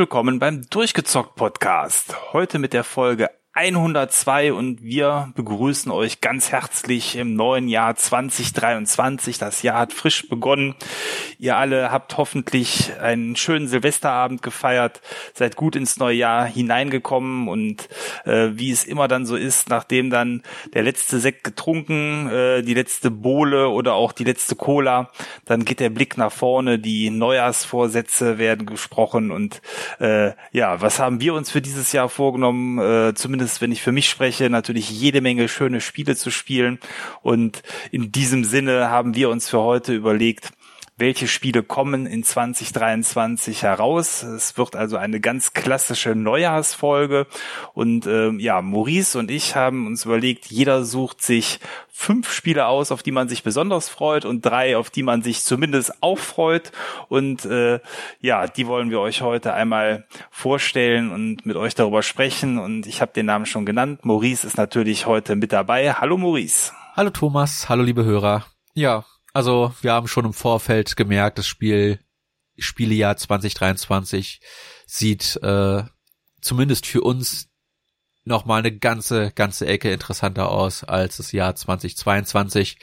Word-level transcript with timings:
Willkommen 0.00 0.38
beim 0.38 0.62
Durchgezockt 0.70 1.34
Podcast. 1.34 2.32
Heute 2.32 2.58
mit 2.58 2.72
der 2.72 2.84
Folge 2.84 3.28
102 3.52 4.52
und 4.52 4.80
wir 4.84 5.32
begrüßen 5.34 5.90
euch 5.90 6.20
ganz 6.20 6.52
herzlich 6.52 7.16
im 7.16 7.34
neuen 7.34 7.66
Jahr 7.66 7.96
2023. 7.96 9.38
Das 9.38 9.62
Jahr 9.62 9.80
hat 9.80 9.92
frisch 9.92 10.28
begonnen. 10.28 10.76
Ihr 11.36 11.56
alle 11.56 11.90
habt 11.90 12.16
hoffentlich 12.16 12.92
einen 13.00 13.34
schönen 13.34 13.66
Silvesterabend 13.66 14.42
gefeiert, 14.42 15.00
seid 15.34 15.56
gut 15.56 15.74
ins 15.74 15.98
neue 15.98 16.14
Jahr 16.14 16.46
hineingekommen 16.46 17.48
und 17.48 17.88
äh, 18.24 18.50
wie 18.52 18.70
es 18.70 18.84
immer 18.84 19.08
dann 19.08 19.26
so 19.26 19.34
ist, 19.34 19.68
nachdem 19.68 20.10
dann 20.10 20.44
der 20.72 20.84
letzte 20.84 21.18
Sekt 21.18 21.42
getrunken, 21.42 22.28
äh, 22.28 22.62
die 22.62 22.74
letzte 22.74 23.10
Bohle 23.10 23.70
oder 23.70 23.94
auch 23.94 24.12
die 24.12 24.24
letzte 24.24 24.54
Cola, 24.54 25.10
dann 25.44 25.64
geht 25.64 25.80
der 25.80 25.90
Blick 25.90 26.16
nach 26.16 26.30
vorne, 26.30 26.78
die 26.78 27.10
Neujahrsvorsätze 27.10 28.38
werden 28.38 28.64
gesprochen 28.64 29.32
und 29.32 29.60
äh, 29.98 30.34
ja, 30.52 30.80
was 30.80 31.00
haben 31.00 31.20
wir 31.20 31.34
uns 31.34 31.50
für 31.50 31.60
dieses 31.60 31.90
Jahr 31.90 32.08
vorgenommen? 32.08 32.78
Äh, 32.78 33.14
zumindest 33.14 33.39
zumindest 33.40 33.62
wenn 33.62 33.72
ich 33.72 33.80
für 33.80 33.92
mich 33.92 34.08
spreche, 34.10 34.50
natürlich 34.50 34.90
jede 34.90 35.22
Menge 35.22 35.48
schöne 35.48 35.80
Spiele 35.80 36.14
zu 36.14 36.30
spielen. 36.30 36.78
Und 37.22 37.62
in 37.90 38.12
diesem 38.12 38.44
Sinne 38.44 38.90
haben 38.90 39.14
wir 39.14 39.30
uns 39.30 39.48
für 39.48 39.60
heute 39.60 39.94
überlegt, 39.94 40.50
welche 41.00 41.26
Spiele 41.26 41.62
kommen 41.62 42.06
in 42.06 42.22
2023 42.22 43.62
heraus. 43.62 44.22
Es 44.22 44.58
wird 44.58 44.76
also 44.76 44.98
eine 44.98 45.18
ganz 45.18 45.54
klassische 45.54 46.14
Neujahrsfolge. 46.14 47.26
Und 47.72 48.06
ähm, 48.06 48.38
ja, 48.38 48.60
Maurice 48.60 49.18
und 49.18 49.30
ich 49.30 49.56
haben 49.56 49.86
uns 49.86 50.04
überlegt, 50.04 50.46
jeder 50.46 50.84
sucht 50.84 51.22
sich 51.22 51.58
fünf 51.88 52.30
Spiele 52.30 52.66
aus, 52.66 52.92
auf 52.92 53.02
die 53.02 53.12
man 53.12 53.28
sich 53.28 53.42
besonders 53.42 53.88
freut 53.88 54.26
und 54.26 54.42
drei, 54.44 54.76
auf 54.76 54.90
die 54.90 55.02
man 55.02 55.22
sich 55.22 55.42
zumindest 55.42 56.02
auch 56.02 56.18
freut. 56.18 56.70
Und 57.08 57.46
äh, 57.46 57.80
ja, 58.20 58.46
die 58.46 58.66
wollen 58.66 58.90
wir 58.90 59.00
euch 59.00 59.22
heute 59.22 59.54
einmal 59.54 60.06
vorstellen 60.30 61.10
und 61.10 61.46
mit 61.46 61.56
euch 61.56 61.74
darüber 61.74 62.02
sprechen. 62.02 62.58
Und 62.58 62.86
ich 62.86 63.00
habe 63.00 63.12
den 63.12 63.26
Namen 63.26 63.46
schon 63.46 63.64
genannt. 63.64 64.04
Maurice 64.04 64.46
ist 64.46 64.58
natürlich 64.58 65.06
heute 65.06 65.34
mit 65.34 65.52
dabei. 65.52 65.94
Hallo 65.94 66.18
Maurice. 66.18 66.72
Hallo 66.94 67.10
Thomas, 67.10 67.70
hallo 67.70 67.82
liebe 67.82 68.04
Hörer. 68.04 68.44
Ja, 68.74 69.04
also 69.32 69.72
wir 69.80 69.92
haben 69.92 70.08
schon 70.08 70.24
im 70.24 70.32
Vorfeld 70.32 70.96
gemerkt, 70.96 71.38
das 71.38 71.46
Spiel 71.46 72.00
Spielejahr 72.58 73.16
2023 73.16 74.40
sieht 74.86 75.36
äh, 75.42 75.84
zumindest 76.40 76.86
für 76.86 77.00
uns 77.00 77.48
noch 78.24 78.44
mal 78.44 78.58
eine 78.58 78.76
ganze 78.76 79.32
ganze 79.32 79.66
Ecke 79.66 79.90
interessanter 79.90 80.50
aus 80.50 80.84
als 80.84 81.16
das 81.16 81.32
Jahr 81.32 81.54
2022 81.54 82.78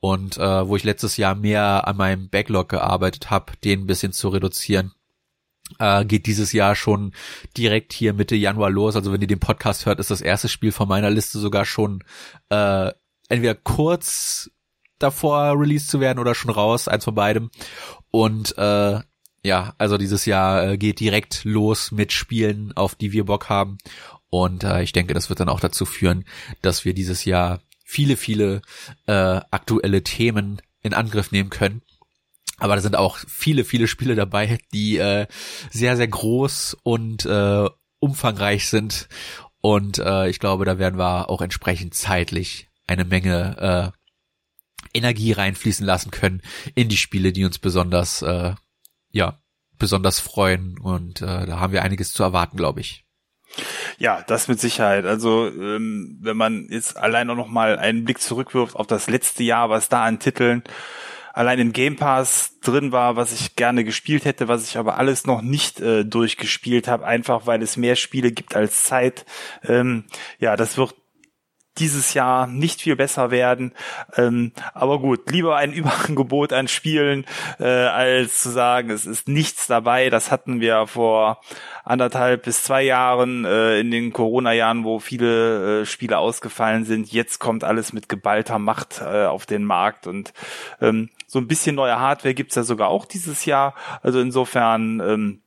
und 0.00 0.36
äh, 0.36 0.68
wo 0.68 0.76
ich 0.76 0.84
letztes 0.84 1.16
Jahr 1.16 1.34
mehr 1.34 1.86
an 1.86 1.96
meinem 1.96 2.28
Backlog 2.28 2.68
gearbeitet 2.68 3.30
habe, 3.30 3.52
den 3.62 3.80
ein 3.80 3.86
bisschen 3.86 4.12
zu 4.12 4.28
reduzieren. 4.28 4.92
Äh, 5.78 6.04
geht 6.04 6.26
dieses 6.26 6.52
Jahr 6.52 6.76
schon 6.76 7.14
direkt 7.56 7.94
hier 7.94 8.12
Mitte 8.12 8.36
Januar 8.36 8.68
los. 8.68 8.96
Also 8.96 9.12
wenn 9.12 9.22
ihr 9.22 9.26
den 9.26 9.40
Podcast 9.40 9.86
hört, 9.86 10.00
ist 10.00 10.10
das 10.10 10.20
erste 10.20 10.48
Spiel 10.48 10.72
von 10.72 10.88
meiner 10.88 11.08
Liste 11.08 11.38
sogar 11.38 11.64
schon 11.64 12.04
äh, 12.50 12.92
entweder 13.30 13.54
kurz 13.54 14.50
davor 14.98 15.58
released 15.58 15.88
zu 15.88 16.00
werden 16.00 16.18
oder 16.18 16.34
schon 16.34 16.50
raus, 16.50 16.88
eins 16.88 17.04
von 17.04 17.14
beidem. 17.14 17.50
Und 18.10 18.56
äh, 18.58 19.00
ja, 19.42 19.74
also 19.76 19.98
dieses 19.98 20.24
Jahr 20.24 20.66
äh, 20.66 20.78
geht 20.78 21.00
direkt 21.00 21.44
los 21.44 21.92
mit 21.92 22.12
Spielen, 22.12 22.72
auf 22.76 22.94
die 22.94 23.12
wir 23.12 23.24
Bock 23.24 23.48
haben. 23.48 23.78
Und 24.30 24.64
äh, 24.64 24.82
ich 24.82 24.92
denke, 24.92 25.14
das 25.14 25.28
wird 25.28 25.40
dann 25.40 25.48
auch 25.48 25.60
dazu 25.60 25.84
führen, 25.84 26.24
dass 26.62 26.84
wir 26.84 26.94
dieses 26.94 27.24
Jahr 27.24 27.60
viele, 27.84 28.16
viele 28.16 28.62
äh, 29.06 29.12
aktuelle 29.50 30.02
Themen 30.02 30.62
in 30.82 30.94
Angriff 30.94 31.30
nehmen 31.30 31.50
können. 31.50 31.82
Aber 32.58 32.76
da 32.76 32.80
sind 32.80 32.96
auch 32.96 33.18
viele, 33.18 33.64
viele 33.64 33.86
Spiele 33.86 34.14
dabei, 34.14 34.58
die 34.72 34.96
äh, 34.96 35.26
sehr, 35.70 35.96
sehr 35.96 36.08
groß 36.08 36.76
und 36.82 37.26
äh, 37.26 37.68
umfangreich 37.98 38.68
sind. 38.68 39.08
Und 39.60 39.98
äh, 39.98 40.28
ich 40.28 40.38
glaube, 40.38 40.64
da 40.64 40.78
werden 40.78 40.98
wir 40.98 41.28
auch 41.28 41.42
entsprechend 41.42 41.94
zeitlich 41.94 42.68
eine 42.86 43.04
Menge 43.04 43.92
äh, 43.92 43.98
Energie 44.92 45.32
reinfließen 45.32 45.86
lassen 45.86 46.10
können 46.10 46.42
in 46.74 46.88
die 46.88 46.96
Spiele, 46.96 47.32
die 47.32 47.44
uns 47.44 47.58
besonders, 47.58 48.22
äh, 48.22 48.54
ja, 49.10 49.38
besonders 49.78 50.20
freuen. 50.20 50.78
Und 50.78 51.22
äh, 51.22 51.46
da 51.46 51.60
haben 51.60 51.72
wir 51.72 51.82
einiges 51.82 52.12
zu 52.12 52.22
erwarten, 52.22 52.56
glaube 52.56 52.80
ich. 52.80 53.04
Ja, 53.98 54.22
das 54.26 54.48
mit 54.48 54.60
Sicherheit. 54.60 55.04
Also 55.04 55.46
ähm, 55.46 56.18
wenn 56.20 56.36
man 56.36 56.66
jetzt 56.70 56.96
allein 56.96 57.30
auch 57.30 57.36
noch 57.36 57.48
mal 57.48 57.78
einen 57.78 58.04
Blick 58.04 58.20
zurückwirft 58.20 58.74
auf 58.76 58.86
das 58.86 59.08
letzte 59.08 59.44
Jahr, 59.44 59.70
was 59.70 59.88
da 59.88 60.04
an 60.04 60.18
Titeln 60.18 60.64
allein 61.32 61.58
im 61.58 61.72
Game 61.72 61.96
Pass 61.96 62.60
drin 62.60 62.92
war, 62.92 63.16
was 63.16 63.32
ich 63.32 63.56
gerne 63.56 63.84
gespielt 63.84 64.24
hätte, 64.24 64.48
was 64.48 64.68
ich 64.68 64.78
aber 64.78 64.98
alles 64.98 65.26
noch 65.26 65.42
nicht 65.42 65.80
äh, 65.80 66.04
durchgespielt 66.04 66.86
habe, 66.88 67.04
einfach 67.06 67.46
weil 67.46 67.60
es 67.60 67.76
mehr 67.76 67.96
Spiele 67.96 68.30
gibt 68.30 68.54
als 68.54 68.84
Zeit. 68.84 69.26
Ähm, 69.64 70.04
ja, 70.38 70.56
das 70.56 70.78
wird 70.78 70.94
dieses 71.78 72.14
Jahr 72.14 72.46
nicht 72.46 72.80
viel 72.80 72.96
besser 72.96 73.30
werden. 73.30 73.72
Ähm, 74.16 74.52
aber 74.72 74.98
gut, 75.00 75.30
lieber 75.30 75.56
ein 75.56 75.72
Überangebot 75.74 76.52
an 76.52 76.68
Spielen, 76.68 77.26
äh, 77.58 77.64
als 77.64 78.42
zu 78.42 78.50
sagen, 78.50 78.90
es 78.90 79.06
ist 79.06 79.28
nichts 79.28 79.66
dabei. 79.66 80.10
Das 80.10 80.30
hatten 80.30 80.60
wir 80.60 80.86
vor 80.86 81.40
anderthalb 81.84 82.44
bis 82.44 82.62
zwei 82.62 82.82
Jahren 82.82 83.44
äh, 83.44 83.80
in 83.80 83.90
den 83.90 84.12
Corona-Jahren, 84.12 84.84
wo 84.84 84.98
viele 84.98 85.82
äh, 85.82 85.86
Spiele 85.86 86.18
ausgefallen 86.18 86.84
sind. 86.84 87.12
Jetzt 87.12 87.38
kommt 87.38 87.64
alles 87.64 87.92
mit 87.92 88.08
geballter 88.08 88.58
Macht 88.58 89.00
äh, 89.00 89.26
auf 89.26 89.46
den 89.46 89.64
Markt 89.64 90.06
und 90.06 90.32
ähm, 90.80 91.10
so 91.26 91.38
ein 91.38 91.48
bisschen 91.48 91.74
neue 91.74 91.98
Hardware 91.98 92.34
gibt's 92.34 92.54
ja 92.54 92.62
sogar 92.62 92.88
auch 92.88 93.06
dieses 93.06 93.44
Jahr. 93.44 93.74
Also 94.02 94.20
insofern 94.20 95.00
ähm, 95.00 95.40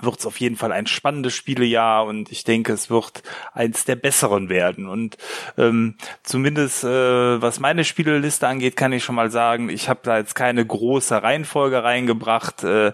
wird 0.00 0.18
es 0.18 0.26
auf 0.26 0.40
jeden 0.40 0.56
Fall 0.56 0.72
ein 0.72 0.86
spannendes 0.86 1.34
Spielejahr 1.34 2.06
und 2.06 2.32
ich 2.32 2.44
denke, 2.44 2.72
es 2.72 2.88
wird 2.88 3.22
eins 3.52 3.84
der 3.84 3.96
besseren 3.96 4.48
werden. 4.48 4.88
Und 4.88 5.18
ähm, 5.58 5.96
zumindest 6.22 6.84
äh, 6.84 7.42
was 7.42 7.60
meine 7.60 7.84
Spieleliste 7.84 8.48
angeht, 8.48 8.76
kann 8.76 8.92
ich 8.92 9.04
schon 9.04 9.14
mal 9.14 9.30
sagen, 9.30 9.68
ich 9.68 9.88
habe 9.88 10.00
da 10.02 10.18
jetzt 10.18 10.34
keine 10.34 10.64
große 10.64 11.22
Reihenfolge 11.22 11.84
reingebracht. 11.84 12.64
Äh, 12.64 12.92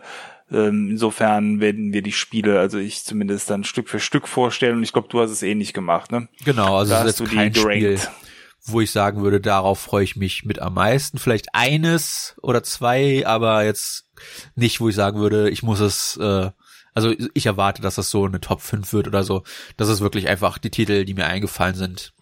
ähm, 0.51 0.91
insofern 0.91 1.61
werden 1.61 1.93
wir 1.93 2.03
die 2.03 2.13
Spiele, 2.13 2.59
also 2.59 2.79
ich 2.79 3.05
zumindest 3.05 3.51
dann 3.51 3.65
Stück 3.65 3.89
für 3.89 4.01
Stück 4.01 4.27
vorstellen 4.27 4.77
und 4.77 4.83
ich 4.83 4.93
glaube, 4.93 5.09
du 5.11 5.21
hast 5.21 5.31
es 5.31 5.43
eh 5.43 5.55
nicht 5.55 5.75
gemacht, 5.75 6.11
ne? 6.11 6.29
Genau, 6.45 6.79
also 6.79 6.95
da 6.95 7.05
ist 7.05 7.21
jetzt 7.21 7.31
kein 7.33 7.55
Spiel, 7.55 8.01
wo 8.65 8.81
ich 8.81 8.91
sagen 8.91 9.23
würde, 9.23 9.41
darauf 9.41 9.79
freue 9.79 10.05
ich 10.05 10.17
mich 10.17 10.45
mit 10.47 10.59
am 10.59 10.75
meisten. 10.75 11.19
Vielleicht 11.19 11.55
eines 11.55 12.35
oder 12.41 12.63
zwei, 12.63 13.27
aber 13.27 13.65
jetzt 13.65 14.07
nicht, 14.55 14.81
wo 14.81 14.89
ich 14.89 14.95
sagen 14.95 15.21
würde, 15.21 15.51
ich 15.51 15.63
muss 15.63 15.81
es 15.81 16.17
äh, 16.17 16.51
also 16.99 17.15
ich 17.33 17.47
erwarte, 17.47 17.81
dass 17.81 17.95
das 17.95 18.11
so 18.11 18.25
eine 18.25 18.41
Top 18.41 18.61
5 18.61 18.93
wird 18.93 19.07
oder 19.07 19.23
so. 19.23 19.45
Das 19.77 19.89
ist 19.89 20.01
wirklich 20.01 20.27
einfach 20.27 20.59
die 20.59 20.71
Titel, 20.71 21.05
die 21.05 21.15
mir 21.15 21.27
eingefallen 21.27 21.77
sind 21.77 22.13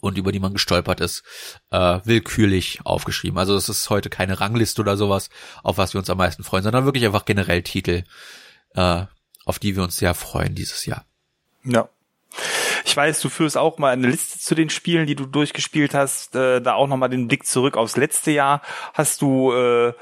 und 0.00 0.18
über 0.18 0.32
die 0.32 0.40
man 0.40 0.52
gestolpert 0.52 1.00
ist, 1.00 1.22
äh, 1.70 2.00
willkürlich 2.02 2.80
aufgeschrieben. 2.82 3.38
Also 3.38 3.54
es 3.54 3.68
ist 3.68 3.88
heute 3.88 4.10
keine 4.10 4.40
Rangliste 4.40 4.82
oder 4.82 4.96
sowas, 4.96 5.30
auf 5.62 5.78
was 5.78 5.94
wir 5.94 6.00
uns 6.00 6.10
am 6.10 6.18
meisten 6.18 6.42
freuen, 6.42 6.64
sondern 6.64 6.86
wirklich 6.86 7.06
einfach 7.06 7.24
generell 7.24 7.62
Titel, 7.62 8.02
äh, 8.74 9.04
auf 9.44 9.60
die 9.60 9.76
wir 9.76 9.84
uns 9.84 9.96
sehr 9.96 10.14
freuen 10.14 10.56
dieses 10.56 10.86
Jahr. 10.86 11.04
Ja. 11.62 11.88
Ich 12.84 12.96
weiß, 12.96 13.20
du 13.20 13.28
führst 13.28 13.56
auch 13.56 13.78
mal 13.78 13.92
eine 13.92 14.08
Liste 14.08 14.40
zu 14.40 14.56
den 14.56 14.70
Spielen, 14.70 15.06
die 15.06 15.14
du 15.14 15.24
durchgespielt 15.24 15.94
hast, 15.94 16.34
äh, 16.34 16.60
da 16.60 16.74
auch 16.74 16.88
nochmal 16.88 17.10
den 17.10 17.28
Blick 17.28 17.46
zurück 17.46 17.76
aufs 17.76 17.96
letzte 17.96 18.32
Jahr. 18.32 18.60
Hast 18.92 19.22
du 19.22 19.52
äh, 19.52 19.92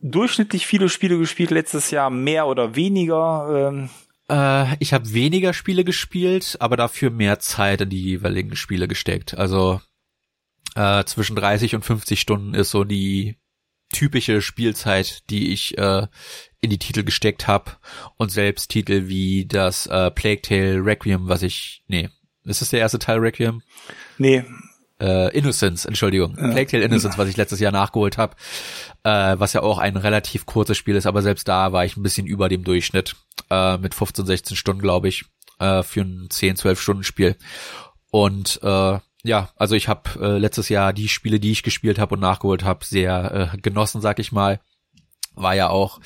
durchschnittlich 0.00 0.66
viele 0.66 0.88
Spiele 0.88 1.18
gespielt 1.18 1.50
letztes 1.50 1.90
Jahr, 1.90 2.10
mehr 2.10 2.46
oder 2.46 2.74
weniger? 2.76 3.70
Ähm? 3.70 3.90
Äh, 4.28 4.76
ich 4.78 4.92
habe 4.92 5.12
weniger 5.12 5.52
Spiele 5.52 5.84
gespielt, 5.84 6.56
aber 6.60 6.76
dafür 6.76 7.10
mehr 7.10 7.38
Zeit 7.38 7.80
in 7.80 7.90
die 7.90 8.02
jeweiligen 8.02 8.56
Spiele 8.56 8.88
gesteckt. 8.88 9.36
Also 9.36 9.80
äh, 10.74 11.04
zwischen 11.04 11.36
30 11.36 11.74
und 11.74 11.84
50 11.84 12.20
Stunden 12.20 12.54
ist 12.54 12.70
so 12.70 12.84
die 12.84 13.36
typische 13.92 14.42
Spielzeit, 14.42 15.28
die 15.30 15.52
ich 15.52 15.78
äh, 15.78 16.06
in 16.60 16.70
die 16.70 16.78
Titel 16.78 17.04
gesteckt 17.04 17.46
habe. 17.46 17.72
Und 18.16 18.30
selbst 18.30 18.70
Titel 18.70 19.08
wie 19.08 19.46
das 19.46 19.86
äh, 19.86 20.10
Plague 20.10 20.42
Tale 20.42 20.84
Requiem, 20.84 21.28
was 21.28 21.42
ich, 21.42 21.82
nee, 21.88 22.10
ist 22.44 22.60
das 22.60 22.70
der 22.70 22.80
erste 22.80 22.98
Teil 22.98 23.18
Requiem? 23.18 23.62
Nee, 24.18 24.44
äh, 25.00 25.36
Innocence, 25.36 25.84
Entschuldigung, 25.84 26.36
ja. 26.36 26.48
Plague 26.48 26.66
Tale 26.66 26.84
Innocence, 26.84 27.18
was 27.18 27.28
ich 27.28 27.36
letztes 27.36 27.60
Jahr 27.60 27.72
nachgeholt 27.72 28.18
habe, 28.18 28.36
äh, 29.04 29.36
was 29.38 29.52
ja 29.52 29.62
auch 29.62 29.78
ein 29.78 29.96
relativ 29.96 30.46
kurzes 30.46 30.76
Spiel 30.76 30.96
ist, 30.96 31.06
aber 31.06 31.22
selbst 31.22 31.48
da 31.48 31.72
war 31.72 31.84
ich 31.84 31.96
ein 31.96 32.02
bisschen 32.02 32.26
über 32.26 32.48
dem 32.48 32.64
Durchschnitt 32.64 33.16
äh, 33.50 33.78
mit 33.78 33.94
15, 33.94 34.26
16 34.26 34.56
Stunden, 34.56 34.82
glaube 34.82 35.08
ich, 35.08 35.24
äh, 35.58 35.82
für 35.82 36.02
ein 36.02 36.28
10, 36.30 36.56
12 36.56 36.80
Stunden 36.80 37.04
Spiel. 37.04 37.36
Und 38.10 38.60
äh, 38.62 38.98
ja, 39.24 39.50
also 39.56 39.74
ich 39.74 39.88
habe 39.88 40.10
äh, 40.20 40.38
letztes 40.38 40.68
Jahr 40.68 40.92
die 40.92 41.08
Spiele, 41.08 41.40
die 41.40 41.52
ich 41.52 41.62
gespielt 41.62 41.98
habe 41.98 42.14
und 42.14 42.20
nachgeholt 42.20 42.64
habe, 42.64 42.84
sehr 42.84 43.50
äh, 43.54 43.58
genossen, 43.58 44.00
sag 44.00 44.18
ich 44.18 44.32
mal. 44.32 44.60
War 45.34 45.54
ja 45.54 45.68
auch 45.68 46.00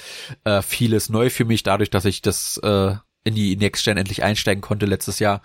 äh, 0.45 0.61
vieles 0.61 1.09
neu 1.09 1.31
für 1.31 1.45
mich, 1.45 1.63
dadurch, 1.63 1.91
dass 1.91 2.05
ich 2.05 2.21
das 2.21 2.59
äh, 2.59 2.95
in 3.25 3.35
die 3.35 3.57
Next 3.57 3.85
Gen 3.85 3.97
endlich 3.97 4.23
einsteigen 4.23 4.61
konnte 4.61 4.87
letztes 4.87 5.19
Jahr 5.19 5.43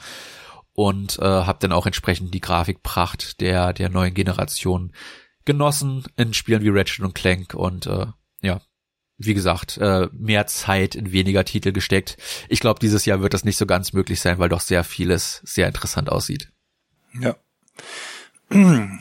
und 0.78 1.18
äh, 1.18 1.24
habe 1.24 1.58
dann 1.60 1.72
auch 1.72 1.88
entsprechend 1.88 2.36
die 2.36 2.40
Grafikpracht 2.40 3.42
der 3.42 3.74
der 3.74 3.90
neuen 3.90 4.14
Generation 4.14 4.94
genossen 5.44 6.04
in 6.18 6.36
Spielen 6.36 6.62
wie 6.62 6.70
Ratchet 6.70 7.04
und 7.04 7.16
Clank 7.16 7.56
und 7.56 7.88
äh, 7.88 8.06
ja 8.44 8.62
wie 9.18 9.34
gesagt, 9.34 9.80
äh, 9.80 10.08
mehr 10.14 10.46
Zeit 10.46 10.94
in 10.94 11.12
weniger 11.12 11.44
Titel 11.44 11.72
gesteckt. 11.72 12.18
Ich 12.50 12.60
glaube, 12.60 12.80
dieses 12.80 13.06
Jahr 13.06 13.20
wird 13.20 13.34
das 13.34 13.44
nicht 13.44 13.58
so 13.58 13.66
ganz 13.66 13.92
möglich 13.92 14.22
sein, 14.22 14.38
weil 14.38 14.50
doch 14.50 14.60
sehr 14.60 14.84
vieles 14.84 15.42
sehr 15.44 15.66
interessant 15.66 16.12
aussieht. 16.12 16.52
Ja. 17.20 17.36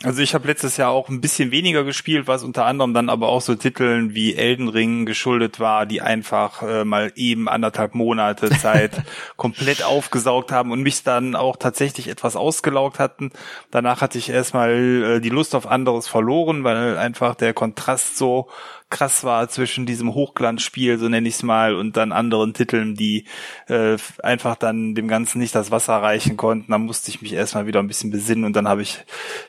Also 0.03 0.21
ich 0.21 0.33
habe 0.33 0.45
letztes 0.45 0.75
Jahr 0.75 0.91
auch 0.91 1.07
ein 1.07 1.21
bisschen 1.21 1.51
weniger 1.51 1.85
gespielt, 1.85 2.27
was 2.27 2.43
unter 2.43 2.65
anderem 2.65 2.93
dann 2.93 3.09
aber 3.09 3.29
auch 3.29 3.39
so 3.39 3.55
Titeln 3.55 4.13
wie 4.13 4.35
Elden 4.35 4.67
Ring 4.67 5.05
geschuldet 5.05 5.61
war, 5.61 5.85
die 5.85 6.01
einfach 6.01 6.63
äh, 6.63 6.83
mal 6.83 7.13
eben 7.15 7.47
anderthalb 7.47 7.95
Monate 7.95 8.49
Zeit 8.49 9.03
komplett 9.37 9.83
aufgesaugt 9.83 10.51
haben 10.51 10.73
und 10.73 10.81
mich 10.81 11.03
dann 11.03 11.33
auch 11.33 11.55
tatsächlich 11.55 12.09
etwas 12.09 12.35
ausgelaugt 12.35 12.99
hatten. 12.99 13.31
Danach 13.71 14.01
hatte 14.01 14.17
ich 14.17 14.29
erstmal 14.29 14.71
äh, 14.71 15.19
die 15.21 15.29
Lust 15.29 15.55
auf 15.55 15.65
anderes 15.65 16.09
verloren, 16.09 16.65
weil 16.65 16.97
einfach 16.97 17.33
der 17.33 17.53
Kontrast 17.53 18.17
so 18.17 18.49
krass 18.89 19.23
war 19.23 19.49
zwischen 19.49 19.85
diesem 19.85 20.13
Hochglanzspiel, 20.13 20.97
so 20.97 21.09
nenne 21.09 21.27
ich 21.27 21.35
es 21.35 21.43
mal, 21.43 21.75
und 21.75 21.97
dann 21.97 22.11
anderen 22.11 22.53
Titeln, 22.53 22.95
die 22.95 23.25
äh, 23.67 23.97
einfach 24.23 24.55
dann 24.55 24.95
dem 24.95 25.07
Ganzen 25.07 25.39
nicht 25.39 25.55
das 25.55 25.71
Wasser 25.71 25.95
reichen 25.95 26.37
konnten. 26.37 26.71
Da 26.71 26.77
musste 26.77 27.09
ich 27.09 27.21
mich 27.21 27.33
erstmal 27.33 27.67
wieder 27.67 27.79
ein 27.79 27.87
bisschen 27.87 28.11
besinnen 28.11 28.45
und 28.45 28.55
dann 28.55 28.67
habe 28.67 28.81
ich 28.81 28.99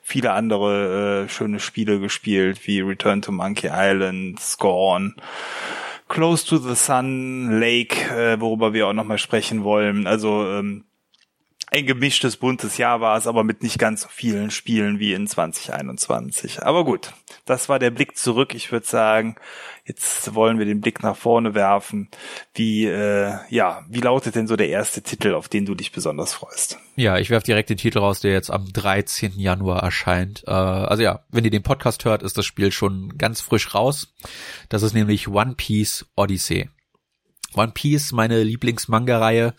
viele 0.02 0.32
andere 0.32 1.24
äh, 1.24 1.28
schöne 1.28 1.60
Spiele 1.60 2.00
gespielt, 2.00 2.66
wie 2.66 2.80
Return 2.80 3.22
to 3.22 3.32
Monkey 3.32 3.70
Island, 3.72 4.40
Scorn. 4.40 5.14
Close 6.08 6.46
to 6.46 6.56
the 6.56 6.74
Sun, 6.74 7.60
Lake, 7.60 8.10
äh, 8.10 8.40
worüber 8.40 8.72
wir 8.72 8.88
auch 8.88 8.94
nochmal 8.94 9.18
sprechen 9.18 9.62
wollen. 9.62 10.06
Also 10.06 10.46
ähm, 10.48 10.84
ein 11.70 11.86
gemischtes, 11.86 12.36
buntes 12.36 12.78
Jahr 12.78 13.00
war 13.00 13.18
es, 13.18 13.26
aber 13.26 13.44
mit 13.44 13.62
nicht 13.62 13.78
ganz 13.78 14.02
so 14.02 14.08
vielen 14.10 14.50
Spielen 14.50 14.98
wie 14.98 15.12
in 15.12 15.26
2021. 15.26 16.62
Aber 16.62 16.84
gut, 16.84 17.12
das 17.44 17.68
war 17.68 17.78
der 17.78 17.90
Blick 17.90 18.16
zurück. 18.16 18.54
Ich 18.54 18.72
würde 18.72 18.86
sagen, 18.86 19.36
jetzt 19.84 20.34
wollen 20.34 20.58
wir 20.58 20.66
den 20.66 20.80
Blick 20.80 21.02
nach 21.02 21.16
vorne 21.16 21.54
werfen. 21.54 22.08
Wie, 22.54 22.86
äh, 22.86 23.34
ja, 23.50 23.84
wie 23.88 24.00
lautet 24.00 24.34
denn 24.34 24.46
so 24.46 24.56
der 24.56 24.68
erste 24.68 25.02
Titel, 25.02 25.34
auf 25.34 25.48
den 25.48 25.66
du 25.66 25.74
dich 25.74 25.92
besonders 25.92 26.32
freust? 26.32 26.78
Ja, 26.96 27.18
ich 27.18 27.30
werfe 27.30 27.46
direkt 27.46 27.70
den 27.70 27.76
Titel 27.76 27.98
raus, 27.98 28.20
der 28.20 28.32
jetzt 28.32 28.50
am 28.50 28.72
13. 28.72 29.38
Januar 29.38 29.82
erscheint. 29.82 30.44
Äh, 30.46 30.50
also 30.50 31.02
ja, 31.02 31.24
wenn 31.30 31.44
ihr 31.44 31.50
den 31.50 31.62
Podcast 31.62 32.04
hört, 32.04 32.22
ist 32.22 32.38
das 32.38 32.46
Spiel 32.46 32.72
schon 32.72 33.18
ganz 33.18 33.40
frisch 33.40 33.74
raus. 33.74 34.14
Das 34.68 34.82
ist 34.82 34.94
nämlich 34.94 35.28
One 35.28 35.54
Piece 35.54 36.06
Odyssey. 36.16 36.70
One 37.54 37.72
Piece, 37.72 38.12
meine 38.12 38.42
Lieblingsmanga-Reihe 38.42 39.54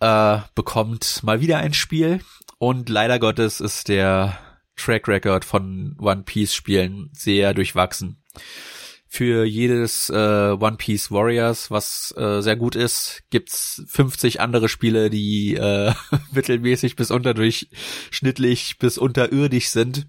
äh, 0.00 0.38
bekommt 0.54 1.22
mal 1.22 1.40
wieder 1.40 1.58
ein 1.58 1.74
Spiel 1.74 2.20
und 2.58 2.88
leider 2.88 3.18
Gottes 3.18 3.60
ist 3.60 3.88
der 3.88 4.38
Track 4.76 5.08
Record 5.08 5.44
von 5.44 5.96
One 5.98 6.22
Piece 6.24 6.54
Spielen 6.54 7.10
sehr 7.12 7.54
durchwachsen. 7.54 8.22
Für 9.06 9.44
jedes 9.44 10.10
äh, 10.10 10.56
One 10.58 10.76
Piece 10.76 11.12
Warriors, 11.12 11.70
was 11.70 12.12
äh, 12.16 12.40
sehr 12.40 12.56
gut 12.56 12.74
ist, 12.74 13.22
gibt's 13.30 13.84
50 13.86 14.40
andere 14.40 14.68
Spiele, 14.68 15.08
die 15.08 15.54
äh, 15.54 15.92
mittelmäßig 16.32 16.96
bis 16.96 17.12
unterdurchschnittlich 17.12 18.78
bis 18.78 18.98
unterirdisch 18.98 19.68
sind. 19.68 20.08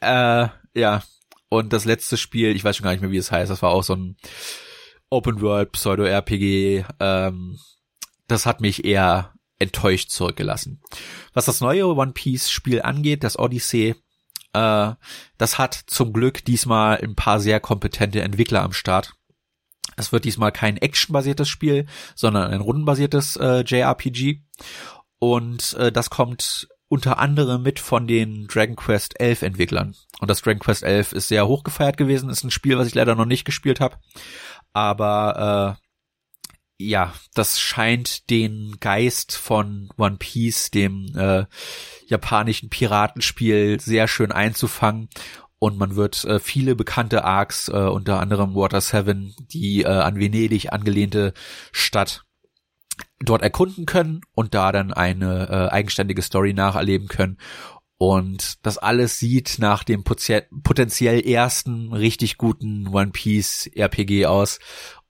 Äh, 0.00 0.48
ja, 0.74 1.02
und 1.48 1.72
das 1.72 1.84
letzte 1.84 2.16
Spiel, 2.16 2.54
ich 2.54 2.62
weiß 2.62 2.76
schon 2.76 2.84
gar 2.84 2.92
nicht 2.92 3.00
mehr, 3.00 3.10
wie 3.10 3.16
es 3.16 3.32
heißt, 3.32 3.50
das 3.50 3.62
war 3.62 3.70
auch 3.70 3.82
so 3.82 3.94
ein 3.94 4.16
Open 5.10 5.40
World 5.40 5.72
Pseudo 5.72 6.04
RPG. 6.04 6.84
Ähm, 7.00 7.58
das 8.26 8.46
hat 8.46 8.60
mich 8.60 8.84
eher 8.84 9.32
enttäuscht 9.58 10.10
zurückgelassen. 10.10 10.82
Was 11.32 11.44
das 11.46 11.60
neue 11.60 11.86
One 11.86 12.12
Piece 12.12 12.50
Spiel 12.50 12.82
angeht, 12.82 13.24
das 13.24 13.38
Odyssey, 13.38 13.94
äh, 14.52 14.92
das 15.38 15.58
hat 15.58 15.74
zum 15.86 16.12
Glück 16.12 16.44
diesmal 16.44 16.98
ein 16.98 17.14
paar 17.14 17.40
sehr 17.40 17.60
kompetente 17.60 18.20
Entwickler 18.22 18.62
am 18.62 18.72
Start. 18.72 19.14
Es 19.96 20.12
wird 20.12 20.24
diesmal 20.24 20.50
kein 20.50 20.76
actionbasiertes 20.76 21.48
Spiel, 21.48 21.86
sondern 22.14 22.50
ein 22.50 22.60
rundenbasiertes 22.60 23.36
äh, 23.36 23.60
JRPG. 23.64 24.40
Und 25.18 25.74
äh, 25.74 25.92
das 25.92 26.10
kommt 26.10 26.68
unter 26.88 27.18
anderem 27.18 27.62
mit 27.62 27.78
von 27.78 28.06
den 28.06 28.46
Dragon 28.46 28.76
Quest 28.76 29.20
11 29.20 29.42
Entwicklern. 29.42 29.94
Und 30.20 30.30
das 30.30 30.42
Dragon 30.42 30.60
Quest 30.60 30.82
11 30.82 31.12
ist 31.12 31.28
sehr 31.28 31.46
hochgefeiert 31.46 31.96
gewesen, 31.96 32.28
ist 32.28 32.44
ein 32.44 32.50
Spiel, 32.50 32.78
was 32.78 32.88
ich 32.88 32.94
leider 32.94 33.14
noch 33.14 33.24
nicht 33.24 33.44
gespielt 33.44 33.80
habe. 33.80 33.96
Aber 34.72 35.78
äh, 35.78 35.83
ja, 36.78 37.12
das 37.34 37.60
scheint 37.60 38.30
den 38.30 38.76
Geist 38.80 39.36
von 39.36 39.88
One 39.96 40.16
Piece, 40.18 40.70
dem 40.70 41.06
äh, 41.16 41.44
japanischen 42.06 42.68
Piratenspiel, 42.68 43.80
sehr 43.80 44.08
schön 44.08 44.32
einzufangen. 44.32 45.08
Und 45.58 45.78
man 45.78 45.96
wird 45.96 46.24
äh, 46.24 46.40
viele 46.40 46.74
bekannte 46.74 47.24
Arcs, 47.24 47.68
äh, 47.68 47.72
unter 47.72 48.20
anderem 48.20 48.54
Water 48.54 48.80
Seven, 48.80 49.34
die 49.38 49.82
äh, 49.82 49.86
an 49.86 50.18
Venedig 50.18 50.72
angelehnte 50.72 51.32
Stadt, 51.72 52.24
dort 53.20 53.42
erkunden 53.42 53.86
können 53.86 54.20
und 54.34 54.54
da 54.54 54.72
dann 54.72 54.92
eine 54.92 55.48
äh, 55.48 55.72
eigenständige 55.72 56.22
Story 56.22 56.52
nacherleben 56.52 57.08
können. 57.08 57.38
Und 57.96 58.66
das 58.66 58.76
alles 58.76 59.18
sieht 59.18 59.56
nach 59.58 59.84
dem 59.84 60.04
potenziell 60.04 61.20
ersten 61.26 61.92
richtig 61.92 62.36
guten 62.36 62.88
One 62.88 63.12
Piece 63.12 63.70
RPG 63.74 64.26
aus. 64.26 64.58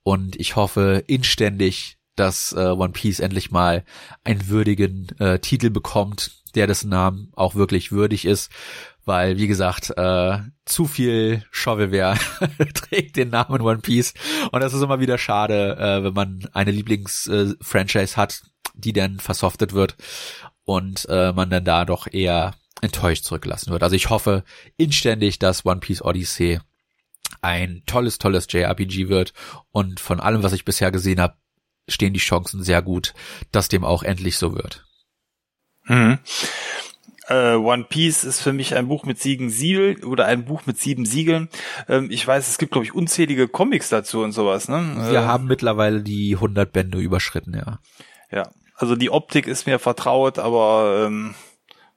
Und 0.05 0.39
ich 0.39 0.55
hoffe 0.55 1.03
inständig, 1.07 1.97
dass 2.15 2.53
äh, 2.53 2.59
One 2.59 2.93
Piece 2.93 3.19
endlich 3.19 3.49
mal 3.49 3.83
einen 4.23 4.49
würdigen 4.49 5.07
äh, 5.17 5.39
Titel 5.39 5.71
bekommt, 5.71 6.43
der 6.53 6.67
dessen 6.67 6.89
Namen 6.89 7.31
auch 7.35 7.55
wirklich 7.55 7.91
würdig 7.91 8.25
ist. 8.25 8.51
Weil, 9.03 9.39
wie 9.39 9.47
gesagt, 9.47 9.93
äh, 9.97 10.37
zu 10.65 10.85
viel 10.85 11.43
Shovelware 11.49 12.19
trägt 12.75 13.15
den 13.15 13.29
Namen 13.29 13.61
One 13.61 13.79
Piece. 13.79 14.13
Und 14.51 14.61
das 14.61 14.75
ist 14.75 14.83
immer 14.83 14.99
wieder 14.99 15.17
schade, 15.17 15.75
äh, 15.79 16.03
wenn 16.03 16.13
man 16.13 16.47
eine 16.53 16.71
Lieblingsfranchise 16.71 18.13
äh, 18.13 18.15
hat, 18.15 18.43
die 18.75 18.93
dann 18.93 19.19
versoftet 19.19 19.73
wird 19.73 19.95
und 20.65 21.07
äh, 21.09 21.33
man 21.33 21.49
dann 21.49 21.65
da 21.65 21.83
doch 21.83 22.05
eher 22.11 22.53
enttäuscht 22.81 23.23
zurückgelassen 23.23 23.71
wird. 23.71 23.81
Also 23.81 23.95
ich 23.95 24.11
hoffe 24.11 24.43
inständig, 24.77 25.39
dass 25.39 25.65
One 25.65 25.79
Piece 25.79 26.03
Odyssey 26.03 26.59
ein 27.45 27.83
tolles, 27.85 28.17
tolles 28.17 28.47
JRPG 28.49 29.07
wird. 29.07 29.33
Und 29.71 29.99
von 29.99 30.19
allem, 30.19 30.43
was 30.43 30.53
ich 30.53 30.65
bisher 30.65 30.91
gesehen 30.91 31.21
habe, 31.21 31.35
stehen 31.87 32.13
die 32.13 32.19
Chancen 32.19 32.63
sehr 32.63 32.81
gut, 32.81 33.13
dass 33.51 33.69
dem 33.69 33.83
auch 33.85 34.03
endlich 34.03 34.37
so 34.37 34.55
wird. 34.55 34.85
Mhm. 35.85 36.19
Uh, 37.27 37.57
One 37.57 37.85
Piece 37.85 38.23
ist 38.23 38.41
für 38.41 38.53
mich 38.53 38.75
ein 38.75 38.87
Buch 38.87 39.03
mit 39.05 39.19
sieben 39.19 39.49
Siegeln 39.49 40.03
oder 40.03 40.25
ein 40.25 40.45
Buch 40.45 40.67
mit 40.67 40.77
sieben 40.77 41.05
Siegeln. 41.05 41.49
Ähm, 41.89 42.11
ich 42.11 42.25
weiß, 42.25 42.47
es 42.47 42.59
gibt 42.59 42.71
glaube 42.73 42.85
ich 42.85 42.93
unzählige 42.93 43.47
Comics 43.47 43.89
dazu 43.89 44.21
und 44.21 44.31
sowas. 44.31 44.67
Ne? 44.67 44.95
Wir 45.09 45.21
äh, 45.21 45.23
haben 45.23 45.45
mittlerweile 45.45 46.03
die 46.03 46.35
100 46.35 46.71
Bände 46.71 46.99
überschritten, 46.99 47.55
ja. 47.55 47.79
Ja, 48.31 48.51
also 48.75 48.95
die 48.95 49.09
Optik 49.09 49.47
ist 49.47 49.65
mir 49.65 49.79
vertraut, 49.79 50.37
aber 50.37 51.05
ähm, 51.07 51.33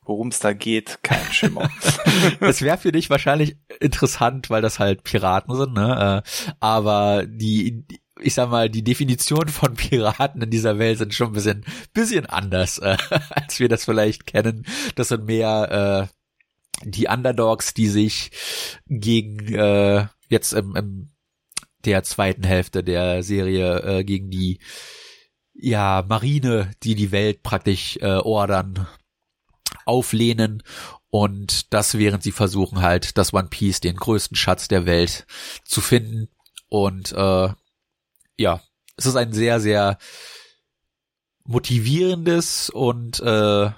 Worum 0.09 0.29
es 0.29 0.39
da 0.41 0.55
geht, 0.55 1.01
kein 1.03 1.33
Schimmer. 1.33 1.71
Es 2.41 2.63
wäre 2.63 2.79
für 2.79 2.93
dich 2.93 3.11
wahrscheinlich 3.11 3.59
interessant, 3.79 4.49
weil 4.49 4.63
das 4.63 4.79
halt 4.79 5.05
Piraten 5.05 5.55
sind, 5.55 5.75
ne? 5.75 6.23
Äh, 6.25 6.55
aber 6.61 7.27
die, 7.27 7.85
ich 8.19 8.33
sag 8.33 8.49
mal, 8.49 8.71
die 8.71 8.83
Definition 8.83 9.49
von 9.49 9.75
Piraten 9.75 10.41
in 10.41 10.49
dieser 10.49 10.79
Welt 10.79 10.97
sind 10.97 11.13
schon 11.13 11.29
ein 11.29 11.33
bisschen, 11.35 11.67
bisschen 11.93 12.25
anders, 12.25 12.79
äh, 12.79 12.97
als 13.31 13.61
wir 13.61 13.69
das 13.69 13.85
vielleicht 13.85 14.27
kennen. 14.27 14.65
Das 14.95 15.09
sind 15.09 15.27
mehr 15.27 16.09
äh, 16.11 16.89
die 16.89 17.09
Underdogs, 17.09 17.75
die 17.75 17.89
sich 17.89 18.31
gegen 18.87 19.55
äh, 19.55 20.07
jetzt 20.31 20.55
im, 20.55 20.75
im 20.75 21.11
der 21.85 22.03
zweiten 22.03 22.45
Hälfte 22.45 22.83
der 22.83 23.23
Serie 23.23 23.83
äh, 23.83 24.05
gegen 24.05 24.31
die 24.31 24.59
ja 25.53 26.03
Marine, 26.09 26.71
die 26.83 26.95
die 26.95 27.13
Welt 27.13 27.43
praktisch 27.43 27.99
äh, 28.01 28.17
ordern, 28.17 28.89
auflehnen 29.89 30.63
und 31.11 31.73
das 31.73 31.97
während 31.97 32.23
sie 32.23 32.33
versuchen 32.33 32.83
halt 32.83 33.17
das 33.19 33.33
One 33.33 33.49
Piece, 33.49 33.81
den 33.81 33.97
größten 33.97 34.37
Schatz 34.37 34.69
der 34.69 34.87
Welt, 34.87 35.27
zu 35.65 35.81
finden 35.81 36.29
und 36.69 37.13
äh, 37.13 37.49
ja, 38.37 38.61
es 38.97 39.07
ist 39.07 39.17
ein 39.17 39.33
sehr, 39.33 39.61
sehr 39.61 39.99
motivierendes 41.45 42.71
und 42.71 43.21
äh, 43.21 43.71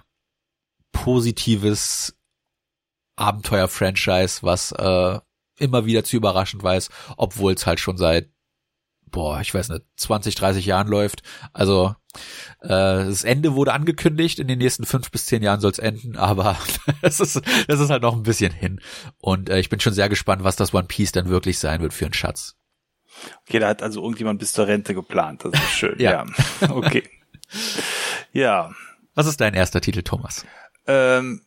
positives 0.92 2.16
Abenteuer-Franchise, 3.16 4.42
was 4.42 4.72
äh, 4.72 5.20
immer 5.58 5.86
wieder 5.86 6.04
zu 6.04 6.16
überraschend 6.16 6.62
weiß, 6.62 6.88
obwohl 7.16 7.52
es 7.52 7.66
halt 7.66 7.78
schon 7.78 7.96
seit 7.96 8.30
boah, 9.10 9.40
ich 9.40 9.52
weiß 9.52 9.68
nicht, 9.70 9.84
20, 9.96 10.34
30 10.34 10.66
Jahren 10.66 10.88
läuft. 10.88 11.22
Also 11.52 11.94
das 12.60 13.24
Ende 13.24 13.54
wurde 13.54 13.72
angekündigt, 13.72 14.38
in 14.38 14.48
den 14.48 14.58
nächsten 14.58 14.84
fünf 14.84 15.10
bis 15.10 15.26
zehn 15.26 15.42
Jahren 15.42 15.60
soll 15.60 15.70
es 15.70 15.78
enden, 15.78 16.16
aber 16.16 16.58
das 17.02 17.20
ist, 17.20 17.40
das 17.68 17.80
ist 17.80 17.90
halt 17.90 18.02
noch 18.02 18.14
ein 18.14 18.22
bisschen 18.22 18.52
hin. 18.52 18.80
Und 19.18 19.48
äh, 19.48 19.60
ich 19.60 19.68
bin 19.68 19.80
schon 19.80 19.94
sehr 19.94 20.08
gespannt, 20.08 20.44
was 20.44 20.56
das 20.56 20.74
One 20.74 20.86
Piece 20.86 21.12
dann 21.12 21.28
wirklich 21.28 21.58
sein 21.58 21.80
wird 21.80 21.94
für 21.94 22.04
einen 22.04 22.14
Schatz. 22.14 22.56
Okay, 23.46 23.58
da 23.58 23.68
hat 23.68 23.82
also 23.82 24.02
irgendjemand 24.02 24.38
bis 24.38 24.52
zur 24.52 24.66
Rente 24.66 24.94
geplant. 24.94 25.44
Das 25.44 25.52
ist 25.54 25.70
schön. 25.70 25.96
ja. 25.98 26.26
ja. 26.60 26.70
Okay. 26.70 27.02
Ja. 28.32 28.70
Was 29.16 29.26
ist 29.26 29.40
dein 29.40 29.54
erster 29.54 29.80
Titel, 29.80 30.02
Thomas? 30.02 30.46
Ähm, 30.86 31.42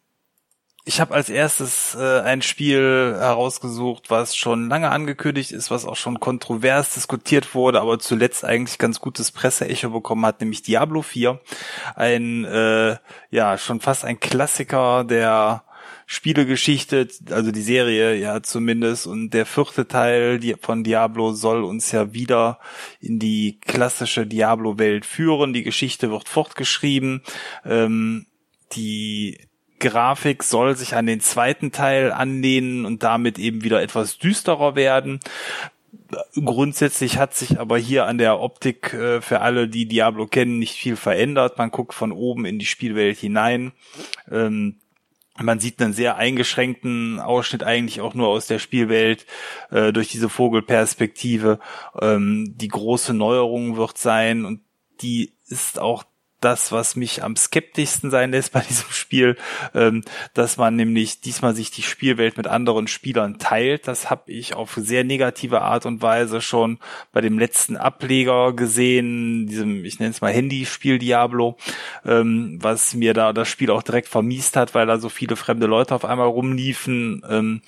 ich 0.86 1.00
habe 1.00 1.14
als 1.14 1.30
erstes 1.30 1.96
äh, 1.96 2.20
ein 2.22 2.42
Spiel 2.42 3.16
herausgesucht, 3.18 4.10
was 4.10 4.36
schon 4.36 4.68
lange 4.68 4.92
angekündigt 4.92 5.52
ist, 5.52 5.72
was 5.72 5.86
auch 5.86 5.96
schon 5.96 6.20
kontrovers 6.20 6.94
diskutiert 6.94 7.56
wurde, 7.56 7.80
aber 7.80 8.00
zuletzt 8.00 8.44
eigentlich 8.44 8.78
ganz 8.80 9.00
gutes 9.00 9.32
Presseecho 9.32 9.92
bekommen 9.92 10.26
hat, 10.26 10.42
nämlich 10.42 10.62
Diablo 10.62 11.02
4. 11.02 11.40
Ein, 11.96 12.44
äh, 12.44 12.98
ja, 13.32 13.58
schon 13.58 13.80
fast 13.80 14.04
ein 14.04 14.20
Klassiker 14.20 15.06
der 15.06 15.64
Spielegeschichte, 16.06 17.08
also 17.32 17.52
die 17.52 17.62
Serie 17.62 18.16
ja 18.16 18.44
zumindest. 18.44 19.08
Und 19.08 19.30
der 19.30 19.46
vierte 19.46 19.88
Teil 19.88 20.42
von 20.62 20.84
Diablo 20.84 21.32
soll 21.32 21.64
uns 21.64 21.94
ja 21.94 22.14
wieder 22.14 22.60
in 23.00 23.20
die 23.20 23.60
klassische 23.62 24.28
Diablo-Welt 24.28 25.06
führen. 25.06 25.54
Die 25.54 25.64
Geschichte 25.64 26.12
wird 26.12 26.28
fortgeschrieben. 26.28 27.24
Ähm, 27.64 28.26
die 28.74 29.40
Grafik 29.84 30.44
soll 30.44 30.78
sich 30.78 30.96
an 30.96 31.06
den 31.06 31.20
zweiten 31.20 31.72
Teil 31.72 32.12
anlehnen 32.12 32.86
und 32.86 33.04
damit 33.04 33.38
eben 33.38 33.64
wieder 33.64 33.82
etwas 33.82 34.18
düsterer 34.18 34.76
werden. 34.76 35.20
Grundsätzlich 36.36 37.18
hat 37.18 37.36
sich 37.36 37.60
aber 37.60 37.78
hier 37.78 38.06
an 38.06 38.18
der 38.18 38.40
Optik 38.40 38.94
äh, 38.94 39.20
für 39.22 39.42
alle, 39.42 39.68
die 39.68 39.86
Diablo 39.86 40.26
kennen, 40.26 40.58
nicht 40.58 40.76
viel 40.76 40.96
verändert. 40.96 41.58
Man 41.58 41.70
guckt 41.70 41.94
von 41.94 42.12
oben 42.12 42.46
in 42.46 42.60
die 42.60 42.66
Spielwelt 42.66 43.18
hinein. 43.18 43.74
Ähm, 44.32 44.80
man 45.38 45.60
sieht 45.60 45.82
einen 45.82 45.94
sehr 45.94 46.16
eingeschränkten 46.16 47.20
Ausschnitt 47.20 47.64
eigentlich 47.64 48.02
auch 48.02 48.14
nur 48.14 48.30
aus 48.30 48.48
der 48.48 48.60
Spielwelt 48.60 49.26
äh, 49.70 49.92
durch 49.92 50.08
diese 50.08 50.30
Vogelperspektive. 50.30 51.60
Ähm, 52.00 52.54
die 52.56 52.68
große 52.70 53.14
Neuerung 53.14 53.76
wird 53.76 53.98
sein 53.98 54.46
und 54.46 54.62
die 55.02 55.34
ist 55.48 55.80
auch 55.80 56.06
das, 56.44 56.72
was 56.72 56.96
mich 56.96 57.24
am 57.24 57.36
skeptischsten 57.36 58.12
sein 58.12 58.32
lässt 58.32 58.52
bei 58.52 58.60
diesem 58.70 58.92
Spiel, 58.92 59.38
ähm, 59.74 60.04
dass 60.34 60.58
man 60.58 60.76
nämlich 60.76 61.22
diesmal 61.22 61.56
sich 61.56 61.72
die 61.72 61.84
Spielwelt 61.84 62.38
mit 62.38 62.48
anderen 62.48 62.88
Spielern 62.88 63.40
teilt. 63.40 63.88
Das 63.88 64.10
habe 64.10 64.32
ich 64.32 64.56
auf 64.56 64.74
sehr 64.76 65.04
negative 65.04 65.62
Art 65.62 65.86
und 65.86 66.02
Weise 66.02 66.42
schon 66.42 66.80
bei 67.12 67.22
dem 67.22 67.40
letzten 67.40 67.78
Ableger 67.78 68.54
gesehen, 68.54 69.48
diesem, 69.48 69.86
ich 69.86 70.00
nenne 70.00 70.12
es 70.12 70.22
mal 70.22 70.34
Handyspiel 70.34 71.00
Diablo, 71.00 71.58
ähm, 72.06 72.60
was 72.62 72.94
mir 72.94 73.14
da 73.14 73.34
das 73.34 73.48
Spiel 73.48 73.72
auch 73.72 73.84
direkt 73.84 74.08
vermiest 74.08 74.56
hat, 74.56 74.76
weil 74.76 74.86
da 74.86 74.98
so 74.98 75.10
viele 75.10 75.36
fremde 75.36 75.68
Leute 75.68 75.96
auf 75.96 76.06
einmal 76.06 76.28
rumliefen. 76.28 77.24
Ähm, 77.30 77.62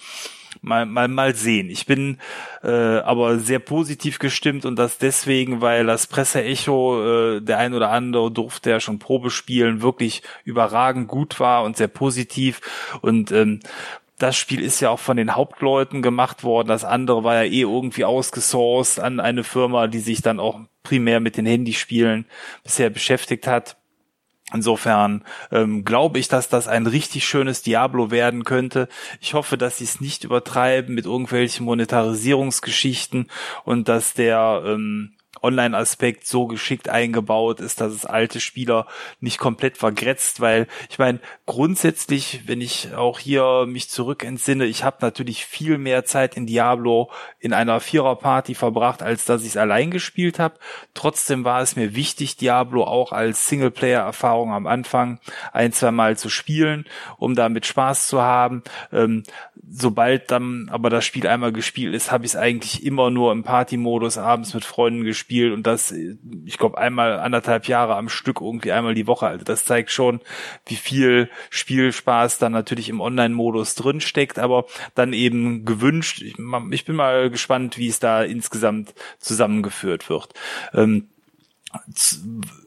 mal, 0.62 0.86
mal, 0.86 1.08
mal 1.08 1.36
sehen. 1.36 1.70
Ich 1.70 1.86
bin 1.86 2.18
äh, 2.64 2.70
aber 2.70 3.40
sehr 3.40 3.60
positiv 3.60 4.20
gestimmt 4.20 4.66
und 4.66 4.78
das 4.78 4.98
deswegen, 4.98 5.62
weil 5.62 5.86
das 5.86 6.08
Presseecho, 6.08 7.38
äh, 7.38 7.42
der 7.42 7.58
ein 7.58 7.74
oder 7.74 7.92
andere 7.92 8.32
durfte 8.32 8.70
ja 8.70 8.80
schon 8.80 9.00
Probe 9.00 9.30
spielen, 9.30 9.82
wirklich 9.82 10.22
überragend 10.44 11.08
gut 11.08 11.40
war 11.40 11.64
und 11.64 11.78
sehr 11.78 11.88
positiv 11.88 12.62
und 13.02 13.32
ähm, 13.32 13.60
das 14.18 14.38
Spiel 14.38 14.62
ist 14.62 14.80
ja 14.80 14.90
auch 14.90 15.00
von 15.00 15.18
den 15.18 15.36
Hauptleuten 15.36 16.02
gemacht 16.02 16.44
worden. 16.44 16.70
Das 16.70 16.86
andere 16.86 17.24
war 17.24 17.44
ja 17.44 17.52
eh 17.52 17.62
irgendwie 17.62 18.06
ausgesourced 18.06 19.04
an 19.04 19.20
eine 19.20 19.44
Firma, 19.44 19.88
die 19.88 20.00
sich 20.00 20.22
dann 20.22 20.40
auch 20.40 20.62
primär 20.84 21.20
mit 21.20 21.36
den 21.36 21.46
Handyspielen 21.46 22.26
bisher 22.64 22.90
beschäftigt 22.90 23.46
hat. 23.48 23.76
Insofern 24.54 25.24
ähm, 25.52 25.86
glaube 25.86 26.20
ich, 26.20 26.28
dass 26.28 26.50
das 26.50 26.68
ein 26.68 26.86
richtig 26.86 27.26
schönes 27.28 27.64
Diablo 27.64 28.12
werden 28.12 28.44
könnte. 28.44 28.88
Ich 29.20 29.34
hoffe, 29.34 29.58
dass 29.58 29.80
sie 29.80 29.86
es 29.86 30.02
nicht 30.02 30.24
übertreiben 30.24 30.94
mit 30.94 31.06
irgendwelchen 31.06 31.66
Monetarisierungsgeschichten 31.66 33.28
und 33.64 33.90
dass 33.90 34.14
der 34.14 34.62
ähm, 34.66 35.16
Online-Aspekt 35.42 36.26
so 36.26 36.48
geschickt 36.48 36.90
eingebaut 36.90 37.60
ist, 37.60 37.82
dass 37.82 37.94
es 37.94 38.06
alte 38.06 38.40
Spieler 38.40 38.88
nicht 39.20 39.38
komplett 39.38 39.78
vergrätzt, 39.78 40.42
weil 40.42 40.68
ich 40.90 41.00
meine, 41.00 41.20
grundsätzlich, 41.46 42.42
wenn 42.46 42.62
ich 42.62 42.94
auch 42.96 43.20
hier 43.20 43.66
mich 43.68 43.90
zurück 43.90 44.24
entsinne, 44.24 44.66
ich 44.66 44.84
habe 44.84 44.98
natürlich 45.02 45.46
viel 45.46 45.78
mehr 45.78 46.06
Zeit 46.06 46.36
in 46.36 46.46
Diablo 46.46 47.12
in 47.40 47.54
einer 47.54 47.80
Vierer-Party 47.80 48.56
verbracht, 48.56 49.04
als 49.04 49.26
dass 49.26 49.42
ich 49.42 49.50
es 49.50 49.58
allein 49.58 49.92
gespielt 49.92 50.40
habe. 50.40 50.56
Trotzdem 50.94 51.44
war 51.44 51.62
es 51.62 51.76
mir 51.76 51.96
wichtig, 51.96 52.38
Diablo 52.38 52.84
auch 52.84 53.12
als 53.12 53.48
Singleplayer-Erfahrung 53.48 54.52
am 54.52 54.68
Anfang 54.68 55.20
ein, 55.52 55.72
zwei 55.72 56.16
zu 56.16 56.30
spielen, 56.30 56.86
um 57.18 57.36
damit 57.36 57.66
Spaß 57.66 58.08
zu 58.08 58.22
haben. 58.22 58.64
Ähm, 58.92 59.24
sobald 59.70 60.32
dann 60.32 60.70
aber 60.72 60.90
das 60.90 61.06
Spiel 61.06 61.28
einmal 61.28 61.52
gespielt 61.52 61.94
ist, 61.94 62.12
habe 62.12 62.26
ich 62.26 62.32
es 62.32 62.36
eigentlich 62.36 62.84
immer 62.84 63.10
nur 63.10 63.32
im 63.32 63.44
Party-Modus 63.44 64.18
abends 64.18 64.54
mit 64.54 64.66
Freunden 64.66 65.04
gespielt 65.04 65.35
und 65.44 65.68
das, 65.68 65.94
ich 66.46 66.58
glaube, 66.58 66.78
einmal 66.78 67.20
anderthalb 67.20 67.68
Jahre 67.68 67.96
am 67.96 68.10
Stück 68.10 68.42
irgendwie 68.42 68.72
einmal 68.72 68.96
die 68.96 69.08
Woche. 69.08 69.28
Also 69.28 69.44
das 69.44 69.66
zeigt 69.66 69.92
schon, 69.92 70.22
wie 70.66 70.76
viel 70.76 71.30
Spielspaß 71.50 72.38
dann 72.38 72.52
natürlich 72.52 72.90
im 72.90 73.02
Online-Modus 73.02 73.76
drin 73.76 74.02
aber 74.40 74.66
dann 74.94 75.14
eben 75.14 75.66
gewünscht. 75.66 76.22
Ich, 76.22 76.36
ich, 76.72 76.86
bin 76.86 76.96
mal 76.96 77.30
gespannt, 77.30 77.78
wie 77.78 77.88
es 77.88 78.00
da 78.00 78.24
insgesamt 78.24 78.94
zusammengeführt 79.20 80.10
wird. 80.10 80.34
Ähm, 80.74 81.10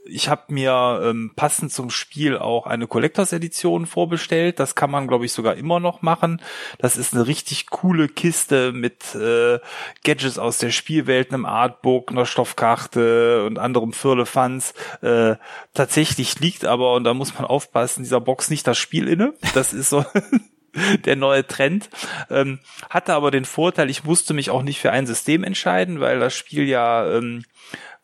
ich 0.06 0.28
habe 0.28 0.52
mir 0.52 1.00
ähm, 1.04 1.32
passend 1.36 1.72
zum 1.72 1.90
Spiel 1.90 2.38
auch 2.38 2.66
eine 2.66 2.86
Collectors 2.86 3.32
Edition 3.32 3.86
vorbestellt. 3.86 4.58
Das 4.58 4.74
kann 4.74 4.90
man, 4.90 5.06
glaube 5.06 5.26
ich, 5.26 5.32
sogar 5.32 5.56
immer 5.56 5.80
noch 5.80 6.02
machen. 6.02 6.40
Das 6.78 6.96
ist 6.96 7.14
eine 7.14 7.26
richtig 7.26 7.66
coole 7.66 8.08
Kiste 8.08 8.72
mit 8.72 9.14
äh, 9.14 9.58
Gadgets 10.04 10.38
aus 10.38 10.58
der 10.58 10.70
Spielwelt, 10.70 11.32
einem 11.32 11.44
Artbook, 11.44 12.10
einer 12.10 12.26
Stoffkarte 12.26 13.44
und 13.44 13.58
anderem 13.58 13.92
Firlefanz. 13.92 14.74
Äh, 15.02 15.36
tatsächlich 15.74 16.40
liegt 16.40 16.64
aber, 16.64 16.94
und 16.94 17.04
da 17.04 17.14
muss 17.14 17.34
man 17.34 17.44
aufpassen, 17.44 18.02
dieser 18.02 18.20
Box 18.20 18.50
nicht 18.50 18.66
das 18.66 18.78
Spiel 18.78 19.08
inne. 19.08 19.34
Das 19.54 19.72
ist 19.72 19.90
so 19.90 20.04
der 21.04 21.16
neue 21.16 21.46
Trend. 21.46 21.88
Ähm, 22.30 22.60
hatte 22.90 23.14
aber 23.14 23.30
den 23.30 23.44
Vorteil, 23.44 23.90
ich 23.90 24.04
musste 24.04 24.34
mich 24.34 24.50
auch 24.50 24.62
nicht 24.62 24.80
für 24.80 24.90
ein 24.90 25.06
System 25.06 25.44
entscheiden, 25.44 26.00
weil 26.00 26.20
das 26.20 26.34
Spiel 26.34 26.68
ja 26.68 27.10
ähm, 27.10 27.44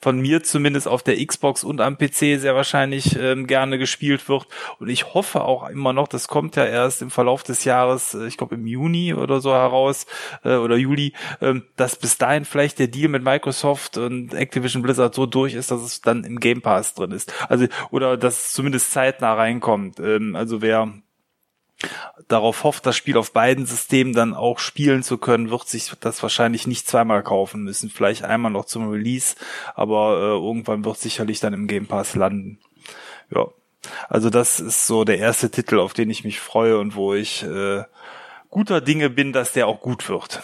von 0.04 0.20
mir 0.20 0.42
zumindest 0.42 0.86
auf 0.86 1.02
der 1.02 1.16
Xbox 1.24 1.64
und 1.64 1.80
am 1.80 1.96
PC 1.96 2.38
sehr 2.38 2.54
wahrscheinlich 2.54 3.18
ähm, 3.18 3.46
gerne 3.46 3.78
gespielt 3.78 4.28
wird. 4.28 4.46
Und 4.78 4.90
ich 4.90 5.14
hoffe 5.14 5.40
auch 5.44 5.66
immer 5.70 5.94
noch, 5.94 6.08
das 6.08 6.28
kommt 6.28 6.56
ja 6.56 6.66
erst 6.66 7.00
im 7.00 7.10
Verlauf 7.10 7.42
des 7.42 7.64
Jahres, 7.64 8.12
äh, 8.12 8.26
ich 8.26 8.36
glaube 8.36 8.54
im 8.54 8.66
Juni 8.66 9.14
oder 9.14 9.40
so 9.40 9.54
heraus 9.54 10.04
äh, 10.44 10.56
oder 10.56 10.76
Juli, 10.76 11.14
äh, 11.40 11.54
dass 11.76 11.96
bis 11.96 12.18
dahin 12.18 12.44
vielleicht 12.44 12.80
der 12.80 12.88
Deal 12.88 13.08
mit 13.08 13.24
Microsoft 13.24 13.96
und 13.96 14.34
Activision 14.34 14.82
Blizzard 14.82 15.14
so 15.14 15.24
durch 15.24 15.54
ist, 15.54 15.70
dass 15.70 15.80
es 15.80 16.02
dann 16.02 16.24
im 16.24 16.38
Game 16.38 16.60
Pass 16.60 16.92
drin 16.92 17.10
ist. 17.10 17.32
Also 17.48 17.66
oder 17.90 18.18
dass 18.18 18.48
es 18.48 18.52
zumindest 18.52 18.90
zeitnah 18.90 19.32
reinkommt. 19.32 20.00
Ähm, 20.00 20.36
also 20.36 20.60
wer 20.60 20.92
darauf 22.28 22.64
hofft, 22.64 22.86
das 22.86 22.96
Spiel 22.96 23.16
auf 23.16 23.32
beiden 23.32 23.66
Systemen 23.66 24.12
dann 24.12 24.34
auch 24.34 24.58
spielen 24.58 25.02
zu 25.02 25.18
können, 25.18 25.50
wird 25.50 25.68
sich 25.68 25.92
das 26.00 26.22
wahrscheinlich 26.22 26.66
nicht 26.66 26.86
zweimal 26.86 27.22
kaufen 27.22 27.62
müssen. 27.62 27.90
Vielleicht 27.90 28.24
einmal 28.24 28.50
noch 28.50 28.64
zum 28.64 28.88
Release, 28.88 29.36
aber 29.74 30.18
äh, 30.18 30.44
irgendwann 30.44 30.84
wird 30.84 30.98
sicherlich 30.98 31.40
dann 31.40 31.54
im 31.54 31.66
Game 31.66 31.86
Pass 31.86 32.14
landen. 32.14 32.58
Ja. 33.34 33.46
Also 34.08 34.30
das 34.30 34.60
ist 34.60 34.86
so 34.86 35.04
der 35.04 35.18
erste 35.18 35.50
Titel, 35.50 35.78
auf 35.78 35.92
den 35.92 36.08
ich 36.08 36.24
mich 36.24 36.40
freue 36.40 36.78
und 36.78 36.94
wo 36.94 37.14
ich 37.14 37.42
äh, 37.42 37.84
guter 38.48 38.80
Dinge 38.80 39.10
bin, 39.10 39.32
dass 39.32 39.52
der 39.52 39.66
auch 39.66 39.80
gut 39.80 40.08
wird. 40.08 40.42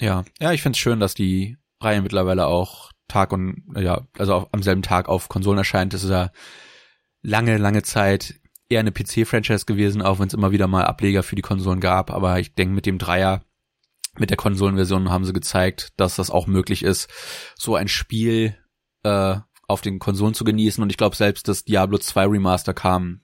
Ja, 0.00 0.24
ja, 0.40 0.52
ich 0.52 0.62
finde 0.62 0.76
es 0.76 0.80
schön, 0.80 1.00
dass 1.00 1.14
die 1.14 1.56
Reihe 1.80 2.02
mittlerweile 2.02 2.46
auch 2.46 2.92
Tag 3.08 3.32
und 3.32 3.64
ja, 3.76 4.06
also 4.18 4.48
am 4.52 4.62
selben 4.62 4.82
Tag 4.82 5.08
auf 5.08 5.28
Konsolen 5.28 5.58
erscheint. 5.58 5.92
Das 5.92 6.04
ist 6.04 6.10
ja 6.10 6.30
lange, 7.22 7.56
lange 7.56 7.82
Zeit 7.82 8.34
eher 8.68 8.80
eine 8.80 8.92
PC-Franchise 8.92 9.64
gewesen, 9.66 10.02
auch 10.02 10.18
wenn 10.18 10.28
es 10.28 10.34
immer 10.34 10.50
wieder 10.50 10.66
mal 10.66 10.84
Ableger 10.84 11.22
für 11.22 11.36
die 11.36 11.42
Konsolen 11.42 11.80
gab. 11.80 12.10
Aber 12.10 12.38
ich 12.38 12.54
denke, 12.54 12.74
mit 12.74 12.86
dem 12.86 12.98
Dreier, 12.98 13.42
mit 14.18 14.30
der 14.30 14.36
Konsolenversion 14.36 15.10
haben 15.10 15.24
sie 15.24 15.32
gezeigt, 15.32 15.92
dass 15.96 16.16
das 16.16 16.30
auch 16.30 16.46
möglich 16.46 16.82
ist, 16.82 17.08
so 17.56 17.76
ein 17.76 17.88
Spiel 17.88 18.56
äh, 19.04 19.36
auf 19.66 19.80
den 19.80 19.98
Konsolen 19.98 20.34
zu 20.34 20.44
genießen. 20.44 20.82
Und 20.82 20.90
ich 20.90 20.96
glaube 20.96 21.16
selbst, 21.16 21.48
dass 21.48 21.64
Diablo 21.64 21.98
2 21.98 22.26
Remaster 22.26 22.74
kam 22.74 23.20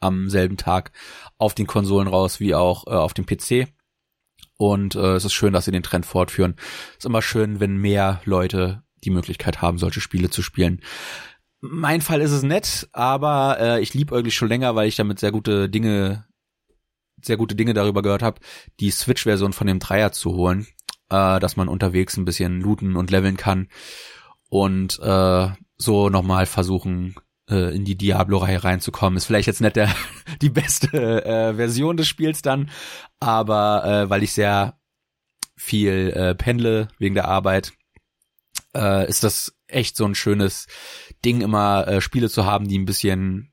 am 0.00 0.28
selben 0.28 0.56
Tag 0.56 0.92
auf 1.38 1.54
den 1.54 1.66
Konsolen 1.66 2.08
raus 2.08 2.40
wie 2.40 2.54
auch 2.54 2.86
äh, 2.86 2.90
auf 2.90 3.14
dem 3.14 3.26
PC. 3.26 3.68
Und 4.56 4.94
äh, 4.94 5.14
es 5.14 5.24
ist 5.24 5.32
schön, 5.32 5.52
dass 5.52 5.64
sie 5.64 5.72
den 5.72 5.82
Trend 5.82 6.06
fortführen. 6.06 6.56
Ist 6.96 7.06
immer 7.06 7.22
schön, 7.22 7.58
wenn 7.58 7.76
mehr 7.76 8.20
Leute 8.24 8.82
die 9.02 9.10
Möglichkeit 9.10 9.62
haben, 9.62 9.78
solche 9.78 10.00
Spiele 10.00 10.30
zu 10.30 10.42
spielen. 10.42 10.80
Mein 11.66 12.02
Fall 12.02 12.20
ist 12.20 12.30
es 12.30 12.42
nett, 12.42 12.88
aber 12.92 13.56
äh, 13.58 13.80
ich 13.80 13.94
liebe 13.94 14.14
irgendwie 14.14 14.30
schon 14.30 14.48
länger, 14.48 14.74
weil 14.74 14.86
ich 14.86 14.96
damit 14.96 15.18
sehr 15.18 15.32
gute 15.32 15.70
Dinge, 15.70 16.26
sehr 17.22 17.38
gute 17.38 17.54
Dinge 17.54 17.72
darüber 17.72 18.02
gehört 18.02 18.22
habe, 18.22 18.40
die 18.80 18.90
Switch-Version 18.90 19.54
von 19.54 19.66
dem 19.66 19.78
Dreier 19.78 20.12
zu 20.12 20.34
holen, 20.34 20.66
äh, 21.08 21.40
dass 21.40 21.56
man 21.56 21.68
unterwegs 21.68 22.18
ein 22.18 22.26
bisschen 22.26 22.60
looten 22.60 22.96
und 22.96 23.10
leveln 23.10 23.38
kann 23.38 23.68
und 24.50 24.98
äh, 25.00 25.48
so 25.78 26.10
nochmal 26.10 26.44
versuchen, 26.44 27.14
äh, 27.48 27.74
in 27.74 27.86
die 27.86 27.96
Diablo-Reihe 27.96 28.62
reinzukommen. 28.62 29.16
Ist 29.16 29.24
vielleicht 29.24 29.46
jetzt 29.46 29.62
nicht 29.62 29.76
der 29.76 29.88
die 30.42 30.50
beste 30.50 31.24
äh, 31.24 31.54
Version 31.54 31.96
des 31.96 32.08
Spiels 32.08 32.42
dann, 32.42 32.70
aber 33.20 33.84
äh, 33.86 34.10
weil 34.10 34.22
ich 34.22 34.34
sehr 34.34 34.78
viel 35.56 36.12
äh, 36.14 36.34
pendle 36.34 36.88
wegen 36.98 37.14
der 37.14 37.28
Arbeit, 37.28 37.72
äh, 38.74 39.08
ist 39.08 39.24
das 39.24 39.54
echt 39.66 39.96
so 39.96 40.04
ein 40.04 40.14
schönes 40.14 40.66
Ding, 41.24 41.40
immer 41.40 41.86
äh, 41.88 42.00
Spiele 42.00 42.28
zu 42.28 42.44
haben, 42.44 42.68
die 42.68 42.78
ein 42.78 42.86
bisschen 42.86 43.52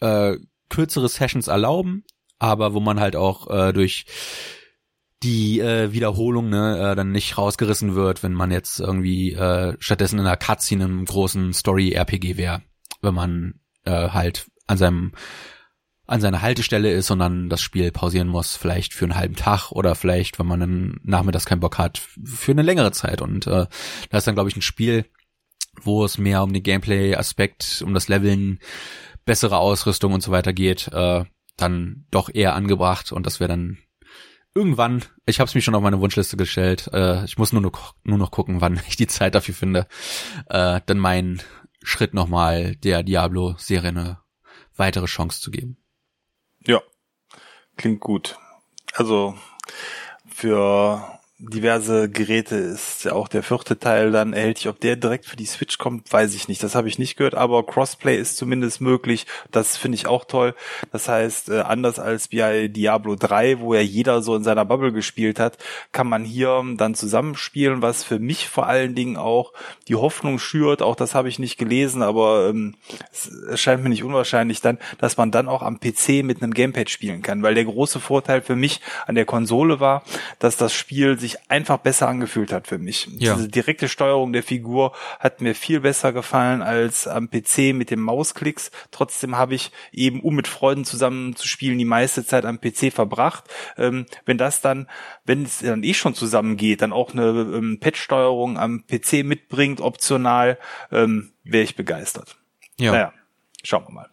äh, 0.00 0.36
kürzere 0.68 1.08
Sessions 1.08 1.48
erlauben, 1.48 2.04
aber 2.38 2.74
wo 2.74 2.80
man 2.80 3.00
halt 3.00 3.16
auch 3.16 3.50
äh, 3.50 3.72
durch 3.72 4.06
die 5.22 5.60
äh, 5.60 5.92
Wiederholung 5.92 6.48
ne, 6.48 6.92
äh, 6.92 6.96
dann 6.96 7.12
nicht 7.12 7.36
rausgerissen 7.36 7.94
wird, 7.94 8.22
wenn 8.22 8.32
man 8.32 8.50
jetzt 8.50 8.80
irgendwie 8.80 9.34
äh, 9.34 9.76
stattdessen 9.78 10.18
in 10.18 10.26
einer 10.26 10.36
Cutscene 10.36 10.84
einem 10.84 11.04
großen 11.04 11.52
Story-RPG 11.52 12.36
wäre, 12.36 12.62
wenn 13.02 13.14
man 13.14 13.60
äh, 13.84 14.08
halt 14.08 14.46
an 14.66 14.78
seinem 14.78 15.12
an 16.10 16.20
seiner 16.20 16.42
Haltestelle 16.42 16.92
ist 16.92 17.10
dann 17.10 17.48
das 17.48 17.62
Spiel 17.62 17.92
pausieren 17.92 18.26
muss, 18.26 18.56
vielleicht 18.56 18.94
für 18.94 19.04
einen 19.04 19.14
halben 19.14 19.36
Tag 19.36 19.70
oder 19.70 19.94
vielleicht, 19.94 20.38
wenn 20.38 20.46
man 20.46 20.60
dann 20.60 21.00
nachmittags 21.04 21.46
keinen 21.46 21.60
Bock 21.60 21.78
hat, 21.78 22.02
für 22.24 22.50
eine 22.50 22.62
längere 22.62 22.90
Zeit. 22.90 23.22
Und 23.22 23.46
äh, 23.46 23.66
da 24.10 24.18
ist 24.18 24.26
dann, 24.26 24.34
glaube 24.34 24.50
ich, 24.50 24.56
ein 24.56 24.62
Spiel, 24.62 25.06
wo 25.80 26.04
es 26.04 26.18
mehr 26.18 26.42
um 26.42 26.52
den 26.52 26.64
Gameplay-Aspekt, 26.64 27.82
um 27.86 27.94
das 27.94 28.08
Leveln, 28.08 28.58
bessere 29.24 29.58
Ausrüstung 29.58 30.12
und 30.12 30.22
so 30.22 30.32
weiter 30.32 30.52
geht, 30.52 30.88
äh, 30.88 31.24
dann 31.56 32.06
doch 32.10 32.28
eher 32.32 32.54
angebracht 32.54 33.12
und 33.12 33.24
das 33.26 33.38
wäre 33.38 33.48
dann 33.48 33.78
irgendwann, 34.54 35.04
ich 35.26 35.38
habe 35.38 35.46
es 35.48 35.54
mir 35.54 35.60
schon 35.60 35.74
auf 35.74 35.82
meine 35.82 36.00
Wunschliste 36.00 36.36
gestellt, 36.36 36.90
äh, 36.92 37.24
ich 37.24 37.38
muss 37.38 37.52
nur 37.52 37.62
noch, 37.62 37.94
nur 38.02 38.18
noch 38.18 38.32
gucken, 38.32 38.60
wann 38.60 38.80
ich 38.88 38.96
die 38.96 39.06
Zeit 39.06 39.34
dafür 39.36 39.54
finde, 39.54 39.86
äh, 40.48 40.80
dann 40.84 40.98
mein 40.98 41.40
Schritt 41.82 42.14
nochmal 42.14 42.74
der 42.76 43.02
Diablo-Serie 43.02 43.90
eine 43.90 44.18
weitere 44.74 45.06
Chance 45.06 45.40
zu 45.40 45.50
geben. 45.50 45.79
Klingt 47.80 48.00
gut. 48.00 48.38
Also 48.92 49.38
für 50.28 51.18
diverse 51.40 52.10
Geräte 52.10 52.56
ist 52.56 53.04
ja 53.04 53.12
auch 53.12 53.26
der 53.26 53.42
vierte 53.42 53.78
Teil 53.78 54.12
dann 54.12 54.34
erhältlich. 54.34 54.68
Ob 54.68 54.78
der 54.78 54.96
direkt 54.96 55.24
für 55.24 55.36
die 55.36 55.46
Switch 55.46 55.78
kommt, 55.78 56.12
weiß 56.12 56.34
ich 56.34 56.48
nicht. 56.48 56.62
Das 56.62 56.74
habe 56.74 56.88
ich 56.88 56.98
nicht 56.98 57.16
gehört, 57.16 57.34
aber 57.34 57.64
Crossplay 57.64 58.18
ist 58.18 58.36
zumindest 58.36 58.82
möglich. 58.82 59.26
Das 59.50 59.78
finde 59.78 59.96
ich 59.96 60.06
auch 60.06 60.26
toll. 60.26 60.54
Das 60.92 61.08
heißt, 61.08 61.48
äh, 61.48 61.60
anders 61.60 61.98
als 61.98 62.28
bei 62.28 62.68
Diablo 62.68 63.16
3, 63.16 63.60
wo 63.60 63.74
ja 63.74 63.80
jeder 63.80 64.20
so 64.20 64.36
in 64.36 64.44
seiner 64.44 64.66
Bubble 64.66 64.92
gespielt 64.92 65.40
hat, 65.40 65.56
kann 65.92 66.08
man 66.08 66.24
hier 66.24 66.62
dann 66.76 66.94
zusammenspielen, 66.94 67.80
was 67.80 68.04
für 68.04 68.18
mich 68.18 68.48
vor 68.48 68.66
allen 68.66 68.94
Dingen 68.94 69.16
auch 69.16 69.54
die 69.88 69.96
Hoffnung 69.96 70.38
schürt. 70.38 70.82
Auch 70.82 70.96
das 70.96 71.14
habe 71.14 71.30
ich 71.30 71.38
nicht 71.38 71.56
gelesen, 71.56 72.02
aber 72.02 72.50
ähm, 72.50 72.74
es 73.12 73.28
erscheint 73.44 73.82
mir 73.82 73.88
nicht 73.88 74.04
unwahrscheinlich 74.04 74.60
dann, 74.60 74.78
dass 74.98 75.16
man 75.16 75.30
dann 75.30 75.48
auch 75.48 75.62
am 75.62 75.80
PC 75.80 76.22
mit 76.22 76.42
einem 76.42 76.52
Gamepad 76.52 76.90
spielen 76.90 77.22
kann, 77.22 77.42
weil 77.42 77.54
der 77.54 77.64
große 77.64 77.98
Vorteil 77.98 78.42
für 78.42 78.56
mich 78.56 78.82
an 79.06 79.14
der 79.14 79.24
Konsole 79.24 79.80
war, 79.80 80.02
dass 80.38 80.58
das 80.58 80.74
Spiel 80.74 81.18
sich 81.18 81.29
sich 81.30 81.50
einfach 81.50 81.78
besser 81.78 82.08
angefühlt 82.08 82.52
hat 82.52 82.66
für 82.66 82.78
mich. 82.78 83.08
Ja. 83.18 83.34
Diese 83.34 83.48
direkte 83.48 83.88
Steuerung 83.88 84.32
der 84.32 84.42
Figur 84.42 84.92
hat 85.18 85.40
mir 85.40 85.54
viel 85.54 85.80
besser 85.80 86.12
gefallen 86.12 86.62
als 86.62 87.06
am 87.06 87.30
PC 87.30 87.74
mit 87.74 87.90
den 87.90 88.00
Mausklicks. 88.00 88.70
Trotzdem 88.90 89.36
habe 89.36 89.54
ich 89.54 89.70
eben, 89.92 90.20
um 90.20 90.34
mit 90.34 90.48
Freunden 90.48 90.84
zusammen 90.84 91.36
zu 91.36 91.46
spielen, 91.46 91.78
die 91.78 91.84
meiste 91.84 92.24
Zeit 92.24 92.44
am 92.44 92.60
PC 92.60 92.92
verbracht. 92.92 93.44
Ähm, 93.76 94.06
wenn 94.24 94.38
das 94.38 94.60
dann, 94.60 94.88
wenn 95.24 95.44
es 95.44 95.58
dann 95.58 95.82
eh 95.82 95.94
schon 95.94 96.14
zusammengeht, 96.14 96.82
dann 96.82 96.92
auch 96.92 97.12
eine 97.12 97.28
ähm, 97.28 97.78
Patch-Steuerung 97.80 98.58
am 98.58 98.84
PC 98.86 99.24
mitbringt, 99.24 99.80
optional, 99.80 100.58
ähm, 100.90 101.32
wäre 101.44 101.64
ich 101.64 101.76
begeistert. 101.76 102.36
Ja. 102.78 102.92
Naja, 102.92 103.12
schauen 103.62 103.84
wir 103.86 103.92
mal. 103.92 104.08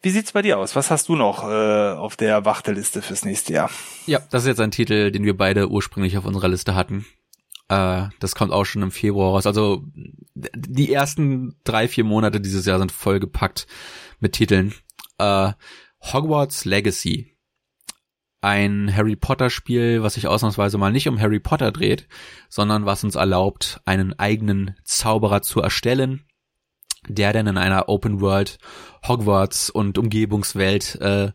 Wie 0.00 0.10
sieht's 0.10 0.32
bei 0.32 0.42
dir 0.42 0.58
aus? 0.58 0.76
Was 0.76 0.90
hast 0.90 1.08
du 1.08 1.16
noch 1.16 1.42
äh, 1.42 1.92
auf 1.92 2.16
der 2.16 2.44
Warteliste 2.44 3.02
fürs 3.02 3.24
nächste 3.24 3.52
Jahr? 3.52 3.70
Ja, 4.06 4.20
das 4.30 4.42
ist 4.42 4.48
jetzt 4.48 4.60
ein 4.60 4.70
Titel, 4.70 5.10
den 5.10 5.24
wir 5.24 5.36
beide 5.36 5.68
ursprünglich 5.70 6.16
auf 6.16 6.24
unserer 6.24 6.48
Liste 6.48 6.76
hatten. 6.76 7.04
Äh, 7.68 8.06
das 8.20 8.36
kommt 8.36 8.52
auch 8.52 8.64
schon 8.64 8.82
im 8.82 8.92
Februar 8.92 9.32
raus. 9.32 9.46
Also 9.46 9.82
die 10.34 10.92
ersten 10.92 11.56
drei, 11.64 11.88
vier 11.88 12.04
Monate 12.04 12.40
dieses 12.40 12.64
Jahr 12.64 12.78
sind 12.78 12.92
vollgepackt 12.92 13.66
mit 14.20 14.34
Titeln. 14.34 14.72
Äh, 15.18 15.52
Hogwarts 16.00 16.64
Legacy. 16.64 17.34
Ein 18.40 18.94
Harry 18.94 19.16
Potter 19.16 19.50
Spiel, 19.50 20.04
was 20.04 20.14
sich 20.14 20.28
ausnahmsweise 20.28 20.78
mal 20.78 20.92
nicht 20.92 21.08
um 21.08 21.18
Harry 21.18 21.40
Potter 21.40 21.72
dreht, 21.72 22.06
sondern 22.48 22.86
was 22.86 23.02
uns 23.02 23.16
erlaubt, 23.16 23.80
einen 23.84 24.16
eigenen 24.16 24.76
Zauberer 24.84 25.42
zu 25.42 25.60
erstellen 25.60 26.27
der 27.06 27.32
dann 27.32 27.46
in 27.46 27.58
einer 27.58 27.88
Open 27.88 28.20
World 28.20 28.58
Hogwarts 29.06 29.70
und 29.70 29.98
Umgebungswelt 29.98 30.96
äh, 31.00 31.32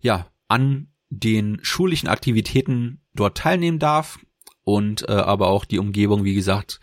ja 0.00 0.26
an 0.48 0.88
den 1.08 1.58
schulischen 1.62 2.08
Aktivitäten 2.08 3.00
dort 3.14 3.38
teilnehmen 3.38 3.78
darf 3.78 4.18
und 4.62 5.08
äh, 5.08 5.12
aber 5.12 5.48
auch 5.48 5.64
die 5.64 5.78
Umgebung, 5.78 6.24
wie 6.24 6.34
gesagt, 6.34 6.80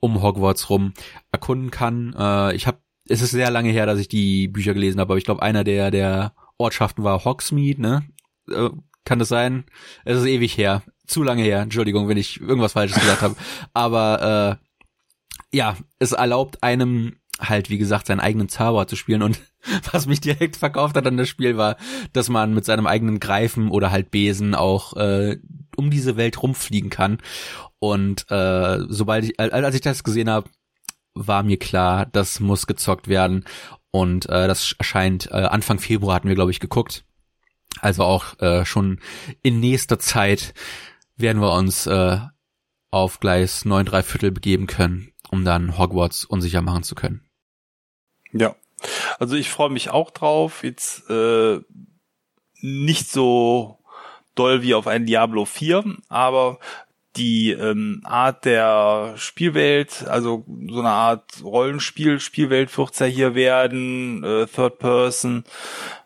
um 0.00 0.22
Hogwarts 0.22 0.70
rum 0.70 0.94
erkunden 1.32 1.70
kann. 1.70 2.14
Äh, 2.18 2.54
ich 2.56 2.66
habe, 2.66 2.78
es 3.08 3.22
ist 3.22 3.30
sehr 3.30 3.50
lange 3.50 3.70
her, 3.70 3.86
dass 3.86 4.00
ich 4.00 4.08
die 4.08 4.48
Bücher 4.48 4.74
gelesen 4.74 5.00
habe, 5.00 5.12
aber 5.12 5.18
ich 5.18 5.24
glaube, 5.24 5.42
einer 5.42 5.62
der 5.62 5.90
der 5.90 6.34
Ortschaften 6.58 7.04
war 7.04 7.24
Hogsmeade, 7.24 7.80
ne? 7.80 8.04
Äh, 8.50 8.70
kann 9.04 9.18
das 9.18 9.28
sein? 9.28 9.64
Es 10.04 10.18
ist 10.18 10.26
ewig 10.26 10.56
her, 10.58 10.82
zu 11.06 11.22
lange 11.22 11.42
her. 11.42 11.60
Entschuldigung, 11.60 12.08
wenn 12.08 12.16
ich 12.16 12.40
irgendwas 12.40 12.72
Falsches 12.72 12.98
gesagt 12.98 13.22
habe. 13.22 13.36
Aber 13.72 14.58
äh, 14.60 15.56
ja, 15.56 15.76
es 15.98 16.12
erlaubt 16.12 16.62
einem 16.62 17.16
halt, 17.40 17.70
wie 17.70 17.78
gesagt, 17.78 18.06
seinen 18.06 18.20
eigenen 18.20 18.48
Zauber 18.48 18.86
zu 18.86 18.96
spielen. 18.96 19.22
Und 19.22 19.40
was 19.92 20.06
mich 20.06 20.20
direkt 20.20 20.56
verkauft 20.56 20.96
hat 20.96 21.06
an 21.06 21.16
das 21.16 21.28
Spiel 21.28 21.56
war, 21.56 21.76
dass 22.12 22.28
man 22.28 22.54
mit 22.54 22.64
seinem 22.64 22.86
eigenen 22.86 23.20
Greifen 23.20 23.70
oder 23.70 23.90
halt 23.90 24.10
Besen 24.10 24.54
auch 24.54 24.94
äh, 24.96 25.38
um 25.76 25.90
diese 25.90 26.16
Welt 26.16 26.42
rumfliegen 26.42 26.90
kann. 26.90 27.18
Und 27.78 28.30
äh, 28.30 28.78
sobald 28.88 29.24
ich, 29.24 29.38
als 29.38 29.74
ich 29.74 29.80
das 29.82 30.04
gesehen 30.04 30.30
habe, 30.30 30.48
war 31.14 31.42
mir 31.42 31.58
klar, 31.58 32.06
das 32.06 32.40
muss 32.40 32.66
gezockt 32.66 33.08
werden. 33.08 33.44
Und 33.90 34.26
äh, 34.26 34.46
das 34.46 34.74
erscheint 34.78 35.30
äh, 35.30 35.34
Anfang 35.34 35.78
Februar 35.78 36.16
hatten 36.16 36.28
wir, 36.28 36.34
glaube 36.34 36.50
ich, 36.50 36.60
geguckt. 36.60 37.04
Also 37.80 38.04
auch 38.04 38.38
äh, 38.40 38.64
schon 38.64 39.00
in 39.42 39.60
nächster 39.60 39.98
Zeit 39.98 40.54
werden 41.16 41.40
wir 41.40 41.52
uns 41.52 41.86
äh, 41.86 42.18
auf 42.90 43.20
Gleis 43.20 43.64
9 43.64 43.86
3 43.86 44.02
Viertel 44.02 44.30
begeben 44.30 44.66
können, 44.66 45.12
um 45.30 45.44
dann 45.44 45.78
Hogwarts 45.78 46.24
unsicher 46.24 46.62
machen 46.62 46.82
zu 46.82 46.94
können. 46.94 47.25
Ja. 48.38 48.54
Also 49.18 49.36
ich 49.36 49.50
freue 49.50 49.70
mich 49.70 49.90
auch 49.90 50.10
drauf. 50.10 50.62
Jetzt 50.62 51.08
äh, 51.10 51.60
nicht 52.60 53.10
so 53.10 53.78
doll 54.34 54.62
wie 54.62 54.74
auf 54.74 54.86
ein 54.86 55.06
Diablo 55.06 55.44
4, 55.44 55.84
aber 56.08 56.58
die 57.16 57.50
ähm, 57.52 58.02
Art 58.04 58.44
der 58.44 59.14
Spielwelt, 59.16 60.06
also 60.06 60.44
so 60.68 60.80
eine 60.80 60.90
Art 60.90 61.42
Rollenspiel, 61.42 62.20
Spielwelt 62.20 62.76
wird's 62.76 62.98
ja 62.98 63.06
hier 63.06 63.34
werden, 63.34 64.22
äh, 64.22 64.46
Third 64.46 64.78
Person 64.78 65.44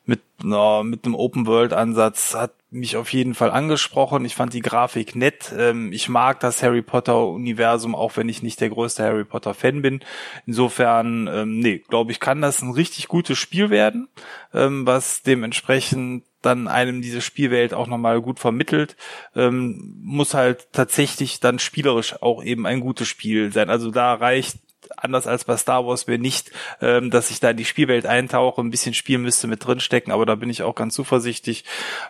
mit 0.04 0.20
na, 0.42 0.82
mit 0.82 1.04
einem 1.04 1.16
Open 1.16 1.46
World 1.46 1.72
Ansatz 1.72 2.34
hat 2.34 2.52
mich 2.70 2.96
auf 2.96 3.12
jeden 3.12 3.34
Fall 3.34 3.50
angesprochen. 3.50 4.24
Ich 4.24 4.36
fand 4.36 4.54
die 4.54 4.62
Grafik 4.62 5.16
nett. 5.16 5.52
Ähm, 5.56 5.92
ich 5.92 6.08
mag 6.08 6.40
das 6.40 6.62
Harry 6.62 6.82
Potter 6.82 7.26
Universum, 7.26 7.94
auch 7.94 8.16
wenn 8.16 8.28
ich 8.28 8.42
nicht 8.42 8.60
der 8.60 8.70
größte 8.70 9.02
Harry 9.02 9.24
Potter 9.24 9.54
Fan 9.54 9.82
bin. 9.82 10.00
Insofern, 10.46 11.28
ähm, 11.32 11.58
nee, 11.58 11.78
glaube 11.88 12.12
ich, 12.12 12.20
kann 12.20 12.40
das 12.40 12.62
ein 12.62 12.70
richtig 12.70 13.08
gutes 13.08 13.38
Spiel 13.38 13.70
werden, 13.70 14.08
ähm, 14.54 14.86
was 14.86 15.22
dementsprechend 15.22 16.24
dann 16.42 16.68
einem 16.68 17.02
diese 17.02 17.20
Spielwelt 17.20 17.74
auch 17.74 17.86
nochmal 17.86 18.22
gut 18.22 18.38
vermittelt, 18.38 18.96
ähm, 19.36 19.94
muss 20.02 20.32
halt 20.32 20.72
tatsächlich 20.72 21.40
dann 21.40 21.58
spielerisch 21.58 22.22
auch 22.22 22.42
eben 22.42 22.66
ein 22.66 22.80
gutes 22.80 23.08
Spiel 23.08 23.52
sein. 23.52 23.68
Also 23.68 23.90
da 23.90 24.14
reicht 24.14 24.58
anders 24.96 25.26
als 25.26 25.44
bei 25.44 25.56
Star 25.56 25.86
Wars 25.86 26.06
mir 26.06 26.18
nicht, 26.18 26.50
ähm, 26.80 27.10
dass 27.10 27.30
ich 27.30 27.40
da 27.40 27.50
in 27.50 27.56
die 27.56 27.64
Spielwelt 27.64 28.06
eintauche, 28.06 28.60
ein 28.60 28.70
bisschen 28.70 28.94
spielen 28.94 29.22
müsste 29.22 29.46
mit 29.46 29.64
drinstecken, 29.64 30.12
aber 30.12 30.26
da 30.26 30.34
bin 30.34 30.50
ich 30.50 30.62
auch 30.62 30.74
ganz 30.74 30.94
zuversichtlich. 30.94 31.64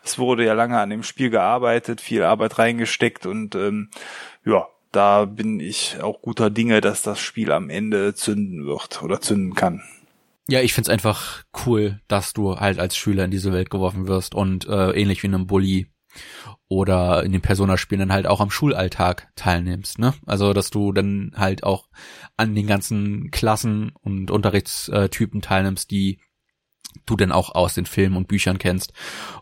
Es 0.05 0.19
wurde 0.19 0.45
ja 0.45 0.55
lange 0.55 0.79
an 0.79 0.91
dem 0.91 1.03
Spiel 1.03 1.31
gearbeitet, 1.31 2.01
viel 2.01 2.23
Arbeit 2.23 2.59
reingesteckt 2.59 3.27
und 3.27 3.55
ähm, 3.55 3.91
ja, 4.45 4.69
da 4.93 5.25
bin 5.25 5.61
ich 5.61 6.03
auch 6.03 6.21
guter 6.21 6.51
Dinge, 6.51 6.81
dass 6.81 7.03
das 7.03 7.21
Spiel 7.21 7.53
am 7.53 7.71
Ende 7.71 8.15
zünden 8.15 8.67
wird 8.67 9.03
oder 9.03 9.21
zünden 9.21 9.55
kann. 9.55 9.83
Ja, 10.49 10.61
ich 10.61 10.75
find's 10.75 10.89
einfach 10.91 11.45
cool, 11.65 12.01
dass 12.09 12.33
du 12.33 12.59
halt 12.59 12.81
als 12.81 12.97
Schüler 12.97 13.25
in 13.25 13.31
diese 13.31 13.53
Welt 13.53 13.71
geworfen 13.71 14.09
wirst 14.09 14.35
und 14.35 14.67
äh, 14.67 14.91
ähnlich 14.91 15.23
wie 15.23 15.29
in 15.29 15.35
einem 15.35 15.47
Bully 15.47 15.90
oder 16.69 17.25
in 17.25 17.33
den 17.33 17.41
Persona-Spielen 17.41 18.01
dann 18.01 18.13
halt 18.13 18.27
auch 18.27 18.41
am 18.41 18.51
Schulalltag 18.51 19.31
teilnimmst, 19.37 19.99
ne? 19.99 20.15
Also, 20.27 20.53
dass 20.53 20.71
du 20.71 20.93
dann 20.93 21.33
halt 21.37 21.65
auch 21.65 21.89
an 22.37 22.55
den 22.55 22.67
ganzen 22.67 23.31
Klassen 23.31 23.93
und 24.01 24.31
Unterrichtstypen 24.31 25.43
teilnimmst, 25.43 25.91
die 25.91 26.21
du 27.07 27.17
dann 27.17 27.33
auch 27.33 27.55
aus 27.55 27.75
den 27.75 27.87
Filmen 27.87 28.17
und 28.17 28.29
Büchern 28.29 28.59
kennst. 28.59 28.93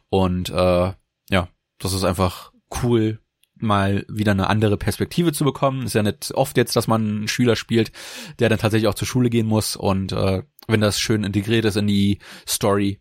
Und 0.08 0.50
äh, 0.50 0.92
ja, 1.30 1.48
das 1.78 1.92
ist 1.92 2.04
einfach 2.04 2.52
cool, 2.82 3.20
mal 3.60 4.04
wieder 4.08 4.32
eine 4.32 4.48
andere 4.48 4.76
Perspektive 4.76 5.32
zu 5.32 5.44
bekommen. 5.44 5.86
Ist 5.86 5.94
ja 5.94 6.02
nicht 6.02 6.32
oft 6.34 6.56
jetzt, 6.56 6.76
dass 6.76 6.86
man 6.86 7.02
einen 7.02 7.28
Schüler 7.28 7.56
spielt, 7.56 7.92
der 8.38 8.48
dann 8.48 8.58
tatsächlich 8.58 8.88
auch 8.88 8.94
zur 8.94 9.08
Schule 9.08 9.30
gehen 9.30 9.46
muss. 9.46 9.76
Und 9.76 10.12
äh, 10.12 10.42
wenn 10.66 10.80
das 10.80 11.00
schön 11.00 11.24
integriert 11.24 11.64
ist 11.64 11.76
in 11.76 11.86
die 11.86 12.18
Story, 12.46 13.00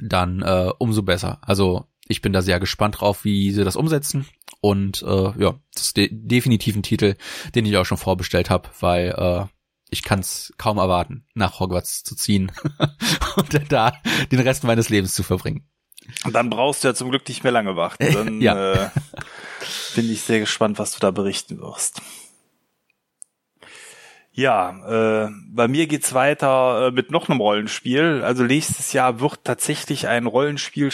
dann 0.00 0.42
äh, 0.42 0.70
umso 0.78 1.02
besser. 1.02 1.38
Also 1.42 1.86
ich 2.08 2.22
bin 2.22 2.32
da 2.32 2.42
sehr 2.42 2.60
gespannt 2.60 3.00
drauf, 3.00 3.24
wie 3.24 3.50
sie 3.52 3.64
das 3.64 3.76
umsetzen. 3.76 4.26
Und 4.60 5.02
äh, 5.02 5.32
ja, 5.40 5.54
das 5.74 5.82
ist 5.82 5.96
de 5.96 6.08
definitiv 6.10 6.76
ein 6.76 6.82
Titel, 6.82 7.14
den 7.54 7.66
ich 7.66 7.76
auch 7.76 7.84
schon 7.86 7.98
vorbestellt 7.98 8.50
habe, 8.50 8.68
weil 8.80 9.08
äh, 9.16 9.46
ich 9.90 10.02
kann 10.02 10.20
es 10.20 10.52
kaum 10.58 10.78
erwarten, 10.78 11.24
nach 11.34 11.60
Hogwarts 11.60 12.02
zu 12.02 12.16
ziehen 12.16 12.50
und 13.36 13.72
da 13.72 13.92
den 14.32 14.40
Rest 14.40 14.64
meines 14.64 14.88
Lebens 14.88 15.14
zu 15.14 15.22
verbringen. 15.22 15.68
Und 16.24 16.32
dann 16.34 16.50
brauchst 16.50 16.82
du 16.84 16.88
ja 16.88 16.94
zum 16.94 17.10
Glück 17.10 17.28
nicht 17.28 17.42
mehr 17.42 17.52
lange 17.52 17.76
warten. 17.76 18.12
Dann 18.12 18.40
Ja. 18.40 18.84
äh, 18.84 18.90
bin 19.94 20.10
ich 20.10 20.22
sehr 20.22 20.40
gespannt, 20.40 20.78
was 20.78 20.92
du 20.92 21.00
da 21.00 21.10
berichten 21.10 21.58
wirst. 21.60 22.00
Ja, 24.32 25.24
äh, 25.26 25.30
bei 25.48 25.66
mir 25.66 25.86
geht's 25.86 26.12
weiter 26.12 26.88
äh, 26.88 26.90
mit 26.90 27.10
noch 27.10 27.28
einem 27.28 27.40
Rollenspiel. 27.40 28.22
Also 28.22 28.44
nächstes 28.44 28.92
Jahr 28.92 29.18
wird 29.20 29.44
tatsächlich 29.44 30.08
ein 30.08 30.26
Rollenspiel 30.26 30.90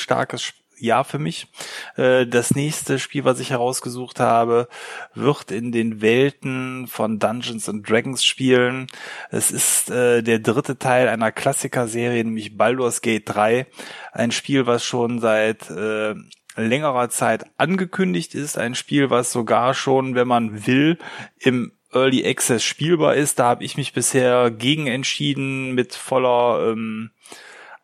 Jahr 0.83 1.05
für 1.05 1.19
mich. 1.19 1.49
Äh, 1.97 2.27
das 2.27 2.55
nächste 2.55 2.99
Spiel, 2.99 3.25
was 3.25 3.41
ich 3.41 3.51
herausgesucht 3.51 4.21
habe, 4.21 4.69
wird 5.15 5.51
in 5.51 5.73
den 5.73 6.01
Welten 6.01 6.87
von 6.87 7.19
Dungeons 7.19 7.69
and 7.69 7.89
Dragons 7.89 8.25
spielen. 8.25 8.87
Es 9.31 9.51
ist 9.51 9.91
äh, 9.91 10.23
der 10.23 10.39
dritte 10.39 10.79
Teil 10.79 11.09
einer 11.09 11.33
Klassiker-Serie, 11.33 12.25
nämlich 12.25 12.57
Baldur's 12.57 13.01
Gate 13.01 13.25
3. 13.27 13.67
Ein 14.13 14.33
Spiel, 14.33 14.67
was 14.67 14.85
schon 14.85 15.21
seit 15.21 15.71
äh, 15.71 16.15
längerer 16.57 17.09
Zeit 17.09 17.45
angekündigt 17.57 18.35
ist. 18.35 18.59
Ein 18.59 18.75
Spiel, 18.75 19.11
was 19.11 19.33
sogar 19.33 19.75
schon, 19.75 20.15
wenn 20.15 20.29
man 20.29 20.67
will, 20.67 20.99
im 21.39 21.73
Early 21.93 22.27
Access 22.27 22.65
spielbar 22.65 23.15
ist. 23.15 23.39
Da 23.39 23.45
habe 23.45 23.65
ich 23.65 23.77
mich 23.77 23.93
bisher 23.93 24.51
gegen 24.51 24.87
entschieden 24.87 25.75
mit 25.75 25.95
voller 25.95 26.73
ähm, 26.73 27.11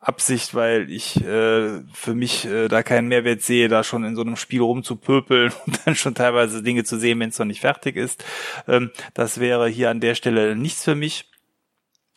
Absicht, 0.09 0.55
weil 0.55 0.91
ich 0.91 1.23
äh, 1.23 1.83
für 1.93 2.15
mich 2.15 2.47
äh, 2.47 2.69
da 2.69 2.83
keinen 2.83 3.09
Mehrwert 3.09 3.43
sehe, 3.43 3.69
da 3.69 3.85
schon 3.85 4.05
in 4.05 4.17
so 4.17 4.23
einem 4.23 4.37
Spiel 4.37 4.63
rumzupöpeln 4.63 5.53
und 5.67 5.81
dann 5.85 5.95
schon 5.95 6.15
teilweise 6.15 6.63
Dinge 6.63 6.85
zu 6.85 6.99
sehen, 6.99 7.21
wenn 7.21 7.29
es 7.29 7.39
noch 7.39 7.47
nicht 7.47 7.61
fertig 7.61 7.97
ist. 7.97 8.25
Ähm, 8.67 8.91
das 9.13 9.39
wäre 9.39 9.69
hier 9.69 9.91
an 9.91 10.01
der 10.01 10.15
Stelle 10.15 10.57
nichts 10.57 10.85
für 10.85 10.95
mich 10.95 11.31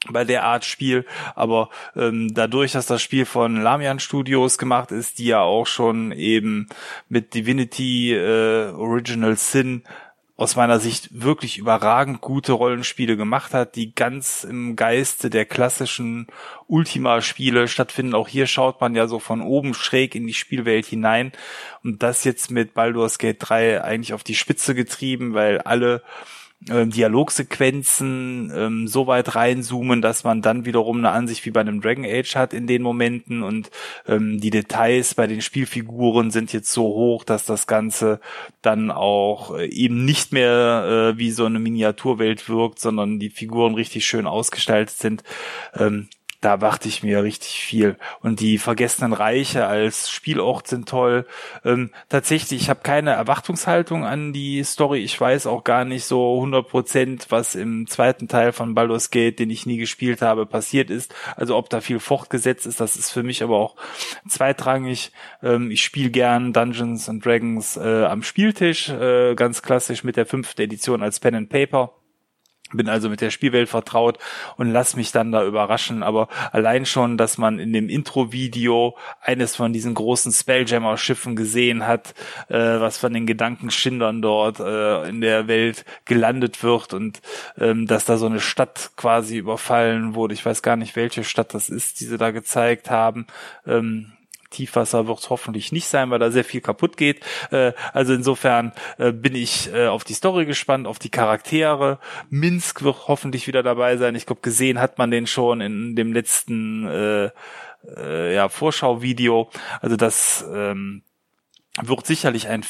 bei 0.09 0.23
der 0.23 0.45
Art 0.45 0.65
Spiel, 0.65 1.05
aber 1.35 1.69
ähm, 1.95 2.33
dadurch, 2.33 2.71
dass 2.71 2.87
das 2.87 3.03
Spiel 3.03 3.25
von 3.25 3.61
Lamian 3.61 3.99
Studios 3.99 4.57
gemacht 4.57 4.91
ist, 4.91 5.19
die 5.19 5.25
ja 5.25 5.41
auch 5.41 5.67
schon 5.67 6.11
eben 6.11 6.69
mit 7.07 7.35
Divinity 7.35 8.13
äh, 8.13 8.71
Original 8.71 9.35
Sin 9.35 9.83
aus 10.41 10.55
meiner 10.55 10.79
Sicht 10.79 11.09
wirklich 11.11 11.59
überragend 11.59 12.19
gute 12.19 12.53
Rollenspiele 12.53 13.15
gemacht 13.15 13.53
hat, 13.53 13.75
die 13.75 13.93
ganz 13.93 14.43
im 14.43 14.75
Geiste 14.75 15.29
der 15.29 15.45
klassischen 15.45 16.25
Ultima-Spiele 16.65 17.67
stattfinden. 17.67 18.15
Auch 18.15 18.27
hier 18.27 18.47
schaut 18.47 18.81
man 18.81 18.95
ja 18.95 19.05
so 19.05 19.19
von 19.19 19.43
oben 19.43 19.75
schräg 19.75 20.15
in 20.15 20.25
die 20.25 20.33
Spielwelt 20.33 20.87
hinein 20.87 21.31
und 21.83 22.01
das 22.01 22.23
jetzt 22.23 22.49
mit 22.49 22.73
Baldur's 22.73 23.19
Gate 23.19 23.37
3 23.37 23.83
eigentlich 23.83 24.15
auf 24.15 24.23
die 24.23 24.33
Spitze 24.33 24.73
getrieben, 24.73 25.35
weil 25.35 25.59
alle 25.59 26.01
ähm, 26.69 26.91
Dialogsequenzen 26.91 28.51
ähm, 28.55 28.87
so 28.87 29.07
weit 29.07 29.35
reinzoomen, 29.35 30.01
dass 30.01 30.23
man 30.23 30.41
dann 30.41 30.65
wiederum 30.65 30.99
eine 30.99 31.09
Ansicht 31.09 31.45
wie 31.45 31.51
bei 31.51 31.61
einem 31.61 31.81
Dragon 31.81 32.05
Age 32.05 32.35
hat 32.35 32.53
in 32.53 32.67
den 32.67 32.83
Momenten 32.83 33.41
und 33.41 33.71
ähm, 34.07 34.39
die 34.39 34.51
Details 34.51 35.15
bei 35.15 35.25
den 35.25 35.41
Spielfiguren 35.41 36.29
sind 36.29 36.53
jetzt 36.53 36.71
so 36.71 36.83
hoch, 36.83 37.23
dass 37.23 37.45
das 37.45 37.65
Ganze 37.65 38.19
dann 38.61 38.91
auch 38.91 39.57
äh, 39.57 39.65
eben 39.67 40.05
nicht 40.05 40.33
mehr 40.33 41.13
äh, 41.13 41.17
wie 41.17 41.31
so 41.31 41.45
eine 41.45 41.59
Miniaturwelt 41.59 42.47
wirkt, 42.47 42.79
sondern 42.79 43.19
die 43.19 43.31
Figuren 43.31 43.73
richtig 43.73 44.05
schön 44.05 44.27
ausgestaltet 44.27 44.95
sind. 44.95 45.23
Ähm, 45.75 46.09
da 46.41 46.59
warte 46.59 46.87
ich 46.87 47.03
mir 47.03 47.23
richtig 47.23 47.63
viel. 47.63 47.97
Und 48.19 48.39
die 48.39 48.57
Vergessenen 48.57 49.13
Reiche 49.13 49.67
als 49.67 50.09
Spielort 50.09 50.67
sind 50.67 50.89
toll. 50.89 51.27
Ähm, 51.63 51.91
tatsächlich, 52.09 52.63
ich 52.63 52.69
habe 52.69 52.81
keine 52.81 53.11
Erwartungshaltung 53.11 54.05
an 54.05 54.33
die 54.33 54.63
Story. 54.63 54.99
Ich 54.99 55.21
weiß 55.21 55.45
auch 55.45 55.63
gar 55.63 55.85
nicht 55.85 56.03
so 56.05 56.35
100 56.35 56.67
Prozent, 56.67 57.27
was 57.29 57.53
im 57.53 57.85
zweiten 57.85 58.27
Teil 58.27 58.53
von 58.53 58.73
Baldur's 58.73 59.11
Gate, 59.11 59.37
den 59.37 59.51
ich 59.51 59.67
nie 59.67 59.77
gespielt 59.77 60.23
habe, 60.23 60.47
passiert 60.47 60.89
ist. 60.89 61.13
Also 61.35 61.55
ob 61.55 61.69
da 61.69 61.79
viel 61.79 61.99
fortgesetzt 61.99 62.65
ist, 62.65 62.81
das 62.81 62.95
ist 62.95 63.11
für 63.11 63.23
mich 63.23 63.43
aber 63.43 63.57
auch 63.57 63.75
zweitrangig. 64.27 65.11
Ähm, 65.43 65.69
ich 65.69 65.83
spiele 65.83 66.09
gern 66.09 66.53
Dungeons 66.53 67.07
and 67.07 67.23
Dragons 67.23 67.77
äh, 67.77 68.05
am 68.05 68.23
Spieltisch, 68.23 68.89
äh, 68.89 69.35
ganz 69.35 69.61
klassisch 69.61 70.03
mit 70.03 70.17
der 70.17 70.25
fünften 70.25 70.61
Edition 70.63 71.03
als 71.03 71.19
Pen 71.19 71.35
and 71.35 71.49
Paper 71.49 71.93
bin 72.73 72.89
also 72.89 73.09
mit 73.09 73.21
der 73.21 73.29
Spielwelt 73.29 73.69
vertraut 73.69 74.17
und 74.57 74.71
lass 74.71 74.95
mich 74.95 75.11
dann 75.11 75.31
da 75.31 75.45
überraschen. 75.45 76.03
Aber 76.03 76.27
allein 76.51 76.85
schon, 76.85 77.17
dass 77.17 77.37
man 77.37 77.59
in 77.59 77.73
dem 77.73 77.89
Intro-Video 77.89 78.97
eines 79.21 79.55
von 79.55 79.73
diesen 79.73 79.93
großen 79.93 80.31
Spelljammer-Schiffen 80.31 81.35
gesehen 81.35 81.87
hat, 81.87 82.13
äh, 82.49 82.57
was 82.57 82.97
von 82.97 83.13
den 83.13 83.25
Gedankenschindern 83.25 84.21
dort 84.21 84.59
äh, 84.59 85.07
in 85.07 85.21
der 85.21 85.47
Welt 85.47 85.85
gelandet 86.05 86.63
wird 86.63 86.93
und 86.93 87.21
ähm, 87.57 87.87
dass 87.87 88.05
da 88.05 88.17
so 88.17 88.25
eine 88.25 88.39
Stadt 88.39 88.91
quasi 88.95 89.37
überfallen 89.37 90.15
wurde. 90.15 90.33
Ich 90.33 90.45
weiß 90.45 90.61
gar 90.61 90.75
nicht, 90.75 90.95
welche 90.95 91.23
Stadt 91.23 91.53
das 91.53 91.69
ist, 91.69 91.99
die 91.99 92.05
sie 92.05 92.17
da 92.17 92.31
gezeigt 92.31 92.89
haben. 92.89 93.27
Ähm, 93.65 94.13
Tiefwasser 94.51 95.07
wird 95.07 95.29
hoffentlich 95.29 95.71
nicht 95.71 95.87
sein, 95.87 96.11
weil 96.11 96.19
da 96.19 96.29
sehr 96.29 96.43
viel 96.43 96.61
kaputt 96.61 96.97
geht. 96.97 97.21
Äh, 97.49 97.73
also 97.93 98.13
insofern 98.13 98.73
äh, 98.97 99.11
bin 99.11 99.35
ich 99.35 99.73
äh, 99.73 99.87
auf 99.87 100.03
die 100.03 100.13
Story 100.13 100.45
gespannt, 100.45 100.85
auf 100.85 100.99
die 100.99 101.09
Charaktere. 101.09 101.99
Minsk 102.29 102.83
wird 102.83 103.07
hoffentlich 103.07 103.47
wieder 103.47 103.63
dabei 103.63 103.97
sein. 103.97 104.15
Ich 104.15 104.25
glaube, 104.25 104.41
gesehen 104.41 104.79
hat 104.79 104.97
man 104.97 105.09
den 105.09 105.25
schon 105.25 105.61
in 105.61 105.95
dem 105.95 106.13
letzten 106.13 106.87
äh, 106.87 107.29
äh, 107.97 108.35
ja, 108.35 108.49
Vorschauvideo. 108.49 109.49
Also 109.81 109.95
das 109.95 110.45
ähm, 110.53 111.03
wird 111.81 112.05
sicherlich 112.05 112.47
ein 112.47 112.63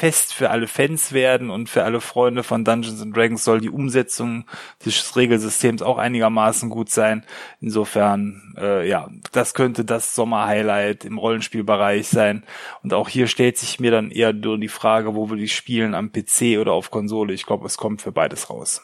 Fest 0.00 0.32
für 0.32 0.48
alle 0.48 0.66
Fans 0.66 1.12
werden 1.12 1.50
und 1.50 1.68
für 1.68 1.84
alle 1.84 2.00
Freunde 2.00 2.42
von 2.42 2.64
Dungeons 2.64 3.02
and 3.02 3.14
Dragons 3.14 3.44
soll 3.44 3.60
die 3.60 3.68
Umsetzung 3.68 4.46
des 4.82 5.14
Regelsystems 5.14 5.82
auch 5.82 5.98
einigermaßen 5.98 6.70
gut 6.70 6.88
sein. 6.88 7.22
Insofern, 7.60 8.54
äh, 8.56 8.88
ja, 8.88 9.10
das 9.32 9.52
könnte 9.52 9.84
das 9.84 10.14
Sommerhighlight 10.14 11.04
im 11.04 11.18
Rollenspielbereich 11.18 12.08
sein. 12.08 12.44
Und 12.82 12.94
auch 12.94 13.10
hier 13.10 13.26
stellt 13.26 13.58
sich 13.58 13.78
mir 13.78 13.90
dann 13.90 14.10
eher 14.10 14.32
nur 14.32 14.56
die 14.56 14.68
Frage, 14.68 15.14
wo 15.14 15.28
wir 15.28 15.36
die 15.36 15.48
spielen, 15.48 15.94
am 15.94 16.12
PC 16.12 16.58
oder 16.58 16.72
auf 16.72 16.90
Konsole. 16.90 17.34
Ich 17.34 17.44
glaube, 17.44 17.66
es 17.66 17.76
kommt 17.76 18.00
für 18.00 18.10
beides 18.10 18.48
raus. 18.48 18.80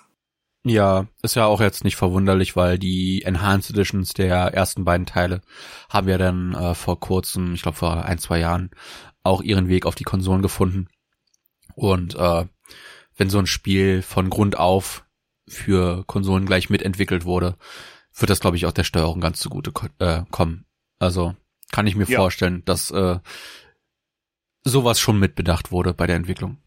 Ja, 0.64 1.06
ist 1.22 1.34
ja 1.36 1.46
auch 1.46 1.62
jetzt 1.62 1.82
nicht 1.82 1.96
verwunderlich, 1.96 2.56
weil 2.56 2.78
die 2.78 3.22
Enhanced 3.22 3.70
Editions 3.70 4.12
der 4.12 4.52
ersten 4.52 4.84
beiden 4.84 5.06
Teile 5.06 5.40
haben 5.88 6.10
ja 6.10 6.18
dann 6.18 6.52
äh, 6.52 6.74
vor 6.74 7.00
kurzem, 7.00 7.54
ich 7.54 7.62
glaube 7.62 7.78
vor 7.78 8.04
ein, 8.04 8.18
zwei 8.18 8.38
Jahren, 8.38 8.70
auch 9.22 9.40
ihren 9.40 9.68
Weg 9.68 9.86
auf 9.86 9.94
die 9.94 10.04
Konsolen 10.04 10.42
gefunden. 10.42 10.88
Und 11.76 12.16
äh, 12.16 12.46
wenn 13.16 13.30
so 13.30 13.38
ein 13.38 13.46
Spiel 13.46 14.02
von 14.02 14.28
Grund 14.30 14.58
auf 14.58 15.04
für 15.46 16.04
Konsolen 16.06 16.46
gleich 16.46 16.70
mitentwickelt 16.70 17.24
wurde, 17.24 17.56
wird 18.14 18.30
das, 18.30 18.40
glaube 18.40 18.56
ich, 18.56 18.66
auch 18.66 18.72
der 18.72 18.82
Steuerung 18.84 19.20
ganz 19.20 19.38
zugute 19.38 19.70
ko 19.70 19.86
äh, 19.98 20.22
kommen. 20.30 20.64
Also 20.98 21.36
kann 21.70 21.86
ich 21.86 21.94
mir 21.94 22.06
Ja. 22.08 22.18
vorstellen, 22.18 22.64
dass 22.64 22.90
äh, 22.90 23.18
sowas 24.64 24.98
schon 24.98 25.18
mitbedacht 25.18 25.70
wurde 25.70 25.94
bei 25.94 26.06
der 26.06 26.16
Entwicklung. 26.16 26.58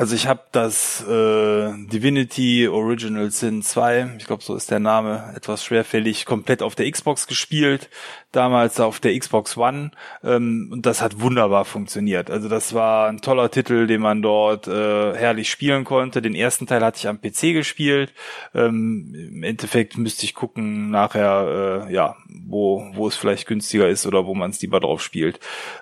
Also 0.00 0.14
ich 0.14 0.26
habe 0.26 0.40
das 0.52 1.02
äh, 1.06 1.72
Divinity 1.92 2.66
Original 2.68 3.30
Sin 3.30 3.60
2, 3.60 4.12
ich 4.16 4.24
glaube 4.24 4.42
so 4.42 4.56
ist 4.56 4.70
der 4.70 4.78
Name, 4.80 5.30
etwas 5.36 5.62
schwerfällig, 5.62 6.24
komplett 6.24 6.62
auf 6.62 6.74
der 6.74 6.90
Xbox 6.90 7.26
gespielt, 7.26 7.90
damals 8.32 8.80
auf 8.80 8.98
der 8.98 9.18
Xbox 9.18 9.58
One 9.58 9.90
ähm, 10.24 10.70
und 10.72 10.86
das 10.86 11.02
hat 11.02 11.20
wunderbar 11.20 11.66
funktioniert. 11.66 12.30
Also 12.30 12.48
das 12.48 12.72
war 12.72 13.10
ein 13.10 13.20
toller 13.20 13.50
Titel, 13.50 13.86
den 13.86 14.00
man 14.00 14.22
dort 14.22 14.68
äh, 14.68 15.14
herrlich 15.14 15.50
spielen 15.50 15.84
konnte. 15.84 16.22
Den 16.22 16.34
ersten 16.34 16.66
Teil 16.66 16.82
hatte 16.82 16.96
ich 16.96 17.06
am 17.06 17.20
PC 17.20 17.52
gespielt. 17.52 18.14
Ähm, 18.54 19.14
Im 19.14 19.42
Endeffekt 19.42 19.98
müsste 19.98 20.24
ich 20.24 20.34
gucken 20.34 20.90
nachher, 20.90 21.86
äh, 21.88 21.92
ja, 21.92 22.16
wo 22.46 22.90
wo 22.94 23.06
es 23.06 23.16
vielleicht 23.16 23.46
günstiger 23.46 23.90
ist 23.90 24.06
oder 24.06 24.24
wo 24.24 24.34
man 24.34 24.48
es 24.48 24.62
lieber 24.62 24.80
drauf 24.80 25.02
spielt. 25.02 25.40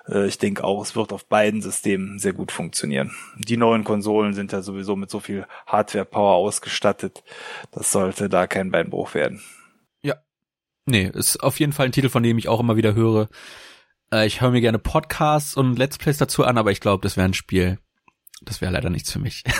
Äh, 0.09 0.27
ich 0.27 0.39
denke 0.39 0.65
auch, 0.65 0.81
es 0.83 0.97
wird 0.97 1.13
auf 1.13 1.25
beiden 1.25 1.61
Systemen 1.61 2.19
sehr 2.19 2.33
gut 2.33 2.51
funktionieren. 2.51 3.15
Die 3.37 3.55
neuen 3.55 3.85
Konsolen 3.85 4.08
sind 4.33 4.51
ja 4.51 4.61
sowieso 4.61 4.95
mit 4.95 5.09
so 5.09 5.19
viel 5.19 5.45
Hardware-Power 5.67 6.35
ausgestattet. 6.35 7.23
Das 7.71 7.91
sollte 7.91 8.29
da 8.29 8.47
kein 8.47 8.71
Beinbruch 8.71 9.13
werden. 9.13 9.41
Nee, 10.89 11.11
ist 11.13 11.37
auf 11.43 11.59
jeden 11.59 11.71
Fall 11.71 11.85
ein 11.85 11.91
Titel, 11.91 12.09
von 12.09 12.23
dem 12.23 12.39
ich 12.39 12.47
auch 12.47 12.59
immer 12.59 12.75
wieder 12.75 12.95
höre. 12.95 13.29
Äh, 14.11 14.25
ich 14.25 14.41
höre 14.41 14.49
mir 14.49 14.61
gerne 14.61 14.79
Podcasts 14.79 15.55
und 15.55 15.77
Let's 15.77 15.99
Plays 15.99 16.17
dazu 16.17 16.43
an, 16.43 16.57
aber 16.57 16.71
ich 16.71 16.79
glaube, 16.79 17.03
das 17.03 17.15
wäre 17.15 17.25
ein 17.25 17.35
Spiel. 17.35 17.77
Das 18.41 18.59
wäre 18.59 18.71
leider 18.71 18.89
nichts 18.89 19.11
für 19.11 19.19
mich. 19.19 19.43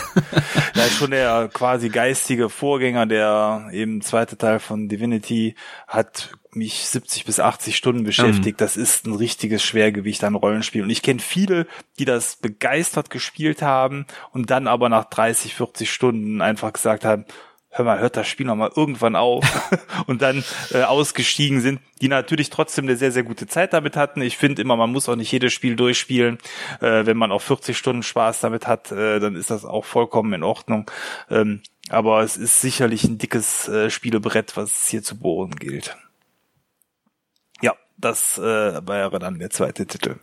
Da 0.73 0.85
ist 0.85 0.97
schon 0.97 1.11
der 1.11 1.49
quasi 1.51 1.89
geistige 1.89 2.49
Vorgänger, 2.49 3.05
der 3.05 3.69
eben 3.73 4.01
zweite 4.01 4.37
Teil 4.37 4.59
von 4.59 4.87
Divinity 4.87 5.55
hat 5.87 6.31
mich 6.59 6.87
70 6.87 7.25
bis 7.25 7.39
80 7.39 7.75
Stunden 7.75 8.03
beschäftigt. 8.03 8.61
Das 8.61 8.77
ist 8.77 9.07
ein 9.07 9.15
richtiges 9.15 9.63
Schwergewicht 9.63 10.23
an 10.23 10.35
Rollenspiel. 10.35 10.83
Und 10.83 10.91
ich 10.91 11.01
kenne 11.01 11.19
viele, 11.19 11.65
die 11.97 12.05
das 12.05 12.35
begeistert 12.35 13.09
gespielt 13.09 13.63
haben 13.63 14.05
und 14.31 14.51
dann 14.51 14.67
aber 14.67 14.89
nach 14.89 15.05
30, 15.05 15.55
40 15.55 15.91
Stunden 15.91 16.41
einfach 16.41 16.71
gesagt 16.73 17.05
haben, 17.05 17.25
hör 17.71 17.85
mal, 17.85 17.99
hört 17.99 18.17
das 18.17 18.27
Spiel 18.27 18.45
noch 18.45 18.55
mal 18.55 18.71
irgendwann 18.75 19.15
auf 19.15 19.45
und 20.07 20.21
dann 20.21 20.43
äh, 20.71 20.83
ausgestiegen 20.83 21.61
sind, 21.61 21.79
die 22.01 22.07
natürlich 22.07 22.49
trotzdem 22.49 22.85
eine 22.85 22.95
sehr, 22.95 23.11
sehr 23.11 23.23
gute 23.23 23.47
Zeit 23.47 23.73
damit 23.73 23.95
hatten. 23.95 24.21
Ich 24.21 24.37
finde 24.37 24.61
immer, 24.61 24.75
man 24.75 24.91
muss 24.91 25.07
auch 25.07 25.15
nicht 25.15 25.31
jedes 25.31 25.53
Spiel 25.53 25.75
durchspielen. 25.75 26.39
Äh, 26.81 27.05
wenn 27.05 27.17
man 27.17 27.31
auch 27.31 27.41
40 27.41 27.77
Stunden 27.77 28.03
Spaß 28.03 28.41
damit 28.41 28.67
hat, 28.67 28.91
äh, 28.91 29.19
dann 29.19 29.35
ist 29.35 29.51
das 29.51 29.65
auch 29.65 29.85
vollkommen 29.85 30.33
in 30.33 30.43
Ordnung. 30.43 30.89
Ähm, 31.29 31.61
aber 31.89 32.21
es 32.21 32.37
ist 32.37 32.61
sicherlich 32.61 33.03
ein 33.03 33.17
dickes 33.17 33.67
äh, 33.67 33.89
Spielebrett, 33.89 34.57
was 34.57 34.83
es 34.83 34.87
hier 34.89 35.03
zu 35.03 35.17
bohren 35.17 35.55
gilt. 35.55 35.97
Das 37.99 38.37
äh, 38.37 38.41
wäre 38.41 39.19
dann 39.19 39.39
der 39.39 39.49
zweite 39.49 39.85
Titel. 39.85 40.15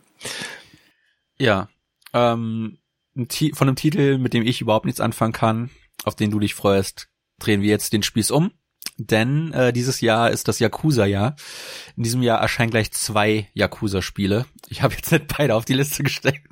Ja, 1.37 1.69
ähm, 2.13 2.79
von 3.53 3.67
einem 3.67 3.75
Titel, 3.75 4.17
mit 4.17 4.33
dem 4.33 4.45
ich 4.45 4.61
überhaupt 4.61 4.85
nichts 4.85 5.01
anfangen 5.01 5.33
kann, 5.33 5.69
auf 6.03 6.15
den 6.15 6.31
du 6.31 6.39
dich 6.39 6.55
freust, 6.55 7.07
drehen 7.39 7.61
wir 7.61 7.69
jetzt 7.69 7.93
den 7.93 8.03
Spieß 8.03 8.31
um. 8.31 8.51
Denn 8.99 9.53
äh, 9.53 9.71
dieses 9.71 10.01
Jahr 10.01 10.31
ist 10.31 10.47
das 10.47 10.57
Yakuza-Jahr. 10.57 11.35
In 11.95 12.03
diesem 12.03 12.23
Jahr 12.23 12.41
erscheinen 12.41 12.71
gleich 12.71 12.91
zwei 12.91 13.47
Yakuza-Spiele. 13.53 14.45
Ich 14.69 14.81
habe 14.81 14.95
jetzt 14.95 15.11
nicht 15.11 15.37
beide 15.37 15.53
auf 15.53 15.65
die 15.65 15.75
Liste 15.75 16.01
gesteckt, 16.03 16.47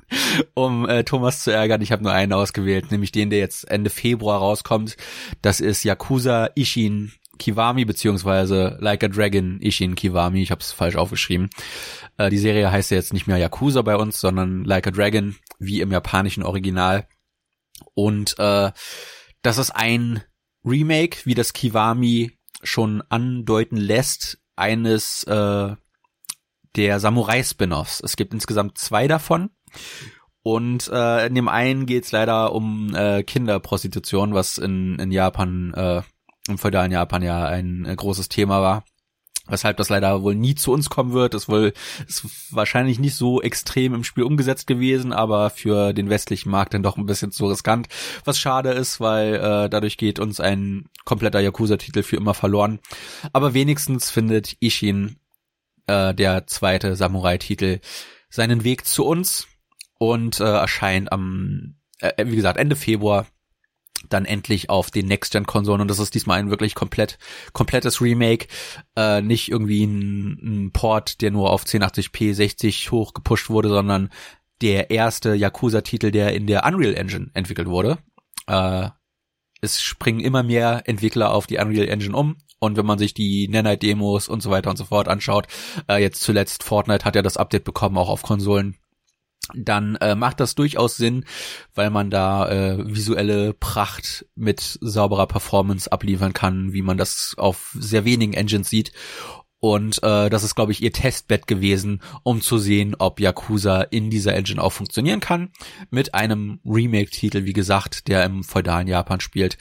um 0.54 0.88
äh, 0.88 1.02
Thomas 1.02 1.42
zu 1.42 1.50
ärgern. 1.50 1.82
Ich 1.82 1.90
habe 1.90 2.04
nur 2.04 2.12
einen 2.12 2.32
ausgewählt, 2.32 2.92
nämlich 2.92 3.10
den, 3.10 3.30
der 3.30 3.40
jetzt 3.40 3.68
Ende 3.68 3.90
Februar 3.90 4.38
rauskommt. 4.38 4.96
Das 5.42 5.58
ist 5.60 5.82
Yakuza 5.82 6.50
Ishin 6.54 7.12
Kiwami 7.38 7.84
beziehungsweise 7.84 8.76
Like 8.80 9.04
a 9.04 9.08
Dragon 9.08 9.60
Ishin 9.60 9.94
Kiwami. 9.94 10.42
Ich 10.42 10.50
habe 10.50 10.60
es 10.60 10.72
falsch 10.72 10.96
aufgeschrieben. 10.96 11.50
Äh, 12.18 12.30
die 12.30 12.38
Serie 12.38 12.70
heißt 12.70 12.90
ja 12.90 12.96
jetzt 12.96 13.12
nicht 13.12 13.26
mehr 13.26 13.38
Yakuza 13.38 13.82
bei 13.82 13.96
uns, 13.96 14.20
sondern 14.20 14.64
Like 14.64 14.86
a 14.86 14.90
Dragon, 14.90 15.36
wie 15.58 15.80
im 15.80 15.92
japanischen 15.92 16.42
Original. 16.42 17.06
Und 17.94 18.38
äh, 18.38 18.72
das 19.42 19.58
ist 19.58 19.70
ein 19.70 20.22
Remake, 20.64 21.18
wie 21.24 21.34
das 21.34 21.52
Kiwami 21.52 22.32
schon 22.62 23.02
andeuten 23.08 23.76
lässt, 23.76 24.38
eines 24.56 25.22
äh, 25.24 25.76
der 26.76 27.00
Samurai-Spin-offs. 27.00 28.00
Es 28.00 28.16
gibt 28.16 28.34
insgesamt 28.34 28.78
zwei 28.78 29.06
davon. 29.06 29.50
Und 30.42 30.88
äh, 30.92 31.26
in 31.26 31.34
dem 31.34 31.48
einen 31.48 31.86
geht 31.86 32.04
es 32.04 32.12
leider 32.12 32.52
um 32.52 32.94
äh, 32.94 33.22
Kinderprostitution, 33.24 34.32
was 34.32 34.58
in, 34.58 34.98
in 34.98 35.10
Japan, 35.10 35.74
äh, 35.74 36.02
im 36.48 36.58
feudalen 36.58 36.92
Japan 36.92 37.22
ja 37.22 37.46
ein 37.46 37.84
äh, 37.84 37.94
großes 37.94 38.28
Thema 38.28 38.62
war 38.62 38.84
weshalb 39.48 39.76
das 39.76 39.88
leider 39.88 40.22
wohl 40.22 40.34
nie 40.34 40.54
zu 40.54 40.72
uns 40.72 40.90
kommen 40.90 41.12
wird. 41.12 41.34
Das 41.34 41.48
wohl 41.48 41.72
ist 42.06 42.52
wahrscheinlich 42.52 42.98
nicht 42.98 43.14
so 43.14 43.40
extrem 43.42 43.94
im 43.94 44.04
Spiel 44.04 44.24
umgesetzt 44.24 44.66
gewesen, 44.66 45.12
aber 45.12 45.50
für 45.50 45.92
den 45.92 46.10
westlichen 46.10 46.50
Markt 46.50 46.74
dann 46.74 46.82
doch 46.82 46.96
ein 46.96 47.06
bisschen 47.06 47.32
zu 47.32 47.46
riskant. 47.46 47.88
Was 48.24 48.38
schade 48.38 48.70
ist, 48.70 49.00
weil 49.00 49.34
äh, 49.34 49.68
dadurch 49.68 49.96
geht 49.96 50.18
uns 50.18 50.40
ein 50.40 50.86
kompletter 51.04 51.40
Yakuza-Titel 51.40 52.02
für 52.02 52.16
immer 52.16 52.34
verloren. 52.34 52.80
Aber 53.32 53.54
wenigstens 53.54 54.10
findet 54.10 54.56
Ishin, 54.60 55.16
äh, 55.86 56.14
der 56.14 56.46
zweite 56.46 56.96
Samurai-Titel, 56.96 57.80
seinen 58.28 58.64
Weg 58.64 58.86
zu 58.86 59.04
uns 59.04 59.46
und 59.98 60.40
äh, 60.40 60.44
erscheint 60.44 61.12
am, 61.12 61.76
äh, 62.00 62.26
wie 62.26 62.36
gesagt, 62.36 62.58
Ende 62.58 62.76
Februar 62.76 63.26
dann 64.08 64.24
endlich 64.24 64.70
auf 64.70 64.90
den 64.90 65.06
Next-Gen-Konsolen 65.06 65.80
und 65.80 65.88
das 65.88 65.98
ist 65.98 66.14
diesmal 66.14 66.38
ein 66.38 66.50
wirklich 66.50 66.74
komplett 66.74 67.18
komplettes 67.52 68.00
Remake, 68.00 68.48
äh, 68.96 69.22
nicht 69.22 69.50
irgendwie 69.50 69.84
ein, 69.84 70.66
ein 70.66 70.72
Port, 70.72 71.20
der 71.20 71.30
nur 71.30 71.50
auf 71.50 71.64
1080p 71.64 72.34
60 72.34 72.90
hochgepusht 72.90 73.50
wurde, 73.50 73.68
sondern 73.68 74.10
der 74.60 74.90
erste 74.90 75.34
Yakuza-Titel, 75.34 76.10
der 76.10 76.34
in 76.34 76.46
der 76.46 76.64
Unreal 76.64 76.94
Engine 76.94 77.30
entwickelt 77.34 77.68
wurde. 77.68 77.98
Äh, 78.46 78.88
es 79.60 79.82
springen 79.82 80.20
immer 80.20 80.42
mehr 80.42 80.82
Entwickler 80.86 81.32
auf 81.32 81.46
die 81.46 81.58
Unreal 81.58 81.88
Engine 81.88 82.16
um 82.16 82.36
und 82.58 82.76
wenn 82.76 82.86
man 82.86 82.98
sich 82.98 83.14
die 83.14 83.48
Nanite-Demos 83.48 84.28
und 84.28 84.42
so 84.42 84.50
weiter 84.50 84.70
und 84.70 84.76
so 84.76 84.84
fort 84.84 85.08
anschaut, 85.08 85.46
äh, 85.88 86.00
jetzt 86.00 86.22
zuletzt 86.22 86.62
Fortnite 86.62 87.04
hat 87.04 87.16
ja 87.16 87.22
das 87.22 87.36
Update 87.36 87.64
bekommen, 87.64 87.98
auch 87.98 88.08
auf 88.08 88.22
Konsolen 88.22 88.76
dann 89.54 89.96
äh, 89.96 90.14
macht 90.14 90.40
das 90.40 90.54
durchaus 90.54 90.96
Sinn, 90.96 91.24
weil 91.74 91.90
man 91.90 92.10
da 92.10 92.48
äh, 92.48 92.78
visuelle 92.94 93.52
Pracht 93.52 94.26
mit 94.34 94.78
sauberer 94.80 95.26
Performance 95.26 95.90
abliefern 95.90 96.32
kann, 96.32 96.72
wie 96.72 96.82
man 96.82 96.98
das 96.98 97.34
auf 97.36 97.76
sehr 97.78 98.04
wenigen 98.04 98.32
Engines 98.32 98.68
sieht. 98.68 98.92
Und 99.58 100.02
äh, 100.02 100.28
das 100.28 100.44
ist, 100.44 100.54
glaube 100.54 100.72
ich, 100.72 100.82
ihr 100.82 100.92
Testbett 100.92 101.46
gewesen, 101.46 102.02
um 102.22 102.40
zu 102.40 102.58
sehen, 102.58 102.94
ob 102.98 103.20
Yakuza 103.20 103.82
in 103.82 104.10
dieser 104.10 104.34
Engine 104.34 104.62
auch 104.62 104.72
funktionieren 104.72 105.20
kann. 105.20 105.50
Mit 105.90 106.14
einem 106.14 106.60
Remake-Titel, 106.64 107.44
wie 107.44 107.52
gesagt, 107.52 108.08
der 108.08 108.24
im 108.24 108.44
feudalen 108.44 108.86
Japan 108.86 109.20
spielt. 109.20 109.56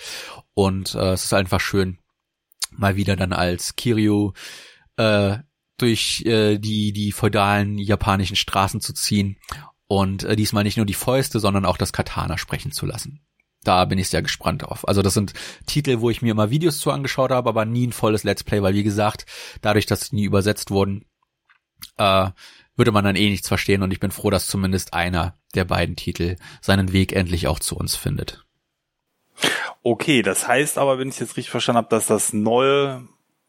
Und 0.54 0.96
äh, 0.96 1.14
es 1.14 1.26
ist 1.26 1.34
einfach 1.34 1.62
schön, 1.62 2.00
mal 2.72 2.96
wieder 2.96 3.16
dann 3.16 3.34
als 3.34 3.76
Kiryu 3.76 4.34
äh, 4.98 5.38
durch 5.78 6.24
äh, 6.26 6.58
die 6.58 6.94
die 6.94 7.12
feudalen 7.12 7.78
japanischen 7.78 8.36
Straßen 8.36 8.82
zu 8.82 8.94
ziehen 8.94 9.38
und 9.88 10.24
äh, 10.24 10.36
diesmal 10.36 10.64
nicht 10.64 10.78
nur 10.78 10.86
die 10.86 10.94
Fäuste, 10.94 11.40
sondern 11.40 11.66
auch 11.66 11.78
das 11.78 11.94
Katana 11.94 12.38
sprechen 12.38 12.72
zu 12.72 12.86
lassen. 12.86 13.22
Da 13.64 13.84
bin 13.86 13.98
ich 13.98 14.10
sehr 14.10 14.22
gespannt 14.22 14.62
drauf. 14.62 14.88
Also 14.88 15.02
das 15.02 15.16
sind 15.16 15.34
Titel, 15.66 16.00
wo 16.00 16.10
ich 16.10 16.22
mir 16.22 16.32
immer 16.32 16.52
Videos 16.52 16.78
zu 16.78 16.92
angeschaut 16.92 17.32
habe, 17.32 17.50
aber 17.50 17.66
nie 17.66 17.88
ein 17.88 17.94
volles 17.94 18.24
Let's 18.24 18.44
Play, 18.44 18.62
weil 18.62 18.76
wie 18.76 18.84
gesagt, 18.84 19.26
dadurch, 19.62 19.88
dass 19.88 20.02
sie 20.02 20.16
nie 20.16 20.26
übersetzt 20.26 20.70
wurden, 20.70 21.06
äh, 21.98 22.30
würde 22.76 22.92
man 22.92 23.04
dann 23.04 23.16
eh 23.16 23.30
nichts 23.30 23.48
verstehen 23.48 23.82
und 23.82 23.92
ich 23.92 24.00
bin 24.00 24.12
froh, 24.12 24.30
dass 24.30 24.48
zumindest 24.48 24.94
einer 24.94 25.36
der 25.56 25.66
beiden 25.66 25.96
Titel 25.96 26.36
seinen 26.62 26.94
Weg 26.94 27.14
endlich 27.14 27.48
auch 27.48 27.60
zu 27.60 27.76
uns 27.76 27.96
findet. 27.96 28.46
Okay, 29.82 30.22
das 30.22 30.48
heißt 30.48 30.78
aber, 30.78 31.00
wenn 31.00 31.10
ich 31.10 31.20
jetzt 31.20 31.38
richtig 31.38 31.52
verstanden 31.52 31.78
habe, 31.78 31.90
dass 31.90 32.08
das 32.08 32.34
neue 32.34 33.08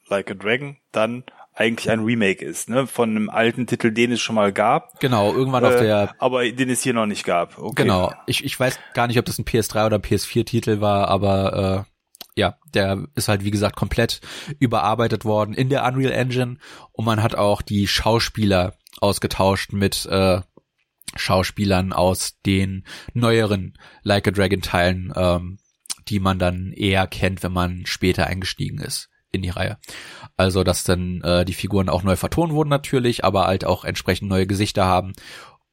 Like 0.09 0.31
a 0.31 0.35
Dragon 0.35 0.77
dann 0.93 1.25
eigentlich 1.57 1.91
ein 1.91 2.01
Remake 2.01 2.45
ist, 2.45 2.69
ne, 2.69 2.87
von 2.87 3.11
einem 3.11 3.31
alten 3.31 3.67
Titel, 3.67 3.91
den 3.91 4.13
es 4.13 4.21
schon 4.21 4.35
mal 4.35 4.53
gab. 4.53 5.01
Genau, 5.01 5.33
irgendwann 5.33 5.65
äh, 5.65 5.67
auf 5.67 5.77
der. 5.77 6.15
Aber 6.19 6.49
den 6.49 6.69
es 6.69 6.83
hier 6.83 6.93
noch 6.93 7.07
nicht 7.07 7.25
gab. 7.25 7.59
Okay. 7.59 7.83
Genau. 7.83 8.13
Ich, 8.27 8.45
ich 8.45 8.61
weiß 8.61 8.79
gar 8.93 9.07
nicht, 9.07 9.19
ob 9.19 9.25
das 9.25 9.39
ein 9.39 9.47
PS3 9.47 9.87
oder 9.87 9.97
PS4-Titel 9.97 10.81
war, 10.81 11.09
aber 11.09 11.87
äh, 11.87 11.91
ja, 12.39 12.59
der 12.75 13.07
ist 13.15 13.29
halt 13.29 13.43
wie 13.45 13.51
gesagt 13.51 13.75
komplett 13.75 14.21
überarbeitet 14.59 15.25
worden 15.25 15.55
in 15.55 15.71
der 15.71 15.85
Unreal 15.87 16.13
Engine 16.13 16.59
und 16.93 17.07
man 17.07 17.23
hat 17.23 17.35
auch 17.35 17.63
die 17.63 17.89
Schauspieler 17.89 18.75
ausgetauscht 19.01 19.73
mit 19.73 20.05
äh, 20.07 20.43
Schauspielern 21.15 21.95
aus 21.95 22.39
den 22.45 22.85
neueren 23.15 23.79
Like 24.03 24.29
a 24.29 24.31
Dragon 24.31 24.61
Teilen, 24.61 25.15
ähm, 25.17 25.59
die 26.09 26.21
man 26.21 26.39
dann 26.39 26.73
eher 26.73 27.07
kennt, 27.07 27.43
wenn 27.43 27.53
man 27.53 27.87
später 27.87 28.27
eingestiegen 28.27 28.79
ist 28.79 29.09
in 29.33 29.43
die 29.43 29.51
Reihe. 29.51 29.79
Also, 30.37 30.65
dass 30.65 30.85
dann 30.85 31.23
äh, 31.23 31.45
die 31.45 31.55
Figuren 31.55 31.89
auch 31.89 32.03
neu 32.03 32.17
vertont 32.17 32.53
wurden 32.53 32.69
natürlich, 32.69 33.25
aber 33.25 33.47
halt 33.47 33.65
auch 33.65 33.85
entsprechend 33.85 34.29
neue 34.29 34.47
Gesichter 34.47 34.85
haben. 34.85 35.13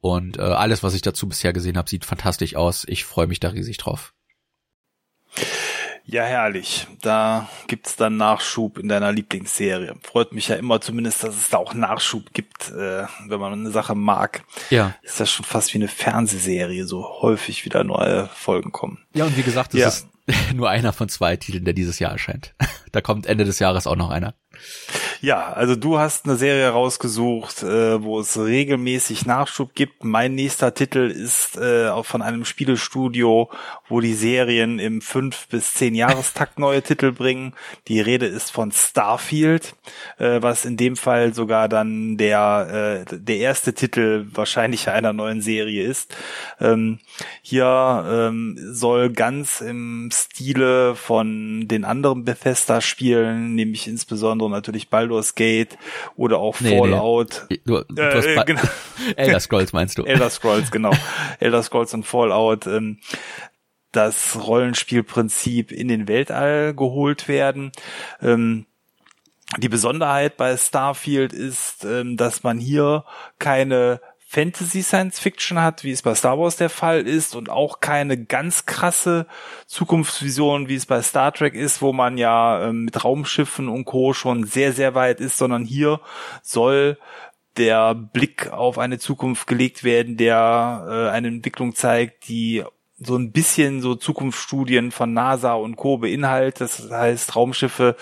Und 0.00 0.38
äh, 0.38 0.42
alles, 0.42 0.82
was 0.82 0.94
ich 0.94 1.02
dazu 1.02 1.28
bisher 1.28 1.52
gesehen 1.52 1.78
habe, 1.78 1.88
sieht 1.88 2.04
fantastisch 2.04 2.56
aus. 2.56 2.84
Ich 2.88 3.04
freue 3.04 3.26
mich 3.26 3.40
da 3.40 3.48
riesig 3.48 3.78
drauf. 3.78 4.12
Ja, 6.06 6.22
herrlich. 6.24 6.86
Da 7.00 7.48
gibt's 7.66 7.96
dann 7.96 8.18
Nachschub 8.18 8.78
in 8.78 8.88
deiner 8.88 9.10
Lieblingsserie. 9.10 9.94
Freut 10.02 10.32
mich 10.32 10.48
ja 10.48 10.56
immer 10.56 10.82
zumindest, 10.82 11.24
dass 11.24 11.34
es 11.34 11.48
da 11.48 11.56
auch 11.56 11.72
Nachschub 11.72 12.34
gibt, 12.34 12.70
äh, 12.70 13.06
wenn 13.26 13.40
man 13.40 13.54
eine 13.54 13.70
Sache 13.70 13.94
mag. 13.94 14.44
Ja. 14.68 14.94
Ist 15.00 15.18
das 15.20 15.30
schon 15.30 15.46
fast 15.46 15.72
wie 15.72 15.78
eine 15.78 15.88
Fernsehserie, 15.88 16.84
so 16.84 17.22
häufig 17.22 17.64
wieder 17.64 17.84
neue 17.84 18.28
Folgen 18.34 18.70
kommen. 18.70 18.98
Ja, 19.14 19.24
und 19.24 19.36
wie 19.38 19.42
gesagt, 19.42 19.72
es 19.72 19.80
ja. 19.80 19.88
ist 19.88 20.08
nur 20.54 20.70
einer 20.70 20.92
von 20.92 21.08
zwei 21.08 21.36
Titeln, 21.36 21.64
der 21.64 21.74
dieses 21.74 21.98
Jahr 21.98 22.12
erscheint. 22.12 22.54
Da 22.92 23.00
kommt 23.00 23.26
Ende 23.26 23.44
des 23.44 23.58
Jahres 23.58 23.88
auch 23.88 23.96
noch 23.96 24.10
einer. 24.10 24.36
Ja, 25.24 25.54
also 25.54 25.74
du 25.74 25.98
hast 25.98 26.26
eine 26.26 26.36
Serie 26.36 26.68
rausgesucht, 26.68 27.62
äh, 27.62 28.02
wo 28.02 28.20
es 28.20 28.38
regelmäßig 28.38 29.24
Nachschub 29.24 29.74
gibt. 29.74 30.04
Mein 30.04 30.34
nächster 30.34 30.74
Titel 30.74 31.10
ist 31.10 31.56
äh, 31.56 31.88
auch 31.88 32.04
von 32.04 32.20
einem 32.20 32.44
Spielestudio, 32.44 33.48
wo 33.88 34.00
die 34.00 34.12
Serien 34.12 34.78
im 34.78 35.00
fünf 35.00 35.48
bis 35.48 35.72
zehn 35.72 35.94
Jahrestakt 35.94 36.58
neue 36.58 36.82
Titel 36.82 37.10
bringen. 37.10 37.54
Die 37.88 38.02
Rede 38.02 38.26
ist 38.26 38.50
von 38.50 38.70
Starfield, 38.70 39.74
äh, 40.18 40.42
was 40.42 40.66
in 40.66 40.76
dem 40.76 40.94
Fall 40.94 41.32
sogar 41.32 41.70
dann 41.70 42.18
der 42.18 43.06
äh, 43.08 43.16
der 43.18 43.38
erste 43.38 43.72
Titel 43.72 44.26
wahrscheinlich 44.30 44.90
einer 44.90 45.14
neuen 45.14 45.40
Serie 45.40 45.84
ist. 45.84 46.14
Ähm, 46.60 46.98
hier 47.40 48.04
ähm, 48.06 48.58
soll 48.58 49.08
ganz 49.08 49.62
im 49.62 50.10
Stile 50.12 50.94
von 50.96 51.66
den 51.66 51.86
anderen 51.86 52.26
Bethesda-Spielen, 52.26 53.54
nämlich 53.54 53.88
insbesondere 53.88 54.50
natürlich 54.50 54.90
Baldur's 54.90 55.13
Gate 55.34 55.78
oder 56.16 56.38
auch 56.38 56.60
nee, 56.60 56.78
Fallout. 56.78 57.46
Nee. 57.50 57.60
Du, 57.64 57.82
du 57.88 58.02
äh, 58.02 58.34
äh, 58.34 58.44
genau. 58.44 58.62
Elder 59.16 59.40
Scrolls 59.40 59.72
meinst 59.72 59.98
du? 59.98 60.02
Elder 60.06 60.30
Scrolls, 60.30 60.70
genau. 60.70 60.92
Elder 61.40 61.62
Scrolls 61.62 61.94
und 61.94 62.04
Fallout. 62.04 62.66
Ähm, 62.66 62.98
das 63.92 64.36
Rollenspielprinzip 64.44 65.70
in 65.70 65.88
den 65.88 66.08
Weltall 66.08 66.74
geholt 66.74 67.28
werden. 67.28 67.70
Ähm, 68.20 68.66
die 69.58 69.68
Besonderheit 69.68 70.36
bei 70.36 70.56
Starfield 70.56 71.32
ist, 71.32 71.84
ähm, 71.84 72.16
dass 72.16 72.42
man 72.42 72.58
hier 72.58 73.04
keine 73.38 74.00
Fantasy 74.34 74.82
Science 74.82 75.20
Fiction 75.20 75.62
hat, 75.62 75.84
wie 75.84 75.92
es 75.92 76.02
bei 76.02 76.12
Star 76.16 76.36
Wars 76.40 76.56
der 76.56 76.68
Fall 76.68 77.06
ist 77.06 77.36
und 77.36 77.50
auch 77.50 77.78
keine 77.78 78.18
ganz 78.18 78.66
krasse 78.66 79.28
Zukunftsvision, 79.68 80.68
wie 80.68 80.74
es 80.74 80.86
bei 80.86 81.02
Star 81.02 81.32
Trek 81.32 81.54
ist, 81.54 81.80
wo 81.82 81.92
man 81.92 82.18
ja 82.18 82.68
ähm, 82.68 82.86
mit 82.86 83.04
Raumschiffen 83.04 83.68
und 83.68 83.84
Co. 83.84 84.12
schon 84.12 84.42
sehr, 84.42 84.72
sehr 84.72 84.96
weit 84.96 85.20
ist, 85.20 85.38
sondern 85.38 85.64
hier 85.64 86.00
soll 86.42 86.98
der 87.56 87.94
Blick 87.94 88.50
auf 88.50 88.78
eine 88.78 88.98
Zukunft 88.98 89.46
gelegt 89.46 89.84
werden, 89.84 90.16
der 90.16 90.84
äh, 90.88 91.10
eine 91.10 91.28
Entwicklung 91.28 91.76
zeigt, 91.76 92.26
die 92.26 92.64
so 93.04 93.16
ein 93.16 93.32
bisschen 93.32 93.80
so 93.80 93.94
Zukunftsstudien 93.94 94.90
von 94.90 95.12
NASA 95.12 95.54
und 95.54 95.76
Co. 95.76 95.98
beinhaltet. 95.98 96.60
Das 96.60 96.90
heißt, 96.90 97.36
Raumschiffe 97.36 97.96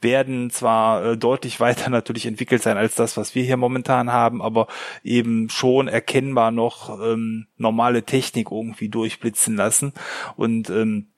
werden 0.00 0.50
zwar 0.50 1.04
äh, 1.04 1.16
deutlich 1.16 1.60
weiter 1.60 1.90
natürlich 1.90 2.26
entwickelt 2.26 2.62
sein 2.62 2.76
als 2.76 2.94
das, 2.94 3.16
was 3.16 3.34
wir 3.34 3.44
hier 3.44 3.56
momentan 3.56 4.12
haben, 4.12 4.42
aber 4.42 4.66
eben 5.02 5.48
schon 5.48 5.88
erkennbar 5.88 6.50
noch 6.50 7.00
ähm, 7.00 7.46
normale 7.56 8.02
Technik 8.02 8.50
irgendwie 8.50 8.88
durchblitzen 8.88 9.56
lassen. 9.56 9.92
Und 10.36 10.70
ähm, 10.70 11.08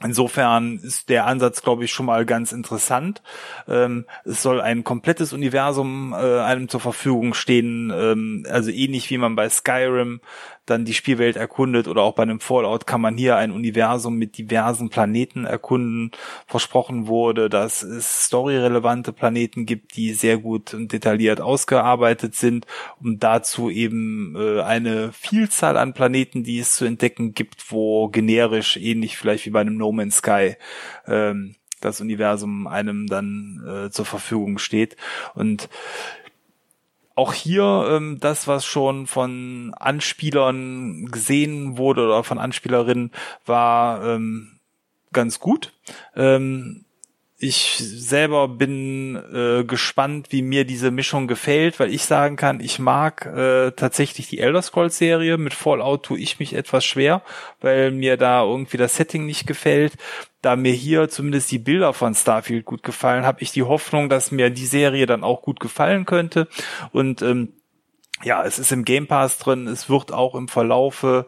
Insofern 0.00 0.78
ist 0.78 1.08
der 1.08 1.26
Ansatz, 1.26 1.62
glaube 1.62 1.84
ich, 1.84 1.90
schon 1.90 2.06
mal 2.06 2.24
ganz 2.24 2.52
interessant. 2.52 3.20
Ähm, 3.66 4.04
es 4.24 4.42
soll 4.42 4.60
ein 4.60 4.84
komplettes 4.84 5.32
Universum 5.32 6.12
äh, 6.12 6.38
einem 6.40 6.68
zur 6.68 6.78
Verfügung 6.78 7.34
stehen, 7.34 7.92
ähm, 7.92 8.46
also 8.48 8.70
ähnlich 8.70 9.10
wie 9.10 9.18
man 9.18 9.34
bei 9.34 9.48
Skyrim 9.48 10.20
dann 10.70 10.84
die 10.84 10.94
Spielwelt 10.94 11.36
erkundet 11.36 11.88
oder 11.88 12.02
auch 12.02 12.14
bei 12.14 12.22
einem 12.22 12.40
Fallout 12.40 12.86
kann 12.86 13.00
man 13.00 13.16
hier 13.16 13.36
ein 13.36 13.50
Universum 13.50 14.16
mit 14.16 14.38
diversen 14.38 14.90
Planeten 14.90 15.44
erkunden. 15.44 16.10
Versprochen 16.46 17.06
wurde, 17.06 17.48
dass 17.48 17.82
es 17.82 18.26
storyrelevante 18.26 19.12
Planeten 19.12 19.66
gibt, 19.66 19.96
die 19.96 20.12
sehr 20.12 20.38
gut 20.38 20.74
und 20.74 20.92
detailliert 20.92 21.40
ausgearbeitet 21.40 22.34
sind 22.34 22.66
und 23.00 23.22
dazu 23.22 23.70
eben 23.70 24.34
äh, 24.36 24.60
eine 24.60 25.12
Vielzahl 25.12 25.76
an 25.76 25.94
Planeten, 25.94 26.44
die 26.44 26.58
es 26.58 26.76
zu 26.76 26.84
entdecken 26.84 27.34
gibt, 27.34 27.70
wo 27.70 28.08
generisch 28.08 28.76
ähnlich 28.76 29.16
vielleicht 29.16 29.46
wie 29.46 29.50
bei 29.50 29.60
einem 29.60 29.76
No 29.76 29.92
Man's 29.92 30.18
Sky 30.18 30.56
ähm, 31.06 31.54
das 31.80 32.00
Universum 32.00 32.66
einem 32.66 33.06
dann 33.06 33.62
äh, 33.66 33.90
zur 33.90 34.04
Verfügung 34.04 34.58
steht 34.58 34.96
und 35.34 35.68
auch 37.18 37.32
hier 37.32 37.88
ähm, 37.90 38.20
das, 38.20 38.46
was 38.46 38.64
schon 38.64 39.08
von 39.08 39.74
Anspielern 39.76 41.06
gesehen 41.06 41.76
wurde 41.76 42.04
oder 42.04 42.22
von 42.22 42.38
Anspielerinnen, 42.38 43.10
war 43.44 44.04
ähm, 44.04 44.60
ganz 45.12 45.40
gut. 45.40 45.72
Ähm, 46.14 46.84
ich 47.40 47.76
selber 47.78 48.48
bin 48.48 49.14
äh, 49.14 49.62
gespannt, 49.62 50.28
wie 50.30 50.42
mir 50.42 50.64
diese 50.64 50.90
Mischung 50.90 51.28
gefällt, 51.28 51.78
weil 51.78 51.94
ich 51.94 52.04
sagen 52.04 52.34
kann, 52.34 52.58
ich 52.58 52.80
mag 52.80 53.26
äh, 53.26 53.70
tatsächlich 53.70 54.28
die 54.28 54.40
Elder 54.40 54.60
Scrolls 54.60 54.98
Serie. 54.98 55.38
Mit 55.38 55.54
Fallout 55.54 56.02
tue 56.02 56.18
ich 56.18 56.40
mich 56.40 56.52
etwas 56.54 56.84
schwer, 56.84 57.22
weil 57.60 57.92
mir 57.92 58.16
da 58.16 58.42
irgendwie 58.42 58.76
das 58.76 58.96
Setting 58.96 59.24
nicht 59.24 59.46
gefällt. 59.46 59.92
Da 60.42 60.56
mir 60.56 60.72
hier 60.72 61.08
zumindest 61.08 61.52
die 61.52 61.60
Bilder 61.60 61.92
von 61.92 62.12
Starfield 62.12 62.64
gut 62.64 62.82
gefallen, 62.82 63.24
habe 63.24 63.40
ich 63.42 63.52
die 63.52 63.62
Hoffnung, 63.62 64.08
dass 64.08 64.32
mir 64.32 64.50
die 64.50 64.66
Serie 64.66 65.06
dann 65.06 65.22
auch 65.22 65.42
gut 65.42 65.60
gefallen 65.60 66.06
könnte. 66.06 66.48
Und 66.90 67.22
ähm, 67.22 67.52
ja, 68.24 68.44
es 68.44 68.58
ist 68.58 68.72
im 68.72 68.84
Game 68.84 69.06
Pass 69.06 69.38
drin, 69.38 69.68
es 69.68 69.88
wird 69.88 70.12
auch 70.12 70.34
im 70.34 70.48
Verlaufe 70.48 71.26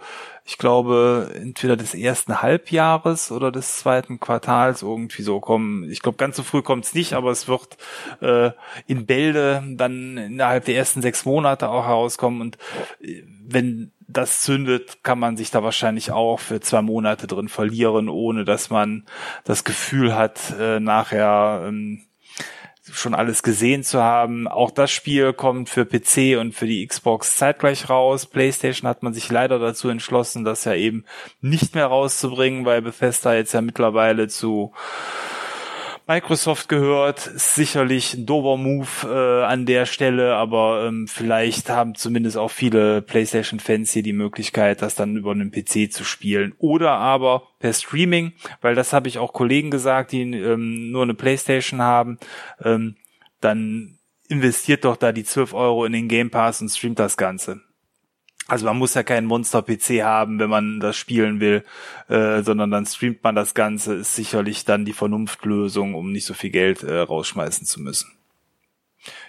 ich 0.51 0.59
glaube, 0.59 1.31
entweder 1.33 1.77
des 1.77 1.95
ersten 1.95 2.43
Halbjahres 2.43 3.31
oder 3.31 3.53
des 3.53 3.77
zweiten 3.77 4.19
Quartals 4.19 4.83
irgendwie 4.83 5.23
so 5.23 5.39
kommen. 5.39 5.89
Ich 5.89 6.03
glaube, 6.03 6.19
ganz 6.19 6.37
so 6.37 6.43
früh 6.43 6.61
kommt 6.61 6.87
es 6.87 6.93
nicht, 6.93 7.13
aber 7.13 7.31
es 7.31 7.47
wird 7.47 7.77
äh, 8.21 8.51
in 8.89 9.07
Bälde 9.07 9.63
dann 9.77 10.17
innerhalb 10.17 10.65
der 10.65 10.75
ersten 10.75 11.03
sechs 11.03 11.25
Monate 11.25 11.69
auch 11.69 11.87
herauskommen. 11.87 12.41
Und 12.41 12.59
äh, 13.01 13.23
wenn 13.47 13.93
das 14.09 14.43
zündet, 14.43 15.05
kann 15.05 15.21
man 15.21 15.37
sich 15.37 15.53
da 15.53 15.63
wahrscheinlich 15.63 16.11
auch 16.11 16.41
für 16.41 16.61
zwei 16.61 16.83
Monate 16.83 17.29
drin 17.29 17.49
verlieren, 17.49 18.09
ohne 18.09 18.45
dass 18.45 18.71
man 18.71 19.07
das 19.45 19.63
Gefühl 19.63 20.17
hat, 20.17 20.53
äh, 20.59 20.81
nachher 20.81 21.63
ähm, 21.69 22.03
schon 22.93 23.15
alles 23.15 23.43
gesehen 23.43 23.83
zu 23.83 24.03
haben. 24.03 24.49
Auch 24.49 24.71
das 24.71 24.91
Spiel 24.91 25.33
kommt 25.33 25.69
für 25.69 25.85
PC 25.85 26.39
und 26.39 26.55
für 26.55 26.67
die 26.67 26.87
Xbox 26.87 27.37
zeitgleich 27.37 27.89
raus. 27.89 28.27
PlayStation 28.27 28.89
hat 28.89 29.03
man 29.03 29.13
sich 29.13 29.31
leider 29.31 29.59
dazu 29.59 29.89
entschlossen, 29.89 30.45
das 30.45 30.65
ja 30.65 30.75
eben 30.75 31.05
nicht 31.41 31.75
mehr 31.75 31.87
rauszubringen, 31.87 32.65
weil 32.65 32.83
Bethesda 32.83 33.35
jetzt 33.35 33.53
ja 33.53 33.61
mittlerweile 33.61 34.29
zu 34.29 34.73
Microsoft 36.11 36.69
gehört, 36.69 37.21
sicherlich 37.21 38.15
ein 38.15 38.27
dober 38.27 38.57
Move 38.57 38.89
äh, 39.05 39.45
an 39.45 39.65
der 39.65 39.87
Stelle, 39.87 40.35
aber 40.35 40.87
ähm, 40.89 41.07
vielleicht 41.07 41.71
haben 41.71 41.95
zumindest 41.95 42.37
auch 42.37 42.51
viele 42.51 43.01
PlayStation-Fans 43.01 43.93
hier 43.93 44.03
die 44.03 44.13
Möglichkeit, 44.13 44.83
das 44.83 44.97
dann 44.97 45.15
über 45.17 45.31
einen 45.31 45.53
PC 45.53 45.93
zu 45.93 46.03
spielen. 46.03 46.53
Oder 46.59 46.95
aber 46.95 47.45
per 47.61 47.73
Streaming, 47.73 48.33
weil 48.61 48.75
das 48.75 48.93
habe 48.93 49.07
ich 49.07 49.19
auch 49.19 49.33
Kollegen 49.33 49.71
gesagt, 49.71 50.11
die 50.11 50.23
ähm, 50.23 50.91
nur 50.91 51.05
eine 51.05 51.15
PlayStation 51.15 51.81
haben, 51.81 52.19
ähm, 52.61 52.97
dann 53.41 53.97
investiert 54.27 54.85
doch 54.85 54.97
da 54.97 55.13
die 55.13 55.23
12 55.23 55.55
Euro 55.55 55.85
in 55.85 55.93
den 55.93 56.09
Game 56.09 56.31
Pass 56.31 56.61
und 56.61 56.71
streamt 56.71 56.99
das 56.99 57.17
Ganze. 57.17 57.61
Also 58.51 58.67
man 58.67 58.79
muss 58.79 58.95
ja 58.95 59.05
keinen 59.05 59.29
Monster-PC 59.29 60.03
haben, 60.03 60.41
wenn 60.41 60.51
man 60.51 60.81
das 60.81 60.97
spielen 60.97 61.39
will, 61.39 61.63
äh, 62.09 62.43
sondern 62.43 62.73
dann 62.73 62.85
streamt 62.85 63.23
man 63.23 63.37
das 63.37 63.55
Ganze, 63.55 63.95
ist 63.95 64.17
sicherlich 64.17 64.65
dann 64.65 64.85
die 64.85 64.93
Vernunftlösung, 64.93 65.95
um 65.95 66.11
nicht 66.11 66.25
so 66.25 66.35
viel 66.35 66.51
Geld 66.51 66.83
äh, 66.83 66.99
rausschmeißen 66.99 67.65
zu 67.65 67.81
müssen. 67.81 68.11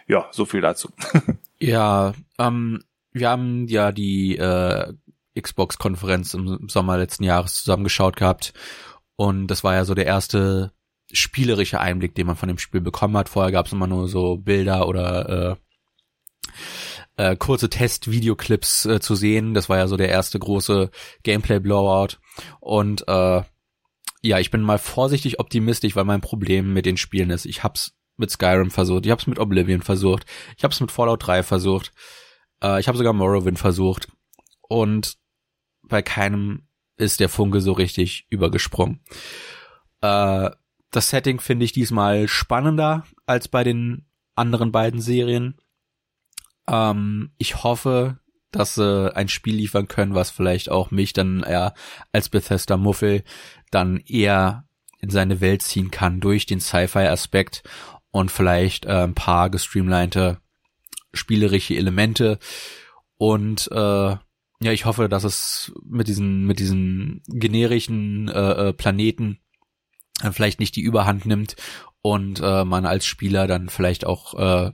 Ja, 0.08 0.28
so 0.32 0.46
viel 0.46 0.62
dazu. 0.62 0.90
ja, 1.60 2.14
ähm, 2.40 2.84
wir 3.12 3.30
haben 3.30 3.68
ja 3.68 3.92
die 3.92 4.38
äh, 4.38 4.92
Xbox-Konferenz 5.40 6.34
im 6.34 6.68
Sommer 6.68 6.98
letzten 6.98 7.24
Jahres 7.24 7.62
zusammengeschaut 7.62 8.16
gehabt 8.16 8.54
und 9.18 9.50
das 9.50 9.64
war 9.64 9.76
ja 9.76 9.86
so 9.86 9.94
der 9.94 10.08
erste 10.08 10.72
spielerische 11.12 11.80
Einblick, 11.80 12.16
den 12.16 12.26
man 12.26 12.38
von 12.38 12.48
dem 12.48 12.58
Spiel 12.58 12.82
bekommen 12.82 13.18
hat. 13.18 13.30
Vorher 13.30 13.52
gab 13.52 13.68
es 13.68 13.72
immer 13.72 13.86
nur 13.86 14.08
so 14.08 14.38
Bilder 14.38 14.88
oder 14.88 15.52
äh, 15.52 15.56
äh, 17.18 17.36
kurze 17.36 17.70
Test-Videoclips 17.70 18.86
äh, 18.86 19.00
zu 19.00 19.16
sehen. 19.16 19.54
Das 19.54 19.70
war 19.70 19.78
ja 19.78 19.88
so 19.88 19.98
der 19.98 20.10
erste 20.10 20.40
große 20.40 20.92
Gameplay-Blowout. 21.24 22.18
Und 22.60 23.08
äh, 23.08 23.42
ja, 24.22 24.40
ich 24.40 24.52
bin 24.52 24.62
mal 24.62 24.78
vorsichtig 24.78 25.40
optimistisch, 25.40 25.96
weil 25.96 26.06
mein 26.06 26.22
Problem 26.22 26.74
mit 26.74 26.86
den 26.86 26.98
Spielen 26.98 27.32
ist, 27.32 27.46
ich 27.46 27.64
hab's 27.64 27.94
mit 28.18 28.30
Skyrim 28.30 28.70
versucht, 28.70 29.06
ich 29.06 29.12
hab's 29.12 29.28
mit 29.28 29.40
Oblivion 29.40 29.82
versucht, 29.82 30.26
ich 30.58 30.64
hab's 30.64 30.80
mit 30.80 30.92
Fallout 30.92 31.26
3 31.26 31.44
versucht, 31.44 31.92
äh, 32.62 32.80
ich 32.80 32.88
habe 32.88 32.98
sogar 32.98 33.14
Morrowind 33.14 33.58
versucht 33.58 34.08
und 34.62 35.18
bei 35.82 36.02
keinem 36.02 36.68
ist 36.98 37.20
der 37.20 37.30
Funke 37.30 37.62
so 37.62 37.72
richtig 37.74 38.28
übergesprungen. 38.30 39.02
Äh, 40.02 40.52
das 40.92 41.10
Setting 41.10 41.40
finde 41.40 41.66
ich 41.66 41.72
diesmal 41.72 42.28
spannender 42.28 43.06
als 43.26 43.48
bei 43.48 43.64
den 43.64 44.06
anderen 44.36 44.72
beiden 44.72 45.02
Serien. 45.02 45.58
Ähm, 46.68 47.32
ich 47.38 47.64
hoffe, 47.64 48.20
dass 48.52 48.76
sie 48.76 49.16
ein 49.16 49.30
Spiel 49.30 49.56
liefern 49.56 49.88
können, 49.88 50.14
was 50.14 50.30
vielleicht 50.30 50.70
auch 50.70 50.92
mich 50.92 51.14
dann 51.14 51.44
eher 51.44 51.74
als 52.12 52.30
Bethesda 52.30 52.78
Muffel 52.78 53.24
dann 53.72 53.98
eher 53.98 54.66
in 55.00 55.10
seine 55.10 55.42
Welt 55.42 55.62
ziehen 55.62 55.90
kann 55.90 56.20
durch 56.20 56.46
den 56.46 56.60
Sci-Fi-Aspekt 56.60 57.64
und 58.12 58.30
vielleicht 58.30 58.86
äh, 58.86 59.04
ein 59.04 59.16
paar 59.16 59.50
gestreamlinete 59.50 60.40
spielerische 61.14 61.76
Elemente. 61.76 62.40
Und 63.18 63.70
äh, 63.72 63.76
ja, 64.64 64.72
ich 64.72 64.86
hoffe, 64.86 65.10
dass 65.10 65.24
es 65.24 65.72
mit 65.84 66.08
diesen 66.08 66.46
mit 66.46 66.60
diesen 66.60 67.24
generischen 67.28 68.28
äh, 68.30 68.70
äh 68.70 68.74
Planeten 68.74 69.40
vielleicht 70.32 70.60
nicht 70.60 70.76
die 70.76 70.82
Überhand 70.82 71.26
nimmt 71.26 71.56
und 72.02 72.40
äh, 72.42 72.64
man 72.64 72.86
als 72.86 73.06
Spieler 73.06 73.48
dann 73.48 73.70
vielleicht 73.70 74.06
auch 74.06 74.36
äh, 74.36 74.72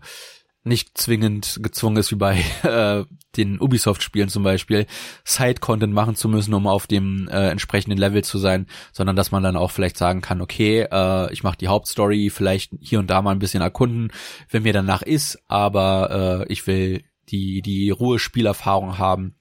nicht 0.67 0.97
zwingend 0.97 1.59
gezwungen 1.61 1.97
ist, 1.97 2.11
wie 2.11 2.15
bei 2.15 2.43
äh, 2.63 3.05
den 3.35 3.59
Ubisoft-Spielen 3.59 4.29
zum 4.29 4.43
Beispiel, 4.43 4.85
Side-Content 5.25 5.93
machen 5.93 6.15
zu 6.15 6.27
müssen, 6.27 6.53
um 6.53 6.67
auf 6.67 6.87
dem 6.87 7.27
äh, 7.27 7.49
entsprechenden 7.49 7.97
Level 7.97 8.23
zu 8.23 8.37
sein, 8.37 8.67
sondern 8.91 9.15
dass 9.15 9.31
man 9.31 9.43
dann 9.43 9.55
auch 9.55 9.71
vielleicht 9.71 9.97
sagen 9.97 10.21
kann, 10.21 10.41
okay, 10.41 10.87
äh, 10.91 11.31
ich 11.31 11.43
mache 11.43 11.57
die 11.57 11.67
Hauptstory, 11.67 12.29
vielleicht 12.29 12.71
hier 12.79 12.99
und 12.99 13.09
da 13.09 13.21
mal 13.21 13.31
ein 13.31 13.39
bisschen 13.39 13.61
erkunden, 13.61 14.11
wenn 14.49 14.63
mir 14.63 14.73
danach 14.73 15.01
ist, 15.01 15.39
aber 15.47 16.45
äh, 16.47 16.51
ich 16.51 16.67
will 16.67 17.03
die, 17.29 17.61
die 17.61 17.89
Ruhe-Spielerfahrung 17.89 18.97
haben 18.97 19.35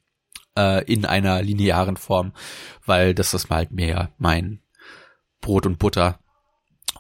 äh, 0.57 0.85
in 0.85 1.05
einer 1.05 1.43
linearen 1.43 1.97
Form, 1.97 2.33
weil 2.85 3.15
das 3.15 3.35
ist 3.35 3.51
halt 3.51 3.71
mehr 3.71 4.11
mein 4.19 4.61
Brot 5.41 5.67
und 5.67 5.79
Butter 5.79 6.19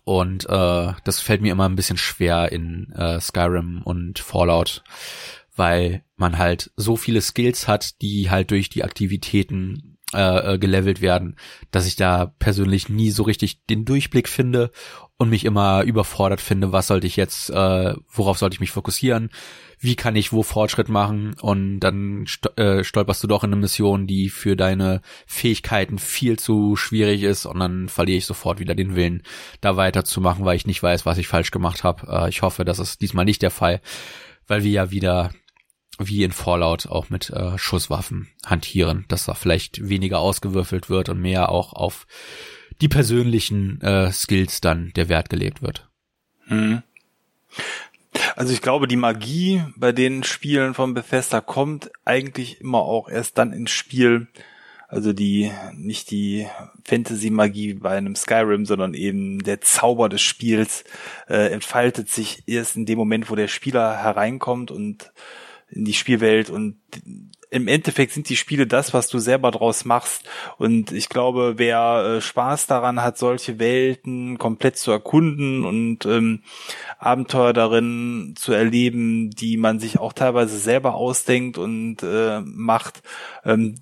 und 0.06 0.48
äh, 0.48 0.92
das 1.02 1.18
fällt 1.18 1.42
mir 1.42 1.50
immer 1.50 1.68
ein 1.68 1.74
bisschen 1.74 1.98
schwer 1.98 2.52
in 2.52 2.92
äh, 2.92 3.20
Skyrim 3.20 3.82
und 3.82 4.20
Fallout, 4.20 4.84
weil 5.56 6.04
man 6.14 6.38
halt 6.38 6.70
so 6.76 6.94
viele 6.94 7.20
Skills 7.20 7.66
hat, 7.66 8.00
die 8.02 8.30
halt 8.30 8.52
durch 8.52 8.68
die 8.68 8.84
Aktivitäten 8.84 9.98
äh, 10.14 10.54
äh, 10.54 10.58
gelevelt 10.58 11.00
werden, 11.00 11.34
dass 11.72 11.88
ich 11.88 11.96
da 11.96 12.26
persönlich 12.38 12.88
nie 12.88 13.10
so 13.10 13.24
richtig 13.24 13.64
den 13.64 13.84
Durchblick 13.84 14.28
finde 14.28 14.70
und 15.18 15.30
mich 15.30 15.44
immer 15.44 15.82
überfordert 15.82 16.40
finde, 16.40 16.72
was 16.72 16.88
sollte 16.88 17.06
ich 17.06 17.16
jetzt, 17.16 17.50
äh, 17.50 17.94
worauf 18.08 18.38
sollte 18.38 18.54
ich 18.54 18.60
mich 18.60 18.70
fokussieren, 18.70 19.30
wie 19.78 19.96
kann 19.96 20.16
ich 20.16 20.32
wo 20.32 20.42
Fortschritt 20.42 20.88
machen? 20.88 21.34
Und 21.40 21.80
dann 21.80 22.26
äh, 22.56 22.82
stolperst 22.82 23.22
du 23.22 23.26
doch 23.26 23.44
in 23.44 23.52
eine 23.52 23.60
Mission, 23.60 24.06
die 24.06 24.30
für 24.30 24.56
deine 24.56 25.00
Fähigkeiten 25.26 25.98
viel 25.98 26.38
zu 26.38 26.76
schwierig 26.76 27.22
ist. 27.22 27.46
Und 27.46 27.60
dann 27.60 27.88
verliere 27.88 28.18
ich 28.18 28.26
sofort 28.26 28.58
wieder 28.58 28.74
den 28.74 28.96
Willen, 28.96 29.22
da 29.60 29.76
weiterzumachen, 29.76 30.44
weil 30.44 30.56
ich 30.56 30.66
nicht 30.66 30.82
weiß, 30.82 31.04
was 31.06 31.18
ich 31.18 31.28
falsch 31.28 31.50
gemacht 31.50 31.84
habe. 31.84 32.06
Äh, 32.10 32.28
ich 32.28 32.42
hoffe, 32.42 32.64
das 32.64 32.78
ist 32.78 33.00
diesmal 33.00 33.24
nicht 33.24 33.42
der 33.42 33.50
Fall, 33.50 33.80
weil 34.46 34.64
wir 34.64 34.70
ja 34.70 34.90
wieder 34.90 35.30
wie 35.98 36.24
in 36.24 36.32
Fallout 36.32 36.86
auch 36.86 37.08
mit 37.08 37.30
äh, 37.30 37.56
Schusswaffen 37.56 38.28
hantieren, 38.44 39.06
dass 39.08 39.24
da 39.24 39.34
vielleicht 39.34 39.88
weniger 39.88 40.18
ausgewürfelt 40.18 40.90
wird 40.90 41.08
und 41.08 41.20
mehr 41.20 41.50
auch 41.50 41.72
auf 41.72 42.06
die 42.80 42.88
persönlichen 42.88 43.80
äh, 43.80 44.12
Skills 44.12 44.60
dann 44.60 44.92
der 44.96 45.08
Wert 45.08 45.30
gelegt 45.30 45.62
wird. 45.62 45.88
Hm. 46.46 46.82
Also 48.34 48.52
ich 48.52 48.62
glaube, 48.62 48.88
die 48.88 48.96
Magie 48.96 49.62
bei 49.76 49.92
den 49.92 50.24
Spielen 50.24 50.74
von 50.74 50.94
Bethesda 50.94 51.40
kommt 51.40 51.90
eigentlich 52.04 52.60
immer 52.60 52.80
auch 52.80 53.08
erst 53.08 53.38
dann 53.38 53.52
ins 53.52 53.70
Spiel, 53.70 54.28
also 54.88 55.12
die, 55.12 55.50
nicht 55.74 56.10
die 56.10 56.46
Fantasy-Magie 56.84 57.74
bei 57.74 57.96
einem 57.96 58.14
Skyrim, 58.14 58.64
sondern 58.66 58.94
eben 58.94 59.40
der 59.40 59.60
Zauber 59.60 60.08
des 60.08 60.22
Spiels 60.22 60.84
äh, 61.28 61.52
entfaltet 61.52 62.08
sich 62.08 62.44
erst 62.46 62.76
in 62.76 62.86
dem 62.86 62.98
Moment, 62.98 63.30
wo 63.30 63.34
der 63.34 63.48
Spieler 63.48 63.96
hereinkommt 63.96 64.70
und 64.70 65.12
in 65.68 65.84
die 65.84 65.94
Spielwelt 65.94 66.50
und 66.50 66.78
im 67.50 67.68
Endeffekt 67.68 68.12
sind 68.12 68.28
die 68.28 68.36
Spiele 68.36 68.66
das, 68.66 68.92
was 68.94 69.08
du 69.08 69.18
selber 69.18 69.50
draus 69.50 69.84
machst. 69.84 70.24
Und 70.58 70.92
ich 70.92 71.08
glaube, 71.08 71.54
wer 71.56 72.16
äh, 72.16 72.20
Spaß 72.20 72.66
daran 72.66 73.02
hat, 73.02 73.18
solche 73.18 73.58
Welten 73.58 74.38
komplett 74.38 74.76
zu 74.76 74.90
erkunden 74.90 75.64
und 75.64 76.06
ähm, 76.06 76.42
Abenteuer 76.98 77.52
darin 77.52 78.34
zu 78.36 78.52
erleben, 78.52 79.30
die 79.30 79.56
man 79.56 79.78
sich 79.78 79.98
auch 79.98 80.12
teilweise 80.12 80.58
selber 80.58 80.94
ausdenkt 80.94 81.58
und 81.58 82.02
äh, 82.02 82.40
macht, 82.40 83.02
ähm, 83.44 83.76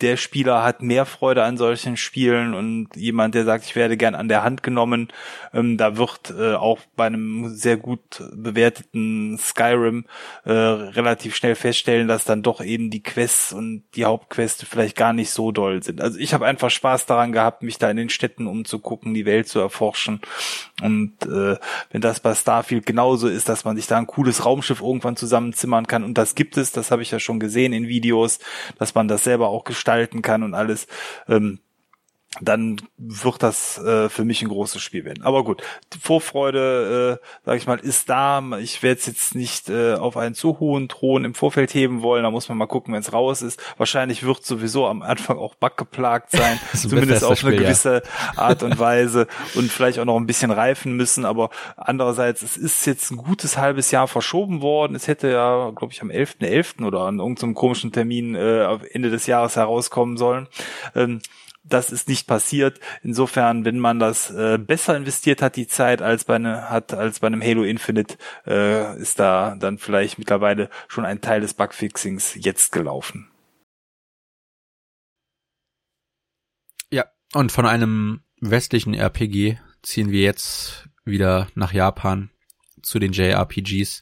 der 0.00 0.16
Spieler 0.16 0.62
hat 0.62 0.80
mehr 0.80 1.06
Freude 1.06 1.42
an 1.42 1.56
solchen 1.56 1.96
Spielen 1.96 2.54
und 2.54 2.94
jemand, 2.94 3.34
der 3.34 3.44
sagt, 3.44 3.64
ich 3.64 3.74
werde 3.74 3.96
gern 3.96 4.14
an 4.14 4.28
der 4.28 4.44
Hand 4.44 4.62
genommen, 4.62 5.08
ähm, 5.52 5.76
da 5.76 5.96
wird 5.96 6.32
äh, 6.38 6.54
auch 6.54 6.78
bei 6.94 7.06
einem 7.06 7.48
sehr 7.48 7.76
gut 7.76 8.22
bewerteten 8.32 9.36
Skyrim 9.38 10.04
äh, 10.44 10.52
relativ 10.52 11.34
schnell 11.34 11.56
feststellen, 11.56 12.06
dass 12.06 12.24
dann 12.24 12.44
doch 12.44 12.60
eben 12.60 12.90
die 12.90 13.02
Quests 13.02 13.52
und 13.52 13.82
die 13.96 14.04
Hauptquests 14.04 14.64
vielleicht 14.64 14.96
gar 14.96 15.12
nicht 15.12 15.30
so 15.30 15.50
doll 15.50 15.82
sind. 15.82 16.00
Also 16.00 16.18
ich 16.18 16.32
habe 16.32 16.46
einfach 16.46 16.70
Spaß 16.70 17.06
daran 17.06 17.32
gehabt, 17.32 17.64
mich 17.64 17.78
da 17.78 17.90
in 17.90 17.96
den 17.96 18.10
Städten 18.10 18.46
umzugucken, 18.46 19.14
die 19.14 19.26
Welt 19.26 19.48
zu 19.48 19.58
erforschen 19.58 20.20
und 20.80 21.14
äh, 21.26 21.56
wenn 21.90 22.00
das 22.00 22.20
bei 22.20 22.34
Starfield 22.34 22.86
genauso 22.86 23.26
ist, 23.26 23.48
dass 23.48 23.64
man 23.64 23.74
sich 23.74 23.88
da 23.88 23.98
ein 23.98 24.06
cooles 24.06 24.44
Raumschiff 24.44 24.80
irgendwann 24.80 25.16
zusammenzimmern 25.16 25.88
kann 25.88 26.04
und 26.04 26.14
das 26.14 26.36
gibt 26.36 26.56
es, 26.56 26.70
das 26.70 26.92
habe 26.92 27.02
ich 27.02 27.10
ja 27.10 27.18
schon 27.18 27.40
gesehen 27.40 27.72
in 27.72 27.88
Videos, 27.88 28.38
dass 28.78 28.94
man 28.94 29.08
das 29.08 29.24
selber 29.24 29.48
auch 29.48 29.64
gestalten 29.64 29.87
gestalten 29.88 30.22
kann 30.22 30.42
und 30.42 30.54
alles. 30.54 30.86
Ähm, 31.28 31.60
dann 32.40 32.80
wird 32.98 33.42
das 33.42 33.78
äh, 33.78 34.08
für 34.10 34.24
mich 34.24 34.42
ein 34.42 34.48
großes 34.48 34.82
Spiel 34.82 35.04
werden. 35.04 35.24
Aber 35.24 35.44
gut, 35.44 35.62
Vorfreude, 36.00 37.18
äh, 37.20 37.26
sag 37.44 37.56
ich 37.56 37.66
mal, 37.66 37.78
ist 37.78 38.08
da. 38.10 38.42
Ich 38.58 38.82
werde 38.82 39.00
es 39.00 39.06
jetzt 39.06 39.34
nicht 39.34 39.70
äh, 39.70 39.94
auf 39.94 40.16
einen 40.18 40.34
zu 40.34 40.60
hohen 40.60 40.88
Thron 40.88 41.24
im 41.24 41.34
Vorfeld 41.34 41.72
heben 41.72 42.02
wollen. 42.02 42.24
Da 42.24 42.30
muss 42.30 42.48
man 42.48 42.58
mal 42.58 42.66
gucken, 42.66 42.92
wenn 42.92 43.00
es 43.00 43.14
raus 43.14 43.40
ist. 43.40 43.60
Wahrscheinlich 43.78 44.24
wird 44.24 44.44
sowieso 44.44 44.86
am 44.86 45.00
Anfang 45.00 45.38
auch 45.38 45.54
buggeplagt 45.54 46.30
sein, 46.32 46.60
zumindest 46.74 47.24
auf 47.24 47.42
eine 47.44 47.56
gewisse 47.56 48.02
ja. 48.04 48.38
Art 48.38 48.62
und 48.62 48.78
Weise 48.78 49.26
und 49.54 49.72
vielleicht 49.72 49.98
auch 49.98 50.04
noch 50.04 50.16
ein 50.16 50.26
bisschen 50.26 50.50
reifen 50.50 50.96
müssen. 50.96 51.24
Aber 51.24 51.48
andererseits, 51.76 52.42
es 52.42 52.58
ist 52.58 52.86
jetzt 52.86 53.10
ein 53.10 53.16
gutes 53.16 53.56
halbes 53.56 53.90
Jahr 53.90 54.06
verschoben 54.06 54.60
worden. 54.60 54.94
Es 54.94 55.08
hätte 55.08 55.30
ja, 55.30 55.72
glaube 55.74 55.94
ich, 55.94 56.02
am 56.02 56.10
11.11. 56.10 56.38
.11. 56.40 56.86
oder 56.86 57.00
an 57.00 57.20
irgendeinem 57.20 57.54
komischen 57.54 57.90
Termin 57.90 58.34
äh, 58.34 58.64
Ende 58.92 59.10
des 59.10 59.26
Jahres 59.26 59.56
herauskommen 59.56 60.18
sollen. 60.18 60.46
Ähm, 60.94 61.20
das 61.68 61.92
ist 61.92 62.08
nicht 62.08 62.26
passiert. 62.26 62.80
Insofern, 63.02 63.64
wenn 63.64 63.78
man 63.78 63.98
das 63.98 64.30
äh, 64.30 64.58
besser 64.58 64.96
investiert 64.96 65.42
hat, 65.42 65.56
die 65.56 65.66
Zeit 65.66 66.02
als 66.02 66.24
bei 66.24 66.38
ne, 66.38 66.70
hat 66.70 66.94
als 66.94 67.20
bei 67.20 67.26
einem 67.26 67.42
Halo 67.42 67.64
Infinite, 67.64 68.16
äh, 68.46 68.98
ist 68.98 69.18
da 69.18 69.56
dann 69.56 69.78
vielleicht 69.78 70.18
mittlerweile 70.18 70.70
schon 70.88 71.04
ein 71.04 71.20
Teil 71.20 71.40
des 71.40 71.54
Bugfixings 71.54 72.34
jetzt 72.36 72.72
gelaufen. 72.72 73.30
Ja, 76.90 77.04
und 77.34 77.52
von 77.52 77.66
einem 77.66 78.22
westlichen 78.40 78.94
RPG 78.94 79.58
ziehen 79.82 80.10
wir 80.10 80.20
jetzt 80.20 80.88
wieder 81.04 81.48
nach 81.54 81.72
Japan 81.72 82.30
zu 82.82 82.98
den 82.98 83.12
JRPGs. 83.12 84.00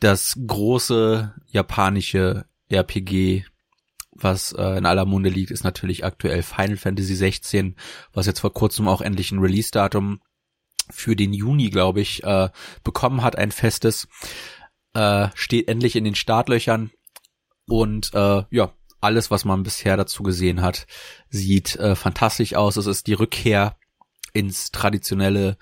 Das 0.00 0.38
große 0.46 1.34
japanische 1.48 2.46
RPG 2.68 3.44
was 4.20 4.52
äh, 4.52 4.78
in 4.78 4.86
aller 4.86 5.04
Munde 5.04 5.28
liegt, 5.28 5.50
ist 5.50 5.64
natürlich 5.64 6.04
aktuell 6.04 6.42
Final 6.42 6.76
Fantasy 6.76 7.14
16, 7.14 7.76
was 8.12 8.26
jetzt 8.26 8.40
vor 8.40 8.52
kurzem 8.52 8.88
auch 8.88 9.00
endlich 9.00 9.32
ein 9.32 9.38
Release-Datum 9.38 10.20
für 10.90 11.16
den 11.16 11.32
Juni, 11.32 11.70
glaube 11.70 12.00
ich, 12.00 12.24
äh, 12.24 12.48
bekommen 12.82 13.22
hat, 13.22 13.36
ein 13.36 13.52
festes. 13.52 14.08
Äh, 14.94 15.28
steht 15.34 15.68
endlich 15.68 15.96
in 15.96 16.04
den 16.04 16.14
Startlöchern 16.14 16.90
und 17.66 18.12
äh, 18.14 18.44
ja, 18.50 18.72
alles, 19.00 19.30
was 19.30 19.44
man 19.44 19.62
bisher 19.62 19.96
dazu 19.96 20.22
gesehen 20.22 20.62
hat, 20.62 20.86
sieht 21.28 21.76
äh, 21.76 21.94
fantastisch 21.94 22.54
aus. 22.54 22.76
Es 22.76 22.86
ist 22.86 23.06
die 23.06 23.12
Rückkehr 23.12 23.76
ins 24.32 24.70
traditionelle 24.72 25.56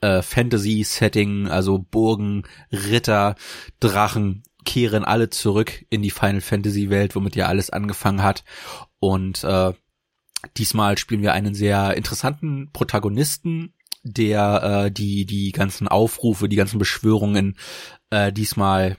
äh, 0.00 0.22
Fantasy-Setting, 0.22 1.48
also 1.48 1.78
Burgen, 1.78 2.44
Ritter, 2.72 3.34
Drachen, 3.80 4.42
kehren 4.64 5.04
alle 5.04 5.30
zurück 5.30 5.84
in 5.90 6.02
die 6.02 6.10
Final 6.10 6.40
Fantasy 6.40 6.90
Welt, 6.90 7.14
womit 7.14 7.36
ja 7.36 7.46
alles 7.46 7.70
angefangen 7.70 8.22
hat. 8.22 8.44
Und 8.98 9.44
äh, 9.44 9.72
diesmal 10.56 10.98
spielen 10.98 11.22
wir 11.22 11.32
einen 11.32 11.54
sehr 11.54 11.96
interessanten 11.96 12.70
Protagonisten, 12.72 13.74
der 14.02 14.86
äh, 14.86 14.90
die 14.90 15.26
die 15.26 15.52
ganzen 15.52 15.88
Aufrufe, 15.88 16.48
die 16.48 16.56
ganzen 16.56 16.78
Beschwörungen 16.78 17.56
äh, 18.10 18.32
diesmal 18.32 18.96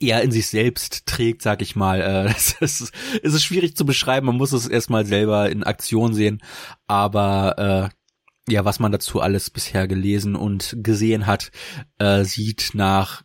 eher 0.00 0.22
in 0.22 0.32
sich 0.32 0.46
selbst 0.46 1.06
trägt, 1.06 1.42
sag 1.42 1.62
ich 1.62 1.76
mal. 1.76 2.00
Äh, 2.00 2.32
es, 2.36 2.56
ist, 2.60 2.92
es 3.22 3.34
ist 3.34 3.44
schwierig 3.44 3.76
zu 3.76 3.84
beschreiben, 3.84 4.26
man 4.26 4.36
muss 4.36 4.52
es 4.52 4.66
erstmal 4.66 5.06
selber 5.06 5.50
in 5.50 5.64
Aktion 5.64 6.14
sehen, 6.14 6.42
aber 6.86 7.90
äh, 7.90 8.52
ja, 8.52 8.64
was 8.64 8.78
man 8.78 8.92
dazu 8.92 9.20
alles 9.20 9.50
bisher 9.50 9.88
gelesen 9.88 10.36
und 10.36 10.76
gesehen 10.80 11.26
hat, 11.26 11.50
äh, 11.98 12.24
sieht 12.24 12.72
nach 12.74 13.22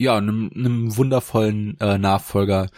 ja, 0.00 0.16
einem, 0.16 0.50
einem 0.54 0.96
wundervollen 0.96 1.78
äh, 1.78 1.98
Nachfolger 1.98 2.70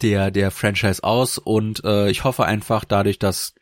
der 0.00 0.30
der 0.30 0.50
Franchise 0.50 1.04
aus 1.04 1.36
und 1.36 1.84
äh, 1.84 2.08
ich 2.10 2.24
hoffe 2.24 2.46
einfach 2.46 2.84
dadurch, 2.84 3.18
dass 3.18 3.54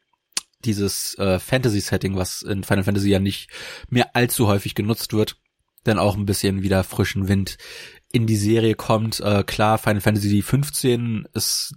dieses 0.64 1.18
äh, 1.18 1.40
Fantasy-Setting, 1.40 2.16
was 2.16 2.42
in 2.42 2.62
Final 2.62 2.84
Fantasy 2.84 3.10
ja 3.10 3.18
nicht 3.18 3.50
mehr 3.90 4.14
allzu 4.14 4.46
häufig 4.46 4.76
genutzt 4.76 5.12
wird, 5.12 5.36
dann 5.82 5.98
auch 5.98 6.16
ein 6.16 6.26
bisschen 6.26 6.62
wieder 6.62 6.84
frischen 6.84 7.26
Wind 7.26 7.58
in 8.12 8.28
die 8.28 8.36
Serie 8.36 8.76
kommt. 8.76 9.18
Äh, 9.18 9.42
klar, 9.42 9.78
Final 9.78 10.00
Fantasy 10.00 10.40
15 10.40 11.26
ist 11.34 11.74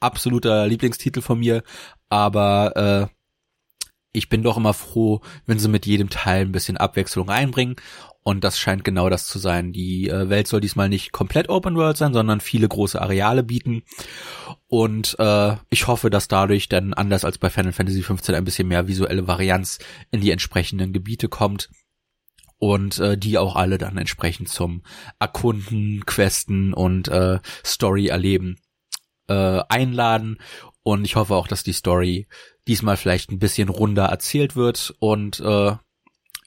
absoluter 0.00 0.66
Lieblingstitel 0.66 1.22
von 1.22 1.38
mir, 1.38 1.62
aber 2.10 3.08
äh, 3.10 3.14
ich 4.12 4.28
bin 4.28 4.42
doch 4.42 4.58
immer 4.58 4.74
froh, 4.74 5.22
wenn 5.46 5.58
sie 5.58 5.68
mit 5.68 5.86
jedem 5.86 6.10
Teil 6.10 6.42
ein 6.42 6.52
bisschen 6.52 6.76
Abwechslung 6.76 7.30
einbringen 7.30 7.76
und 8.24 8.44
das 8.44 8.58
scheint 8.58 8.84
genau 8.84 9.10
das 9.10 9.26
zu 9.26 9.38
sein. 9.38 9.72
Die 9.72 10.08
äh, 10.08 10.28
Welt 10.28 10.46
soll 10.46 10.60
diesmal 10.60 10.88
nicht 10.88 11.12
komplett 11.12 11.48
Open 11.48 11.74
World 11.76 11.96
sein, 11.96 12.12
sondern 12.12 12.40
viele 12.40 12.68
große 12.68 13.00
Areale 13.00 13.42
bieten. 13.42 13.82
Und 14.68 15.16
äh, 15.18 15.56
ich 15.70 15.88
hoffe, 15.88 16.08
dass 16.08 16.28
dadurch 16.28 16.68
dann 16.68 16.94
anders 16.94 17.24
als 17.24 17.38
bei 17.38 17.50
Final 17.50 17.72
Fantasy 17.72 18.02
XV 18.02 18.30
ein 18.30 18.44
bisschen 18.44 18.68
mehr 18.68 18.86
visuelle 18.86 19.26
Varianz 19.26 19.78
in 20.10 20.20
die 20.20 20.30
entsprechenden 20.30 20.92
Gebiete 20.92 21.28
kommt. 21.28 21.70
Und 22.58 23.00
äh, 23.00 23.18
die 23.18 23.38
auch 23.38 23.56
alle 23.56 23.76
dann 23.76 23.98
entsprechend 23.98 24.48
zum 24.48 24.82
Erkunden, 25.18 26.06
Questen 26.06 26.72
und 26.72 27.08
äh, 27.08 27.40
Story 27.64 28.06
erleben 28.06 28.60
äh, 29.28 29.62
einladen. 29.68 30.38
Und 30.84 31.04
ich 31.04 31.16
hoffe 31.16 31.34
auch, 31.34 31.48
dass 31.48 31.64
die 31.64 31.72
Story 31.72 32.28
diesmal 32.68 32.96
vielleicht 32.96 33.32
ein 33.32 33.40
bisschen 33.40 33.68
runder 33.68 34.04
erzählt 34.04 34.54
wird 34.54 34.94
und 35.00 35.40
äh, 35.40 35.74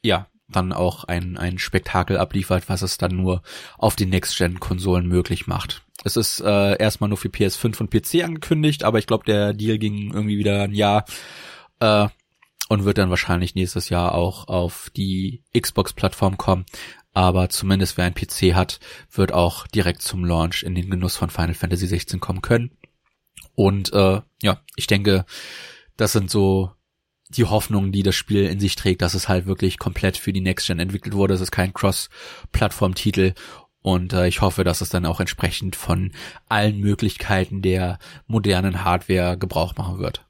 ja, 0.04 0.28
dann 0.56 0.74
auch 0.74 1.04
ein, 1.06 1.38
ein 1.38 1.58
Spektakel 1.58 2.18
abliefert, 2.18 2.70
was 2.70 2.82
es 2.82 2.98
dann 2.98 3.16
nur 3.16 3.42
auf 3.78 3.96
den 3.96 4.10
Next-Gen-Konsolen 4.10 5.08
möglich 5.08 5.48
macht. 5.48 5.84
Es 6.04 6.18
ist 6.18 6.40
äh, 6.42 6.78
erstmal 6.78 7.10
nur 7.10 7.18
für 7.18 7.30
PS5 7.30 7.80
und 7.80 7.90
PC 7.90 8.24
angekündigt, 8.24 8.84
aber 8.84 9.00
ich 9.00 9.08
glaube, 9.08 9.26
der 9.26 9.54
Deal 9.54 9.78
ging 9.78 10.14
irgendwie 10.14 10.38
wieder 10.38 10.64
ein 10.64 10.74
Jahr 10.74 11.06
äh, 11.80 12.08
und 12.70 12.86
wird 12.86 12.98
dann 12.98 13.10
wahrscheinlich 13.10 13.56
nächstes 13.56 13.90
Jahr 13.90 14.14
auch 14.14 14.48
auf 14.48 14.92
die 14.96 15.44
Xbox-Plattform 15.58 16.38
kommen. 16.38 16.66
Aber 17.14 17.50
zumindest 17.50 17.98
wer 17.98 18.06
ein 18.06 18.14
PC 18.14 18.56
hat, 18.56 18.80
wird 19.10 19.32
auch 19.32 19.68
direkt 19.68 20.02
zum 20.02 20.26
Launch 20.26 20.64
in 20.64 20.76
den 20.76 20.90
Genuss 20.90 21.16
von 21.16 21.30
Final 21.30 21.54
Fantasy 21.54 21.88
16 21.88 22.20
kommen 22.20 22.42
können. 22.42 22.72
Und 23.56 23.94
äh, 23.94 24.22
ja, 24.42 24.62
ich 24.76 24.88
denke, 24.88 25.26
das 25.96 26.12
sind 26.12 26.30
so 26.30 26.72
die 27.30 27.46
Hoffnung, 27.46 27.92
die 27.92 28.04
das 28.04 28.16
Spiel 28.16 28.46
in 28.46 28.60
sich 28.60 28.76
trägt, 28.76 29.02
dass 29.02 29.14
es 29.14 29.28
halt 29.28 29.46
wirklich 29.46 29.80
komplett 29.80 30.18
für 30.18 30.34
die 30.34 30.42
Next 30.42 30.68
Gen 30.68 30.80
entwickelt 30.80 31.16
wurde. 31.16 31.34
Es 31.34 31.42
ist 31.42 31.52
kein 31.52 31.74
Cross-Plattform-Titel 31.74 33.34
und 33.82 34.14
äh, 34.14 34.28
ich 34.28 34.42
hoffe, 34.42 34.64
dass 34.64 34.82
es 34.82 34.90
dann 34.90 35.06
auch 35.06 35.20
entsprechend 35.20 35.76
von 35.76 36.12
allen 36.50 36.80
Möglichkeiten 36.80 37.62
der 37.62 38.00
modernen 38.28 38.84
Hardware 38.84 39.38
Gebrauch 39.38 39.76
machen 39.76 40.00
wird. 40.00 40.26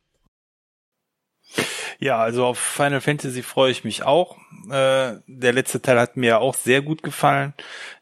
Ja, 2.00 2.18
also 2.18 2.46
auf 2.46 2.60
Final 2.60 3.02
Fantasy 3.02 3.42
freue 3.42 3.72
ich 3.72 3.84
mich 3.84 4.04
auch. 4.04 4.38
Äh, 4.70 5.18
der 5.28 5.54
letzte 5.54 5.82
Teil 5.82 6.00
hat 6.00 6.18
mir 6.18 6.40
auch 6.40 6.56
sehr 6.56 6.82
gut 6.82 7.04
gefallen. 7.04 7.54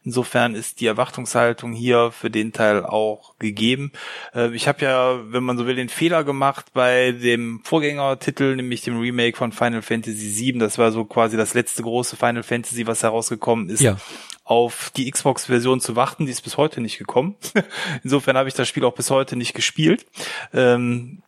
Insofern 0.04 0.56
ist 0.56 0.82
die 0.82 0.88
Erwartungshaltung 0.88 1.74
hier 1.74 2.12
für 2.12 2.30
den 2.30 2.54
Teil 2.54 2.86
auch 2.86 3.38
gegeben. 3.40 3.92
Äh, 4.34 4.54
ich 4.56 4.68
habe 4.68 4.86
ja, 4.86 5.20
wenn 5.32 5.44
man 5.44 5.58
so 5.58 5.68
will, 5.68 5.76
den 5.76 5.90
Fehler 5.90 6.24
gemacht 6.24 6.68
bei 6.74 7.12
dem 7.12 7.62
Vorgängertitel, 7.64 8.56
nämlich 8.56 8.82
dem 8.82 9.00
Remake 9.00 9.38
von 9.38 9.52
Final 9.52 9.82
Fantasy 9.82 10.36
VII. 10.38 10.60
Das 10.60 10.78
war 10.78 10.92
so 10.92 11.06
quasi 11.06 11.38
das 11.38 11.54
letzte 11.54 11.84
große 11.84 12.16
Final 12.16 12.44
Fantasy, 12.44 12.88
was 12.88 13.04
herausgekommen 13.04 13.70
ist. 13.70 13.82
Ja 13.82 13.98
auf 14.46 14.92
die 14.98 15.10
Xbox-Version 15.10 15.80
zu 15.80 15.96
warten, 15.96 16.26
die 16.26 16.32
ist 16.34 16.42
bis 16.42 16.58
heute 16.58 16.82
nicht 16.82 16.98
gekommen. 16.98 17.38
Insofern 18.04 18.36
habe 18.36 18.50
ich 18.50 18.56
das 18.56 18.68
Spiel 18.68 18.84
auch 18.84 18.94
bis 18.94 19.10
heute 19.10 19.38
nicht 19.38 19.54
gespielt. 19.54 20.06
Ähm, 20.54 21.24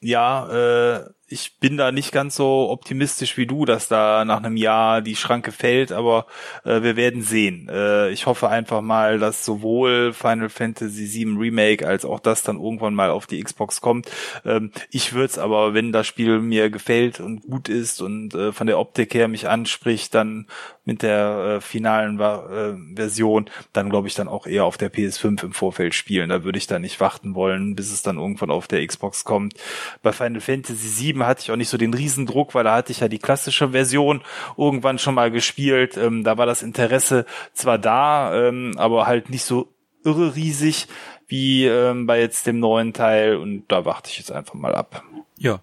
ja, 0.00 0.48
äh, 0.48 1.04
ich 1.34 1.58
bin 1.58 1.76
da 1.76 1.90
nicht 1.90 2.12
ganz 2.12 2.36
so 2.36 2.70
optimistisch 2.70 3.36
wie 3.36 3.46
du, 3.46 3.64
dass 3.64 3.88
da 3.88 4.24
nach 4.24 4.36
einem 4.36 4.56
Jahr 4.56 5.02
die 5.02 5.16
Schranke 5.16 5.50
fällt, 5.50 5.90
aber 5.90 6.26
äh, 6.64 6.80
wir 6.82 6.94
werden 6.94 7.22
sehen. 7.22 7.68
Äh, 7.68 8.10
ich 8.10 8.26
hoffe 8.26 8.48
einfach 8.48 8.82
mal, 8.82 9.18
dass 9.18 9.44
sowohl 9.44 10.12
Final 10.12 10.48
Fantasy 10.48 11.12
VII 11.12 11.36
Remake 11.36 11.86
als 11.86 12.04
auch 12.04 12.20
das 12.20 12.44
dann 12.44 12.60
irgendwann 12.60 12.94
mal 12.94 13.10
auf 13.10 13.26
die 13.26 13.42
Xbox 13.42 13.80
kommt. 13.80 14.08
Ähm, 14.44 14.70
ich 14.90 15.12
würde 15.12 15.26
es 15.26 15.38
aber, 15.38 15.74
wenn 15.74 15.90
das 15.90 16.06
Spiel 16.06 16.38
mir 16.38 16.70
gefällt 16.70 17.18
und 17.18 17.42
gut 17.42 17.68
ist 17.68 18.00
und 18.00 18.34
äh, 18.34 18.52
von 18.52 18.68
der 18.68 18.78
Optik 18.78 19.12
her 19.12 19.26
mich 19.26 19.48
anspricht, 19.48 20.14
dann 20.14 20.46
mit 20.84 21.02
der 21.02 21.56
äh, 21.56 21.60
finalen 21.60 22.20
äh, 22.20 22.74
Version, 22.94 23.50
dann 23.72 23.90
glaube 23.90 24.06
ich 24.06 24.14
dann 24.14 24.28
auch 24.28 24.46
eher 24.46 24.64
auf 24.64 24.76
der 24.76 24.92
PS5 24.92 25.42
im 25.44 25.52
Vorfeld 25.52 25.94
spielen. 25.94 26.28
Da 26.28 26.44
würde 26.44 26.58
ich 26.58 26.66
dann 26.66 26.82
nicht 26.82 27.00
warten 27.00 27.34
wollen, 27.34 27.74
bis 27.74 27.90
es 27.90 28.02
dann 28.02 28.18
irgendwann 28.18 28.50
auf 28.50 28.68
der 28.68 28.86
Xbox 28.86 29.24
kommt. 29.24 29.54
Bei 30.02 30.12
Final 30.12 30.40
Fantasy 30.40 31.14
VII 31.14 31.23
hatte 31.26 31.42
ich 31.42 31.50
auch 31.50 31.56
nicht 31.56 31.68
so 31.68 31.78
den 31.78 31.94
Riesendruck, 31.94 32.54
weil 32.54 32.64
da 32.64 32.74
hatte 32.74 32.92
ich 32.92 33.00
ja 33.00 33.08
die 33.08 33.18
klassische 33.18 33.70
Version 33.70 34.22
irgendwann 34.56 34.98
schon 34.98 35.14
mal 35.14 35.30
gespielt. 35.30 35.96
Ähm, 35.96 36.24
da 36.24 36.38
war 36.38 36.46
das 36.46 36.62
Interesse 36.62 37.26
zwar 37.52 37.78
da, 37.78 38.48
ähm, 38.48 38.74
aber 38.76 39.06
halt 39.06 39.30
nicht 39.30 39.44
so 39.44 39.68
irre 40.04 40.36
riesig 40.36 40.86
wie 41.26 41.66
ähm, 41.66 42.06
bei 42.06 42.20
jetzt 42.20 42.46
dem 42.46 42.60
neuen 42.60 42.92
Teil 42.92 43.36
und 43.36 43.64
da 43.68 43.84
warte 43.84 44.10
ich 44.10 44.18
jetzt 44.18 44.30
einfach 44.30 44.54
mal 44.54 44.74
ab. 44.74 45.02
Ja, 45.38 45.60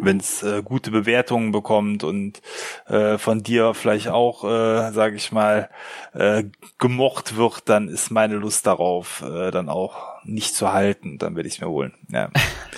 wenn 0.00 0.18
es 0.18 0.42
äh, 0.42 0.62
gute 0.62 0.90
Bewertungen 0.90 1.52
bekommt 1.52 2.04
und 2.04 2.40
äh, 2.86 3.18
von 3.18 3.42
dir 3.42 3.74
vielleicht 3.74 4.08
auch, 4.08 4.44
äh, 4.44 4.92
sage 4.92 5.16
ich 5.16 5.32
mal, 5.32 5.70
äh, 6.12 6.44
gemocht 6.78 7.36
wird, 7.36 7.68
dann 7.68 7.88
ist 7.88 8.10
meine 8.10 8.36
Lust 8.36 8.66
darauf 8.66 9.22
äh, 9.22 9.50
dann 9.50 9.68
auch 9.68 10.22
nicht 10.24 10.54
zu 10.54 10.72
halten. 10.72 11.18
Dann 11.18 11.36
werde 11.36 11.48
ich 11.48 11.56
es 11.56 11.60
mir 11.60 11.68
holen. 11.68 11.94
Ja. 12.08 12.30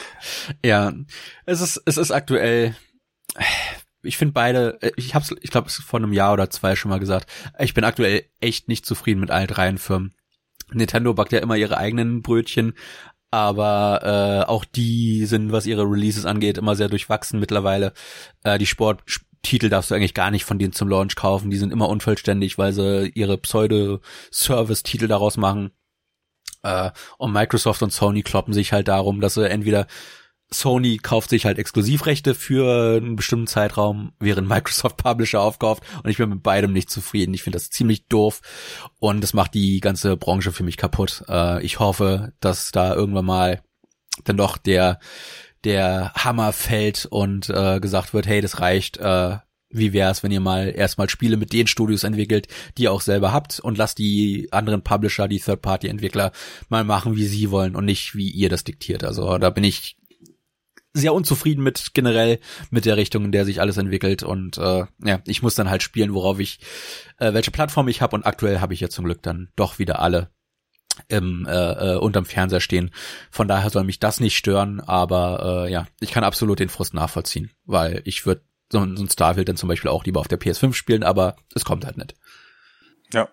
ja, 0.64 0.92
es 1.46 1.60
ist 1.60 1.82
es 1.84 1.96
ist 1.96 2.10
aktuell. 2.10 2.76
Ich 4.02 4.16
finde 4.16 4.32
beide, 4.32 4.78
ich 4.96 5.14
hab's, 5.14 5.34
ich 5.40 5.50
glaube, 5.50 5.66
es 5.66 5.76
vor 5.76 5.98
einem 5.98 6.12
Jahr 6.12 6.32
oder 6.32 6.50
zwei 6.50 6.76
schon 6.76 6.88
mal 6.88 7.00
gesagt. 7.00 7.28
Ich 7.58 7.74
bin 7.74 7.84
aktuell 7.84 8.24
echt 8.40 8.68
nicht 8.68 8.86
zufrieden 8.86 9.20
mit 9.20 9.30
allen 9.30 9.48
dreien 9.48 9.78
Firmen. 9.78 10.14
Nintendo 10.72 11.14
backt 11.14 11.32
ja 11.32 11.38
immer 11.40 11.56
ihre 11.56 11.78
eigenen 11.78 12.22
Brötchen, 12.22 12.74
aber 13.30 14.44
äh, 14.46 14.48
auch 14.48 14.64
die 14.64 15.26
sind, 15.26 15.52
was 15.52 15.66
ihre 15.66 15.82
Releases 15.82 16.24
angeht, 16.24 16.58
immer 16.58 16.76
sehr 16.76 16.88
durchwachsen 16.88 17.40
mittlerweile. 17.40 17.92
Äh, 18.44 18.58
die 18.58 18.66
Sporttitel 18.66 19.68
darfst 19.68 19.90
du 19.90 19.94
eigentlich 19.94 20.14
gar 20.14 20.30
nicht 20.30 20.44
von 20.44 20.58
denen 20.58 20.72
zum 20.72 20.88
Launch 20.88 21.14
kaufen. 21.14 21.50
Die 21.50 21.58
sind 21.58 21.72
immer 21.72 21.88
unvollständig, 21.88 22.58
weil 22.58 22.72
sie 22.72 23.10
ihre 23.14 23.38
Pseudo-Service-Titel 23.38 25.08
daraus 25.08 25.36
machen. 25.36 25.72
Äh, 26.62 26.90
und 27.18 27.32
Microsoft 27.32 27.82
und 27.82 27.92
Sony 27.92 28.22
kloppen 28.22 28.54
sich 28.54 28.72
halt 28.72 28.88
darum, 28.88 29.20
dass 29.20 29.34
sie 29.34 29.48
entweder 29.48 29.86
Sony 30.50 30.96
kauft 30.98 31.30
sich 31.30 31.44
halt 31.44 31.58
Exklusivrechte 31.58 32.34
für 32.34 32.96
einen 32.96 33.16
bestimmten 33.16 33.46
Zeitraum, 33.46 34.12
während 34.18 34.48
Microsoft 34.48 34.96
Publisher 34.96 35.40
aufkauft 35.40 35.82
und 36.02 36.10
ich 36.10 36.16
bin 36.16 36.30
mit 36.30 36.42
beidem 36.42 36.72
nicht 36.72 36.90
zufrieden. 36.90 37.34
Ich 37.34 37.42
finde 37.42 37.56
das 37.56 37.70
ziemlich 37.70 38.06
doof 38.06 38.40
und 38.98 39.20
das 39.22 39.34
macht 39.34 39.54
die 39.54 39.80
ganze 39.80 40.16
Branche 40.16 40.52
für 40.52 40.64
mich 40.64 40.76
kaputt. 40.76 41.24
Äh, 41.28 41.62
ich 41.64 41.78
hoffe, 41.78 42.32
dass 42.40 42.72
da 42.72 42.94
irgendwann 42.94 43.26
mal 43.26 43.62
dann 44.24 44.36
doch 44.36 44.56
der 44.56 44.98
der 45.64 46.12
Hammer 46.14 46.52
fällt 46.52 47.06
und 47.06 47.50
äh, 47.50 47.80
gesagt 47.80 48.14
wird, 48.14 48.26
hey, 48.26 48.40
das 48.40 48.60
reicht. 48.60 48.98
Äh, 48.98 49.38
wie 49.70 49.92
wär's, 49.92 50.22
wenn 50.22 50.30
ihr 50.30 50.40
mal 50.40 50.72
erstmal 50.74 51.10
Spiele 51.10 51.36
mit 51.36 51.52
den 51.52 51.66
Studios 51.66 52.04
entwickelt, 52.04 52.48
die 52.76 52.84
ihr 52.84 52.92
auch 52.92 53.02
selber 53.02 53.32
habt 53.32 53.60
und 53.60 53.76
lasst 53.76 53.98
die 53.98 54.48
anderen 54.50 54.82
Publisher, 54.82 55.28
die 55.28 55.40
Third-Party-Entwickler 55.40 56.32
mal 56.70 56.84
machen, 56.84 57.16
wie 57.16 57.26
sie 57.26 57.50
wollen 57.50 57.76
und 57.76 57.84
nicht 57.84 58.14
wie 58.14 58.30
ihr 58.30 58.48
das 58.48 58.64
diktiert. 58.64 59.04
Also 59.04 59.36
da 59.36 59.50
bin 59.50 59.64
ich 59.64 59.98
sehr 60.98 61.14
unzufrieden 61.14 61.62
mit 61.62 61.94
generell 61.94 62.38
mit 62.70 62.84
der 62.84 62.96
Richtung, 62.96 63.24
in 63.24 63.32
der 63.32 63.44
sich 63.44 63.60
alles 63.60 63.76
entwickelt 63.76 64.22
und 64.22 64.58
äh, 64.58 64.84
ja, 65.04 65.20
ich 65.26 65.42
muss 65.42 65.54
dann 65.54 65.70
halt 65.70 65.82
spielen, 65.82 66.14
worauf 66.14 66.38
ich 66.38 66.60
äh, 67.18 67.32
welche 67.32 67.50
Plattform 67.50 67.88
ich 67.88 68.02
habe 68.02 68.16
und 68.16 68.26
aktuell 68.26 68.60
habe 68.60 68.74
ich 68.74 68.80
ja 68.80 68.88
zum 68.88 69.04
Glück 69.04 69.22
dann 69.22 69.48
doch 69.56 69.78
wieder 69.78 70.00
alle 70.00 70.30
im 71.06 71.46
äh, 71.46 71.52
äh, 71.94 71.96
unterm 71.96 72.24
Fernseher 72.24 72.60
stehen. 72.60 72.90
Von 73.30 73.46
daher 73.46 73.70
soll 73.70 73.84
mich 73.84 74.00
das 74.00 74.20
nicht 74.20 74.36
stören, 74.36 74.80
aber 74.80 75.66
äh, 75.66 75.72
ja, 75.72 75.86
ich 76.00 76.10
kann 76.10 76.24
absolut 76.24 76.58
den 76.58 76.68
Frust 76.68 76.94
nachvollziehen, 76.94 77.52
weil 77.64 78.02
ich 78.04 78.26
würde 78.26 78.42
so, 78.70 78.80
so 78.80 79.02
ein 79.02 79.08
Starfield 79.08 79.48
dann 79.48 79.56
zum 79.56 79.68
Beispiel 79.68 79.90
auch 79.90 80.04
lieber 80.04 80.20
auf 80.20 80.28
der 80.28 80.40
PS5 80.40 80.74
spielen, 80.74 81.04
aber 81.04 81.36
es 81.54 81.64
kommt 81.64 81.84
halt 81.84 81.96
nicht. 81.96 82.14
Ja. 83.12 83.28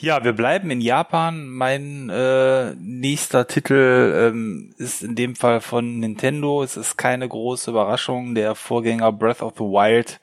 Ja, 0.00 0.22
wir 0.22 0.32
bleiben 0.32 0.70
in 0.70 0.80
Japan. 0.80 1.48
Mein 1.48 2.08
äh, 2.08 2.72
nächster 2.76 3.48
Titel 3.48 4.30
ähm, 4.30 4.72
ist 4.78 5.02
in 5.02 5.16
dem 5.16 5.34
Fall 5.34 5.60
von 5.60 5.98
Nintendo. 5.98 6.62
Es 6.62 6.76
ist 6.76 6.96
keine 6.96 7.28
große 7.28 7.72
Überraschung. 7.72 8.36
Der 8.36 8.54
Vorgänger 8.54 9.10
Breath 9.10 9.42
of 9.42 9.54
the 9.56 9.64
Wild 9.64 10.20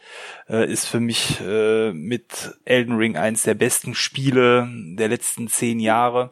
äh, 0.47 0.71
ist 0.71 0.85
für 0.85 1.01
mich 1.01 1.41
äh, 1.41 1.91
mit 1.91 2.57
Elden 2.63 2.95
Ring 2.95 3.17
eins 3.17 3.43
der 3.43 3.55
besten 3.55 3.95
Spiele 3.95 4.69
der 4.95 5.09
letzten 5.09 5.49
zehn 5.49 5.81
Jahre. 5.81 6.31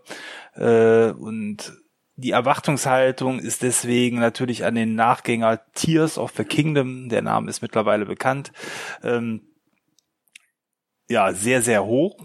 Äh, 0.56 1.12
und 1.12 1.74
die 2.16 2.32
Erwartungshaltung 2.32 3.40
ist 3.40 3.62
deswegen 3.62 4.20
natürlich 4.20 4.64
an 4.64 4.76
den 4.76 4.96
Nachgänger 4.96 5.60
Tears 5.74 6.18
of 6.18 6.32
the 6.38 6.46
Kingdom. 6.46 7.10
Der 7.10 7.22
Name 7.22 7.50
ist 7.50 7.62
mittlerweile 7.62 8.06
bekannt. 8.06 8.54
Ähm, 9.04 9.42
ja, 11.10 11.34
sehr, 11.34 11.62
sehr 11.62 11.86
hoch. 11.86 12.18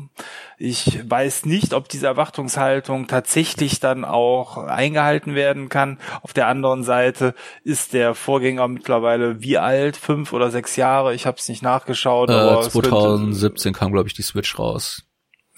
Ich 0.56 1.08
weiß 1.08 1.46
nicht, 1.46 1.74
ob 1.74 1.88
diese 1.88 2.06
Erwartungshaltung 2.06 3.06
tatsächlich 3.06 3.80
dann 3.80 4.04
auch 4.04 4.56
eingehalten 4.56 5.34
werden 5.34 5.68
kann. 5.68 5.98
Auf 6.22 6.32
der 6.32 6.46
anderen 6.46 6.84
Seite 6.84 7.34
ist 7.64 7.92
der 7.92 8.14
Vorgänger 8.14 8.68
mittlerweile 8.68 9.42
wie 9.42 9.58
alt? 9.58 9.96
Fünf 9.96 10.32
oder 10.32 10.50
sechs 10.50 10.76
Jahre? 10.76 11.14
Ich 11.14 11.26
habe 11.26 11.38
es 11.38 11.48
nicht 11.48 11.62
nachgeschaut. 11.62 12.30
Äh, 12.30 12.60
2017 12.70 13.72
kam, 13.72 13.92
glaube 13.92 14.08
ich, 14.08 14.14
die 14.14 14.22
Switch 14.22 14.58
raus. 14.58 15.07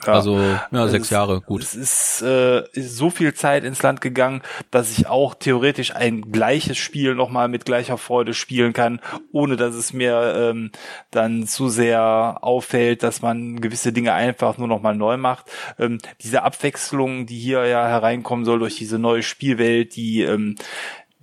Ja, 0.07 0.14
also 0.14 0.38
ja, 0.70 0.88
sechs 0.88 1.07
es, 1.07 1.11
Jahre, 1.11 1.40
gut. 1.40 1.62
Es 1.62 1.74
ist, 1.74 2.22
äh, 2.22 2.62
ist 2.72 2.96
so 2.96 3.11
viel 3.11 3.34
Zeit 3.34 3.64
ins 3.64 3.82
Land 3.82 4.01
gegangen, 4.01 4.42
dass 4.70 4.96
ich 4.96 5.07
auch 5.07 5.34
theoretisch 5.34 5.94
ein 5.94 6.32
gleiches 6.32 6.78
Spiel 6.78 7.14
nochmal 7.14 7.48
mit 7.48 7.64
gleicher 7.64 7.98
Freude 7.98 8.34
spielen 8.34 8.72
kann, 8.72 9.01
ohne 9.32 9.57
dass 9.57 9.74
es 9.74 9.92
mir 9.92 10.34
ähm, 10.36 10.70
dann 11.11 11.46
zu 11.46 11.68
sehr 11.68 12.38
auffällt, 12.40 13.03
dass 13.03 13.22
man 13.22 13.61
gewisse 13.61 13.92
Dinge 13.92 14.12
einfach 14.12 14.59
nur 14.59 14.68
nochmal 14.68 14.94
neu 14.94 15.16
macht. 15.16 15.46
Ähm, 15.78 15.98
diese 16.22 16.42
Abwechslung, 16.42 17.26
die 17.26 17.38
hier 17.38 17.66
ja 17.66 17.86
hereinkommen 17.86 18.44
soll 18.44 18.59
durch 18.59 18.76
diese 18.76 18.98
neue 18.98 19.22
Spielwelt, 19.22 19.96
die 19.96 20.22
ähm, 20.22 20.57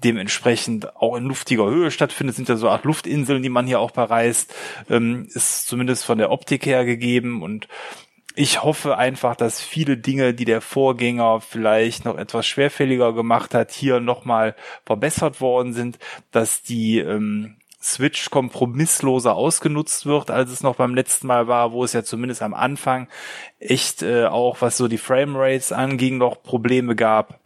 dementsprechend 0.03 0.95
auch 0.95 1.15
in 1.15 1.25
luftiger 1.25 1.65
Höhe 1.65 1.91
stattfindet, 1.91 2.36
sind 2.36 2.49
ja 2.49 2.55
so 2.55 2.69
Art 2.69 2.86
Luftinseln, 2.86 3.41
die 3.41 3.49
man 3.49 3.65
hier 3.65 3.80
auch 3.80 3.91
bereist, 3.91 4.53
ähm, 4.89 5.28
ist 5.34 5.67
zumindest 5.67 6.05
von 6.05 6.17
der 6.17 6.32
Optik 6.32 6.65
her 6.65 6.86
gegeben 6.86 7.41
und 7.41 7.67
ich 8.38 8.63
hoffe 8.63 8.97
einfach, 8.97 9.35
dass 9.35 9.61
viele 9.61 9.97
Dinge, 9.97 10.35
die 10.35 10.45
der 10.45 10.61
Vorgänger 10.61 11.41
vielleicht 11.41 12.05
noch 12.05 12.17
etwas 12.17 12.45
schwerfälliger 12.45 13.13
gemacht 13.13 13.55
hat, 13.55 13.71
hier 13.71 13.99
nochmal 13.99 14.55
verbessert 14.85 15.41
worden 15.41 15.73
sind, 15.73 15.97
dass 16.29 16.61
die 16.61 16.99
ähm, 16.99 17.57
Switch 17.81 18.29
kompromissloser 18.29 19.35
ausgenutzt 19.35 20.05
wird, 20.05 20.29
als 20.29 20.51
es 20.51 20.61
noch 20.61 20.75
beim 20.75 20.93
letzten 20.93 21.25
Mal 21.25 21.47
war, 21.47 21.71
wo 21.71 21.83
es 21.83 21.93
ja 21.93 22.03
zumindest 22.03 22.43
am 22.43 22.53
Anfang 22.53 23.07
echt 23.59 24.03
äh, 24.03 24.25
auch, 24.25 24.61
was 24.61 24.77
so 24.77 24.88
die 24.88 24.99
Framerates 24.99 25.71
anging, 25.71 26.19
noch 26.19 26.43
Probleme 26.43 26.95
gab 26.95 27.39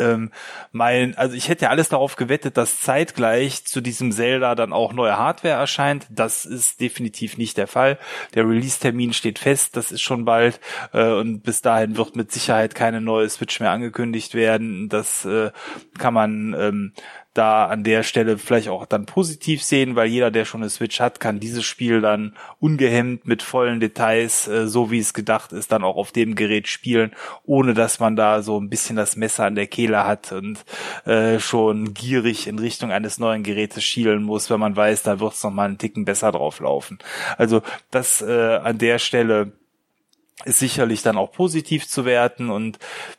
ähm, 0.00 0.30
mein, 0.72 1.16
also 1.16 1.34
ich 1.34 1.48
hätte 1.48 1.66
ja 1.66 1.70
alles 1.70 1.88
darauf 1.88 2.16
gewettet, 2.16 2.56
dass 2.56 2.80
zeitgleich 2.80 3.64
zu 3.64 3.80
diesem 3.80 4.12
Zelda 4.12 4.54
dann 4.54 4.72
auch 4.72 4.92
neue 4.92 5.18
Hardware 5.18 5.54
erscheint. 5.54 6.06
Das 6.10 6.44
ist 6.44 6.80
definitiv 6.80 7.38
nicht 7.38 7.56
der 7.56 7.66
Fall. 7.66 7.98
Der 8.34 8.48
Release-Termin 8.48 9.12
steht 9.12 9.38
fest, 9.38 9.76
das 9.76 9.92
ist 9.92 10.02
schon 10.02 10.24
bald 10.24 10.60
äh, 10.92 11.12
und 11.12 11.42
bis 11.42 11.62
dahin 11.62 11.96
wird 11.96 12.16
mit 12.16 12.32
Sicherheit 12.32 12.74
keine 12.74 13.00
neue 13.00 13.28
Switch 13.28 13.60
mehr 13.60 13.70
angekündigt 13.70 14.34
werden. 14.34 14.88
Das 14.88 15.24
äh, 15.24 15.50
kann 15.98 16.14
man 16.14 16.54
ähm, 16.58 16.92
da 17.38 17.66
an 17.66 17.84
der 17.84 18.02
Stelle 18.02 18.36
vielleicht 18.36 18.68
auch 18.68 18.84
dann 18.84 19.06
positiv 19.06 19.62
sehen, 19.62 19.94
weil 19.94 20.08
jeder, 20.08 20.30
der 20.30 20.44
schon 20.44 20.62
eine 20.62 20.70
Switch 20.70 21.00
hat, 21.00 21.20
kann 21.20 21.40
dieses 21.40 21.64
Spiel 21.64 22.00
dann 22.00 22.34
ungehemmt 22.58 23.26
mit 23.26 23.42
vollen 23.42 23.80
Details, 23.80 24.48
äh, 24.48 24.66
so 24.66 24.90
wie 24.90 24.98
es 24.98 25.14
gedacht 25.14 25.52
ist, 25.52 25.70
dann 25.70 25.84
auch 25.84 25.96
auf 25.96 26.12
dem 26.12 26.34
Gerät 26.34 26.68
spielen, 26.68 27.12
ohne 27.44 27.74
dass 27.74 28.00
man 28.00 28.16
da 28.16 28.42
so 28.42 28.60
ein 28.60 28.68
bisschen 28.68 28.96
das 28.96 29.16
Messer 29.16 29.44
an 29.44 29.54
der 29.54 29.68
Kehle 29.68 30.04
hat 30.04 30.32
und 30.32 30.64
äh, 31.06 31.38
schon 31.38 31.94
gierig 31.94 32.48
in 32.48 32.58
Richtung 32.58 32.90
eines 32.90 33.18
neuen 33.18 33.44
Gerätes 33.44 33.84
schielen 33.84 34.24
muss, 34.24 34.50
wenn 34.50 34.60
man 34.60 34.76
weiß, 34.76 35.04
da 35.04 35.20
wird 35.20 35.34
es 35.34 35.42
noch 35.44 35.52
mal 35.52 35.66
einen 35.66 35.78
Ticken 35.78 36.04
besser 36.04 36.32
drauf 36.32 36.60
laufen. 36.60 36.98
Also 37.36 37.62
das 37.90 38.20
äh, 38.20 38.56
an 38.56 38.78
der 38.78 38.98
Stelle 38.98 39.52
ist 40.44 40.60
sicherlich 40.60 41.02
dann 41.02 41.16
auch 41.16 41.32
positiv 41.32 41.88
zu 41.88 42.04
werten 42.04 42.50
und 42.50 42.78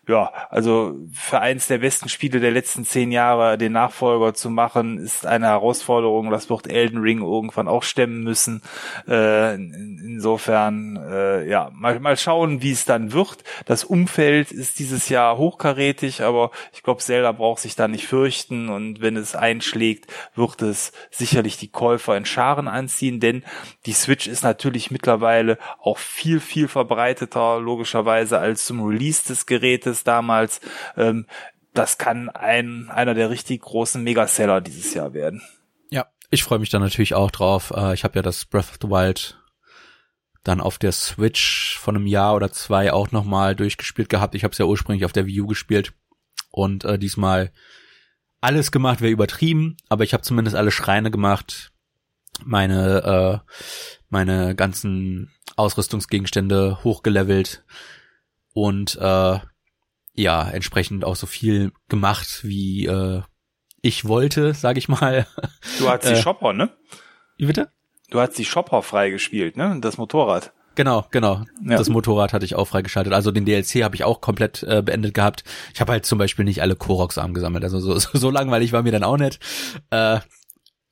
ja, 0.09 0.31
also 0.49 0.95
für 1.13 1.39
eins 1.39 1.67
der 1.67 1.77
besten 1.77 2.09
Spiele 2.09 2.39
der 2.39 2.51
letzten 2.51 2.83
zehn 2.83 3.11
Jahre 3.11 3.57
den 3.57 3.71
Nachfolger 3.71 4.33
zu 4.33 4.49
machen, 4.49 4.97
ist 4.97 5.25
eine 5.25 5.47
Herausforderung. 5.47 6.29
Das 6.29 6.49
wird 6.49 6.69
Elden 6.69 6.99
Ring 6.99 7.21
irgendwann 7.21 7.67
auch 7.67 7.83
stemmen 7.83 8.23
müssen. 8.23 8.61
Äh, 9.07 9.55
insofern, 9.55 10.97
äh, 10.97 11.47
ja, 11.47 11.69
mal, 11.73 11.99
mal 11.99 12.17
schauen, 12.17 12.61
wie 12.61 12.71
es 12.71 12.85
dann 12.85 13.13
wird. 13.13 13.43
Das 13.65 13.83
Umfeld 13.83 14.51
ist 14.51 14.79
dieses 14.79 15.09
Jahr 15.09 15.37
hochkarätig, 15.37 16.21
aber 16.21 16.51
ich 16.73 16.83
glaube, 16.83 17.01
Zelda 17.01 17.31
braucht 17.31 17.61
sich 17.61 17.75
da 17.75 17.87
nicht 17.87 18.07
fürchten 18.07 18.69
und 18.69 19.01
wenn 19.01 19.15
es 19.15 19.35
einschlägt, 19.35 20.11
wird 20.35 20.61
es 20.61 20.91
sicherlich 21.11 21.57
die 21.57 21.71
Käufer 21.71 22.17
in 22.17 22.25
Scharen 22.25 22.67
anziehen, 22.67 23.19
denn 23.19 23.43
die 23.85 23.93
Switch 23.93 24.27
ist 24.27 24.43
natürlich 24.43 24.91
mittlerweile 24.91 25.57
auch 25.79 25.97
viel, 25.97 26.39
viel 26.39 26.67
verbreitet 26.67 26.89
verbreiteter 26.89 27.59
logischerweise 27.59 28.39
als 28.39 28.65
zum 28.65 28.83
Release 28.83 29.27
des 29.27 29.45
Gerätes 29.45 29.98
damals. 30.03 30.61
Ähm, 30.97 31.25
das 31.73 31.97
kann 31.97 32.29
ein 32.29 32.89
einer 32.89 33.13
der 33.13 33.29
richtig 33.29 33.61
großen 33.61 34.03
Megaseller 34.03 34.61
dieses 34.61 34.93
Jahr 34.93 35.13
werden. 35.13 35.41
Ja, 35.89 36.07
ich 36.31 36.43
freue 36.43 36.59
mich 36.59 36.69
da 36.69 36.79
natürlich 36.79 37.13
auch 37.13 37.31
drauf. 37.31 37.71
Äh, 37.75 37.93
ich 37.93 38.03
habe 38.03 38.15
ja 38.15 38.21
das 38.21 38.45
Breath 38.45 38.69
of 38.69 38.77
the 38.81 38.89
Wild 38.89 39.39
dann 40.43 40.61
auf 40.61 40.77
der 40.77 40.91
Switch 40.91 41.77
von 41.77 41.95
einem 41.95 42.07
Jahr 42.07 42.35
oder 42.35 42.51
zwei 42.51 42.91
auch 42.93 43.11
nochmal 43.11 43.55
durchgespielt 43.55 44.09
gehabt. 44.09 44.35
Ich 44.35 44.43
habe 44.43 44.51
es 44.51 44.57
ja 44.57 44.65
ursprünglich 44.65 45.05
auf 45.05 45.11
der 45.11 45.25
Wii 45.25 45.41
U 45.41 45.47
gespielt 45.47 45.93
und 46.51 46.85
äh, 46.85 46.97
diesmal 46.97 47.51
alles 48.41 48.71
gemacht 48.71 49.01
wäre 49.01 49.11
übertrieben, 49.11 49.77
aber 49.89 50.03
ich 50.03 50.13
habe 50.13 50.23
zumindest 50.23 50.55
alle 50.55 50.71
Schreine 50.71 51.11
gemacht, 51.11 51.71
meine 52.45 53.43
äh, 53.45 53.53
meine 54.09 54.55
ganzen 54.55 55.31
Ausrüstungsgegenstände 55.55 56.83
hochgelevelt 56.83 57.63
und 58.53 58.95
äh, 58.95 59.39
ja, 60.19 60.49
entsprechend 60.49 61.05
auch 61.05 61.15
so 61.15 61.27
viel 61.27 61.71
gemacht, 61.87 62.41
wie 62.43 62.85
äh, 62.85 63.21
ich 63.81 64.05
wollte, 64.05 64.53
sag 64.53 64.77
ich 64.77 64.89
mal. 64.89 65.25
Du 65.79 65.89
hattest 65.89 66.11
die 66.11 66.19
äh, 66.19 66.21
Shopper, 66.21 66.51
ne? 66.51 66.69
Wie 67.37 67.45
bitte? 67.45 67.71
Du 68.09 68.19
hast 68.19 68.37
die 68.37 68.43
Shopper 68.43 68.81
freigespielt, 68.81 69.55
ne? 69.55 69.77
Das 69.79 69.97
Motorrad. 69.97 70.51
Genau, 70.75 71.05
genau. 71.11 71.45
Ja. 71.63 71.77
Das 71.77 71.89
Motorrad 71.89 72.33
hatte 72.33 72.45
ich 72.45 72.55
auch 72.55 72.65
freigeschaltet. 72.65 73.13
Also 73.13 73.31
den 73.31 73.45
DLC 73.45 73.83
habe 73.83 73.95
ich 73.95 74.03
auch 74.03 74.19
komplett 74.19 74.63
äh, 74.63 74.81
beendet 74.81 75.13
gehabt. 75.13 75.43
Ich 75.73 75.79
habe 75.79 75.93
halt 75.93 76.05
zum 76.05 76.17
Beispiel 76.17 76.45
nicht 76.45 76.61
alle 76.61 76.75
Koroks-Armen 76.75 77.33
gesammelt. 77.33 77.63
Also 77.63 77.79
so, 77.79 77.97
so, 77.99 78.17
so 78.17 78.29
langweilig 78.29 78.73
war 78.73 78.83
mir 78.83 78.91
dann 78.91 79.03
auch 79.03 79.17
nicht. 79.17 79.39
Äh, 79.89 80.19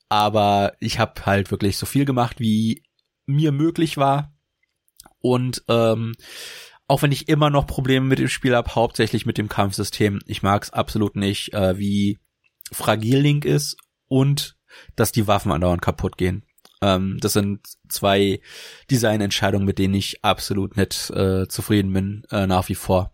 aber 0.09 0.73
ich 0.79 0.99
habe 0.99 1.25
halt 1.25 1.51
wirklich 1.51 1.77
so 1.77 1.85
viel 1.85 2.05
gemacht, 2.05 2.39
wie 2.39 2.83
mir 3.25 3.51
möglich 3.51 3.97
war. 3.97 4.33
Und 5.19 5.63
ähm, 5.67 6.13
auch 6.87 7.01
wenn 7.01 7.11
ich 7.11 7.27
immer 7.27 7.49
noch 7.49 7.67
Probleme 7.67 8.05
mit 8.05 8.19
dem 8.19 8.29
Spiel 8.29 8.55
habe, 8.55 8.73
hauptsächlich 8.73 9.25
mit 9.25 9.37
dem 9.37 9.49
Kampfsystem. 9.49 10.19
Ich 10.25 10.41
mag 10.41 10.63
es 10.63 10.71
absolut 10.71 11.15
nicht, 11.15 11.53
äh, 11.53 11.77
wie 11.77 12.19
fragil 12.71 13.19
Link 13.19 13.45
ist 13.45 13.77
und 14.07 14.55
dass 14.95 15.11
die 15.11 15.27
Waffen 15.27 15.51
andauernd 15.51 15.81
kaputt 15.81 16.17
gehen. 16.17 16.43
Ähm, 16.81 17.17
das 17.19 17.33
sind 17.33 17.67
zwei 17.89 18.39
Designentscheidungen, 18.89 19.65
mit 19.65 19.79
denen 19.79 19.95
ich 19.95 20.23
absolut 20.23 20.77
nicht 20.77 21.09
äh, 21.09 21.47
zufrieden 21.47 21.91
bin, 21.91 22.23
äh, 22.31 22.47
nach 22.47 22.69
wie 22.69 22.75
vor. 22.75 23.13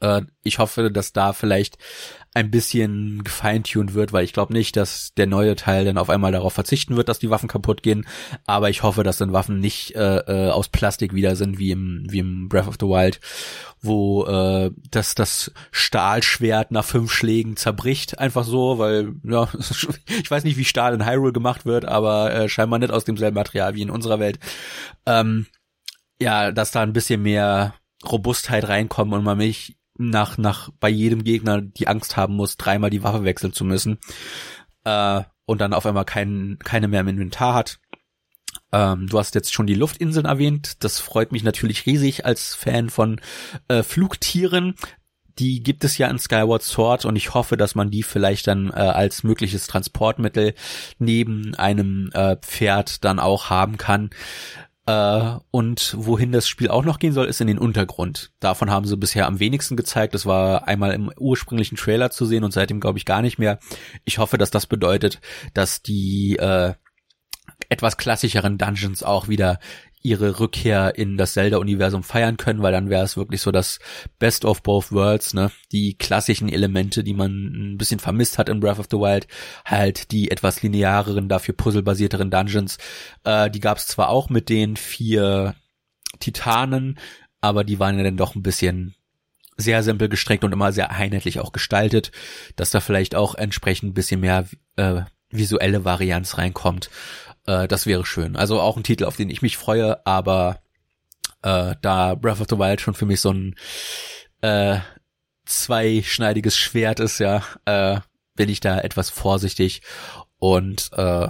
Äh, 0.00 0.22
ich 0.42 0.58
hoffe, 0.58 0.90
dass 0.90 1.12
da 1.12 1.32
vielleicht 1.32 1.78
ein 2.32 2.50
bisschen 2.50 3.24
gefeintuned 3.24 3.94
wird, 3.94 4.12
weil 4.12 4.24
ich 4.24 4.32
glaube 4.32 4.52
nicht, 4.52 4.76
dass 4.76 5.12
der 5.14 5.26
neue 5.26 5.56
Teil 5.56 5.84
dann 5.84 5.98
auf 5.98 6.08
einmal 6.08 6.30
darauf 6.30 6.52
verzichten 6.52 6.96
wird, 6.96 7.08
dass 7.08 7.18
die 7.18 7.30
Waffen 7.30 7.48
kaputt 7.48 7.82
gehen. 7.82 8.06
Aber 8.46 8.70
ich 8.70 8.84
hoffe, 8.84 9.02
dass 9.02 9.18
dann 9.18 9.32
Waffen 9.32 9.58
nicht 9.58 9.96
äh, 9.96 10.18
äh, 10.18 10.50
aus 10.50 10.68
Plastik 10.68 11.12
wieder 11.12 11.34
sind, 11.34 11.58
wie 11.58 11.72
im, 11.72 12.06
wie 12.08 12.20
im 12.20 12.48
Breath 12.48 12.68
of 12.68 12.76
the 12.78 12.86
Wild, 12.86 13.20
wo 13.82 14.24
äh, 14.26 14.70
das, 14.90 15.16
das 15.16 15.50
Stahlschwert 15.72 16.70
nach 16.70 16.84
fünf 16.84 17.12
Schlägen 17.12 17.56
zerbricht, 17.56 18.20
einfach 18.20 18.44
so, 18.44 18.78
weil, 18.78 19.14
ja, 19.24 19.48
ich 20.06 20.30
weiß 20.30 20.44
nicht, 20.44 20.56
wie 20.56 20.64
Stahl 20.64 20.94
in 20.94 21.06
Hyrule 21.06 21.32
gemacht 21.32 21.66
wird, 21.66 21.84
aber 21.84 22.32
äh, 22.32 22.48
scheinbar 22.48 22.78
nicht 22.78 22.92
aus 22.92 23.04
demselben 23.04 23.34
Material 23.34 23.74
wie 23.74 23.82
in 23.82 23.90
unserer 23.90 24.20
Welt. 24.20 24.38
Ähm, 25.04 25.46
ja, 26.20 26.52
dass 26.52 26.70
da 26.70 26.82
ein 26.82 26.92
bisschen 26.92 27.22
mehr 27.22 27.74
Robustheit 28.08 28.68
reinkommt 28.68 29.12
und 29.12 29.24
man 29.24 29.38
mich 29.38 29.76
nach, 30.08 30.38
nach 30.38 30.70
bei 30.80 30.88
jedem 30.88 31.24
Gegner 31.24 31.60
die 31.60 31.88
Angst 31.88 32.16
haben 32.16 32.34
muss, 32.34 32.56
dreimal 32.56 32.90
die 32.90 33.02
Waffe 33.02 33.24
wechseln 33.24 33.52
zu 33.52 33.64
müssen. 33.64 33.98
Äh, 34.84 35.22
und 35.44 35.60
dann 35.60 35.74
auf 35.74 35.84
einmal 35.84 36.04
kein, 36.04 36.58
keine 36.62 36.88
mehr 36.88 37.00
im 37.00 37.08
Inventar 37.08 37.54
hat. 37.54 37.80
Ähm, 38.72 39.08
du 39.08 39.18
hast 39.18 39.34
jetzt 39.34 39.52
schon 39.52 39.66
die 39.66 39.74
Luftinseln 39.74 40.26
erwähnt. 40.26 40.82
Das 40.84 41.00
freut 41.00 41.32
mich 41.32 41.42
natürlich 41.42 41.86
riesig 41.86 42.24
als 42.24 42.54
Fan 42.54 42.88
von 42.88 43.20
äh, 43.68 43.82
Flugtieren. 43.82 44.74
Die 45.38 45.62
gibt 45.62 45.84
es 45.84 45.98
ja 45.98 46.08
in 46.08 46.18
Skyward 46.18 46.62
Sword 46.62 47.04
und 47.04 47.16
ich 47.16 47.34
hoffe, 47.34 47.56
dass 47.56 47.74
man 47.74 47.90
die 47.90 48.02
vielleicht 48.02 48.46
dann 48.46 48.70
äh, 48.70 48.74
als 48.74 49.22
mögliches 49.22 49.66
Transportmittel 49.66 50.54
neben 50.98 51.54
einem 51.54 52.10
äh, 52.12 52.36
Pferd 52.36 53.04
dann 53.04 53.18
auch 53.18 53.50
haben 53.50 53.76
kann. 53.76 54.10
Äh, 54.90 55.38
und 55.50 55.94
wohin 55.96 56.32
das 56.32 56.48
Spiel 56.48 56.68
auch 56.68 56.84
noch 56.84 56.98
gehen 56.98 57.12
soll, 57.12 57.26
ist 57.26 57.40
in 57.40 57.46
den 57.46 57.58
Untergrund. 57.58 58.32
Davon 58.40 58.70
haben 58.70 58.86
sie 58.86 58.96
bisher 58.96 59.26
am 59.26 59.38
wenigsten 59.38 59.76
gezeigt. 59.76 60.14
Das 60.14 60.26
war 60.26 60.66
einmal 60.66 60.92
im 60.92 61.12
ursprünglichen 61.16 61.76
Trailer 61.76 62.10
zu 62.10 62.26
sehen 62.26 62.44
und 62.44 62.52
seitdem 62.52 62.80
glaube 62.80 62.98
ich 62.98 63.04
gar 63.04 63.22
nicht 63.22 63.38
mehr. 63.38 63.58
Ich 64.04 64.18
hoffe, 64.18 64.36
dass 64.36 64.50
das 64.50 64.66
bedeutet, 64.66 65.20
dass 65.54 65.82
die 65.82 66.36
äh, 66.36 66.74
etwas 67.68 67.98
klassischeren 67.98 68.58
Dungeons 68.58 69.02
auch 69.02 69.28
wieder 69.28 69.60
ihre 70.02 70.40
Rückkehr 70.40 70.96
in 70.96 71.16
das 71.16 71.34
Zelda-Universum 71.34 72.02
feiern 72.02 72.36
können, 72.36 72.62
weil 72.62 72.72
dann 72.72 72.88
wäre 72.88 73.04
es 73.04 73.16
wirklich 73.16 73.42
so 73.42 73.50
das 73.50 73.78
Best 74.18 74.44
of 74.44 74.62
both 74.62 74.92
worlds, 74.92 75.34
ne? 75.34 75.50
Die 75.72 75.94
klassischen 75.94 76.48
Elemente, 76.48 77.04
die 77.04 77.12
man 77.12 77.72
ein 77.72 77.78
bisschen 77.78 78.00
vermisst 78.00 78.38
hat 78.38 78.48
in 78.48 78.60
Breath 78.60 78.78
of 78.78 78.88
the 78.90 78.96
Wild, 78.96 79.26
halt 79.64 80.10
die 80.10 80.30
etwas 80.30 80.62
lineareren, 80.62 81.28
dafür 81.28 81.54
puzzlebasierteren 81.54 82.30
Dungeons. 82.30 82.78
Äh, 83.24 83.50
die 83.50 83.60
gab 83.60 83.78
es 83.78 83.86
zwar 83.88 84.08
auch 84.08 84.30
mit 84.30 84.48
den 84.48 84.76
vier 84.76 85.54
Titanen, 86.18 86.98
aber 87.40 87.64
die 87.64 87.78
waren 87.78 87.98
ja 87.98 88.04
dann 88.04 88.16
doch 88.16 88.34
ein 88.34 88.42
bisschen 88.42 88.94
sehr 89.56 89.82
simpel 89.82 90.08
gestreckt 90.08 90.44
und 90.44 90.52
immer 90.52 90.72
sehr 90.72 90.90
einheitlich 90.90 91.40
auch 91.40 91.52
gestaltet, 91.52 92.10
dass 92.56 92.70
da 92.70 92.80
vielleicht 92.80 93.14
auch 93.14 93.34
entsprechend 93.34 93.90
ein 93.90 93.94
bisschen 93.94 94.20
mehr 94.20 94.46
äh, 94.76 95.02
visuelle 95.30 95.84
Varianz 95.84 96.38
reinkommt. 96.38 96.90
Äh, 97.46 97.68
das 97.68 97.86
wäre 97.86 98.04
schön. 98.04 98.36
Also 98.36 98.60
auch 98.60 98.76
ein 98.76 98.84
Titel, 98.84 99.04
auf 99.04 99.16
den 99.16 99.30
ich 99.30 99.42
mich 99.42 99.56
freue, 99.56 100.04
aber 100.06 100.60
äh, 101.42 101.74
da 101.80 102.14
Breath 102.14 102.40
of 102.40 102.46
the 102.50 102.58
Wild 102.58 102.80
schon 102.80 102.94
für 102.94 103.06
mich 103.06 103.20
so 103.20 103.32
ein 103.32 103.54
äh, 104.42 104.78
zweischneidiges 105.46 106.56
Schwert 106.56 107.00
ist, 107.00 107.18
ja, 107.18 107.42
äh, 107.64 108.00
bin 108.36 108.48
ich 108.48 108.60
da 108.60 108.78
etwas 108.78 109.10
vorsichtig 109.10 109.82
und 110.38 110.90
äh, 110.92 111.28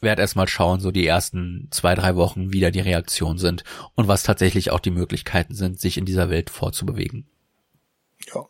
werde 0.00 0.22
erstmal 0.22 0.48
schauen, 0.48 0.80
so 0.80 0.90
die 0.90 1.06
ersten 1.06 1.68
zwei, 1.70 1.94
drei 1.94 2.16
Wochen, 2.16 2.52
wie 2.52 2.60
da 2.60 2.70
die 2.70 2.80
Reaktionen 2.80 3.38
sind 3.38 3.62
und 3.94 4.08
was 4.08 4.24
tatsächlich 4.24 4.70
auch 4.70 4.80
die 4.80 4.90
Möglichkeiten 4.90 5.54
sind, 5.54 5.80
sich 5.80 5.96
in 5.96 6.04
dieser 6.04 6.28
Welt 6.28 6.50
vorzubewegen. 6.50 7.28
Ja. 8.34 8.46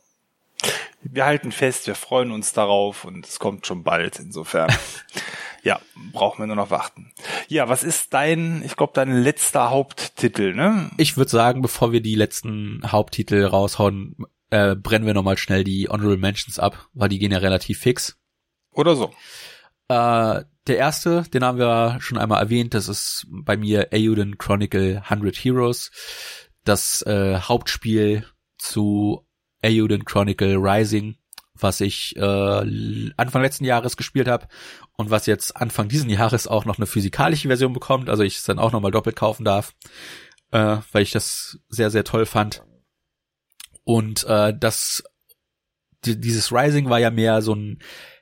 Wir 1.05 1.25
halten 1.25 1.53
fest, 1.53 1.87
wir 1.87 1.95
freuen 1.95 2.31
uns 2.31 2.53
darauf 2.53 3.05
und 3.05 3.27
es 3.27 3.39
kommt 3.39 3.67
schon 3.67 3.83
bald, 3.83 4.19
insofern. 4.19 4.73
Ja, 5.65 5.81
brauchen 6.13 6.43
wir 6.43 6.49
nur 6.49 6.57
noch 6.57 6.71
warten. 6.71 7.13
Ja, 7.47 7.69
was 7.69 7.85
ist 7.85 8.13
dein, 8.13 8.65
ich 8.65 8.75
glaube, 8.75 8.95
dein 8.97 9.23
letzter 9.23 9.71
Haupttitel, 9.71 10.55
ne? 10.55 10.91
Ich 10.97 11.17
würde 11.17 11.31
sagen, 11.31 11.63
bevor 11.63 11.93
wir 11.93 12.01
die 12.01 12.17
letzten 12.17 12.81
Haupttitel 12.85 13.45
raushauen, 13.45 14.17
äh, 14.51 14.75
brennen 14.75 15.07
wir 15.07 15.15
nochmal 15.15 15.39
schnell 15.39 15.63
die 15.63 15.89
Honorable 15.89 16.17
Mentions 16.17 16.59
ab, 16.59 16.89
weil 16.95 17.09
die 17.09 17.21
gehen 17.21 17.31
ja 17.31 17.39
relativ 17.39 17.79
fix. 17.79 18.19
Oder 18.73 18.97
so. 18.97 19.13
Äh, 19.87 20.43
der 20.67 20.77
erste, 20.77 21.23
den 21.33 21.45
haben 21.45 21.59
wir 21.59 21.99
schon 22.01 22.19
einmal 22.19 22.43
erwähnt, 22.43 22.75
das 22.75 22.89
ist 22.89 23.27
bei 23.31 23.57
mir 23.57 23.89
Euden 23.93 24.39
Chronicle 24.39 25.03
100 25.09 25.37
Heroes, 25.37 25.93
das 26.65 27.03
äh, 27.03 27.39
Hauptspiel 27.39 28.27
zu 28.59 29.27
Euden 29.65 30.05
Chronicle 30.05 30.57
Rising, 30.57 31.17
was 31.55 31.81
ich 31.81 32.17
äh, 32.17 33.13
Anfang 33.17 33.43
letzten 33.43 33.65
Jahres 33.65 33.97
gespielt 33.97 34.29
habe 34.29 34.49
und 34.97 35.11
was 35.11 35.27
jetzt 35.27 35.57
Anfang 35.57 35.89
diesen 35.89 36.11
Jahres 36.11 36.47
auch 36.47 36.65
noch 36.65 36.79
eine 36.79 36.87
physikalische 36.87 37.49
Version 37.49 37.73
bekommt, 37.73 38.09
also 38.09 38.23
ich 38.23 38.37
es 38.37 38.45
dann 38.45 38.59
auch 38.59 38.73
nochmal 38.73 38.91
doppelt 38.91 39.17
kaufen 39.17 39.45
darf, 39.45 39.75
äh, 40.51 40.79
weil 40.93 41.03
ich 41.03 41.13
das 41.13 41.59
sehr, 41.69 41.91
sehr 41.91 42.05
toll 42.05 42.27
fand. 42.27 42.65
Und 43.85 44.25
äh, 44.25 44.55
das 44.59 45.03
dieses 46.05 46.53
Rising 46.53 46.91
war 46.91 46.99
ja 46.99 47.11
mehr 47.11 47.43
so 47.43 47.55
ein 47.55 47.79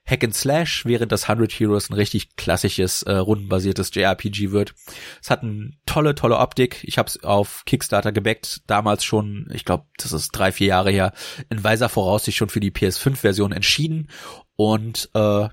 Hack 0.06 0.24
and 0.24 0.34
Slash, 0.34 0.84
während 0.86 1.12
das 1.12 1.24
100 1.28 1.52
Heroes 1.52 1.90
ein 1.90 1.94
richtig 1.94 2.36
klassisches, 2.36 3.02
äh, 3.02 3.12
rundenbasiertes 3.12 3.94
JRPG 3.94 4.50
wird. 4.50 4.74
Es 5.22 5.30
hat 5.30 5.42
eine 5.42 5.72
tolle, 5.86 6.14
tolle 6.14 6.38
Optik. 6.38 6.82
Ich 6.82 6.98
habe 6.98 7.08
es 7.08 7.22
auf 7.22 7.64
Kickstarter 7.64 8.10
gebackt, 8.10 8.62
damals 8.66 9.04
schon, 9.04 9.48
ich 9.52 9.64
glaube, 9.64 9.84
das 9.98 10.12
ist 10.12 10.30
drei, 10.32 10.52
vier 10.52 10.68
Jahre 10.68 10.90
her, 10.90 11.12
in 11.48 11.62
weiser 11.62 11.88
Voraussicht 11.88 12.36
schon 12.36 12.48
für 12.48 12.60
die 12.60 12.72
PS5-Version 12.72 13.52
entschieden. 13.52 14.08
Und 14.56 15.10
äh, 15.14 15.48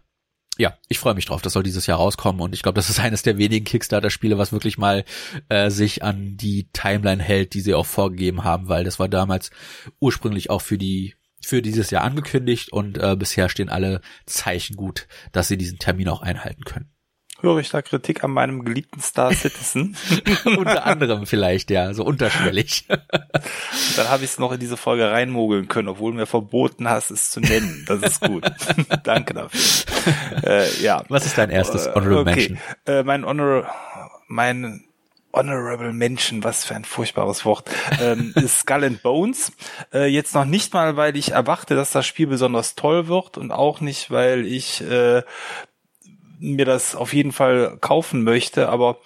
ja, 0.57 0.75
ich 0.87 0.99
freue 0.99 1.13
mich 1.13 1.25
drauf. 1.25 1.41
Das 1.41 1.53
soll 1.53 1.63
dieses 1.63 1.85
Jahr 1.85 1.99
rauskommen 1.99 2.41
und 2.41 2.53
ich 2.53 2.63
glaube, 2.63 2.77
das 2.77 2.89
ist 2.89 2.99
eines 2.99 3.21
der 3.21 3.37
wenigen 3.37 3.65
Kickstarter-Spiele, 3.65 4.37
was 4.37 4.51
wirklich 4.51 4.77
mal 4.77 5.05
äh, 5.49 5.69
sich 5.69 6.03
an 6.03 6.35
die 6.37 6.69
Timeline 6.73 7.21
hält, 7.21 7.53
die 7.53 7.61
sie 7.61 7.75
auch 7.75 7.85
vorgegeben 7.85 8.43
haben, 8.43 8.67
weil 8.67 8.83
das 8.83 8.99
war 8.99 9.07
damals 9.07 9.51
ursprünglich 9.99 10.49
auch 10.49 10.61
für 10.61 10.77
die 10.77 11.15
für 11.41 11.61
dieses 11.61 11.91
Jahr 11.91 12.03
angekündigt 12.03 12.71
und 12.71 12.97
äh, 12.97 13.15
bisher 13.15 13.49
stehen 13.49 13.69
alle 13.69 14.01
Zeichen 14.25 14.75
gut, 14.75 15.07
dass 15.31 15.47
sie 15.47 15.57
diesen 15.57 15.79
Termin 15.79 16.09
auch 16.09 16.21
einhalten 16.21 16.63
können. 16.63 16.91
Höre 17.39 17.59
ich 17.59 17.69
da 17.69 17.83
Kritik 17.83 18.23
an 18.23 18.31
meinem 18.31 18.65
geliebten 18.65 18.99
Star 18.99 19.31
Citizen? 19.31 19.95
Unter 20.45 20.87
anderem 20.87 21.27
vielleicht, 21.27 21.69
ja, 21.69 21.93
so 21.93 22.03
unterschwellig. 22.03 22.87
Dann 23.95 24.09
habe 24.09 24.23
ich 24.23 24.31
es 24.31 24.39
noch 24.39 24.51
in 24.51 24.59
diese 24.59 24.75
Folge 24.75 25.11
reinmogeln 25.11 25.67
können, 25.67 25.87
obwohl 25.87 26.13
du 26.13 26.17
mir 26.17 26.25
verboten 26.25 26.89
hast, 26.89 27.11
es 27.11 27.29
zu 27.29 27.39
nennen. 27.39 27.85
Das 27.87 28.01
ist 28.01 28.21
gut. 28.21 28.43
Danke 29.03 29.35
dafür. 29.35 29.93
Äh, 30.43 30.81
ja. 30.81 31.03
Was 31.09 31.27
ist 31.27 31.37
dein 31.37 31.51
erstes 31.51 31.85
äh, 31.85 31.91
Honorable 31.93 32.21
okay. 32.21 32.33
Mention? 32.33 32.59
Äh, 32.87 33.03
mein 33.03 33.23
Honor, 33.23 33.71
mein 34.27 34.86
Honorable 35.37 35.93
Mention, 35.93 36.43
was 36.43 36.65
für 36.65 36.75
ein 36.75 36.83
furchtbares 36.83 37.45
Wort, 37.45 37.69
ähm, 38.01 38.33
ist 38.35 38.59
Skull 38.59 38.83
and 38.83 39.03
Bones. 39.03 39.51
Äh, 39.93 40.07
jetzt 40.07 40.33
noch 40.33 40.45
nicht 40.45 40.73
mal, 40.73 40.97
weil 40.97 41.15
ich 41.15 41.31
erwarte, 41.31 41.75
dass 41.75 41.91
das 41.91 42.05
Spiel 42.05 42.27
besonders 42.27 42.75
toll 42.75 43.07
wird 43.07 43.37
und 43.37 43.51
auch 43.51 43.79
nicht, 43.79 44.09
weil 44.09 44.45
ich 44.45 44.81
äh, 44.81 45.21
mir 46.39 46.65
das 46.65 46.95
auf 46.95 47.13
jeden 47.13 47.31
Fall 47.31 47.77
kaufen 47.79 48.23
möchte, 48.23 48.69
aber 48.69 48.97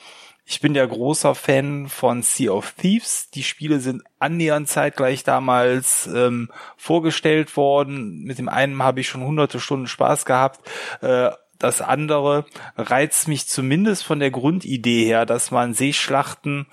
ich 0.45 0.59
bin 0.59 0.75
ja 0.75 0.86
großer 0.86 1.36
Fan 1.36 1.88
von 1.88 2.23
Sea 2.23 2.51
of 2.51 2.73
Thieves. 2.73 3.29
Die 3.29 3.43
Spiele 3.43 3.79
sind 3.79 4.03
annähernd 4.19 4.67
zeitgleich 4.67 5.23
damals 5.23 6.07
ähm, 6.07 6.49
vorgestellt 6.75 7.55
worden. 7.55 8.23
Mit 8.23 8.38
dem 8.38 8.49
einen 8.49 8.84
habe 8.84 8.99
ich 8.99 9.07
schon 9.07 9.23
hunderte 9.23 9.59
Stunden 9.59 9.88
Spaß 9.88 10.25
gehabt. 10.25 10.59
Äh, 11.01 11.29
das 11.62 11.82
andere 11.82 12.45
reizt 12.76 13.28
mich 13.28 13.47
zumindest 13.47 14.03
von 14.03 14.20
der 14.20 14.32
Grundidee 14.32 15.05
her, 15.05 15.26
dass 15.26 15.51
man 15.51 15.74
Seeschlachten 15.74 16.66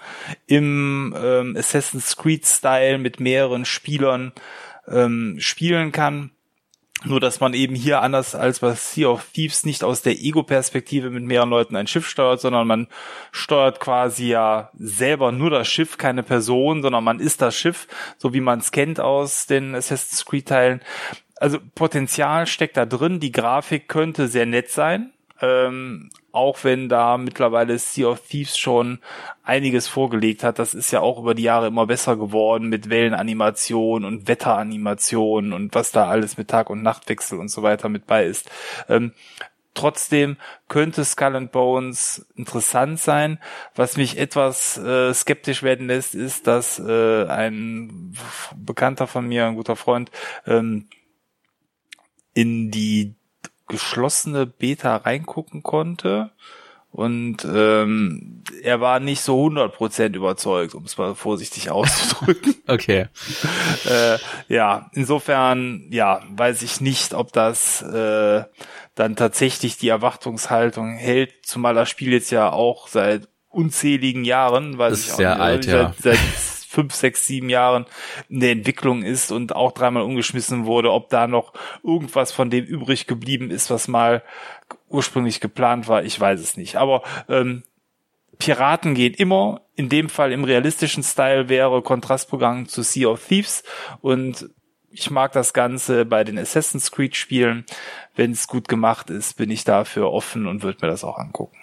im 0.47 1.15
ähm, 1.17 1.57
Assassin's 1.57 2.17
Creed-Style 2.17 2.99
mit 2.99 3.21
mehreren 3.21 3.65
Spielern 3.65 4.33
ähm, 4.89 5.37
spielen 5.39 5.93
kann. 5.93 6.31
Nur, 7.05 7.21
dass 7.21 7.39
man 7.39 7.55
eben 7.55 7.77
hier 7.77 8.03
anders 8.03 8.35
als 8.35 8.59
bei 8.59 8.75
Sea 8.75 9.07
of 9.09 9.25
Thieves 9.33 9.65
nicht 9.65 9.85
aus 9.85 10.03
der 10.03 10.19
Ego-Perspektive 10.19 11.11
mit 11.11 11.23
mehreren 11.23 11.51
Leuten 11.51 11.77
ein 11.77 11.87
Schiff 11.87 12.09
steuert, 12.09 12.41
sondern 12.41 12.67
man 12.67 12.89
steuert 13.31 13.79
quasi 13.79 14.27
ja 14.27 14.71
selber 14.77 15.31
nur 15.31 15.51
das 15.51 15.69
Schiff, 15.69 15.97
keine 15.97 16.25
Person, 16.25 16.83
sondern 16.83 17.05
man 17.05 17.21
ist 17.21 17.41
das 17.41 17.55
Schiff, 17.55 17.87
so 18.17 18.35
wie 18.35 18.41
man 18.41 18.59
es 18.59 18.73
kennt 18.73 18.99
aus 18.99 19.47
den 19.47 19.77
Assassin's 19.77 20.25
Creed-Teilen 20.25 20.81
also 21.41 21.59
Potenzial 21.75 22.47
steckt 22.47 22.77
da 22.77 22.87
drin. 22.87 23.21
Die 23.21 23.33
Grafik 23.33 23.89
könnte 23.89 24.29
sehr 24.29 24.47
nett 24.47 24.71
sein. 24.71 25.13
Ähm, 25.41 26.11
auch 26.33 26.65
wenn 26.65 26.89
da 26.89 27.17
mittlerweile 27.17 27.79
Sea 27.79 28.09
of 28.09 28.21
Thieves 28.21 28.59
schon 28.59 28.99
einiges 29.45 29.87
vorgelegt 29.87 30.43
hat. 30.43 30.59
Das 30.59 30.75
ist 30.75 30.91
ja 30.91 31.01
auch 31.01 31.21
über 31.21 31.35
die 31.35 31.45
Jahre 31.45 31.69
immer 31.69 31.87
besser 31.87 32.17
geworden 32.17 32.69
mit 32.69 32.91
Wellenanimation 32.91 34.05
und 34.05 34.29
Wetteranimation 34.29 35.53
und 35.53 35.75
was 35.75 35.93
da 35.93 36.09
alles 36.09 36.37
mit 36.37 36.49
Tag- 36.49 36.71
und 36.71 36.83
Nachtwechsel 36.83 37.39
und 37.39 37.51
so 37.51 37.63
weiter 37.63 37.89
mit 37.89 38.07
bei 38.07 38.25
ist. 38.25 38.51
Ähm, 38.89 39.13
trotzdem 39.75 40.37
könnte 40.69 41.05
Skull 41.05 41.37
and 41.37 41.53
Bones 41.53 42.27
interessant 42.37 42.99
sein. 42.99 43.39
Was 43.77 43.97
mich 43.97 44.19
etwas 44.19 44.77
äh, 44.77 45.15
skeptisch 45.15 45.63
werden 45.63 45.87
lässt, 45.87 46.15
ist, 46.15 46.47
dass 46.47 46.81
äh, 46.81 47.27
ein 47.27 48.13
Bekannter 48.57 49.07
von 49.07 49.27
mir, 49.27 49.47
ein 49.47 49.55
guter 49.55 49.77
Freund, 49.77 50.11
ähm, 50.47 50.89
in 52.39 52.71
die 52.71 53.17
geschlossene 53.67 54.47
Beta 54.47 54.95
reingucken 54.95 55.65
konnte. 55.65 56.31
Und 56.93 57.45
ähm, 57.45 58.45
er 58.63 58.81
war 58.81 59.01
nicht 59.01 59.23
so 59.23 59.45
100% 59.45 60.15
überzeugt, 60.15 60.77
um 60.77 60.85
es 60.85 60.97
mal 60.97 61.17
vorsichtig 61.17 61.71
auszudrücken. 61.73 62.55
okay. 62.69 63.09
äh, 63.91 64.19
ja, 64.47 64.89
insofern, 64.93 65.89
ja, 65.91 66.23
weiß 66.31 66.63
ich 66.63 66.81
nicht, 66.81 67.13
ob 67.13 67.33
das 67.33 67.83
äh, 67.83 68.45
dann 68.95 69.17
tatsächlich 69.17 69.77
die 69.77 69.89
Erwartungshaltung 69.89 70.93
hält, 70.93 71.45
zumal 71.45 71.75
das 71.75 71.91
Spiel 71.91 72.13
jetzt 72.13 72.31
ja 72.31 72.53
auch 72.53 72.87
seit 72.87 73.29
unzähligen 73.49 74.25
Jahren, 74.25 74.79
das 74.79 75.01
ich 75.01 75.09
ist 75.09 75.17
sehr 75.17 75.41
alt, 75.41 75.65
seit, 75.65 75.73
ja. 75.75 75.95
seit 76.01 76.19
fünf, 76.69 76.95
sechs, 76.95 77.27
sieben 77.27 77.49
Jahren 77.49 77.87
in 78.29 78.41
der 78.41 78.53
Entwicklung 78.53 79.03
ist 79.03 79.33
und 79.33 79.57
auch 79.57 79.73
dreimal 79.73 80.03
umgeschmissen 80.03 80.67
wurde, 80.67 80.93
ob 80.93 81.09
da 81.09 81.27
noch 81.27 81.55
irgendwas 81.83 82.31
von 82.31 82.51
dem 82.51 82.65
übrig 82.65 83.07
geblieben 83.07 83.51
ist, 83.51 83.71
was 83.71 83.89
mal 83.89 84.23
ursprünglich 84.89 85.41
geplant 85.41 85.89
war, 85.89 86.05
ich 86.05 86.21
weiß 86.21 86.41
es 86.41 86.59
nicht. 86.59 86.77
Aber 86.77 87.03
ähm, 87.29 87.63
Piraten 88.39 88.95
gehen 88.95 89.15
immer. 89.15 89.63
In 89.75 89.89
dem 89.89 90.09
Fall 90.09 90.33
im 90.33 90.45
realistischen 90.45 91.03
Style 91.03 91.49
wäre 91.49 91.83
Kontrastprogramm 91.83 92.69
zu 92.69 92.83
Sea 92.83 93.09
of 93.09 93.27
Thieves 93.27 93.63
und 94.01 94.51
ich 94.91 95.11
mag 95.11 95.33
das 95.33 95.53
Ganze 95.53 96.05
bei 96.05 96.25
den 96.25 96.39
Assassin's 96.39 96.91
Creed 96.91 97.15
Spielen. 97.15 97.65
Wenn 98.15 98.33
es 98.33 98.49
gut 98.49 98.69
gemacht 98.69 99.11
ist, 99.11 99.37
bin 99.37 99.51
ich 99.51 99.65
dafür 99.65 100.13
offen 100.13 100.47
und 100.47 100.63
würde 100.63 100.79
mir 100.83 100.91
das 100.91 101.05
auch 101.05 101.19
angucken. 101.19 101.57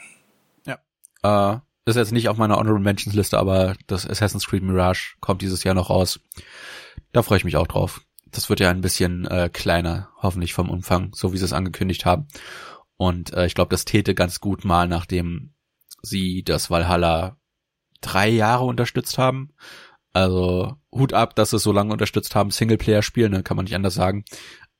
Ja. 0.65 1.55
Äh, 1.55 1.59
ist 1.85 1.95
jetzt 1.95 2.11
nicht 2.11 2.29
auf 2.29 2.37
meiner 2.37 2.57
Honorable 2.57 2.83
Mentions 2.83 3.15
Liste, 3.15 3.37
aber 3.37 3.75
das 3.87 4.07
Assassin's 4.07 4.47
Creed 4.47 4.63
Mirage 4.63 5.15
kommt 5.19 5.41
dieses 5.41 5.63
Jahr 5.63 5.75
noch 5.75 5.89
raus. 5.89 6.19
Da 7.11 7.21
freue 7.21 7.37
ich 7.37 7.45
mich 7.45 7.57
auch 7.57 7.67
drauf. 7.67 8.01
Das 8.31 8.49
wird 8.49 8.59
ja 8.59 8.69
ein 8.69 8.81
bisschen 8.81 9.25
äh, 9.25 9.49
kleiner, 9.51 10.09
hoffentlich 10.21 10.53
vom 10.53 10.69
Umfang, 10.69 11.11
so 11.13 11.31
wie 11.31 11.37
sie 11.37 11.45
es 11.45 11.53
angekündigt 11.53 12.05
haben. 12.05 12.27
Und 12.97 13.33
äh, 13.33 13.45
ich 13.45 13.55
glaube, 13.55 13.69
das 13.69 13.85
täte 13.85 14.15
ganz 14.15 14.39
gut 14.39 14.65
mal, 14.65 14.87
nachdem 14.87 15.53
sie 16.01 16.43
das 16.43 16.69
Valhalla 16.69 17.37
drei 18.01 18.29
Jahre 18.29 18.65
unterstützt 18.65 19.17
haben. 19.17 19.53
Also 20.13 20.75
Hut 20.91 21.13
ab, 21.13 21.35
dass 21.35 21.51
sie 21.51 21.57
es 21.57 21.63
so 21.63 21.71
lange 21.71 21.91
unterstützt 21.91 22.35
haben. 22.35 22.51
Singleplayer-Spiel, 22.51 23.29
ne, 23.29 23.43
kann 23.43 23.57
man 23.57 23.65
nicht 23.65 23.75
anders 23.75 23.95
sagen. 23.95 24.25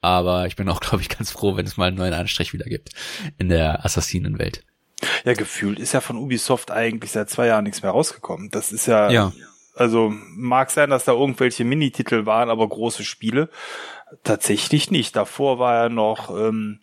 Aber 0.02 0.48
ich 0.48 0.56
bin 0.56 0.70
auch, 0.70 0.80
glaube 0.82 1.02
ich, 1.02 1.10
ganz 1.10 1.32
froh, 1.32 1.56
wenn 1.56 1.66
es 1.66 1.78
mal 1.78 1.88
einen 1.88 1.98
neuen 1.98 2.14
Anstrich 2.14 2.54
wieder 2.54 2.66
gibt 2.66 2.90
in 3.38 3.50
der 3.50 3.86
Assassinenwelt. 3.86 4.66
Ja, 5.24 5.34
gefühlt 5.34 5.80
ist 5.80 5.94
ja 5.94 6.02
von 6.02 6.18
Ubisoft 6.18 6.72
eigentlich 6.72 7.12
seit 7.12 7.30
zwei 7.30 7.48
Jahren 7.48 7.66
nichts 7.66 7.82
mehr 7.82 7.92
rausgekommen. 7.92 8.50
Das 8.50 8.72
ist 8.72 8.86
ja, 8.86 9.10
ja. 9.10 9.34
also 9.76 10.14
mag 10.36 10.72
sein, 10.72 10.90
dass 10.90 11.06
da 11.06 11.14
irgendwelche 11.14 11.66
Minititel 11.66 12.26
waren, 12.26 12.50
aber 12.50 12.68
große 12.68 13.04
Spiele 13.04 13.50
tatsächlich 14.24 14.92
nicht. 14.92 15.16
Davor 15.16 15.60
war 15.60 15.76
ja 15.76 15.90
noch 15.90 16.30
ähm, 16.30 16.80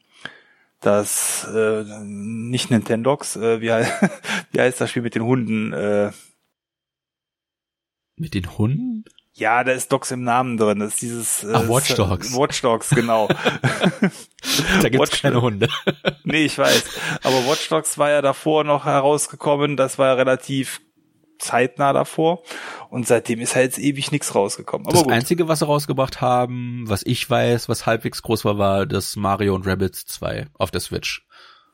das 0.81 1.45
äh, 1.55 1.85
nicht 2.03 2.71
Nintendox, 2.71 3.37
äh, 3.37 3.61
wie, 3.61 3.73
heißt, 3.73 3.93
wie 4.53 4.61
heißt 4.61 4.81
das 4.81 4.91
Spiel 4.91 5.03
mit 5.03 5.15
den 5.15 5.25
Hunden? 5.25 5.73
Äh, 5.73 6.11
mit 8.17 8.35
den 8.35 8.59
Hunden? 8.59 9.05
Ja, 9.35 9.65
da 9.65 9.73
ist 9.73 9.91
Docs 9.91 10.11
im 10.11 10.25
Namen 10.25 10.59
drin. 10.59 10.81
Das 10.81 10.95
ist 10.95 11.03
dieses 11.03 11.45
äh, 11.45 11.53
Ach, 11.55 11.69
Watch 11.69 11.95
Dogs. 11.95 12.37
Watch 12.37 12.61
Dogs, 12.61 12.91
genau. 12.91 13.29
da 14.83 14.89
gibt's 14.89 14.99
Watch 14.99 15.23
keine 15.23 15.41
Hunde. 15.41 15.69
nee, 16.25 16.45
ich 16.45 16.59
weiß. 16.59 16.85
Aber 17.23 17.47
Watch 17.47 17.69
Dogs 17.69 17.97
war 17.97 18.11
ja 18.11 18.21
davor 18.21 18.65
noch 18.65 18.85
herausgekommen. 18.85 19.77
Das 19.77 19.99
war 19.99 20.09
ja 20.09 20.15
relativ 20.15 20.81
zeitnah 21.39 21.93
davor. 21.95 22.43
Und 22.91 23.07
seitdem 23.07 23.41
ist 23.41 23.55
halt 23.55 23.65
jetzt 23.65 23.79
ewig 23.79 24.13
nichts 24.13 24.35
rausgekommen. 24.35 24.87
Aber 24.87 24.95
das 24.95 25.05
gut. 25.05 25.13
Einzige, 25.13 25.49
was 25.49 25.61
sie 25.61 25.67
rausgebracht 25.67 26.21
haben, 26.21 26.85
was 26.87 27.03
ich 27.05 27.29
weiß, 27.29 27.71
was 27.71 27.87
halbwegs 27.87 28.23
groß 28.23 28.45
war, 28.45 28.59
war 28.59 28.87
das 28.87 29.17
Mario 29.17 29.55
und 29.55 29.67
Rabbits 29.67 30.05
2 30.07 30.49
auf 30.55 30.71
der 30.71 30.81
Switch. 30.81 31.27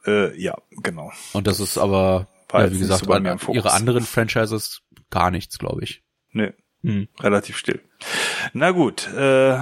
Äh, 0.06 0.40
ja, 0.40 0.56
genau. 0.70 1.10
Und 1.32 1.48
das, 1.48 1.58
ist 1.58 1.76
aber, 1.76 2.28
ja, 2.52 2.70
wie 2.70 2.78
gesagt, 2.78 3.04
so 3.04 3.52
ihre 3.52 3.72
anderen 3.72 4.04
Franchises 4.04 4.82
gar 5.10 5.30
nichts, 5.30 5.58
glaube 5.58 5.82
ich. 5.82 6.02
Nö. 6.30 6.52
Hm. 6.82 7.08
Relativ 7.20 7.56
still. 7.56 7.80
Na 8.52 8.70
gut, 8.70 9.08
äh, 9.14 9.58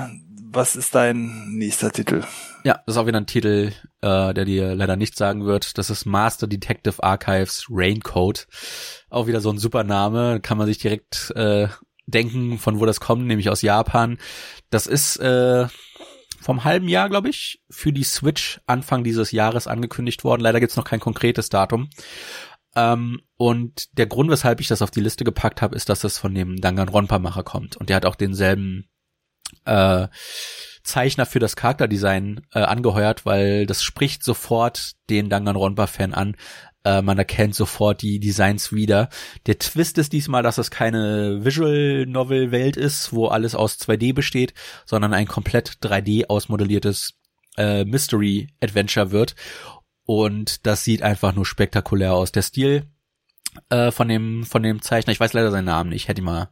was 0.57 0.77
ist 0.77 0.95
dein 0.95 1.51
nächster 1.51 1.93
Titel? 1.93 2.25
Ja, 2.65 2.81
das 2.87 2.95
ist 2.95 2.99
auch 2.99 3.07
wieder 3.07 3.21
ein 3.21 3.27
Titel, 3.27 3.73
äh, 4.01 4.35
der 4.35 4.45
dir 4.45 4.75
leider 4.75 4.97
nicht 4.97 5.17
sagen 5.17 5.45
wird. 5.45 5.79
Das 5.79 5.91
ist 5.91 6.07
Master 6.07 6.47
Detective 6.47 7.03
Archives 7.03 7.67
Raincoat. 7.71 8.47
Auch 9.11 9.27
wieder 9.27 9.41
so 9.41 9.51
ein 9.51 9.59
super 9.59 9.85
Name, 9.85 10.41
kann 10.41 10.59
man 10.59 10.67
sich 10.67 10.79
direkt 10.79 11.33
äh, 11.37 11.69
denken, 12.07 12.59
von 12.59 12.81
wo 12.81 12.87
das 12.87 13.01
kommt, 13.01 13.27
nämlich 13.27 13.51
aus 13.51 13.63
Japan. 13.63 14.19
Das 14.71 14.87
ist 14.87 15.17
äh, 15.19 15.67
vom 16.41 16.65
halben 16.65 16.89
Jahr, 16.89 17.09
glaube 17.09 17.29
ich, 17.29 17.61
für 17.69 17.93
die 17.93 18.05
Switch 18.05 18.61
Anfang 18.67 19.05
dieses 19.05 19.33
Jahres 19.33 19.67
angekündigt 19.67 20.25
worden. 20.25 20.43
Leider 20.43 20.61
gibt's 20.61 20.77
noch 20.77 20.85
kein 20.85 21.01
konkretes 21.01 21.49
Datum. 21.49 21.89
Ähm, 22.77 23.23
und 23.37 23.99
der 23.99 24.07
Grund, 24.07 24.31
weshalb 24.31 24.61
ich 24.61 24.69
das 24.69 24.83
auf 24.83 24.91
die 24.91 25.01
Liste 25.01 25.25
gepackt 25.25 25.63
habe, 25.63 25.75
ist, 25.75 25.89
dass 25.89 26.05
es 26.05 26.19
von 26.19 26.35
dem 26.35 26.61
Danganronpa-Macher 26.61 27.43
kommt. 27.43 27.77
Und 27.77 27.89
der 27.89 27.97
hat 27.97 28.07
auch 28.07 28.15
denselben 28.15 28.89
äh, 29.65 30.09
Zeichner 30.83 31.27
für 31.27 31.41
das 31.41 31.57
Charakterdesign 31.57 32.43
äh, 32.53 32.61
angeheuert, 32.61 33.27
weil 33.27 33.67
das 33.67 33.83
spricht 33.83 34.23
sofort 34.23 34.93
den 35.11 35.29
Danganronpa-Fan 35.29 36.15
an. 36.15 36.37
Äh, 36.85 37.03
man 37.03 37.19
erkennt 37.19 37.55
sofort 37.55 38.03
die 38.03 38.21
Designs 38.21 38.73
wieder. 38.73 39.09
Der 39.47 39.59
Twist 39.59 39.99
ist 39.99 40.13
diesmal, 40.13 40.43
dass 40.43 40.59
es 40.59 40.71
keine 40.71 41.45
Visual 41.45 42.07
Novel 42.07 42.53
Welt 42.53 42.77
ist, 42.77 43.13
wo 43.13 43.27
alles 43.27 43.55
aus 43.55 43.79
2D 43.81 44.15
besteht, 44.15 44.55
sondern 44.85 45.13
ein 45.13 45.27
komplett 45.27 45.79
3D 45.83 46.27
ausmodelliertes 46.29 47.15
äh, 47.57 47.85
Mystery 47.85 48.49
Adventure 48.61 49.11
wird. 49.11 49.35
Und 50.07 50.67
das 50.67 50.85
sieht 50.85 51.03
einfach 51.03 51.35
nur 51.35 51.45
spektakulär 51.45 52.15
aus. 52.15 52.33
Der 52.33 52.43
Stil 52.43 52.87
äh, 53.71 53.91
von 53.91 54.09
dem 54.09 54.45
von 54.45 54.63
dem 54.63 54.83
Zeichner, 54.83 55.13
ich 55.13 55.21
weiß 55.21 55.33
leider 55.33 55.51
seinen 55.51 55.65
Namen 55.65 55.91
nicht, 55.91 56.09
hätte 56.09 56.21
ich 56.21 56.25
mal 56.25 56.51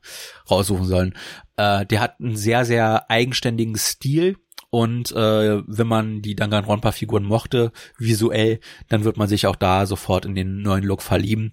raussuchen 0.50 0.86
sollen. 0.86 1.14
Äh, 1.56 1.86
der 1.86 2.00
hat 2.00 2.20
einen 2.20 2.36
sehr 2.36 2.64
sehr 2.64 3.10
eigenständigen 3.10 3.76
Stil 3.76 4.36
und 4.70 5.12
äh, 5.12 5.62
wenn 5.66 5.86
man 5.86 6.22
die 6.22 6.34
Danganronpa-Figuren 6.34 7.24
mochte 7.24 7.72
visuell, 7.96 8.58
dann 8.88 9.04
wird 9.04 9.16
man 9.16 9.28
sich 9.28 9.46
auch 9.46 9.56
da 9.56 9.86
sofort 9.86 10.26
in 10.26 10.34
den 10.34 10.62
neuen 10.62 10.84
Look 10.84 11.02
verlieben. 11.02 11.52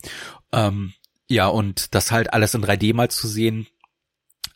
Ähm, 0.52 0.94
ja 1.28 1.48
und 1.48 1.94
das 1.94 2.12
halt 2.12 2.34
alles 2.34 2.56
in 2.56 2.64
3D 2.64 2.96
mal 2.96 3.10
zu 3.10 3.28
sehen, 3.28 3.68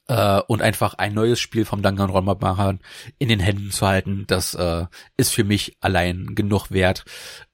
äh, 0.08 0.40
und 0.48 0.62
einfach 0.62 0.96
ein 0.96 1.14
neues 1.14 1.40
Spiel 1.40 1.66
vom 1.66 1.82
Danganronpa-Machern 1.82 2.80
in 3.18 3.30
den 3.30 3.40
Händen 3.40 3.72
zu 3.72 3.88
halten, 3.88 4.26
das 4.28 4.54
äh, 4.54 4.86
ist 5.18 5.34
für 5.34 5.44
mich 5.44 5.78
allein 5.82 6.36
genug 6.36 6.72
wert, 6.72 7.06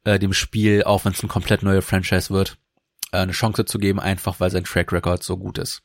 äh, 0.03 0.19
dem 0.19 0.33
Spiel, 0.33 0.83
auch 0.83 1.05
wenn 1.05 1.13
es 1.13 1.23
ein 1.23 1.29
komplett 1.29 1.63
neuer 1.63 1.81
Franchise 1.81 2.29
wird, 2.29 2.57
äh, 3.11 3.17
eine 3.17 3.31
Chance 3.31 3.65
zu 3.65 3.77
geben, 3.79 3.99
einfach 3.99 4.39
weil 4.39 4.51
sein 4.51 4.63
Track 4.63 4.91
Record 4.91 5.23
so 5.23 5.37
gut 5.37 5.57
ist. 5.57 5.83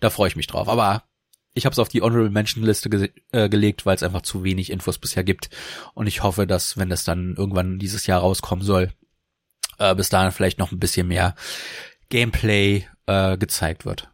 Da 0.00 0.10
freue 0.10 0.28
ich 0.28 0.36
mich 0.36 0.46
drauf. 0.46 0.68
Aber 0.68 1.04
ich 1.54 1.66
habe 1.66 1.72
es 1.72 1.78
auf 1.78 1.88
die 1.88 2.02
Honorable 2.02 2.30
Mention 2.30 2.62
Liste 2.64 2.88
ge 2.88 3.10
äh, 3.32 3.48
gelegt, 3.48 3.84
weil 3.84 3.96
es 3.96 4.02
einfach 4.02 4.22
zu 4.22 4.44
wenig 4.44 4.70
Infos 4.70 4.98
bisher 4.98 5.24
gibt. 5.24 5.50
Und 5.94 6.06
ich 6.06 6.22
hoffe, 6.22 6.46
dass, 6.46 6.76
wenn 6.76 6.88
das 6.88 7.04
dann 7.04 7.34
irgendwann 7.36 7.78
dieses 7.78 8.06
Jahr 8.06 8.20
rauskommen 8.20 8.64
soll, 8.64 8.92
äh, 9.78 9.94
bis 9.94 10.08
dahin 10.08 10.32
vielleicht 10.32 10.58
noch 10.58 10.72
ein 10.72 10.78
bisschen 10.78 11.08
mehr 11.08 11.34
Gameplay 12.10 12.86
äh, 13.06 13.36
gezeigt 13.36 13.84
wird. 13.84 14.08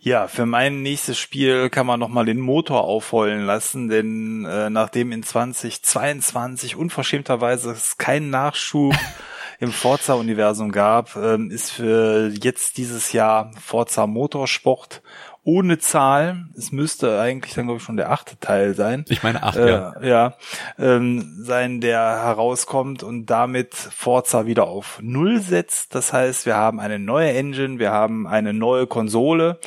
Ja, 0.00 0.28
für 0.28 0.46
mein 0.46 0.82
nächstes 0.82 1.18
Spiel 1.18 1.70
kann 1.70 1.86
man 1.86 1.98
nochmal 1.98 2.24
den 2.24 2.38
Motor 2.38 2.84
aufheulen 2.84 3.44
lassen, 3.44 3.88
denn 3.88 4.44
äh, 4.44 4.70
nachdem 4.70 5.10
in 5.10 5.24
2022 5.24 6.76
unverschämterweise 6.76 7.72
es 7.72 7.98
keinen 7.98 8.30
Nachschub 8.30 8.94
im 9.58 9.72
Forza-Universum 9.72 10.70
gab, 10.70 11.16
ähm, 11.16 11.50
ist 11.50 11.72
für 11.72 12.32
jetzt 12.40 12.76
dieses 12.76 13.12
Jahr 13.12 13.50
Forza 13.60 14.06
Motorsport 14.06 15.02
ohne 15.48 15.78
Zahl. 15.78 16.44
Es 16.58 16.72
müsste 16.72 17.18
eigentlich 17.18 17.54
dann, 17.54 17.64
glaube 17.64 17.78
ich, 17.78 17.82
schon 17.82 17.96
der 17.96 18.10
achte 18.10 18.38
Teil 18.38 18.74
sein. 18.74 19.06
Ich 19.08 19.22
meine 19.22 19.42
acht, 19.42 19.56
äh, 19.56 19.70
ja. 19.70 19.94
Ja, 20.02 20.34
ähm, 20.78 21.38
sein, 21.40 21.80
der 21.80 22.00
herauskommt 22.00 23.02
und 23.02 23.24
damit 23.24 23.74
Forza 23.74 24.44
wieder 24.44 24.64
auf 24.64 24.98
Null 25.00 25.40
setzt. 25.40 25.94
Das 25.94 26.12
heißt, 26.12 26.44
wir 26.44 26.56
haben 26.56 26.80
eine 26.80 26.98
neue 26.98 27.32
Engine, 27.32 27.78
wir 27.78 27.92
haben 27.92 28.26
eine 28.26 28.52
neue 28.52 28.86
Konsole, 28.86 29.58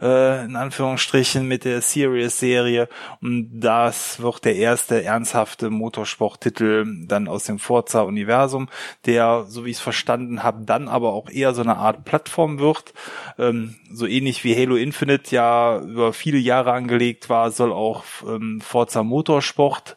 äh, 0.00 0.42
in 0.46 0.56
Anführungsstrichen, 0.56 1.46
mit 1.46 1.66
der 1.66 1.82
Series-Serie. 1.82 2.88
Und 3.20 3.60
das 3.60 4.20
wird 4.20 4.46
der 4.46 4.56
erste 4.56 5.04
ernsthafte 5.04 5.68
Motorsporttitel 5.68 6.86
dann 7.06 7.28
aus 7.28 7.44
dem 7.44 7.58
Forza-Universum, 7.58 8.70
der, 9.04 9.44
so 9.48 9.66
wie 9.66 9.70
ich 9.70 9.76
es 9.76 9.82
verstanden 9.82 10.42
habe, 10.42 10.64
dann 10.64 10.88
aber 10.88 11.12
auch 11.12 11.28
eher 11.28 11.52
so 11.52 11.60
eine 11.60 11.76
Art 11.76 12.06
Plattform 12.06 12.58
wird. 12.58 12.94
Ähm, 13.38 13.74
so 13.92 14.06
ähnlich 14.06 14.42
wie 14.42 14.56
Halo 14.56 14.76
Infinite 14.76 15.25
ja 15.30 15.78
über 15.80 16.12
viele 16.12 16.38
Jahre 16.38 16.72
angelegt 16.72 17.28
war, 17.28 17.50
soll 17.50 17.72
auch 17.72 18.04
ähm, 18.26 18.60
Forza 18.60 19.02
Motorsport 19.02 19.96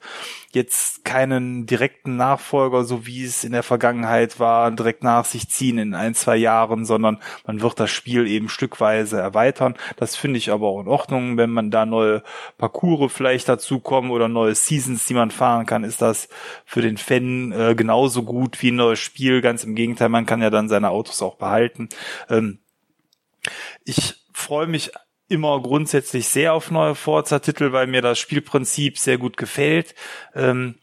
jetzt 0.51 1.05
keinen 1.05 1.65
direkten 1.65 2.15
Nachfolger, 2.15 2.84
so 2.84 3.05
wie 3.05 3.23
es 3.23 3.43
in 3.43 3.51
der 3.51 3.61
Vergangenheit 3.61 4.39
war, 4.39 4.71
direkt 4.71 5.03
nach 5.03 5.25
sich 5.25 5.47
ziehen 5.49 5.77
in 5.77 5.93
ein, 5.93 6.15
zwei 6.15 6.38
Jahren, 6.38 6.86
sondern 6.86 7.19
man 7.45 7.61
wird 7.61 7.80
das 7.80 7.91
Spiel 7.91 8.27
eben 8.27 8.49
stückweise 8.49 9.19
erweitern. 9.19 9.75
Das 9.97 10.15
finde 10.15 10.38
ich 10.38 10.51
aber 10.51 10.67
auch 10.67 10.82
in 10.82 10.88
Ordnung. 10.88 11.38
Wenn 11.38 11.51
man 11.51 11.69
da 11.69 11.86
neue 11.86 12.23
Parcours 12.57 13.11
vielleicht 13.13 13.47
dazukommen 13.47 14.11
oder 14.11 14.27
neue 14.27 14.55
Seasons, 14.55 15.05
die 15.05 15.13
man 15.13 15.32
fahren 15.32 15.65
kann, 15.65 15.84
ist 15.84 16.01
das 16.01 16.30
für 16.65 16.82
den 16.82 16.97
Fan 16.97 17.51
äh, 17.51 17.75
genauso 17.75 18.23
gut 18.23 18.61
wie 18.61 18.71
ein 18.71 18.77
neues 18.77 18.99
Spiel. 18.99 19.41
Ganz 19.41 19.63
im 19.63 19.75
Gegenteil, 19.75 20.09
man 20.09 20.25
kann 20.25 20.41
ja 20.41 20.49
dann 20.49 20.69
seine 20.69 20.89
Autos 20.89 21.21
auch 21.21 21.36
behalten. 21.36 21.89
Ähm, 22.30 22.59
ich 23.86 24.15
freue 24.34 24.67
mich 24.67 24.91
immer 25.30 25.61
grundsätzlich 25.61 26.27
sehr 26.27 26.53
auf 26.53 26.71
neue 26.71 26.95
Forza-Titel, 26.95 27.71
weil 27.71 27.88
mir 27.88 28.01
das 28.01 28.19
Spielprinzip 28.19 28.97
sehr 28.97 29.17
gut 29.17 29.38
gefällt. 29.38 29.95
Ähm, 30.36 30.75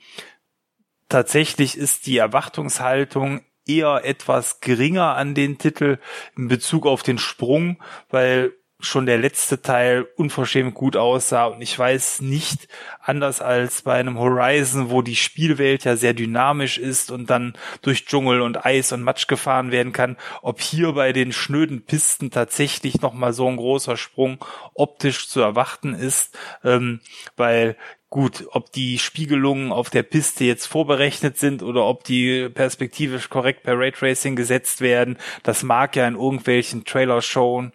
tatsächlich 1.09 1.77
ist 1.77 2.07
die 2.07 2.17
Erwartungshaltung 2.17 3.43
eher 3.67 4.03
etwas 4.05 4.61
geringer 4.61 5.17
an 5.17 5.35
den 5.35 5.59
Titel 5.59 5.99
in 6.37 6.49
Bezug 6.49 6.87
auf 6.87 7.03
den 7.03 7.19
Sprung, 7.19 7.83
weil 8.09 8.53
schon 8.79 9.07
der 9.07 9.17
letzte 9.17 9.63
Teil 9.63 10.07
unverschämt 10.17 10.75
gut 10.75 10.97
aussah 10.97 11.47
und 11.47 11.63
ich 11.63 11.79
weiß 11.79 12.21
nicht, 12.21 12.69
anders 13.01 13.41
als 13.41 13.83
bei 13.83 13.95
einem 13.95 14.19
Horizon, 14.19 14.91
wo 14.91 15.01
die 15.01 15.17
Spielwelt 15.17 15.85
ja 15.85 15.97
sehr 15.97 16.13
dynamisch 16.13 16.77
ist 16.77 17.11
und 17.11 17.31
dann 17.31 17.55
durch 17.81 18.05
Dschungel 18.05 18.43
und 18.43 18.67
Eis 18.67 18.93
und 18.93 19.03
Matsch 19.03 19.29
gefahren 19.29 19.71
werden 19.71 19.93
kann, 19.93 20.17
ob 20.43 20.61
hier 20.61 20.93
bei 20.93 21.13
den 21.13 21.33
schnöden 21.33 21.85
Pisten 21.85 22.31
tatsächlich 22.31 23.01
nochmal 23.01 23.33
so 23.33 23.49
ein 23.49 23.57
großer 23.57 23.97
Sprung 23.97 24.45
optisch 24.75 25.29
zu 25.29 25.41
erwarten 25.41 25.95
ist, 25.95 26.37
ähm, 26.63 27.01
weil 27.37 27.77
Gut, 28.09 28.47
ob 28.53 28.71
die 28.71 28.99
Spiegelungen 29.01 29.73
auf 29.73 29.91
der 29.91 30.05
Piste 30.05 30.45
jetzt 30.45 30.67
vorberechnet 30.67 31.39
sind 31.39 31.63
oder 31.63 31.85
ob 31.85 32.05
die 32.05 32.49
perspektivisch 32.49 33.29
korrekt 33.29 33.65
per 33.65 33.77
Raytracing 33.77 34.37
gesetzt 34.37 34.81
werden, 34.81 35.19
das 35.43 35.65
mag 35.65 35.97
ja 35.97 36.07
in 36.07 36.15
irgendwelchen 36.15 36.85
Trailer-Shows 36.85 37.73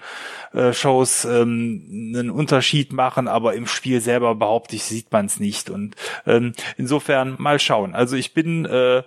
äh, 0.53 0.73
Shows, 0.73 1.25
ähm, 1.25 2.13
einen 2.15 2.29
Unterschied 2.29 2.93
machen, 2.93 3.27
aber 3.27 3.55
im 3.55 3.67
Spiel 3.67 4.01
selber 4.01 4.35
behaupte 4.35 4.75
ich, 4.75 4.83
sieht 4.83 5.11
man 5.11 5.25
es 5.25 5.39
nicht. 5.39 5.69
Und 5.69 5.95
ähm, 6.25 6.53
insofern 6.77 7.35
mal 7.37 7.59
schauen. 7.59 7.95
Also 7.95 8.15
ich 8.15 8.33
bin 8.33 8.65
äh, 8.65 9.03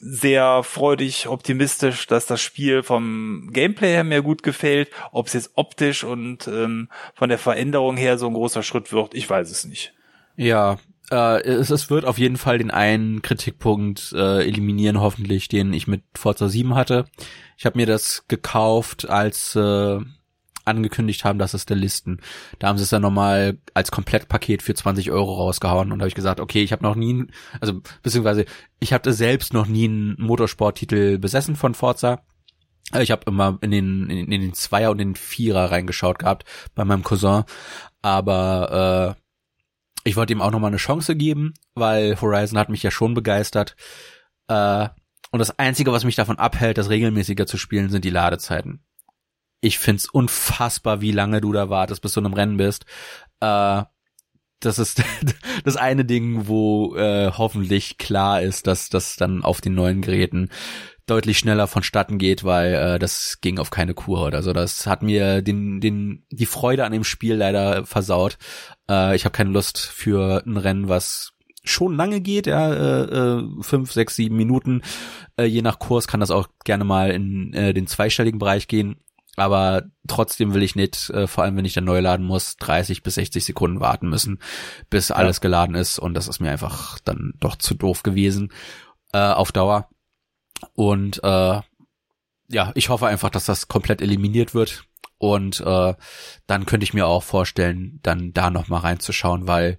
sehr 0.00 0.62
freudig, 0.62 1.28
optimistisch, 1.28 2.06
dass 2.06 2.26
das 2.26 2.40
Spiel 2.40 2.82
vom 2.82 3.50
Gameplay 3.52 3.92
her 3.92 4.04
mir 4.04 4.22
gut 4.22 4.42
gefällt. 4.42 4.90
Ob 5.12 5.26
es 5.26 5.32
jetzt 5.32 5.52
optisch 5.54 6.04
und 6.04 6.46
ähm, 6.48 6.88
von 7.14 7.28
der 7.28 7.38
Veränderung 7.38 7.96
her 7.96 8.18
so 8.18 8.26
ein 8.28 8.34
großer 8.34 8.62
Schritt 8.62 8.92
wird, 8.92 9.14
ich 9.14 9.28
weiß 9.28 9.50
es 9.50 9.64
nicht. 9.64 9.94
Ja, 10.38 10.78
äh, 11.10 11.42
es, 11.42 11.70
es 11.70 11.90
wird 11.90 12.04
auf 12.04 12.16
jeden 12.16 12.36
Fall 12.36 12.58
den 12.58 12.70
einen 12.70 13.22
Kritikpunkt 13.22 14.12
äh, 14.12 14.46
eliminieren, 14.46 15.00
hoffentlich, 15.00 15.48
den 15.48 15.72
ich 15.72 15.88
mit 15.88 16.04
Forza 16.14 16.48
7 16.48 16.76
hatte. 16.76 17.06
Ich 17.56 17.66
habe 17.66 17.76
mir 17.76 17.86
das 17.86 18.24
gekauft, 18.28 19.10
als 19.10 19.56
äh, 19.56 19.98
angekündigt 20.64 21.24
haben, 21.24 21.40
dass 21.40 21.54
es 21.54 21.66
der 21.66 21.76
Listen. 21.76 22.20
Da 22.60 22.68
haben 22.68 22.78
sie 22.78 22.84
es 22.84 22.90
dann 22.90 23.02
nochmal 23.02 23.58
als 23.74 23.90
Komplettpaket 23.90 24.62
für 24.62 24.74
20 24.74 25.10
Euro 25.10 25.34
rausgehauen 25.34 25.90
und 25.90 26.00
habe 26.00 26.08
ich 26.08 26.14
gesagt, 26.14 26.38
okay, 26.38 26.62
ich 26.62 26.70
habe 26.70 26.84
noch 26.84 26.94
nie, 26.94 27.26
also 27.60 27.80
beziehungsweise 28.04 28.44
ich 28.78 28.92
hatte 28.92 29.12
selbst 29.12 29.52
noch 29.52 29.66
nie 29.66 29.88
einen 29.88 30.14
Motorsporttitel 30.20 31.18
besessen 31.18 31.56
von 31.56 31.74
Forza. 31.74 32.22
Ich 33.00 33.10
habe 33.10 33.22
immer 33.26 33.58
in 33.60 33.72
den 33.72 34.08
in, 34.08 34.30
in 34.30 34.40
den 34.40 34.54
Zweier 34.54 34.92
und 34.92 34.98
den 34.98 35.16
Vierer 35.16 35.72
reingeschaut 35.72 36.20
gehabt 36.20 36.44
bei 36.76 36.84
meinem 36.84 37.02
Cousin, 37.02 37.42
aber 38.02 39.16
äh, 39.18 39.27
ich 40.04 40.16
wollte 40.16 40.32
ihm 40.32 40.42
auch 40.42 40.50
nochmal 40.50 40.68
eine 40.68 40.76
Chance 40.76 41.16
geben, 41.16 41.54
weil 41.74 42.20
Horizon 42.20 42.58
hat 42.58 42.68
mich 42.68 42.82
ja 42.82 42.90
schon 42.90 43.14
begeistert. 43.14 43.76
Äh, 44.48 44.88
und 45.30 45.38
das 45.38 45.58
Einzige, 45.58 45.92
was 45.92 46.04
mich 46.04 46.16
davon 46.16 46.38
abhält, 46.38 46.78
das 46.78 46.88
regelmäßiger 46.88 47.46
zu 47.46 47.58
spielen, 47.58 47.90
sind 47.90 48.04
die 48.04 48.10
Ladezeiten. 48.10 48.82
Ich 49.60 49.78
find's 49.78 50.08
unfassbar, 50.08 51.00
wie 51.00 51.12
lange 51.12 51.40
du 51.40 51.52
da 51.52 51.68
wartest, 51.68 52.00
bis 52.00 52.12
du 52.12 52.20
in 52.20 52.26
einem 52.26 52.34
Rennen 52.34 52.56
bist. 52.56 52.86
Äh, 53.40 53.82
das 54.60 54.78
ist 54.78 55.02
das 55.64 55.76
eine 55.76 56.04
Ding, 56.04 56.48
wo 56.48 56.96
äh, 56.96 57.30
hoffentlich 57.32 57.98
klar 57.98 58.42
ist, 58.42 58.66
dass 58.66 58.88
das 58.88 59.16
dann 59.16 59.42
auf 59.42 59.60
den 59.60 59.74
neuen 59.74 60.02
Geräten 60.02 60.50
deutlich 61.10 61.38
schneller 61.38 61.66
vonstatten 61.66 62.18
geht, 62.18 62.44
weil 62.44 62.74
äh, 62.74 62.98
das 62.98 63.40
ging 63.40 63.58
auf 63.58 63.70
keine 63.70 63.94
Kur 63.94 64.26
oder 64.26 64.42
so. 64.42 64.52
Das 64.52 64.86
hat 64.86 65.02
mir 65.02 65.42
den, 65.42 65.80
den, 65.80 66.24
die 66.30 66.46
Freude 66.46 66.84
an 66.84 66.92
dem 66.92 67.04
Spiel 67.04 67.34
leider 67.34 67.86
versaut. 67.86 68.38
Äh, 68.88 69.16
ich 69.16 69.24
habe 69.24 69.32
keine 69.32 69.50
Lust 69.50 69.78
für 69.78 70.42
ein 70.46 70.56
Rennen, 70.56 70.88
was 70.88 71.32
schon 71.64 71.96
lange 71.96 72.20
geht, 72.20 72.46
ja, 72.46 72.72
äh, 72.72 73.02
äh, 73.38 73.44
fünf, 73.60 73.92
sechs, 73.92 74.16
sieben 74.16 74.36
Minuten. 74.36 74.82
Äh, 75.36 75.44
je 75.44 75.62
nach 75.62 75.78
Kurs 75.78 76.08
kann 76.08 76.20
das 76.20 76.30
auch 76.30 76.48
gerne 76.64 76.84
mal 76.84 77.10
in 77.10 77.52
äh, 77.52 77.74
den 77.74 77.86
zweistelligen 77.86 78.38
Bereich 78.38 78.68
gehen. 78.68 78.96
Aber 79.36 79.84
trotzdem 80.08 80.52
will 80.52 80.64
ich 80.64 80.74
nicht, 80.74 81.10
äh, 81.10 81.28
vor 81.28 81.44
allem 81.44 81.56
wenn 81.56 81.64
ich 81.64 81.72
dann 81.72 81.84
neu 81.84 82.00
laden 82.00 82.26
muss, 82.26 82.56
30 82.56 83.04
bis 83.04 83.14
60 83.14 83.44
Sekunden 83.44 83.80
warten 83.80 84.08
müssen, 84.08 84.40
bis 84.90 85.12
alles 85.12 85.36
ja. 85.36 85.42
geladen 85.42 85.76
ist. 85.76 85.98
Und 85.98 86.14
das 86.14 86.26
ist 86.26 86.40
mir 86.40 86.50
einfach 86.50 86.98
dann 87.04 87.34
doch 87.38 87.54
zu 87.54 87.74
doof 87.74 88.02
gewesen 88.02 88.52
äh, 89.12 89.18
auf 89.18 89.52
Dauer. 89.52 89.88
Und 90.74 91.22
äh, 91.22 91.60
ja, 92.50 92.72
ich 92.74 92.88
hoffe 92.88 93.06
einfach, 93.06 93.30
dass 93.30 93.46
das 93.46 93.68
komplett 93.68 94.00
eliminiert 94.00 94.54
wird. 94.54 94.84
Und 95.18 95.60
äh, 95.60 95.94
dann 96.46 96.66
könnte 96.66 96.84
ich 96.84 96.94
mir 96.94 97.06
auch 97.06 97.24
vorstellen, 97.24 97.98
dann 98.02 98.32
da 98.32 98.50
noch 98.50 98.68
mal 98.68 98.78
reinzuschauen, 98.78 99.48
weil 99.48 99.78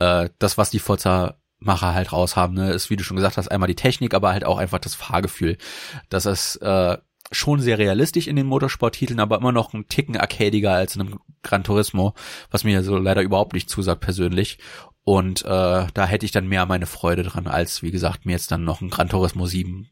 äh, 0.00 0.28
das, 0.38 0.58
was 0.58 0.70
die 0.70 0.80
Forza 0.80 1.36
Macher 1.60 1.94
halt 1.94 2.12
raushaben, 2.12 2.56
ne, 2.56 2.72
ist, 2.72 2.90
wie 2.90 2.96
du 2.96 3.04
schon 3.04 3.16
gesagt 3.16 3.36
hast, 3.36 3.48
einmal 3.48 3.68
die 3.68 3.74
Technik, 3.74 4.14
aber 4.14 4.32
halt 4.32 4.44
auch 4.44 4.58
einfach 4.58 4.78
das 4.78 4.94
Fahrgefühl. 4.94 5.58
Das 6.08 6.24
ist 6.26 6.56
äh, 6.56 6.96
schon 7.30 7.60
sehr 7.60 7.78
realistisch 7.78 8.26
in 8.26 8.36
den 8.36 8.46
Motorsporttiteln, 8.46 9.20
aber 9.20 9.36
immer 9.36 9.52
noch 9.52 9.72
ein 9.72 9.86
Ticken 9.86 10.16
arcadiger 10.16 10.72
als 10.72 10.96
in 10.96 11.02
einem 11.02 11.20
Gran 11.42 11.62
Turismo, 11.62 12.14
was 12.50 12.64
mir 12.64 12.82
so 12.82 12.96
leider 12.96 13.22
überhaupt 13.22 13.52
nicht 13.52 13.68
zusagt 13.68 14.00
persönlich. 14.00 14.58
Und 15.04 15.44
äh, 15.44 15.86
da 15.94 16.06
hätte 16.06 16.26
ich 16.26 16.32
dann 16.32 16.48
mehr 16.48 16.66
meine 16.66 16.86
Freude 16.86 17.22
dran, 17.22 17.46
als 17.46 17.82
wie 17.82 17.90
gesagt, 17.90 18.26
mir 18.26 18.32
jetzt 18.32 18.50
dann 18.50 18.64
noch 18.64 18.80
ein 18.80 18.90
Gran 18.90 19.08
Turismo 19.08 19.46
7, 19.46 19.88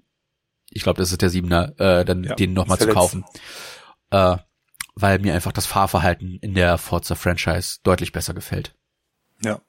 ich 0.70 0.82
glaube, 0.82 1.00
das 1.00 1.12
ist 1.12 1.22
der 1.22 1.30
7er, 1.30 1.78
äh, 1.80 2.04
dann 2.04 2.24
ja, 2.24 2.34
den 2.34 2.52
nochmal 2.52 2.78
zu 2.78 2.88
kaufen. 2.88 3.24
Äh, 4.10 4.36
weil 4.94 5.18
mir 5.20 5.34
einfach 5.34 5.52
das 5.52 5.66
Fahrverhalten 5.66 6.38
in 6.40 6.54
der 6.54 6.76
Forza 6.76 7.14
Franchise 7.14 7.78
deutlich 7.84 8.12
besser 8.12 8.34
gefällt. 8.34 8.74
Ja. 9.42 9.60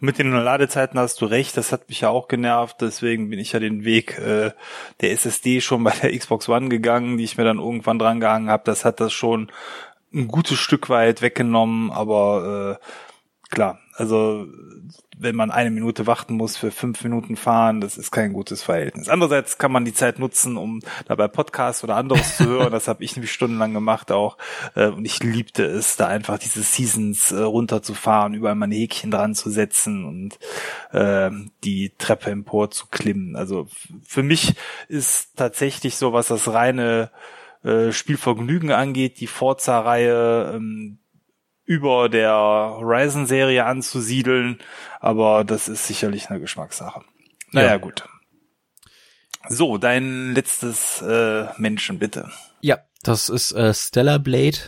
Und 0.00 0.02
mit 0.02 0.18
den 0.18 0.32
Ladezeiten 0.32 0.98
hast 0.98 1.20
du 1.20 1.26
recht, 1.26 1.56
das 1.56 1.72
hat 1.72 1.88
mich 1.88 2.02
ja 2.02 2.10
auch 2.10 2.28
genervt, 2.28 2.76
deswegen 2.80 3.30
bin 3.30 3.38
ich 3.38 3.52
ja 3.52 3.60
den 3.60 3.84
Weg 3.84 4.18
äh, 4.18 4.50
der 5.00 5.12
SSD 5.12 5.60
schon 5.60 5.82
bei 5.84 5.92
der 5.92 6.16
Xbox 6.16 6.48
One 6.48 6.68
gegangen, 6.68 7.16
die 7.16 7.24
ich 7.24 7.38
mir 7.38 7.44
dann 7.44 7.58
irgendwann 7.58 7.98
dran 7.98 8.20
gehangen 8.20 8.50
habe. 8.50 8.64
Das 8.66 8.84
hat 8.84 9.00
das 9.00 9.12
schon 9.12 9.50
ein 10.12 10.28
gutes 10.28 10.58
Stück 10.58 10.90
weit 10.90 11.22
weggenommen, 11.22 11.90
aber 11.90 12.78
äh, 12.82 13.50
klar, 13.50 13.78
also 13.94 14.46
wenn 15.18 15.34
man 15.34 15.50
eine 15.50 15.70
Minute 15.70 16.06
warten 16.06 16.34
muss 16.34 16.56
für 16.56 16.70
fünf 16.70 17.02
Minuten 17.02 17.36
fahren, 17.36 17.80
das 17.80 17.96
ist 17.96 18.10
kein 18.10 18.32
gutes 18.32 18.62
Verhältnis. 18.62 19.08
Andererseits 19.08 19.56
kann 19.56 19.72
man 19.72 19.84
die 19.84 19.94
Zeit 19.94 20.18
nutzen, 20.18 20.56
um 20.56 20.80
dabei 21.06 21.26
Podcasts 21.28 21.82
oder 21.82 21.96
anderes 21.96 22.36
zu 22.36 22.46
hören. 22.46 22.70
Das 22.70 22.86
habe 22.86 23.02
ich 23.02 23.16
nämlich 23.16 23.32
stundenlang 23.32 23.72
gemacht 23.72 24.12
auch. 24.12 24.36
Äh, 24.74 24.88
und 24.88 25.04
ich 25.04 25.22
liebte 25.22 25.64
es, 25.64 25.96
da 25.96 26.06
einfach 26.06 26.38
diese 26.38 26.62
Seasons 26.62 27.32
äh, 27.32 27.40
runterzufahren, 27.40 28.34
überall 28.34 28.54
meine 28.56 28.74
Häkchen 28.74 29.10
dran 29.10 29.34
zu 29.34 29.50
setzen 29.50 30.04
und 30.04 30.38
äh, 30.92 31.30
die 31.64 31.92
Treppe 31.96 32.30
empor 32.30 32.70
zu 32.70 32.86
klimmen. 32.86 33.36
Also 33.36 33.68
für 34.04 34.22
mich 34.22 34.54
ist 34.88 35.36
tatsächlich 35.36 35.96
so, 35.96 36.12
was 36.12 36.28
das 36.28 36.52
reine 36.52 37.10
äh, 37.64 37.90
Spielvergnügen 37.90 38.70
angeht, 38.70 39.20
die 39.20 39.26
Forza-Reihe 39.26 40.52
ähm, 40.54 40.98
über 41.66 42.08
der 42.08 42.32
Horizon-Serie 42.32 43.64
anzusiedeln, 43.64 44.58
aber 45.00 45.44
das 45.44 45.68
ist 45.68 45.86
sicherlich 45.86 46.30
eine 46.30 46.40
Geschmackssache. 46.40 47.02
Naja, 47.50 47.68
ja. 47.68 47.76
gut. 47.76 48.08
So, 49.48 49.78
dein 49.78 50.32
letztes 50.34 51.02
äh, 51.02 51.46
Menschen, 51.58 51.98
bitte. 51.98 52.30
Ja, 52.60 52.78
das 53.02 53.28
ist 53.28 53.52
äh, 53.52 53.74
Stellar 53.74 54.18
Blade. 54.18 54.58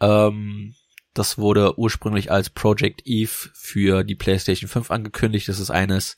Ähm, 0.00 0.74
das 1.12 1.38
wurde 1.38 1.78
ursprünglich 1.78 2.30
als 2.30 2.50
Project 2.50 3.02
Eve 3.04 3.50
für 3.52 4.04
die 4.04 4.14
PlayStation 4.14 4.68
5 4.68 4.90
angekündigt. 4.90 5.48
Das 5.48 5.58
ist 5.58 5.70
eines 5.70 6.16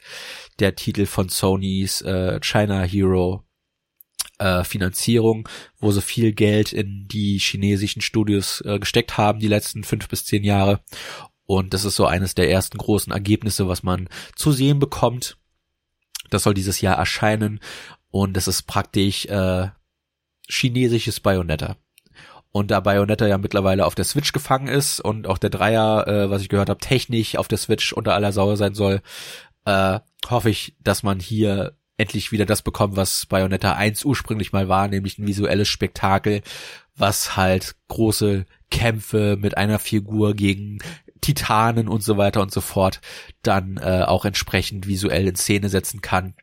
der 0.58 0.74
Titel 0.74 1.06
von 1.06 1.28
Sonys 1.28 2.02
äh, 2.02 2.38
China 2.40 2.82
Hero 2.82 3.44
äh, 4.42 4.64
Finanzierung, 4.64 5.48
wo 5.78 5.92
sie 5.92 6.02
viel 6.02 6.32
Geld 6.32 6.72
in 6.72 7.06
die 7.06 7.38
chinesischen 7.38 8.02
Studios 8.02 8.60
äh, 8.66 8.78
gesteckt 8.78 9.16
haben, 9.16 9.38
die 9.38 9.48
letzten 9.48 9.84
fünf 9.84 10.08
bis 10.08 10.24
zehn 10.24 10.42
Jahre. 10.42 10.80
Und 11.46 11.74
das 11.74 11.84
ist 11.84 11.96
so 11.96 12.06
eines 12.06 12.34
der 12.34 12.50
ersten 12.50 12.78
großen 12.78 13.12
Ergebnisse, 13.12 13.68
was 13.68 13.82
man 13.82 14.08
zu 14.34 14.52
sehen 14.52 14.78
bekommt. 14.78 15.36
Das 16.30 16.42
soll 16.42 16.54
dieses 16.54 16.80
Jahr 16.80 16.96
erscheinen. 16.96 17.60
Und 18.10 18.36
das 18.36 18.48
ist 18.48 18.62
praktisch 18.64 19.26
äh, 19.26 19.68
chinesisches 20.48 21.20
Bayonetta. 21.20 21.76
Und 22.50 22.70
da 22.70 22.80
Bayonetta 22.80 23.26
ja 23.26 23.38
mittlerweile 23.38 23.86
auf 23.86 23.94
der 23.94 24.04
Switch 24.04 24.32
gefangen 24.32 24.68
ist 24.68 25.00
und 25.00 25.26
auch 25.26 25.38
der 25.38 25.50
Dreier, 25.50 26.06
äh, 26.06 26.30
was 26.30 26.42
ich 26.42 26.48
gehört 26.48 26.68
habe, 26.68 26.80
technisch 26.80 27.36
auf 27.36 27.48
der 27.48 27.58
Switch 27.58 27.92
unter 27.92 28.14
aller 28.14 28.32
Sauer 28.32 28.56
sein 28.56 28.74
soll, 28.74 29.00
äh, 29.64 30.00
hoffe 30.28 30.50
ich, 30.50 30.76
dass 30.80 31.02
man 31.02 31.20
hier 31.20 31.76
endlich 31.96 32.32
wieder 32.32 32.46
das 32.46 32.62
bekommen, 32.62 32.96
was 32.96 33.26
Bayonetta 33.26 33.74
1 33.74 34.04
ursprünglich 34.04 34.52
mal 34.52 34.68
war, 34.68 34.88
nämlich 34.88 35.18
ein 35.18 35.26
visuelles 35.26 35.68
Spektakel, 35.68 36.42
was 36.96 37.36
halt 37.36 37.76
große 37.88 38.44
Kämpfe 38.70 39.36
mit 39.38 39.56
einer 39.56 39.78
Figur 39.78 40.34
gegen 40.34 40.78
Titanen 41.20 41.88
und 41.88 42.02
so 42.02 42.16
weiter 42.16 42.42
und 42.42 42.52
so 42.52 42.60
fort 42.60 43.00
dann 43.42 43.76
äh, 43.76 44.02
auch 44.06 44.24
entsprechend 44.24 44.86
visuell 44.86 45.28
in 45.28 45.36
Szene 45.36 45.68
setzen 45.68 46.00
kann. 46.00 46.34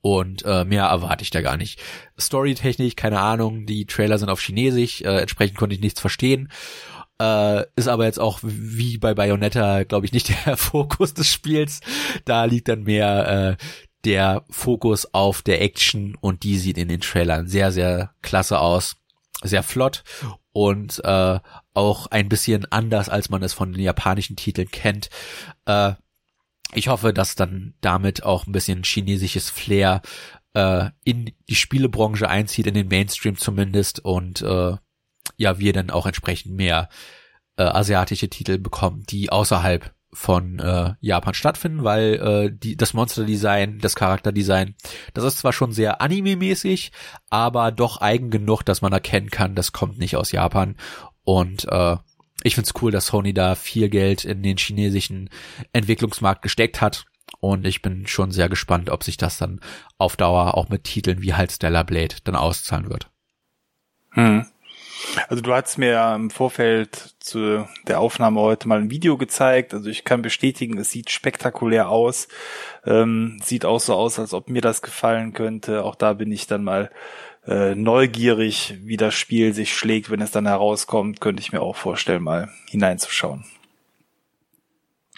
Und 0.00 0.44
äh, 0.44 0.64
mehr 0.64 0.84
erwarte 0.84 1.22
ich 1.22 1.30
da 1.30 1.40
gar 1.40 1.56
nicht. 1.56 1.80
Storytechnisch, 2.18 2.96
keine 2.96 3.20
Ahnung, 3.20 3.66
die 3.66 3.86
Trailer 3.86 4.18
sind 4.18 4.28
auf 4.28 4.40
Chinesisch, 4.40 5.02
äh, 5.02 5.20
entsprechend 5.20 5.58
konnte 5.58 5.74
ich 5.74 5.80
nichts 5.80 6.00
verstehen. 6.00 6.50
Äh, 7.20 7.64
ist 7.76 7.88
aber 7.88 8.04
jetzt 8.04 8.20
auch 8.20 8.40
wie 8.42 8.98
bei 8.98 9.14
Bayonetta, 9.14 9.84
glaube 9.84 10.06
ich, 10.06 10.12
nicht 10.12 10.28
der 10.46 10.56
Fokus 10.56 11.14
des 11.14 11.32
Spiels. 11.32 11.80
Da 12.24 12.44
liegt 12.44 12.68
dann 12.68 12.82
mehr 12.82 13.56
äh, 13.58 13.64
der 14.06 14.44
Fokus 14.48 15.12
auf 15.12 15.42
der 15.42 15.60
Action 15.60 16.16
und 16.20 16.44
die 16.44 16.58
sieht 16.58 16.78
in 16.78 16.88
den 16.88 17.00
Trailern 17.00 17.48
sehr, 17.48 17.72
sehr 17.72 18.14
klasse 18.22 18.60
aus. 18.60 18.96
Sehr 19.42 19.62
flott 19.62 20.02
und 20.52 21.04
äh, 21.04 21.38
auch 21.74 22.06
ein 22.06 22.30
bisschen 22.30 22.64
anders, 22.72 23.10
als 23.10 23.28
man 23.28 23.42
es 23.42 23.52
von 23.52 23.74
den 23.74 23.82
japanischen 23.82 24.36
Titeln 24.36 24.70
kennt. 24.70 25.10
Äh, 25.66 25.92
ich 26.72 26.88
hoffe, 26.88 27.12
dass 27.12 27.34
dann 27.34 27.74
damit 27.82 28.22
auch 28.22 28.46
ein 28.46 28.52
bisschen 28.52 28.82
chinesisches 28.82 29.50
Flair 29.50 30.00
äh, 30.54 30.88
in 31.04 31.32
die 31.50 31.54
Spielebranche 31.54 32.30
einzieht, 32.30 32.66
in 32.66 32.72
den 32.72 32.88
Mainstream 32.88 33.36
zumindest 33.36 34.02
und 34.02 34.40
äh, 34.40 34.76
ja, 35.36 35.58
wir 35.58 35.72
dann 35.74 35.90
auch 35.90 36.06
entsprechend 36.06 36.54
mehr 36.54 36.88
äh, 37.58 37.64
asiatische 37.64 38.30
Titel 38.30 38.56
bekommen, 38.58 39.04
die 39.06 39.30
außerhalb 39.30 39.94
von 40.16 40.58
äh, 40.60 40.94
Japan 41.00 41.34
stattfinden, 41.34 41.84
weil 41.84 42.14
äh, 42.14 42.50
die, 42.50 42.74
das 42.74 42.94
Monster-Design, 42.94 43.80
das 43.80 43.94
Charakterdesign, 43.94 44.74
das 45.12 45.24
ist 45.24 45.38
zwar 45.38 45.52
schon 45.52 45.72
sehr 45.72 46.00
anime-mäßig, 46.00 46.90
aber 47.28 47.70
doch 47.70 48.00
eigen 48.00 48.30
genug, 48.30 48.62
dass 48.62 48.80
man 48.80 48.94
erkennen 48.94 49.28
kann, 49.30 49.54
das 49.54 49.72
kommt 49.72 49.98
nicht 49.98 50.16
aus 50.16 50.32
Japan. 50.32 50.76
Und 51.22 51.66
äh, 51.68 51.96
ich 52.42 52.54
find's 52.54 52.72
cool, 52.80 52.90
dass 52.90 53.06
Sony 53.06 53.34
da 53.34 53.54
viel 53.54 53.90
Geld 53.90 54.24
in 54.24 54.42
den 54.42 54.56
chinesischen 54.56 55.28
Entwicklungsmarkt 55.74 56.40
gesteckt 56.40 56.80
hat. 56.80 57.04
Und 57.40 57.66
ich 57.66 57.82
bin 57.82 58.06
schon 58.06 58.30
sehr 58.30 58.48
gespannt, 58.48 58.88
ob 58.88 59.04
sich 59.04 59.18
das 59.18 59.36
dann 59.36 59.60
auf 59.98 60.16
Dauer 60.16 60.54
auch 60.54 60.70
mit 60.70 60.84
Titeln 60.84 61.20
wie 61.20 61.34
halt 61.34 61.52
Stellar 61.52 61.84
Blade 61.84 62.16
dann 62.24 62.36
auszahlen 62.36 62.88
wird. 62.88 63.10
Hm. 64.12 64.46
Also 65.28 65.42
du 65.42 65.52
hast 65.52 65.78
mir 65.78 66.14
im 66.14 66.30
Vorfeld 66.30 67.14
zu 67.20 67.66
der 67.86 68.00
Aufnahme 68.00 68.40
heute 68.40 68.68
mal 68.68 68.78
ein 68.78 68.90
Video 68.90 69.16
gezeigt. 69.16 69.74
Also 69.74 69.90
ich 69.90 70.04
kann 70.04 70.22
bestätigen, 70.22 70.78
es 70.78 70.90
sieht 70.90 71.10
spektakulär 71.10 71.88
aus. 71.88 72.28
Ähm, 72.84 73.38
sieht 73.42 73.64
auch 73.64 73.80
so 73.80 73.94
aus, 73.94 74.18
als 74.18 74.32
ob 74.32 74.48
mir 74.48 74.62
das 74.62 74.82
gefallen 74.82 75.32
könnte. 75.32 75.84
Auch 75.84 75.94
da 75.94 76.12
bin 76.12 76.32
ich 76.32 76.46
dann 76.46 76.64
mal 76.64 76.90
äh, 77.46 77.74
neugierig, 77.74 78.74
wie 78.82 78.96
das 78.96 79.14
Spiel 79.14 79.54
sich 79.54 79.74
schlägt, 79.74 80.10
wenn 80.10 80.20
es 80.20 80.30
dann 80.30 80.46
herauskommt. 80.46 81.20
Könnte 81.20 81.40
ich 81.40 81.52
mir 81.52 81.62
auch 81.62 81.76
vorstellen, 81.76 82.22
mal 82.22 82.50
hineinzuschauen. 82.68 83.44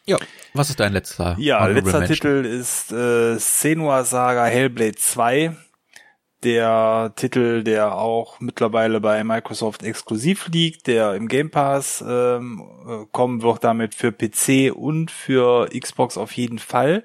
Ja, 0.04 0.16
was 0.54 0.70
ist 0.70 0.80
dein 0.80 0.94
letzter? 0.94 1.36
Ja, 1.38 1.66
letzter 1.66 2.06
Titel 2.06 2.44
ist 2.46 2.90
äh, 2.92 3.36
Senua 3.36 4.04
Saga 4.04 4.46
Hellblade 4.46 4.94
2 4.94 5.54
der 6.44 7.12
Titel, 7.16 7.64
der 7.64 7.96
auch 7.96 8.38
mittlerweile 8.40 9.00
bei 9.00 9.24
Microsoft 9.24 9.82
exklusiv 9.82 10.48
liegt, 10.48 10.86
der 10.86 11.14
im 11.14 11.28
Game 11.28 11.50
Pass 11.50 12.04
ähm, 12.06 12.62
äh, 12.86 13.06
kommen 13.10 13.42
wird, 13.42 13.64
damit 13.64 13.94
für 13.94 14.12
PC 14.12 14.72
und 14.74 15.10
für 15.10 15.68
Xbox 15.68 16.16
auf 16.16 16.32
jeden 16.32 16.58
Fall. 16.58 17.04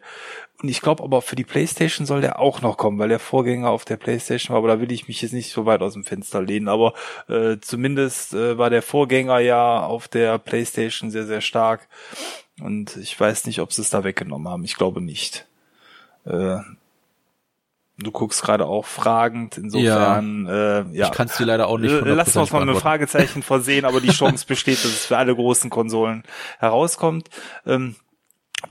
Und 0.62 0.70
ich 0.70 0.82
glaube 0.82 1.04
aber 1.04 1.22
für 1.22 1.36
die 1.36 1.44
PlayStation 1.44 2.06
soll 2.06 2.22
der 2.22 2.40
auch 2.40 2.62
noch 2.62 2.78
kommen, 2.78 2.98
weil 2.98 3.10
der 3.10 3.20
Vorgänger 3.20 3.70
auf 3.70 3.84
der 3.84 3.98
PlayStation 3.98 4.54
war, 4.54 4.60
aber 4.60 4.70
da 4.70 4.80
will 4.80 4.92
ich 4.92 5.08
mich 5.08 5.22
jetzt 5.22 5.34
nicht 5.34 5.52
so 5.52 5.66
weit 5.66 5.82
aus 5.82 5.94
dem 5.94 6.06
Fenster 6.06 6.42
lehnen. 6.42 6.70
Aber 6.70 6.94
äh, 7.28 7.58
zumindest 7.60 8.34
äh, 8.34 8.58
war 8.58 8.70
der 8.70 8.82
Vorgänger 8.82 9.40
ja 9.40 9.84
auf 9.86 10.08
der 10.08 10.38
PlayStation 10.38 11.12
sehr, 11.12 11.26
sehr 11.26 11.42
stark. 11.42 11.90
Und 12.62 12.96
ich 12.98 13.20
weiß 13.20 13.46
nicht, 13.46 13.60
ob 13.60 13.74
sie 13.74 13.82
es 13.82 13.90
da 13.90 14.04
weggenommen 14.04 14.48
haben. 14.48 14.64
Ich 14.64 14.76
glaube 14.76 15.02
nicht. 15.02 15.48
Äh, 16.26 16.60
Du 17.98 18.12
guckst 18.12 18.42
gerade 18.42 18.66
auch 18.66 18.86
fragend, 18.86 19.58
insofern, 19.58 20.46
ja. 20.48 20.80
Äh, 20.80 20.86
ja. 20.94 21.06
Ich 21.06 21.12
kann 21.12 21.28
es 21.28 21.38
dir 21.38 21.46
leider 21.46 21.68
auch 21.68 21.78
nicht 21.78 21.94
Lass 22.04 22.36
uns 22.36 22.52
mal 22.52 22.66
mit 22.66 22.78
Fragezeichen 22.78 23.44
versehen, 23.44 23.86
aber 23.86 24.02
die 24.02 24.10
Chance 24.10 24.46
besteht, 24.48 24.84
dass 24.84 24.92
es 24.92 25.06
für 25.06 25.18
alle 25.18 25.36
großen 25.36 25.70
Konsolen 25.70 26.24
herauskommt. 26.58 27.30
Ähm, 27.68 27.96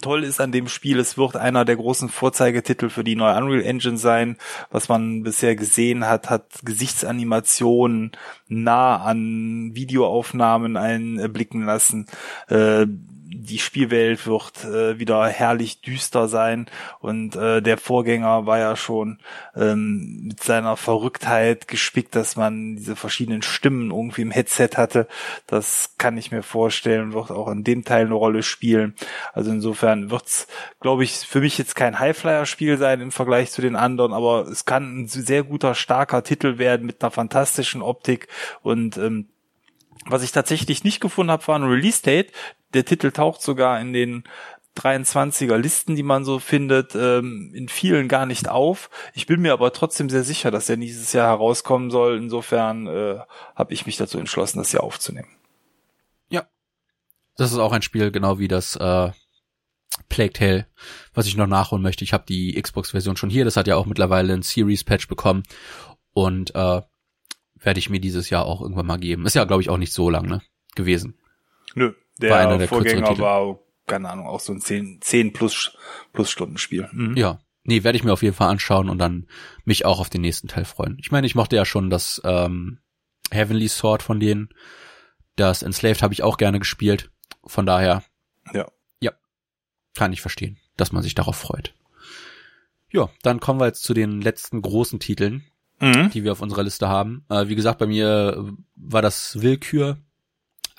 toll 0.00 0.24
ist 0.24 0.40
an 0.40 0.50
dem 0.50 0.66
Spiel, 0.66 0.98
es 0.98 1.16
wird 1.16 1.36
einer 1.36 1.64
der 1.64 1.76
großen 1.76 2.08
Vorzeigetitel 2.08 2.88
für 2.88 3.04
die 3.04 3.14
neue 3.14 3.36
Unreal 3.36 3.62
Engine 3.62 3.96
sein. 3.96 4.38
Was 4.70 4.88
man 4.88 5.22
bisher 5.22 5.54
gesehen 5.54 6.08
hat, 6.08 6.28
hat 6.28 6.46
Gesichtsanimationen 6.64 8.12
nah 8.48 8.96
an 8.96 9.70
Videoaufnahmen 9.74 10.76
einblicken 10.76 11.64
lassen. 11.64 12.06
Äh, 12.48 12.86
die 13.34 13.58
Spielwelt 13.58 14.26
wird 14.26 14.64
äh, 14.64 14.98
wieder 14.98 15.26
herrlich 15.26 15.80
düster 15.80 16.28
sein 16.28 16.66
und 17.00 17.36
äh, 17.36 17.62
der 17.62 17.78
Vorgänger 17.78 18.46
war 18.46 18.58
ja 18.58 18.76
schon 18.76 19.18
ähm, 19.56 20.28
mit 20.28 20.42
seiner 20.42 20.76
Verrücktheit 20.76 21.68
gespickt, 21.68 22.14
dass 22.14 22.36
man 22.36 22.76
diese 22.76 22.96
verschiedenen 22.96 23.42
Stimmen 23.42 23.90
irgendwie 23.90 24.22
im 24.22 24.30
Headset 24.30 24.70
hatte. 24.76 25.08
Das 25.46 25.94
kann 25.98 26.18
ich 26.18 26.30
mir 26.30 26.42
vorstellen, 26.42 27.12
wird 27.12 27.30
auch 27.30 27.48
in 27.48 27.64
dem 27.64 27.84
Teil 27.84 28.06
eine 28.06 28.14
Rolle 28.14 28.42
spielen. 28.42 28.94
Also 29.32 29.50
insofern 29.50 30.10
wird's, 30.10 30.46
glaube 30.80 31.04
ich, 31.04 31.12
für 31.18 31.40
mich 31.40 31.58
jetzt 31.58 31.74
kein 31.74 31.98
Highflyer-Spiel 31.98 32.78
sein 32.78 33.00
im 33.00 33.12
Vergleich 33.12 33.50
zu 33.50 33.62
den 33.62 33.76
anderen, 33.76 34.12
aber 34.12 34.46
es 34.48 34.64
kann 34.64 35.02
ein 35.02 35.08
sehr 35.08 35.42
guter, 35.42 35.74
starker 35.74 36.22
Titel 36.22 36.58
werden 36.58 36.86
mit 36.86 37.02
einer 37.02 37.10
fantastischen 37.10 37.82
Optik 37.82 38.28
und 38.62 38.96
ähm, 38.96 39.28
was 40.06 40.22
ich 40.22 40.32
tatsächlich 40.32 40.84
nicht 40.84 41.00
gefunden 41.00 41.30
habe, 41.30 41.46
war 41.46 41.58
ein 41.58 41.62
Release-Date. 41.62 42.32
Der 42.74 42.84
Titel 42.84 43.10
taucht 43.10 43.42
sogar 43.42 43.80
in 43.80 43.92
den 43.92 44.24
23er 44.76 45.56
Listen, 45.56 45.96
die 45.96 46.02
man 46.02 46.24
so 46.24 46.38
findet, 46.38 46.94
ähm, 46.94 47.52
in 47.54 47.68
vielen 47.68 48.08
gar 48.08 48.24
nicht 48.24 48.48
auf. 48.48 48.88
Ich 49.14 49.26
bin 49.26 49.40
mir 49.42 49.52
aber 49.52 49.72
trotzdem 49.72 50.08
sehr 50.08 50.24
sicher, 50.24 50.50
dass 50.50 50.66
der 50.66 50.76
dieses 50.76 51.12
Jahr 51.12 51.28
herauskommen 51.28 51.90
soll. 51.90 52.16
Insofern 52.16 52.86
äh, 52.86 53.18
habe 53.54 53.74
ich 53.74 53.84
mich 53.84 53.96
dazu 53.96 54.18
entschlossen, 54.18 54.58
das 54.58 54.70
hier 54.70 54.82
aufzunehmen. 54.82 55.28
Ja. 56.30 56.46
Das 57.36 57.52
ist 57.52 57.58
auch 57.58 57.72
ein 57.72 57.82
Spiel, 57.82 58.10
genau 58.10 58.38
wie 58.38 58.48
das 58.48 58.76
äh, 58.76 59.10
Plague 60.08 60.32
Tale, 60.32 60.66
was 61.12 61.26
ich 61.26 61.36
noch 61.36 61.46
nachholen 61.46 61.82
möchte. 61.82 62.04
Ich 62.04 62.14
habe 62.14 62.24
die 62.26 62.60
Xbox-Version 62.60 63.18
schon 63.18 63.30
hier. 63.30 63.44
Das 63.44 63.58
hat 63.58 63.66
ja 63.66 63.76
auch 63.76 63.86
mittlerweile 63.86 64.32
ein 64.32 64.42
Series-Patch 64.42 65.06
bekommen. 65.06 65.42
Und 66.14 66.54
äh, 66.54 66.80
werde 67.56 67.78
ich 67.78 67.90
mir 67.90 68.00
dieses 68.00 68.30
Jahr 68.30 68.46
auch 68.46 68.62
irgendwann 68.62 68.86
mal 68.86 68.98
geben. 68.98 69.26
Ist 69.26 69.34
ja, 69.34 69.44
glaube 69.44 69.62
ich, 69.62 69.68
auch 69.68 69.78
nicht 69.78 69.92
so 69.92 70.08
lang 70.08 70.26
ne, 70.26 70.40
gewesen. 70.74 71.18
Nö, 71.74 71.94
der, 72.18 72.58
der 72.58 72.68
Vorgänger 72.68 73.18
war, 73.18 73.58
keine 73.86 74.10
Ahnung, 74.10 74.26
auch 74.26 74.40
so 74.40 74.52
ein 74.52 74.60
10, 74.60 75.00
10 75.00 75.32
plus, 75.32 75.76
plus 76.12 76.30
Stunden 76.30 76.58
Spiel. 76.58 76.88
Mhm. 76.92 77.16
Ja. 77.16 77.38
Nee, 77.64 77.84
werde 77.84 77.96
ich 77.96 78.02
mir 78.02 78.12
auf 78.12 78.22
jeden 78.22 78.34
Fall 78.34 78.48
anschauen 78.48 78.88
und 78.88 78.98
dann 78.98 79.28
mich 79.64 79.84
auch 79.84 80.00
auf 80.00 80.10
den 80.10 80.20
nächsten 80.20 80.48
Teil 80.48 80.64
freuen. 80.64 80.96
Ich 80.98 81.12
meine, 81.12 81.26
ich 81.26 81.36
mochte 81.36 81.54
ja 81.54 81.64
schon 81.64 81.90
das 81.90 82.20
ähm, 82.24 82.80
Heavenly 83.30 83.68
Sword 83.68 84.02
von 84.02 84.18
denen. 84.18 84.48
Das 85.36 85.62
Enslaved 85.62 86.02
habe 86.02 86.12
ich 86.12 86.22
auch 86.22 86.38
gerne 86.38 86.58
gespielt. 86.58 87.10
Von 87.44 87.64
daher. 87.64 88.02
Ja. 88.52 88.66
Ja. 89.00 89.12
Kann 89.94 90.12
ich 90.12 90.20
verstehen, 90.20 90.58
dass 90.76 90.92
man 90.92 91.02
sich 91.02 91.14
darauf 91.14 91.36
freut. 91.36 91.74
Ja, 92.90 93.08
dann 93.22 93.40
kommen 93.40 93.60
wir 93.60 93.66
jetzt 93.66 93.84
zu 93.84 93.94
den 93.94 94.20
letzten 94.20 94.60
großen 94.60 95.00
Titeln, 95.00 95.44
mhm. 95.80 96.10
die 96.10 96.24
wir 96.24 96.32
auf 96.32 96.42
unserer 96.42 96.64
Liste 96.64 96.88
haben. 96.88 97.24
Äh, 97.30 97.48
wie 97.48 97.56
gesagt, 97.56 97.78
bei 97.78 97.86
mir 97.86 98.54
war 98.74 99.02
das 99.02 99.40
Willkür, 99.40 99.98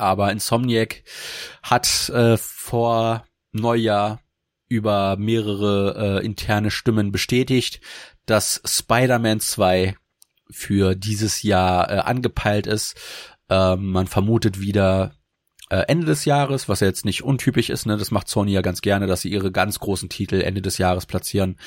aber 0.03 0.31
Insomniac 0.31 1.03
hat 1.63 2.09
äh, 2.09 2.37
vor 2.37 3.25
Neujahr 3.51 4.19
über 4.67 5.17
mehrere 5.17 6.19
äh, 6.21 6.25
interne 6.25 6.71
Stimmen 6.71 7.11
bestätigt, 7.11 7.81
dass 8.25 8.61
Spider-Man 8.65 9.39
2 9.39 9.95
für 10.49 10.95
dieses 10.95 11.43
Jahr 11.43 11.89
äh, 11.89 11.97
angepeilt 11.99 12.67
ist. 12.67 12.95
Äh, 13.49 13.75
man 13.75 14.07
vermutet 14.07 14.59
wieder 14.59 15.15
äh, 15.69 15.85
Ende 15.87 16.05
des 16.05 16.25
Jahres, 16.25 16.69
was 16.69 16.81
ja 16.81 16.87
jetzt 16.87 17.05
nicht 17.05 17.23
untypisch 17.23 17.69
ist, 17.69 17.85
ne? 17.85 17.97
Das 17.97 18.11
macht 18.11 18.27
Sony 18.27 18.51
ja 18.51 18.61
ganz 18.61 18.81
gerne, 18.81 19.07
dass 19.07 19.21
sie 19.21 19.31
ihre 19.31 19.51
ganz 19.51 19.79
großen 19.79 20.09
Titel 20.09 20.41
Ende 20.41 20.61
des 20.61 20.77
Jahres 20.77 21.05
platzieren. 21.05 21.57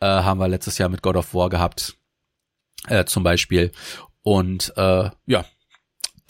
Äh, 0.00 0.06
haben 0.06 0.38
wir 0.38 0.48
letztes 0.48 0.78
Jahr 0.78 0.88
mit 0.88 1.02
God 1.02 1.16
of 1.16 1.34
War 1.34 1.48
gehabt 1.48 1.96
äh, 2.88 3.04
zum 3.04 3.22
Beispiel. 3.22 3.72
Und 4.22 4.72
äh, 4.76 5.10
ja, 5.26 5.44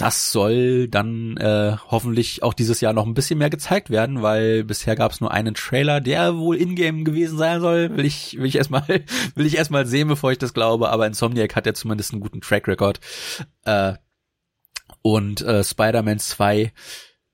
das 0.02 0.32
soll 0.32 0.88
dann 0.88 1.36
äh, 1.36 1.76
hoffentlich 1.88 2.42
auch 2.42 2.54
dieses 2.54 2.80
Jahr 2.80 2.92
noch 2.92 3.06
ein 3.06 3.14
bisschen 3.14 3.38
mehr 3.38 3.50
gezeigt 3.50 3.88
werden, 3.88 4.20
weil 4.20 4.64
bisher 4.64 4.96
gab 4.96 5.12
es 5.12 5.20
nur 5.20 5.30
einen 5.30 5.54
Trailer, 5.54 6.00
der 6.00 6.36
wohl 6.38 6.56
in-game 6.56 7.04
gewesen 7.04 7.38
sein 7.38 7.60
soll. 7.60 7.96
Will 7.96 8.04
ich, 8.04 8.36
will 8.36 8.46
ich 8.46 8.56
erstmal, 8.56 8.82
will 9.36 9.46
ich 9.46 9.56
erstmal 9.56 9.86
sehen, 9.86 10.08
bevor 10.08 10.32
ich 10.32 10.38
das 10.38 10.54
glaube. 10.54 10.88
Aber 10.88 11.06
Insomniac 11.06 11.54
hat 11.54 11.66
ja 11.66 11.72
zumindest 11.74 12.10
einen 12.10 12.20
guten 12.20 12.40
Track 12.40 12.66
Record. 12.66 12.98
Äh, 13.64 13.92
und 15.02 15.40
äh, 15.42 15.62
Spider-Man 15.62 16.18
2 16.18 16.72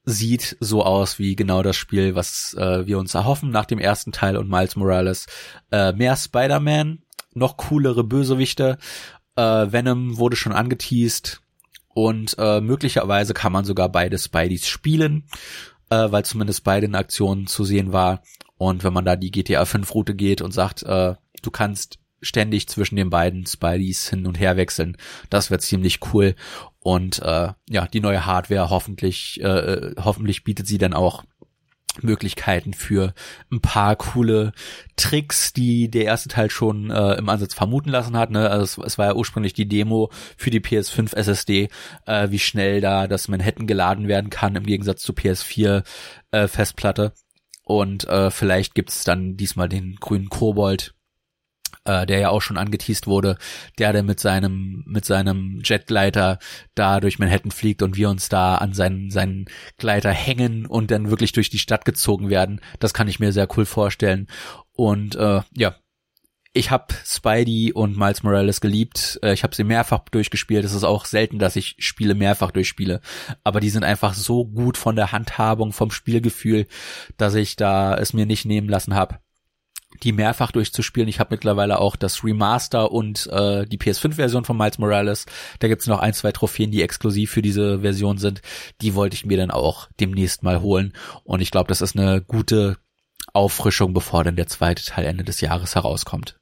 sieht 0.04 0.58
so 0.60 0.84
aus 0.84 1.18
wie 1.18 1.36
genau 1.36 1.62
das 1.62 1.76
Spiel, 1.78 2.14
was 2.14 2.52
äh, 2.58 2.86
wir 2.86 2.98
uns 2.98 3.14
erhoffen 3.14 3.48
nach 3.50 3.64
dem 3.64 3.78
ersten 3.78 4.12
Teil 4.12 4.36
und 4.36 4.50
Miles 4.50 4.76
Morales. 4.76 5.24
Äh, 5.70 5.94
mehr 5.94 6.16
Spider-Man, 6.16 6.98
noch 7.32 7.56
coolere 7.56 8.04
Bösewichte. 8.04 8.76
Äh, 9.36 9.72
Venom 9.72 10.18
wurde 10.18 10.36
schon 10.36 10.52
angeteased 10.52 11.40
und 11.98 12.36
äh, 12.38 12.60
möglicherweise 12.60 13.34
kann 13.34 13.50
man 13.50 13.64
sogar 13.64 13.88
beide 13.88 14.16
Spideys 14.18 14.68
spielen, 14.68 15.24
äh, 15.90 16.12
weil 16.12 16.24
zumindest 16.24 16.62
beide 16.62 16.86
in 16.86 16.94
Aktionen 16.94 17.48
zu 17.48 17.64
sehen 17.64 17.92
war. 17.92 18.22
Und 18.56 18.84
wenn 18.84 18.92
man 18.92 19.04
da 19.04 19.16
die 19.16 19.32
GTA 19.32 19.64
5 19.64 19.92
Route 19.96 20.14
geht 20.14 20.40
und 20.40 20.52
sagt, 20.52 20.84
äh, 20.84 21.16
du 21.42 21.50
kannst 21.50 21.98
ständig 22.22 22.68
zwischen 22.68 22.94
den 22.94 23.10
beiden 23.10 23.46
Spideys 23.46 24.08
hin 24.10 24.26
und 24.28 24.38
her 24.38 24.56
wechseln, 24.56 24.96
das 25.28 25.50
wird 25.50 25.62
ziemlich 25.62 25.98
cool. 26.12 26.36
Und 26.78 27.18
äh, 27.18 27.48
ja, 27.68 27.88
die 27.88 28.00
neue 28.00 28.26
Hardware 28.26 28.70
hoffentlich, 28.70 29.40
äh, 29.42 29.48
äh 29.48 29.94
hoffentlich 29.98 30.44
bietet 30.44 30.68
sie 30.68 30.78
dann 30.78 30.94
auch 30.94 31.24
Möglichkeiten 32.00 32.74
für 32.74 33.14
ein 33.50 33.60
paar 33.60 33.96
coole 33.96 34.52
Tricks, 34.96 35.52
die 35.52 35.90
der 35.90 36.04
erste 36.04 36.28
Teil 36.28 36.50
schon 36.50 36.90
äh, 36.90 37.14
im 37.14 37.28
Ansatz 37.28 37.54
vermuten 37.54 37.90
lassen 37.90 38.16
hat. 38.16 38.30
Ne? 38.30 38.48
Also 38.50 38.82
es, 38.82 38.92
es, 38.92 38.98
war 38.98 39.06
ja 39.06 39.14
ursprünglich 39.14 39.52
die 39.52 39.68
Demo 39.68 40.10
für 40.36 40.50
die 40.50 40.60
PS5 40.60 41.14
SSD, 41.14 41.68
äh, 42.06 42.30
wie 42.30 42.38
schnell 42.38 42.80
da 42.80 43.06
das 43.06 43.28
Manhattan 43.28 43.66
geladen 43.66 44.08
werden 44.08 44.30
kann 44.30 44.56
im 44.56 44.64
Gegensatz 44.64 45.02
zur 45.02 45.14
PS4 45.14 45.84
äh, 46.30 46.48
Festplatte. 46.48 47.12
Und 47.64 48.08
äh, 48.08 48.30
vielleicht 48.30 48.74
gibt's 48.74 49.04
dann 49.04 49.36
diesmal 49.36 49.68
den 49.68 49.96
grünen 49.96 50.30
Kobold, 50.30 50.94
äh, 51.88 52.06
der 52.06 52.18
ja 52.18 52.28
auch 52.28 52.42
schon 52.42 52.58
angeteased 52.58 53.06
wurde, 53.06 53.38
der 53.78 53.92
der 53.92 54.02
mit 54.02 54.20
seinem 54.20 54.84
mit 54.86 55.04
seinem 55.04 55.60
Jetgleiter 55.64 56.38
da 56.74 57.00
durch 57.00 57.18
Manhattan 57.18 57.50
fliegt 57.50 57.82
und 57.82 57.96
wir 57.96 58.10
uns 58.10 58.28
da 58.28 58.56
an 58.56 58.74
seinen 58.74 59.10
seinen 59.10 59.46
Gleiter 59.78 60.10
hängen 60.10 60.66
und 60.66 60.90
dann 60.90 61.10
wirklich 61.10 61.32
durch 61.32 61.50
die 61.50 61.58
Stadt 61.58 61.84
gezogen 61.84 62.28
werden. 62.28 62.60
Das 62.78 62.94
kann 62.94 63.08
ich 63.08 63.18
mir 63.18 63.32
sehr 63.32 63.48
cool 63.56 63.64
vorstellen. 63.64 64.28
Und 64.72 65.16
äh, 65.16 65.40
ja, 65.56 65.76
ich 66.52 66.70
habe 66.70 66.94
Spidey 67.04 67.72
und 67.72 67.96
Miles 67.96 68.22
Morales 68.22 68.60
geliebt. 68.60 69.18
Äh, 69.22 69.32
ich 69.32 69.42
habe 69.42 69.54
sie 69.54 69.64
mehrfach 69.64 70.00
durchgespielt. 70.10 70.64
Es 70.64 70.74
ist 70.74 70.84
auch 70.84 71.04
selten, 71.04 71.38
dass 71.38 71.56
ich 71.56 71.76
Spiele 71.78 72.14
mehrfach 72.14 72.50
durchspiele. 72.50 73.00
Aber 73.44 73.60
die 73.60 73.70
sind 73.70 73.84
einfach 73.84 74.14
so 74.14 74.44
gut 74.44 74.76
von 74.76 74.96
der 74.96 75.12
Handhabung, 75.12 75.72
vom 75.72 75.90
Spielgefühl, 75.90 76.66
dass 77.16 77.34
ich 77.34 77.56
da 77.56 77.96
es 77.96 78.12
mir 78.12 78.26
nicht 78.26 78.44
nehmen 78.44 78.68
lassen 78.68 78.94
habe 78.94 79.18
die 80.02 80.12
mehrfach 80.12 80.52
durchzuspielen. 80.52 81.08
Ich 81.08 81.20
habe 81.20 81.34
mittlerweile 81.34 81.78
auch 81.78 81.96
das 81.96 82.22
Remaster 82.22 82.92
und 82.92 83.26
äh, 83.28 83.66
die 83.66 83.78
PS5-Version 83.78 84.44
von 84.44 84.56
Miles 84.56 84.78
Morales. 84.78 85.26
Da 85.58 85.68
gibt's 85.68 85.86
noch 85.86 86.00
ein, 86.00 86.14
zwei 86.14 86.32
Trophäen, 86.32 86.70
die 86.70 86.82
exklusiv 86.82 87.30
für 87.30 87.42
diese 87.42 87.80
Version 87.80 88.18
sind. 88.18 88.42
Die 88.80 88.94
wollte 88.94 89.14
ich 89.14 89.24
mir 89.24 89.36
dann 89.36 89.50
auch 89.50 89.88
demnächst 89.98 90.42
mal 90.42 90.60
holen. 90.60 90.92
Und 91.24 91.40
ich 91.40 91.50
glaube, 91.50 91.68
das 91.68 91.80
ist 91.80 91.96
eine 91.96 92.20
gute 92.20 92.76
Auffrischung, 93.32 93.92
bevor 93.92 94.24
dann 94.24 94.36
der 94.36 94.46
zweite 94.46 94.84
Teil 94.84 95.04
Ende 95.04 95.24
des 95.24 95.40
Jahres 95.40 95.74
herauskommt. 95.74 96.37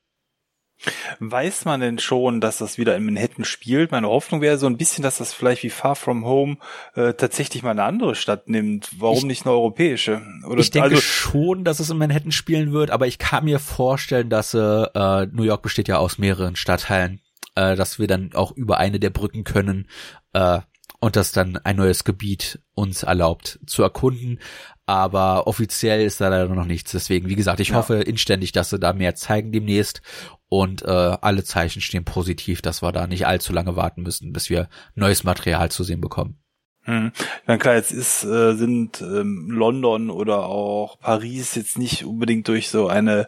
Weiß 1.20 1.64
man 1.64 1.80
denn 1.80 1.98
schon, 1.98 2.40
dass 2.40 2.58
das 2.58 2.78
wieder 2.78 2.96
in 2.96 3.04
Manhattan 3.04 3.44
spielt? 3.44 3.92
Meine 3.92 4.08
Hoffnung 4.08 4.40
wäre 4.40 4.58
so 4.58 4.66
ein 4.66 4.76
bisschen, 4.76 5.02
dass 5.02 5.18
das 5.18 5.32
vielleicht 5.32 5.62
wie 5.62 5.70
Far 5.70 5.96
From 5.96 6.24
Home 6.24 6.58
äh, 6.94 7.14
tatsächlich 7.14 7.62
mal 7.62 7.70
eine 7.70 7.84
andere 7.84 8.14
Stadt 8.14 8.48
nimmt. 8.48 8.90
Warum 8.98 9.18
ich, 9.18 9.24
nicht 9.24 9.46
eine 9.46 9.54
europäische? 9.54 10.22
Oder, 10.46 10.60
ich 10.60 10.70
denke 10.70 10.90
also, 10.90 11.00
schon, 11.00 11.64
dass 11.64 11.80
es 11.80 11.90
in 11.90 11.98
Manhattan 11.98 12.32
spielen 12.32 12.72
wird, 12.72 12.90
aber 12.90 13.06
ich 13.06 13.18
kann 13.18 13.44
mir 13.44 13.58
vorstellen, 13.58 14.28
dass 14.28 14.54
äh, 14.54 15.26
New 15.32 15.44
York 15.44 15.62
besteht 15.62 15.88
ja 15.88 15.98
aus 15.98 16.18
mehreren 16.18 16.56
Stadtteilen, 16.56 17.20
äh, 17.54 17.74
dass 17.74 17.98
wir 17.98 18.06
dann 18.06 18.30
auch 18.34 18.52
über 18.52 18.78
eine 18.78 19.00
der 19.00 19.10
Brücken 19.10 19.44
können 19.44 19.88
äh, 20.34 20.60
und 21.00 21.16
das 21.16 21.32
dann 21.32 21.56
ein 21.58 21.76
neues 21.76 22.04
Gebiet 22.04 22.60
uns 22.74 23.02
erlaubt 23.02 23.58
zu 23.66 23.82
erkunden 23.82 24.38
aber 24.86 25.48
offiziell 25.48 26.00
ist 26.00 26.20
da 26.20 26.28
leider 26.28 26.54
noch 26.54 26.64
nichts. 26.64 26.92
Deswegen, 26.92 27.28
wie 27.28 27.34
gesagt, 27.34 27.58
ich 27.58 27.70
ja. 27.70 27.74
hoffe 27.74 27.96
inständig, 27.96 28.52
dass 28.52 28.70
sie 28.70 28.78
da 28.78 28.92
mehr 28.92 29.16
zeigen 29.16 29.50
demnächst 29.50 30.00
und 30.48 30.82
äh, 30.82 30.86
alle 30.86 31.42
Zeichen 31.42 31.82
stehen 31.82 32.04
positiv, 32.04 32.62
dass 32.62 32.82
wir 32.82 32.92
da 32.92 33.08
nicht 33.08 33.26
allzu 33.26 33.52
lange 33.52 33.74
warten 33.74 34.02
müssen, 34.02 34.32
bis 34.32 34.48
wir 34.48 34.68
neues 34.94 35.24
Material 35.24 35.72
zu 35.72 35.82
sehen 35.82 36.00
bekommen. 36.00 36.38
Hm. 36.82 37.10
Ja 37.48 37.56
klar, 37.58 37.74
jetzt 37.74 37.90
ist, 37.90 38.22
äh, 38.22 38.54
sind 38.54 39.00
ähm, 39.00 39.48
London 39.50 40.08
oder 40.08 40.46
auch 40.46 41.00
Paris 41.00 41.56
jetzt 41.56 41.78
nicht 41.78 42.04
unbedingt 42.04 42.46
durch 42.46 42.68
so 42.68 42.86
eine 42.86 43.26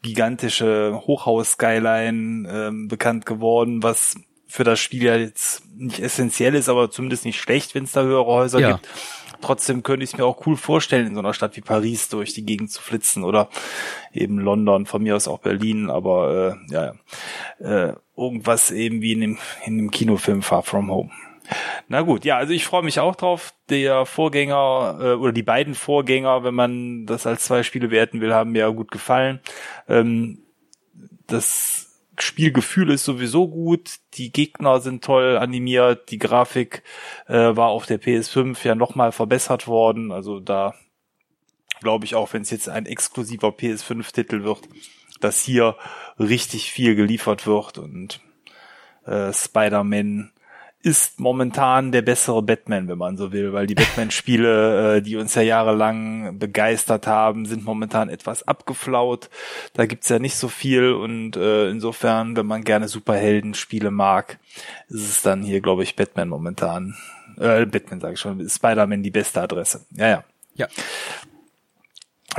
gigantische 0.00 1.02
Hochhaus-Skyline 1.06 2.48
ähm, 2.50 2.88
bekannt 2.88 3.26
geworden, 3.26 3.82
was 3.82 4.16
für 4.54 4.62
das 4.62 4.78
Spiel 4.78 5.02
ja 5.02 5.16
jetzt 5.16 5.64
nicht 5.74 5.98
essentiell 5.98 6.54
ist, 6.54 6.68
aber 6.68 6.88
zumindest 6.88 7.24
nicht 7.24 7.40
schlecht, 7.40 7.74
wenn 7.74 7.82
es 7.82 7.90
da 7.90 8.02
höhere 8.02 8.26
Häuser 8.26 8.60
ja. 8.60 8.72
gibt. 8.74 8.88
Trotzdem 9.40 9.82
könnte 9.82 10.04
ich 10.04 10.12
es 10.12 10.16
mir 10.16 10.24
auch 10.24 10.46
cool 10.46 10.56
vorstellen, 10.56 11.08
in 11.08 11.14
so 11.14 11.18
einer 11.18 11.34
Stadt 11.34 11.56
wie 11.56 11.60
Paris 11.60 12.08
durch 12.08 12.34
die 12.34 12.46
Gegend 12.46 12.70
zu 12.70 12.80
flitzen 12.80 13.24
oder 13.24 13.48
eben 14.12 14.38
London, 14.38 14.86
von 14.86 15.02
mir 15.02 15.16
aus 15.16 15.26
auch 15.26 15.40
Berlin, 15.40 15.90
aber 15.90 16.56
äh, 16.70 16.72
ja, 16.72 16.94
äh, 17.58 17.94
irgendwas 18.16 18.70
eben 18.70 19.02
wie 19.02 19.14
in 19.14 19.20
dem, 19.22 19.38
in 19.66 19.76
dem 19.76 19.90
Kinofilm 19.90 20.40
Far 20.40 20.62
From 20.62 20.88
Home. 20.88 21.10
Na 21.88 22.02
gut, 22.02 22.24
ja, 22.24 22.36
also 22.36 22.52
ich 22.52 22.64
freue 22.64 22.84
mich 22.84 23.00
auch 23.00 23.16
drauf. 23.16 23.54
Der 23.70 24.06
Vorgänger 24.06 24.98
äh, 25.00 25.12
oder 25.14 25.32
die 25.32 25.42
beiden 25.42 25.74
Vorgänger, 25.74 26.44
wenn 26.44 26.54
man 26.54 27.06
das 27.06 27.26
als 27.26 27.46
zwei 27.46 27.64
Spiele 27.64 27.90
werten 27.90 28.20
will, 28.20 28.32
haben 28.32 28.52
mir 28.52 28.60
ja 28.60 28.68
gut 28.68 28.92
gefallen. 28.92 29.40
Ähm, 29.88 30.44
das 31.26 31.83
Spielgefühl 32.18 32.90
ist 32.90 33.04
sowieso 33.04 33.48
gut, 33.48 33.96
die 34.14 34.30
Gegner 34.32 34.80
sind 34.80 35.04
toll 35.04 35.36
animiert, 35.36 36.10
die 36.10 36.18
Grafik 36.18 36.82
äh, 37.26 37.56
war 37.56 37.68
auf 37.68 37.86
der 37.86 38.00
PS5 38.00 38.64
ja 38.66 38.74
nochmal 38.74 39.12
verbessert 39.12 39.66
worden. 39.66 40.12
Also 40.12 40.40
da 40.40 40.74
glaube 41.80 42.04
ich 42.04 42.14
auch, 42.14 42.32
wenn 42.32 42.42
es 42.42 42.50
jetzt 42.50 42.68
ein 42.68 42.86
exklusiver 42.86 43.48
PS5-Titel 43.48 44.44
wird, 44.44 44.68
dass 45.20 45.40
hier 45.40 45.76
richtig 46.18 46.70
viel 46.70 46.94
geliefert 46.94 47.46
wird 47.46 47.78
und 47.78 48.20
äh, 49.06 49.32
Spider-Man 49.32 50.32
ist 50.84 51.18
momentan 51.18 51.92
der 51.92 52.02
bessere 52.02 52.42
Batman, 52.42 52.88
wenn 52.88 52.98
man 52.98 53.16
so 53.16 53.32
will, 53.32 53.54
weil 53.54 53.66
die 53.66 53.74
Batman-Spiele, 53.74 54.96
äh, 54.96 55.02
die 55.02 55.16
uns 55.16 55.34
ja 55.34 55.40
jahrelang 55.40 56.38
begeistert 56.38 57.06
haben, 57.06 57.46
sind 57.46 57.64
momentan 57.64 58.10
etwas 58.10 58.46
abgeflaut. 58.46 59.30
Da 59.72 59.86
gibt's 59.86 60.10
ja 60.10 60.18
nicht 60.18 60.36
so 60.36 60.48
viel 60.48 60.92
und 60.92 61.36
äh, 61.36 61.70
insofern, 61.70 62.36
wenn 62.36 62.44
man 62.44 62.64
gerne 62.64 62.88
Superhelden-Spiele 62.88 63.90
mag, 63.90 64.38
ist 64.88 65.08
es 65.08 65.22
dann 65.22 65.42
hier, 65.42 65.62
glaube 65.62 65.84
ich, 65.84 65.96
Batman 65.96 66.28
momentan. 66.28 66.94
Äh, 67.38 67.64
Batman 67.64 68.00
sage 68.00 68.14
ich 68.14 68.20
schon, 68.20 68.46
Spider-Man 68.46 69.02
die 69.02 69.10
beste 69.10 69.40
Adresse. 69.40 69.86
Ja, 69.96 70.08
ja. 70.08 70.24
Ja. 70.56 70.68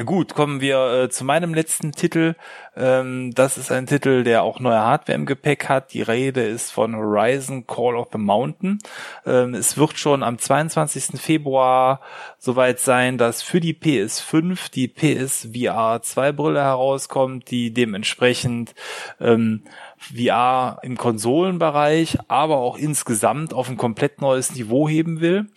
Gut, 0.04 0.34
kommen 0.34 0.60
wir 0.60 1.04
äh, 1.04 1.10
zu 1.10 1.24
meinem 1.24 1.54
letzten 1.54 1.94
Titel. 1.94 2.36
Ähm, 2.76 3.34
das 3.34 3.58
ist 3.58 3.72
ein 3.72 3.88
Titel, 3.88 4.24
der 4.24 4.44
auch 4.44 4.60
neue 4.60 4.80
Hardware 4.80 5.16
im 5.16 5.26
Gepäck 5.26 5.70
hat. 5.70 5.94
Die 5.94 6.02
Rede 6.02 6.44
ist 6.44 6.72
von 6.72 6.96
Horizon 6.96 7.66
Call 7.68 7.96
of 7.96 8.10
the 8.12 8.18
Mountain. 8.18 8.80
Ähm, 9.26 9.54
es 9.54 9.78
wird 9.78 9.98
schon 9.98 10.24
am 10.24 10.38
22. 10.38 11.20
Februar 11.20 12.02
soweit 12.38 12.80
sein, 12.80 13.18
dass 13.18 13.42
für 13.42 13.60
die 13.60 13.74
PS5 13.74 14.72
die 14.72 14.88
PSVR 14.88 16.02
2 16.02 16.32
Brille 16.34 16.62
herauskommt, 16.62 17.50
die 17.50 17.74
dementsprechend 17.74 18.76
ähm, 19.20 19.64
VR 19.98 20.80
im 20.84 20.98
Konsolenbereich, 20.98 22.18
aber 22.28 22.58
auch 22.58 22.78
insgesamt 22.78 23.54
auf 23.54 23.70
ein 23.70 23.78
komplett 23.78 24.22
neues 24.22 24.54
Niveau 24.54 24.88
heben 24.90 25.22
will. 25.22 25.48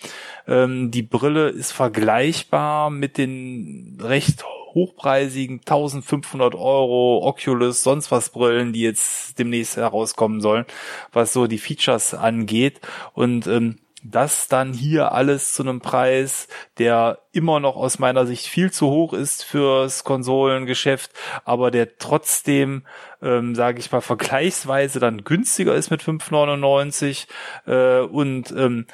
Ähm, 0.47 0.91
die 0.91 1.03
Brille 1.03 1.49
ist 1.49 1.73
vergleichbar 1.73 2.91
mit 2.91 3.19
den 3.19 3.99
recht 4.01 4.45
hochpreisigen 4.75 5.61
1500 5.61 6.55
Euro 6.55 7.27
Oculus, 7.27 7.83
sonst 7.83 8.11
was 8.11 8.31
Brillen, 8.31 8.73
die 8.73 8.83
jetzt 8.83 9.39
demnächst 9.39 9.77
herauskommen 9.77 10.41
sollen, 10.41 10.65
was 11.13 11.33
so 11.33 11.47
die 11.47 11.59
Features 11.59 12.15
angeht. 12.15 12.81
Und 13.15 13.47
ähm, 13.47 13.79
das 14.03 14.49
dann 14.49 14.73
hier 14.73 15.13
alles 15.13 15.55
zu 15.55 15.63
einem 15.63 15.81
Preis, 15.81 16.49
der 16.79 17.19
immer 17.33 17.61
noch 17.61 17.77
aus 17.77 17.99
meiner 17.99 18.27
Sicht 18.27 18.47
viel 18.47 18.71
zu 18.71 18.89
hoch 18.89 19.13
ist 19.13 19.45
fürs 19.45 20.05
Konsolengeschäft, 20.05 21.11
aber 21.45 21.71
der 21.71 21.99
trotzdem, 21.99 22.85
ähm, 23.23 23.55
sage 23.55 23.81
ich 23.81 23.91
mal, 23.91 24.01
vergleichsweise 24.01 25.01
dann 25.01 25.25
günstiger 25.25 25.75
ist 25.75 25.91
mit 25.91 26.03
5,99 26.03 27.27
äh, 27.67 28.01
und 28.07 28.53
ähm, 28.53 28.87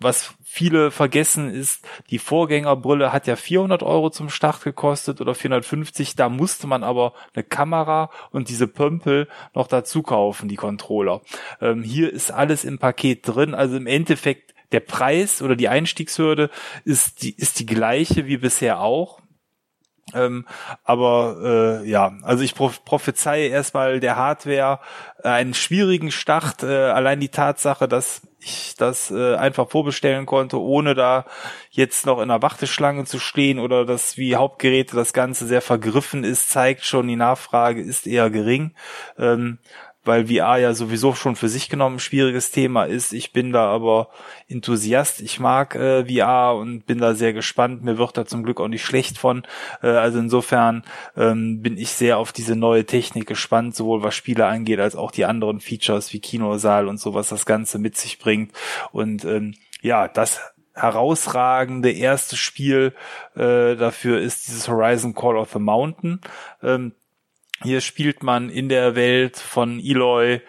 was 0.00 0.34
viele 0.42 0.90
vergessen 0.90 1.50
ist, 1.50 1.86
die 2.08 2.18
Vorgängerbrille 2.18 3.12
hat 3.12 3.26
ja 3.26 3.36
400 3.36 3.82
Euro 3.82 4.10
zum 4.10 4.30
Start 4.30 4.64
gekostet 4.64 5.20
oder 5.20 5.34
450. 5.34 6.16
Da 6.16 6.28
musste 6.28 6.66
man 6.66 6.82
aber 6.82 7.12
eine 7.34 7.44
Kamera 7.44 8.10
und 8.30 8.48
diese 8.48 8.66
Pömpel 8.66 9.28
noch 9.54 9.68
dazu 9.68 10.02
kaufen, 10.02 10.48
die 10.48 10.56
Controller. 10.56 11.20
Ähm, 11.60 11.82
hier 11.82 12.12
ist 12.12 12.32
alles 12.32 12.64
im 12.64 12.78
Paket 12.78 13.28
drin. 13.28 13.54
Also 13.54 13.76
im 13.76 13.86
Endeffekt 13.86 14.54
der 14.72 14.80
Preis 14.80 15.42
oder 15.42 15.54
die 15.54 15.68
Einstiegshürde 15.68 16.50
ist 16.84 17.22
die, 17.22 17.34
ist 17.36 17.60
die 17.60 17.66
gleiche 17.66 18.26
wie 18.26 18.38
bisher 18.38 18.80
auch. 18.80 19.20
Ähm, 20.14 20.46
aber 20.84 21.82
äh, 21.82 21.88
ja, 21.88 22.12
also 22.22 22.42
ich 22.42 22.54
prophezeie 22.54 23.48
erstmal 23.48 24.00
der 24.00 24.16
Hardware 24.16 24.80
äh, 25.22 25.28
einen 25.28 25.54
schwierigen 25.54 26.10
Start. 26.10 26.62
Äh, 26.62 26.66
allein 26.66 27.20
die 27.20 27.28
Tatsache, 27.28 27.86
dass 27.86 28.22
ich 28.40 28.74
das 28.76 29.10
äh, 29.10 29.36
einfach 29.36 29.68
vorbestellen 29.68 30.26
konnte, 30.26 30.60
ohne 30.60 30.94
da 30.94 31.26
jetzt 31.70 32.06
noch 32.06 32.20
in 32.20 32.28
der 32.28 32.42
Warteschlange 32.42 33.04
zu 33.04 33.18
stehen 33.18 33.58
oder 33.58 33.84
dass 33.84 34.16
wie 34.16 34.36
Hauptgeräte 34.36 34.96
das 34.96 35.12
Ganze 35.12 35.46
sehr 35.46 35.60
vergriffen 35.60 36.24
ist, 36.24 36.50
zeigt 36.50 36.84
schon, 36.84 37.06
die 37.06 37.16
Nachfrage 37.16 37.82
ist 37.82 38.06
eher 38.06 38.30
gering. 38.30 38.74
Ähm, 39.18 39.58
weil 40.04 40.26
VR 40.26 40.56
ja 40.56 40.72
sowieso 40.72 41.14
schon 41.14 41.36
für 41.36 41.48
sich 41.48 41.68
genommen 41.68 41.96
ein 41.96 42.00
schwieriges 42.00 42.50
Thema 42.50 42.84
ist. 42.84 43.12
Ich 43.12 43.32
bin 43.32 43.52
da 43.52 43.66
aber 43.70 44.08
Enthusiast. 44.48 45.20
Ich 45.20 45.40
mag 45.40 45.74
äh, 45.74 46.04
VR 46.06 46.54
und 46.54 46.86
bin 46.86 46.98
da 46.98 47.14
sehr 47.14 47.32
gespannt. 47.32 47.84
Mir 47.84 47.98
wird 47.98 48.16
da 48.16 48.24
zum 48.24 48.42
Glück 48.42 48.60
auch 48.60 48.68
nicht 48.68 48.84
schlecht 48.84 49.18
von. 49.18 49.42
Äh, 49.82 49.88
also 49.88 50.18
insofern 50.18 50.84
ähm, 51.16 51.60
bin 51.62 51.76
ich 51.76 51.90
sehr 51.90 52.18
auf 52.18 52.32
diese 52.32 52.56
neue 52.56 52.86
Technik 52.86 53.26
gespannt, 53.26 53.76
sowohl 53.76 54.02
was 54.02 54.14
Spiele 54.14 54.46
angeht, 54.46 54.80
als 54.80 54.96
auch 54.96 55.10
die 55.10 55.26
anderen 55.26 55.60
Features 55.60 56.12
wie 56.12 56.20
Kinosaal 56.20 56.88
und 56.88 56.98
so, 56.98 57.12
was 57.14 57.28
das 57.28 57.44
Ganze 57.44 57.78
mit 57.78 57.96
sich 57.96 58.18
bringt. 58.18 58.52
Und 58.92 59.24
ähm, 59.24 59.54
ja, 59.82 60.08
das 60.08 60.40
herausragende 60.72 61.90
erste 61.90 62.36
Spiel 62.36 62.94
äh, 63.34 63.76
dafür 63.76 64.20
ist 64.20 64.46
dieses 64.46 64.68
Horizon 64.68 65.14
Call 65.14 65.36
of 65.36 65.52
the 65.52 65.58
Mountain. 65.58 66.20
Ähm, 66.62 66.92
hier 67.62 67.80
spielt 67.80 68.22
man 68.22 68.48
in 68.48 68.68
der 68.68 68.94
Welt 68.94 69.36
von 69.36 69.80
Eloy 69.80 70.40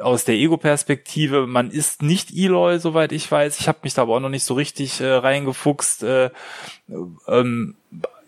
aus 0.00 0.24
der 0.24 0.34
Ego-Perspektive. 0.34 1.46
Man 1.46 1.70
ist 1.70 2.02
nicht 2.02 2.30
Eloy, 2.34 2.78
soweit 2.78 3.12
ich 3.12 3.30
weiß. 3.30 3.58
Ich 3.60 3.68
habe 3.68 3.78
mich 3.82 3.94
da 3.94 4.02
aber 4.02 4.16
auch 4.16 4.20
noch 4.20 4.28
nicht 4.28 4.44
so 4.44 4.54
richtig 4.54 5.00
äh, 5.00 5.06
reingefuchst. 5.06 6.02
Äh, 6.02 6.30
ähm, 7.26 7.76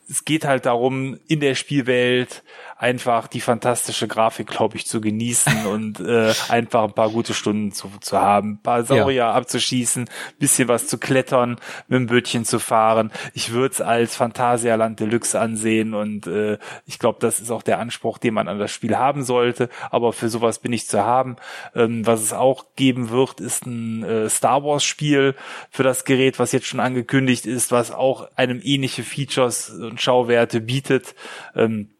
es 0.08 0.24
geht 0.24 0.44
halt 0.44 0.66
darum, 0.66 1.18
in 1.28 1.40
der 1.40 1.54
Spielwelt 1.54 2.42
einfach 2.80 3.28
die 3.28 3.42
fantastische 3.42 4.08
Grafik, 4.08 4.46
glaube 4.46 4.78
ich, 4.78 4.86
zu 4.86 5.02
genießen 5.02 5.66
und 5.70 6.00
äh, 6.00 6.32
einfach 6.48 6.84
ein 6.84 6.94
paar 6.94 7.10
gute 7.10 7.34
Stunden 7.34 7.72
zu, 7.72 7.90
zu 8.00 8.18
haben, 8.18 8.52
ein 8.52 8.62
paar 8.62 8.84
Saurier 8.84 9.16
ja. 9.16 9.32
abzuschießen, 9.32 10.08
bisschen 10.38 10.66
was 10.68 10.86
zu 10.86 10.96
klettern, 10.96 11.56
mit 11.88 11.98
dem 11.98 12.06
Bötchen 12.06 12.46
zu 12.46 12.58
fahren. 12.58 13.12
Ich 13.34 13.52
würde 13.52 13.74
es 13.74 13.80
als 13.82 14.16
Phantasialand 14.16 14.98
Deluxe 14.98 15.38
ansehen 15.38 15.92
und 15.92 16.26
äh, 16.26 16.56
ich 16.86 16.98
glaube, 16.98 17.18
das 17.20 17.38
ist 17.38 17.50
auch 17.50 17.62
der 17.62 17.78
Anspruch, 17.78 18.16
den 18.16 18.32
man 18.32 18.48
an 18.48 18.58
das 18.58 18.70
Spiel 18.70 18.96
haben 18.96 19.24
sollte. 19.24 19.68
Aber 19.90 20.14
für 20.14 20.30
sowas 20.30 20.58
bin 20.58 20.72
ich 20.72 20.88
zu 20.88 21.04
haben. 21.04 21.36
Ähm, 21.74 22.06
was 22.06 22.22
es 22.22 22.32
auch 22.32 22.64
geben 22.76 23.10
wird, 23.10 23.40
ist 23.40 23.66
ein 23.66 24.04
äh, 24.04 24.30
Star 24.30 24.64
Wars 24.64 24.84
Spiel 24.84 25.34
für 25.70 25.82
das 25.82 26.06
Gerät, 26.06 26.38
was 26.38 26.52
jetzt 26.52 26.66
schon 26.66 26.80
angekündigt 26.80 27.44
ist, 27.44 27.72
was 27.72 27.92
auch 27.92 28.28
einem 28.36 28.62
ähnliche 28.64 29.02
Features 29.02 29.68
und 29.68 30.00
Schauwerte 30.00 30.62
bietet. 30.62 31.14
Ähm, 31.54 31.90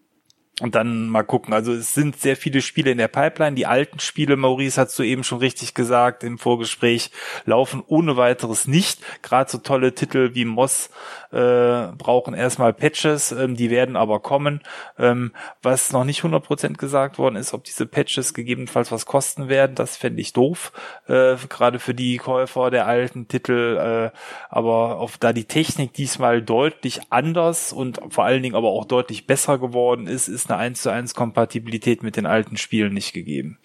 und 0.61 0.75
dann 0.75 1.09
mal 1.09 1.23
gucken. 1.23 1.55
Also 1.55 1.73
es 1.73 1.95
sind 1.95 2.21
sehr 2.21 2.37
viele 2.37 2.63
Spiele 2.63 2.91
in 2.91 2.99
der 2.99 3.09
Pipeline. 3.09 3.57
Die 3.57 3.67
alten 3.67 3.99
Spiele, 3.99 4.37
Maurice 4.37 4.81
hast 4.81 4.99
du 4.99 5.03
eben 5.03 5.25
schon 5.25 5.39
richtig 5.39 5.75
gesagt 5.75 6.23
im 6.25 6.39
Vorgespräch, 6.39 7.11
laufen 7.45 7.83
ohne 7.87 8.17
weiteres 8.17 8.67
nicht. 8.67 9.01
Gerade 9.23 9.51
so 9.51 9.59
tolle 9.59 9.95
Titel 9.95 10.35
wie 10.35 10.45
Moss 10.45 10.91
äh, 11.33 11.87
brauchen 11.97 12.35
erstmal 12.35 12.73
Patches, 12.73 13.33
ähm, 13.33 13.57
die 13.57 13.71
werden 13.71 13.97
aber 13.97 14.21
kommen. 14.21 14.61
Ähm, 14.99 15.33
was 15.63 15.93
noch 15.93 16.05
nicht 16.05 16.23
100% 16.23 16.77
gesagt 16.77 17.19
worden 17.19 17.37
ist, 17.37 17.55
ob 17.55 17.65
diese 17.65 17.87
Patches 17.87 18.35
gegebenenfalls 18.35 18.93
was 18.93 19.07
kosten 19.07 19.49
werden, 19.49 19.75
das 19.75 19.97
fände 19.97 20.21
ich 20.21 20.33
doof. 20.33 20.73
Äh, 21.07 21.37
Gerade 21.49 21.79
für 21.79 21.95
die 21.95 22.19
Käufer 22.19 22.71
der 22.71 22.87
alten 22.87 23.29
Titel. 23.29 24.11
Äh, 24.13 24.17
aber 24.49 24.99
auf 24.99 25.19
da 25.19 25.33
die 25.33 25.45
Technik 25.45 25.95
diesmal 25.95 26.43
deutlich 26.43 27.01
anders 27.11 27.73
und 27.73 28.01
vor 28.11 28.25
allen 28.25 28.43
Dingen 28.43 28.57
aber 28.57 28.69
auch 28.69 28.85
deutlich 28.85 29.27
besser 29.27 29.59
geworden 29.59 30.07
ist, 30.07 30.29
ist 30.29 30.50
eine 30.51 30.63
1 30.63 30.83
zu 30.83 30.91
1 30.91 31.15
Kompatibilität 31.15 32.03
mit 32.03 32.17
den 32.17 32.27
alten 32.27 32.57
Spielen 32.57 32.95
nicht 32.95 33.13
gegeben. 33.13 33.59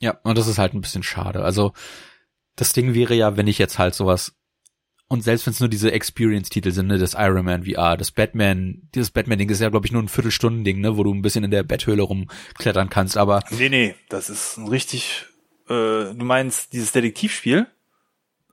Ja, 0.00 0.18
und 0.22 0.38
das 0.38 0.46
ist 0.46 0.58
halt 0.58 0.74
ein 0.74 0.80
bisschen 0.80 1.02
schade. 1.02 1.42
Also 1.42 1.72
das 2.56 2.72
Ding 2.72 2.94
wäre 2.94 3.14
ja, 3.14 3.36
wenn 3.36 3.46
ich 3.46 3.58
jetzt 3.58 3.78
halt 3.78 3.94
sowas 3.94 4.34
und 5.08 5.22
selbst 5.22 5.46
wenn 5.46 5.52
es 5.52 5.60
nur 5.60 5.68
diese 5.68 5.92
Experience-Titel 5.92 6.70
sind, 6.70 6.86
ne, 6.86 6.98
das 6.98 7.14
Iron 7.14 7.44
Man 7.44 7.64
VR, 7.64 7.96
das 7.96 8.10
Batman, 8.10 8.88
dieses 8.94 9.10
Batman-Ding 9.10 9.50
ist 9.50 9.60
ja, 9.60 9.68
glaube 9.68 9.86
ich, 9.86 9.92
nur 9.92 10.02
ein 10.02 10.08
Viertelstunden-Ding, 10.08 10.80
ne, 10.80 10.96
wo 10.96 11.04
du 11.04 11.12
ein 11.12 11.22
bisschen 11.22 11.44
in 11.44 11.50
der 11.50 11.62
Betthöhle 11.62 12.02
rumklettern 12.02 12.88
kannst, 12.88 13.16
aber. 13.16 13.44
Nee, 13.50 13.68
nee, 13.68 13.94
das 14.08 14.30
ist 14.30 14.56
ein 14.56 14.66
richtig, 14.66 15.26
äh, 15.68 16.14
du 16.14 16.24
meinst 16.24 16.72
dieses 16.72 16.92
Detektivspiel? 16.92 17.66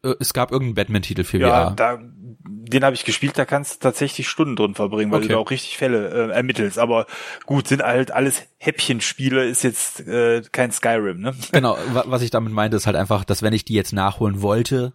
Äh, 0.04 0.16
es 0.20 0.34
gab 0.34 0.52
irgendeinen 0.52 0.76
Batman-Titel 0.76 1.24
für 1.24 1.40
ja, 1.40 1.70
VR. 1.70 1.76
Da, 1.76 2.00
den 2.02 2.84
habe 2.84 2.96
ich 2.96 3.06
gespielt, 3.06 3.38
da 3.38 3.46
kannst 3.46 3.76
du 3.76 3.80
tatsächlich 3.80 4.28
Stunden 4.28 4.56
drin 4.56 4.76
verbringen, 4.76 5.12
weil 5.12 5.20
okay. 5.20 5.28
du 5.28 5.34
da 5.34 5.40
auch 5.40 5.52
richtig 5.52 5.78
Fälle 5.78 6.10
äh, 6.10 6.32
ermittelst. 6.32 6.80
Aber 6.80 7.06
gut, 7.46 7.68
sind 7.68 7.84
halt 7.84 8.12
alles 8.12 8.44
Häppchenspiele, 8.58 9.46
ist 9.46 9.64
jetzt 9.64 10.00
äh, 10.02 10.42
kein 10.52 10.72
Skyrim, 10.72 11.20
ne? 11.20 11.36
Genau, 11.52 11.78
was 11.94 12.22
ich 12.22 12.32
damit 12.32 12.54
meinte, 12.54 12.78
ist 12.78 12.88
halt 12.88 12.96
einfach, 12.96 13.26
dass 13.26 13.42
wenn 13.44 13.54
ich 13.54 13.66
die 13.66 13.74
jetzt 13.74 13.94
nachholen 13.94 14.42
wollte 14.42 14.94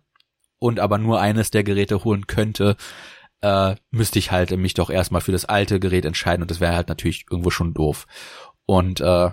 und 0.58 0.80
aber 0.80 0.98
nur 0.98 1.20
eines 1.20 1.50
der 1.50 1.64
Geräte 1.64 2.04
holen 2.04 2.26
könnte, 2.26 2.76
äh, 3.42 3.74
müsste 3.90 4.18
ich 4.18 4.30
halt 4.30 4.56
mich 4.56 4.74
doch 4.74 4.90
erstmal 4.90 5.20
für 5.20 5.32
das 5.32 5.44
alte 5.44 5.78
Gerät 5.78 6.04
entscheiden 6.04 6.42
und 6.42 6.50
das 6.50 6.60
wäre 6.60 6.74
halt 6.74 6.88
natürlich 6.88 7.26
irgendwo 7.30 7.50
schon 7.50 7.74
doof. 7.74 8.06
Und 8.64 9.00
äh, 9.00 9.30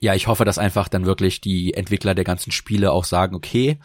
ja, 0.00 0.14
ich 0.14 0.26
hoffe, 0.26 0.44
dass 0.44 0.58
einfach 0.58 0.88
dann 0.88 1.06
wirklich 1.06 1.40
die 1.40 1.74
Entwickler 1.74 2.14
der 2.14 2.24
ganzen 2.24 2.50
Spiele 2.50 2.90
auch 2.90 3.04
sagen, 3.04 3.36
okay, 3.36 3.78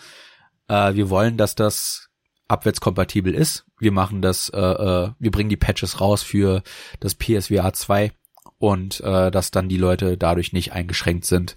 äh, 0.68 0.94
wir 0.94 1.10
wollen, 1.10 1.38
dass 1.38 1.56
das 1.56 2.10
abwärtskompatibel 2.48 3.34
ist. 3.34 3.66
Wir 3.80 3.92
machen 3.92 4.22
das, 4.22 4.50
äh, 4.50 4.60
äh, 4.60 5.12
wir 5.18 5.32
bringen 5.32 5.50
die 5.50 5.58
Patches 5.58 6.00
raus 6.00 6.24
für 6.24 6.64
das 7.00 7.16
PSVR 7.16 7.74
2 7.74 8.12
und 8.58 9.02
äh, 9.02 9.32
dass 9.32 9.52
dann 9.52 9.70
die 9.70 9.78
Leute 9.78 10.18
dadurch 10.18 10.54
nicht 10.54 10.74
eingeschränkt 10.74 11.26
sind, 11.26 11.56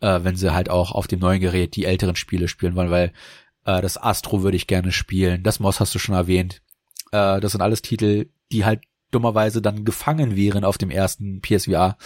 äh, 0.00 0.20
wenn 0.22 0.36
sie 0.36 0.52
halt 0.52 0.70
auch 0.70 0.92
auf 0.92 1.06
dem 1.06 1.20
neuen 1.20 1.40
Gerät 1.40 1.76
die 1.76 1.84
älteren 1.84 2.16
Spiele 2.16 2.48
spielen 2.48 2.74
wollen, 2.74 2.90
weil 2.90 3.12
äh, 3.64 3.80
das 3.82 4.00
Astro 4.02 4.42
würde 4.42 4.56
ich 4.56 4.66
gerne 4.66 4.92
spielen, 4.92 5.42
das 5.42 5.60
Moss 5.60 5.80
hast 5.80 5.94
du 5.94 5.98
schon 5.98 6.14
erwähnt. 6.14 6.62
Äh, 7.12 7.40
das 7.40 7.52
sind 7.52 7.60
alles 7.60 7.82
Titel, 7.82 8.30
die 8.50 8.64
halt 8.64 8.82
dummerweise 9.10 9.60
dann 9.62 9.84
gefangen 9.84 10.36
wären 10.36 10.64
auf 10.64 10.78
dem 10.78 10.90
ersten 10.90 11.40
PSVR 11.40 11.96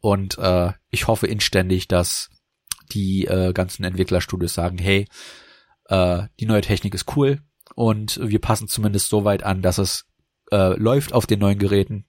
und 0.00 0.38
äh, 0.38 0.72
ich 0.90 1.06
hoffe 1.06 1.26
inständig, 1.26 1.88
dass 1.88 2.30
die 2.92 3.26
äh, 3.26 3.52
ganzen 3.52 3.84
Entwicklerstudios 3.84 4.54
sagen, 4.54 4.78
hey, 4.78 5.06
äh, 5.88 6.24
die 6.40 6.46
neue 6.46 6.60
Technik 6.62 6.94
ist 6.94 7.16
cool 7.16 7.40
und 7.74 8.20
wir 8.22 8.40
passen 8.40 8.68
zumindest 8.68 9.08
so 9.08 9.24
weit 9.24 9.42
an, 9.42 9.62
dass 9.62 9.78
es 9.78 10.06
äh, 10.50 10.78
läuft 10.78 11.12
auf 11.12 11.26
den 11.26 11.40
neuen 11.40 11.58
Geräten 11.58 12.06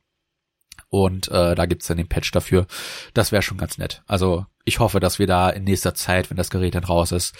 und 0.89 1.27
äh, 1.29 1.55
da 1.55 1.65
gibt's 1.65 1.87
dann 1.87 1.97
den 1.97 2.07
Patch 2.07 2.31
dafür. 2.31 2.67
Das 3.13 3.31
wäre 3.31 3.41
schon 3.41 3.57
ganz 3.57 3.77
nett. 3.77 4.03
Also 4.07 4.45
ich 4.63 4.79
hoffe, 4.79 4.99
dass 4.99 5.19
wir 5.19 5.27
da 5.27 5.49
in 5.49 5.63
nächster 5.63 5.93
Zeit, 5.93 6.29
wenn 6.29 6.37
das 6.37 6.49
Gerät 6.49 6.75
dann 6.75 6.83
raus 6.83 7.11
ist, 7.11 7.35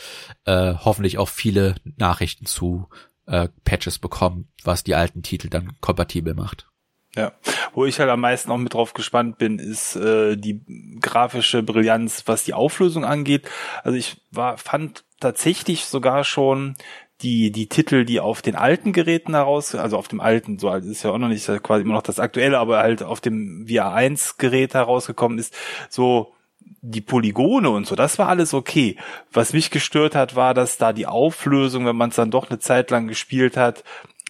äh, 0.45 0.73
hoffentlich 0.73 1.17
auch 1.17 1.29
viele 1.29 1.75
Nachrichten 1.97 2.45
zu 2.45 2.89
äh, 3.25 3.49
Patches 3.63 3.99
bekommen, 3.99 4.49
was 4.63 4.83
die 4.83 4.95
alten 4.95 5.23
Titel 5.23 5.49
dann 5.49 5.79
kompatibel 5.81 6.33
macht. 6.33 6.67
Ja, 7.17 7.31
wo 7.73 7.85
ich 7.85 7.99
halt 7.99 8.11
am 8.11 8.21
meisten 8.21 8.51
auch 8.51 8.57
mit 8.57 8.75
drauf 8.75 8.93
gespannt 8.93 9.39
bin, 9.39 9.57
ist 9.57 9.95
äh, 9.95 10.37
die 10.37 10.61
grafische 11.01 11.63
Brillanz, 11.63 12.23
was 12.27 12.43
die 12.43 12.53
Auflösung 12.53 13.05
angeht. 13.05 13.49
Also 13.83 13.97
ich 13.97 14.21
war 14.29 14.59
fand 14.59 15.03
tatsächlich 15.19 15.85
sogar 15.85 16.23
schon 16.23 16.75
die, 17.21 17.51
die 17.51 17.67
Titel, 17.67 18.05
die 18.05 18.19
auf 18.19 18.43
den 18.43 18.55
alten 18.55 18.93
Geräten 18.93 19.33
heraus, 19.33 19.73
also 19.73 19.97
auf 19.97 20.07
dem 20.07 20.21
alten, 20.21 20.59
so 20.59 20.69
alt 20.69 20.85
ist 20.85 21.01
ja 21.01 21.09
auch 21.09 21.17
noch 21.17 21.27
nicht 21.27 21.47
quasi 21.63 21.81
immer 21.81 21.95
noch 21.95 22.03
das 22.03 22.19
aktuelle, 22.19 22.59
aber 22.59 22.77
halt 22.77 23.01
auf 23.01 23.19
dem 23.19 23.65
VR1 23.65 24.35
Gerät 24.37 24.75
herausgekommen 24.75 25.39
ist, 25.39 25.55
so 25.89 26.33
die 26.81 27.01
Polygone 27.01 27.71
und 27.71 27.87
so, 27.87 27.95
das 27.95 28.19
war 28.19 28.29
alles 28.29 28.53
okay. 28.53 28.97
Was 29.33 29.53
mich 29.53 29.71
gestört 29.71 30.13
hat, 30.13 30.35
war, 30.35 30.53
dass 30.53 30.77
da 30.77 30.93
die 30.93 31.07
Auflösung, 31.07 31.87
wenn 31.87 31.95
man 31.95 32.11
es 32.11 32.15
dann 32.15 32.29
doch 32.29 32.49
eine 32.49 32.59
Zeit 32.59 32.91
lang 32.91 33.07
gespielt 33.07 33.57
hat, 33.57 33.83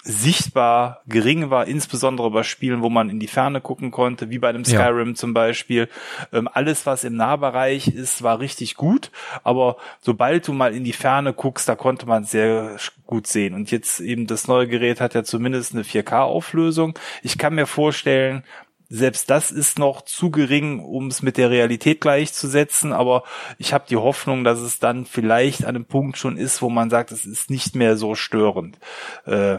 sichtbar 0.08 1.02
gering 1.06 1.50
war, 1.50 1.68
insbesondere 1.68 2.32
bei 2.32 2.44
Spielen, 2.44 2.82
wo 2.82 2.90
man 2.90 3.10
in 3.10 3.20
die 3.20 3.28
Ferne 3.28 3.60
gucken 3.60 3.92
konnte, 3.92 4.30
wie 4.30 4.40
bei 4.40 4.48
einem 4.48 4.64
Skyrim 4.64 5.10
ja. 5.10 5.16
zum 5.16 5.34
Beispiel. 5.34 5.90
Ähm, 6.32 6.48
alles, 6.52 6.86
was 6.86 7.04
im 7.04 7.18
Nahbereich 7.18 7.90
ist, 7.90 8.24
war 8.24 8.40
richtig 8.40 8.76
gut, 8.76 9.12
aber 9.44 9.76
sobald 10.00 10.48
du 10.48 10.54
mal 10.54 10.74
in 10.74 10.86
die 10.86 10.94
Ferne 10.94 11.34
guckst, 11.34 11.68
da 11.68 11.76
konnte 11.76 12.06
man 12.06 12.24
sehr 12.24 12.78
gut 13.06 13.28
sehen. 13.28 13.54
Und 13.54 13.70
jetzt 13.70 14.00
eben 14.00 14.28
das 14.28 14.48
neue 14.48 14.68
Gerät 14.68 15.02
hat 15.02 15.14
ja 15.14 15.26
zumindest 15.26 15.74
eine 15.74 15.84
4K-Auflösung. 15.84 16.98
Ich 17.22 17.38
kann 17.38 17.56
mir 17.56 17.68
vorstellen, 17.68 18.44
selbst 18.90 19.30
das 19.30 19.52
ist 19.52 19.78
noch 19.78 20.04
zu 20.04 20.32
gering, 20.32 20.80
um 20.80 21.08
es 21.08 21.22
mit 21.22 21.36
der 21.36 21.50
Realität 21.50 22.00
gleichzusetzen, 22.00 22.94
aber 22.94 23.24
ich 23.58 23.74
habe 23.74 23.84
die 23.90 23.98
Hoffnung, 23.98 24.46
dass 24.46 24.60
es 24.60 24.80
dann 24.80 25.06
vielleicht 25.06 25.66
an 25.66 25.76
einem 25.76 25.86
Punkt 25.86 26.18
schon 26.18 26.38
ist, 26.38 26.62
wo 26.62 26.70
man 26.70 26.90
sagt, 26.90 27.12
es 27.12 27.26
ist 27.26 27.50
nicht 27.50 27.76
mehr 27.76 27.98
so 27.98 28.16
störend. 28.16 28.80
Äh, 29.26 29.58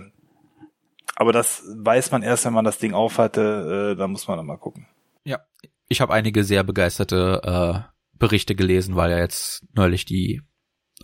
aber 1.19 1.32
das 1.32 1.65
weiß 1.66 2.12
man 2.12 2.23
erst, 2.23 2.45
wenn 2.45 2.53
man 2.53 2.65
das 2.65 2.78
Ding 2.78 2.95
aufhatte. 2.95 3.93
Äh, 3.93 3.99
da 3.99 4.07
muss 4.07 4.28
man 4.28 4.36
dann 4.36 4.47
mal 4.47 4.57
gucken. 4.57 4.86
Ja, 5.24 5.40
ich 5.89 6.01
habe 6.01 6.15
einige 6.15 6.45
sehr 6.45 6.62
begeisterte 6.62 7.43
äh, 7.43 8.16
Berichte 8.16 8.55
gelesen, 8.55 8.95
weil 8.95 9.11
ja 9.11 9.19
jetzt 9.19 9.65
neulich 9.74 10.05
die, 10.05 10.43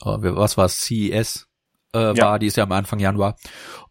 äh, 0.03 0.05
was 0.05 0.57
war 0.57 0.67
es, 0.67 0.83
CES 0.83 1.49
äh, 1.95 2.17
ja. 2.17 2.17
war, 2.17 2.39
die 2.39 2.47
ist 2.47 2.57
ja 2.57 2.63
am 2.63 2.71
Anfang 2.71 3.01
Januar. 3.01 3.37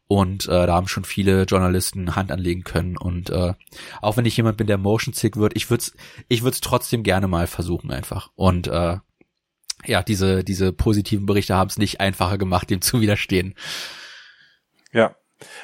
Und 0.08 0.48
äh, 0.48 0.66
da 0.66 0.74
haben 0.74 0.88
schon 0.88 1.04
viele 1.04 1.44
Journalisten 1.44 2.16
Hand 2.16 2.32
anlegen 2.32 2.64
können. 2.64 2.96
Und 2.96 3.30
äh, 3.30 3.54
auch 4.02 4.16
wenn 4.16 4.26
ich 4.26 4.38
jemand 4.38 4.56
bin, 4.56 4.68
der 4.68 4.78
motion 4.78 5.14
sick 5.14 5.36
wird, 5.36 5.58
ich 5.58 5.70
würde 5.70 5.82
es 5.82 5.94
ich 6.30 6.44
würd's 6.44 6.62
trotzdem 6.62 7.04
gerne 7.04 7.28
mal 7.28 7.48
versuchen 7.48 7.92
einfach. 7.92 8.32
Und 8.36 8.68
äh, 8.68 8.98
ja, 9.86 10.04
diese, 10.04 10.46
diese 10.46 10.72
positiven 10.72 11.26
Berichte 11.26 11.56
haben 11.56 11.68
es 11.68 11.78
nicht 11.78 12.00
einfacher 12.00 12.38
gemacht, 12.38 12.70
dem 12.70 12.80
zu 12.80 13.02
widerstehen. 13.02 13.56
Ja, 14.94 15.18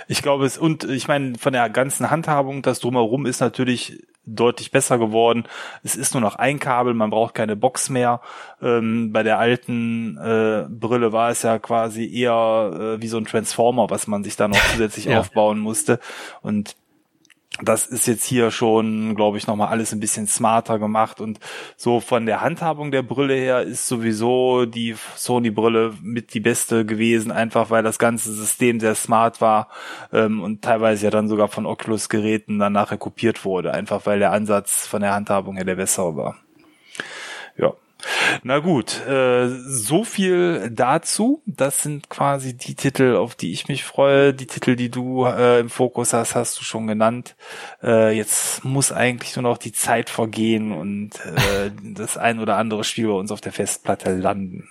ich 0.07 0.21
glaube 0.21 0.45
es, 0.45 0.57
und 0.57 0.83
ich 0.83 1.07
meine, 1.07 1.37
von 1.37 1.53
der 1.53 1.69
ganzen 1.69 2.09
Handhabung, 2.09 2.61
das 2.61 2.79
drumherum 2.79 3.25
ist 3.25 3.39
natürlich 3.39 4.03
deutlich 4.35 4.71
besser 4.71 4.97
geworden. 4.97 5.45
Es 5.83 5.95
ist 5.95 6.13
nur 6.13 6.21
noch 6.21 6.35
ein 6.35 6.59
Kabel, 6.59 6.93
man 6.93 7.09
braucht 7.09 7.33
keine 7.33 7.55
Box 7.55 7.89
mehr. 7.89 8.21
Ähm, 8.61 9.11
bei 9.11 9.23
der 9.23 9.39
alten 9.39 10.17
äh, 10.17 10.65
Brille 10.69 11.11
war 11.11 11.29
es 11.29 11.41
ja 11.41 11.59
quasi 11.59 12.05
eher 12.11 12.97
äh, 12.97 13.01
wie 13.01 13.07
so 13.07 13.17
ein 13.17 13.25
Transformer, 13.25 13.89
was 13.89 14.07
man 14.07 14.23
sich 14.23 14.35
da 14.35 14.47
noch 14.47 14.59
zusätzlich 14.71 15.05
ja. 15.05 15.19
aufbauen 15.19 15.59
musste. 15.59 15.99
Und 16.41 16.75
das 17.61 17.87
ist 17.87 18.07
jetzt 18.07 18.23
hier 18.23 18.51
schon, 18.51 19.15
glaube 19.15 19.37
ich, 19.37 19.47
nochmal 19.47 19.69
alles 19.69 19.91
ein 19.91 19.99
bisschen 19.99 20.27
smarter 20.27 20.79
gemacht 20.79 21.19
und 21.19 21.39
so 21.75 21.99
von 21.99 22.25
der 22.25 22.41
Handhabung 22.41 22.91
der 22.91 23.01
Brille 23.01 23.33
her 23.33 23.63
ist 23.63 23.87
sowieso 23.87 24.65
die 24.65 24.95
Sony-Brille 25.15 25.95
mit 26.01 26.33
die 26.33 26.39
beste 26.39 26.85
gewesen, 26.85 27.31
einfach 27.31 27.69
weil 27.69 27.83
das 27.83 27.99
ganze 27.99 28.31
System 28.33 28.79
sehr 28.79 28.95
smart 28.95 29.41
war 29.41 29.69
ähm, 30.13 30.41
und 30.41 30.61
teilweise 30.61 31.05
ja 31.05 31.11
dann 31.11 31.27
sogar 31.27 31.47
von 31.47 31.65
Oculus-Geräten 31.65 32.59
dann 32.59 32.73
nachher 32.73 32.97
kopiert 32.97 33.43
wurde, 33.43 33.73
einfach 33.73 34.05
weil 34.05 34.19
der 34.19 34.31
Ansatz 34.31 34.87
von 34.87 35.01
der 35.01 35.13
Handhabung 35.13 35.55
her 35.55 35.65
der 35.65 35.75
bessere 35.75 36.15
war. 36.15 36.37
Na 38.43 38.59
gut, 38.59 39.05
äh, 39.05 39.49
so 39.49 40.03
viel 40.03 40.69
dazu. 40.71 41.41
Das 41.45 41.83
sind 41.83 42.09
quasi 42.09 42.55
die 42.55 42.75
Titel, 42.75 43.15
auf 43.15 43.35
die 43.35 43.51
ich 43.51 43.67
mich 43.67 43.83
freue. 43.83 44.33
Die 44.33 44.47
Titel, 44.47 44.75
die 44.75 44.89
du 44.89 45.25
äh, 45.25 45.59
im 45.59 45.69
Fokus 45.69 46.13
hast, 46.13 46.35
hast 46.35 46.59
du 46.59 46.63
schon 46.63 46.87
genannt. 46.87 47.35
Äh, 47.83 48.15
jetzt 48.15 48.63
muss 48.63 48.91
eigentlich 48.91 49.35
nur 49.35 49.43
noch 49.43 49.57
die 49.57 49.73
Zeit 49.73 50.09
vergehen 50.09 50.71
und 50.71 51.11
äh, 51.25 51.71
das 51.83 52.17
ein 52.17 52.39
oder 52.39 52.57
andere 52.57 52.83
Spiel 52.83 53.07
bei 53.07 53.13
uns 53.13 53.31
auf 53.31 53.41
der 53.41 53.51
Festplatte 53.51 54.15
landen. 54.15 54.69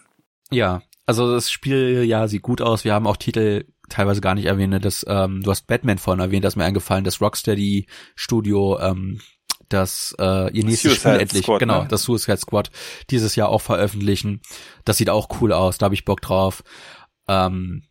Ja, 0.50 0.82
also 1.04 1.32
das 1.32 1.50
Spiel 1.50 2.04
ja 2.04 2.28
sieht 2.28 2.42
gut 2.42 2.62
aus. 2.62 2.84
Wir 2.84 2.94
haben 2.94 3.06
auch 3.06 3.16
Titel 3.16 3.64
teilweise 3.88 4.20
gar 4.20 4.34
nicht 4.34 4.46
erwähnt. 4.46 4.84
Das, 4.84 5.04
ähm, 5.08 5.42
du 5.42 5.50
hast 5.50 5.66
Batman 5.66 5.98
vorhin 5.98 6.20
erwähnt, 6.20 6.44
das 6.44 6.52
ist 6.54 6.56
mir 6.56 6.64
eingefallen, 6.64 7.04
das 7.04 7.20
Rocksteady 7.20 7.86
Studio 8.14 8.78
ähm, 8.80 9.20
das 9.68 10.14
äh, 10.18 10.50
ihr 10.52 10.64
nächstes 10.64 10.92
Suicide 10.92 10.98
Spiel 10.98 11.20
endlich, 11.20 11.42
Squad, 11.44 11.60
genau, 11.60 11.82
ne? 11.82 11.88
das 11.88 12.02
Suicide 12.02 12.38
Squad 12.38 12.70
dieses 13.10 13.36
Jahr 13.36 13.48
auch 13.48 13.62
veröffentlichen. 13.62 14.40
Das 14.84 14.96
sieht 14.96 15.10
auch 15.10 15.28
cool 15.40 15.52
aus, 15.52 15.78
da 15.78 15.84
habe 15.84 15.94
ich 15.94 16.04
Bock 16.04 16.20
drauf. 16.20 16.62
Ähm, 17.28 17.84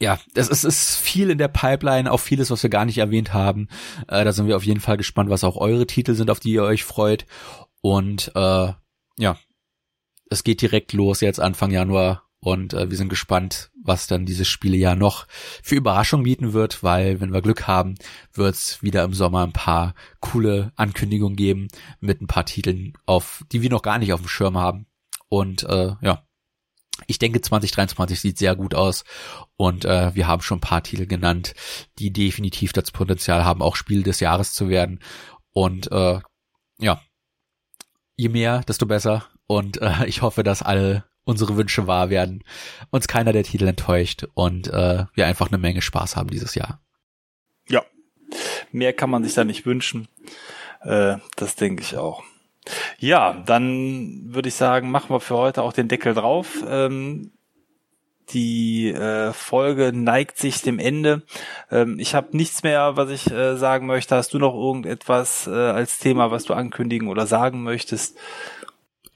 ja, 0.00 0.18
es 0.34 0.48
ist, 0.48 0.64
ist 0.64 0.96
viel 0.96 1.30
in 1.30 1.38
der 1.38 1.48
Pipeline, 1.48 2.10
auch 2.10 2.20
vieles, 2.20 2.50
was 2.50 2.62
wir 2.62 2.70
gar 2.70 2.84
nicht 2.84 2.98
erwähnt 2.98 3.32
haben. 3.32 3.68
Äh, 4.06 4.24
da 4.24 4.32
sind 4.32 4.46
wir 4.46 4.56
auf 4.56 4.64
jeden 4.64 4.80
Fall 4.80 4.96
gespannt, 4.96 5.28
was 5.28 5.44
auch 5.44 5.56
eure 5.56 5.86
Titel 5.86 6.14
sind, 6.14 6.30
auf 6.30 6.40
die 6.40 6.52
ihr 6.52 6.62
euch 6.62 6.84
freut. 6.84 7.26
Und 7.80 8.30
äh, 8.34 8.72
ja, 9.18 9.36
es 10.30 10.44
geht 10.44 10.62
direkt 10.62 10.92
los 10.92 11.20
jetzt 11.20 11.40
Anfang 11.40 11.70
Januar 11.70 12.27
und 12.40 12.72
äh, 12.72 12.88
wir 12.88 12.96
sind 12.96 13.08
gespannt, 13.08 13.70
was 13.82 14.06
dann 14.06 14.24
dieses 14.24 14.46
Spielejahr 14.46 14.94
noch 14.94 15.26
für 15.62 15.74
Überraschungen 15.74 16.24
bieten 16.24 16.52
wird, 16.52 16.82
weil 16.82 17.20
wenn 17.20 17.32
wir 17.32 17.42
Glück 17.42 17.66
haben, 17.66 17.96
wird 18.32 18.54
es 18.54 18.82
wieder 18.82 19.02
im 19.02 19.12
Sommer 19.12 19.42
ein 19.44 19.52
paar 19.52 19.94
coole 20.20 20.72
Ankündigungen 20.76 21.36
geben 21.36 21.68
mit 22.00 22.20
ein 22.20 22.28
paar 22.28 22.44
Titeln, 22.44 22.92
auf 23.06 23.44
die 23.50 23.62
wir 23.62 23.70
noch 23.70 23.82
gar 23.82 23.98
nicht 23.98 24.12
auf 24.12 24.20
dem 24.20 24.28
Schirm 24.28 24.56
haben. 24.56 24.86
Und 25.28 25.64
äh, 25.64 25.94
ja, 26.00 26.22
ich 27.06 27.18
denke 27.18 27.40
2023 27.40 28.20
sieht 28.20 28.38
sehr 28.38 28.54
gut 28.54 28.74
aus 28.74 29.04
und 29.56 29.84
äh, 29.84 30.14
wir 30.14 30.26
haben 30.26 30.42
schon 30.42 30.58
ein 30.58 30.62
paar 30.62 30.82
Titel 30.82 31.06
genannt, 31.06 31.54
die 31.98 32.12
definitiv 32.12 32.72
das 32.72 32.92
Potenzial 32.92 33.44
haben, 33.44 33.62
auch 33.62 33.76
Spiel 33.76 34.02
des 34.02 34.20
Jahres 34.20 34.52
zu 34.52 34.68
werden. 34.68 35.00
Und 35.52 35.90
äh, 35.90 36.20
ja, 36.78 37.00
je 38.16 38.28
mehr, 38.28 38.60
desto 38.60 38.86
besser. 38.86 39.26
Und 39.46 39.80
äh, 39.82 40.06
ich 40.06 40.22
hoffe, 40.22 40.44
dass 40.44 40.62
alle 40.62 41.04
unsere 41.28 41.58
Wünsche 41.58 41.86
wahr 41.86 42.08
werden, 42.08 42.42
uns 42.90 43.06
keiner 43.06 43.34
der 43.34 43.44
Titel 43.44 43.68
enttäuscht 43.68 44.26
und 44.32 44.68
äh, 44.68 45.04
wir 45.12 45.26
einfach 45.26 45.48
eine 45.48 45.58
Menge 45.58 45.82
Spaß 45.82 46.16
haben 46.16 46.30
dieses 46.30 46.54
Jahr. 46.54 46.80
Ja, 47.68 47.84
mehr 48.72 48.94
kann 48.94 49.10
man 49.10 49.22
sich 49.22 49.34
da 49.34 49.44
nicht 49.44 49.66
wünschen. 49.66 50.08
Äh, 50.80 51.18
das 51.36 51.54
denke 51.54 51.82
ich 51.82 51.98
auch. 51.98 52.22
Ja, 52.98 53.42
dann 53.44 54.34
würde 54.34 54.48
ich 54.48 54.54
sagen, 54.54 54.90
machen 54.90 55.10
wir 55.10 55.20
für 55.20 55.36
heute 55.36 55.62
auch 55.62 55.74
den 55.74 55.88
Deckel 55.88 56.14
drauf. 56.14 56.64
Ähm, 56.66 57.32
die 58.30 58.90
äh, 58.90 59.32
Folge 59.32 59.92
neigt 59.92 60.38
sich 60.38 60.62
dem 60.62 60.78
Ende. 60.78 61.22
Ähm, 61.70 61.98
ich 61.98 62.14
habe 62.14 62.36
nichts 62.36 62.62
mehr, 62.62 62.96
was 62.96 63.10
ich 63.10 63.30
äh, 63.30 63.56
sagen 63.56 63.86
möchte. 63.86 64.16
Hast 64.16 64.32
du 64.32 64.38
noch 64.38 64.54
irgendetwas 64.54 65.46
äh, 65.46 65.50
als 65.50 65.98
Thema, 65.98 66.30
was 66.30 66.44
du 66.44 66.54
ankündigen 66.54 67.08
oder 67.08 67.26
sagen 67.26 67.62
möchtest? 67.62 68.16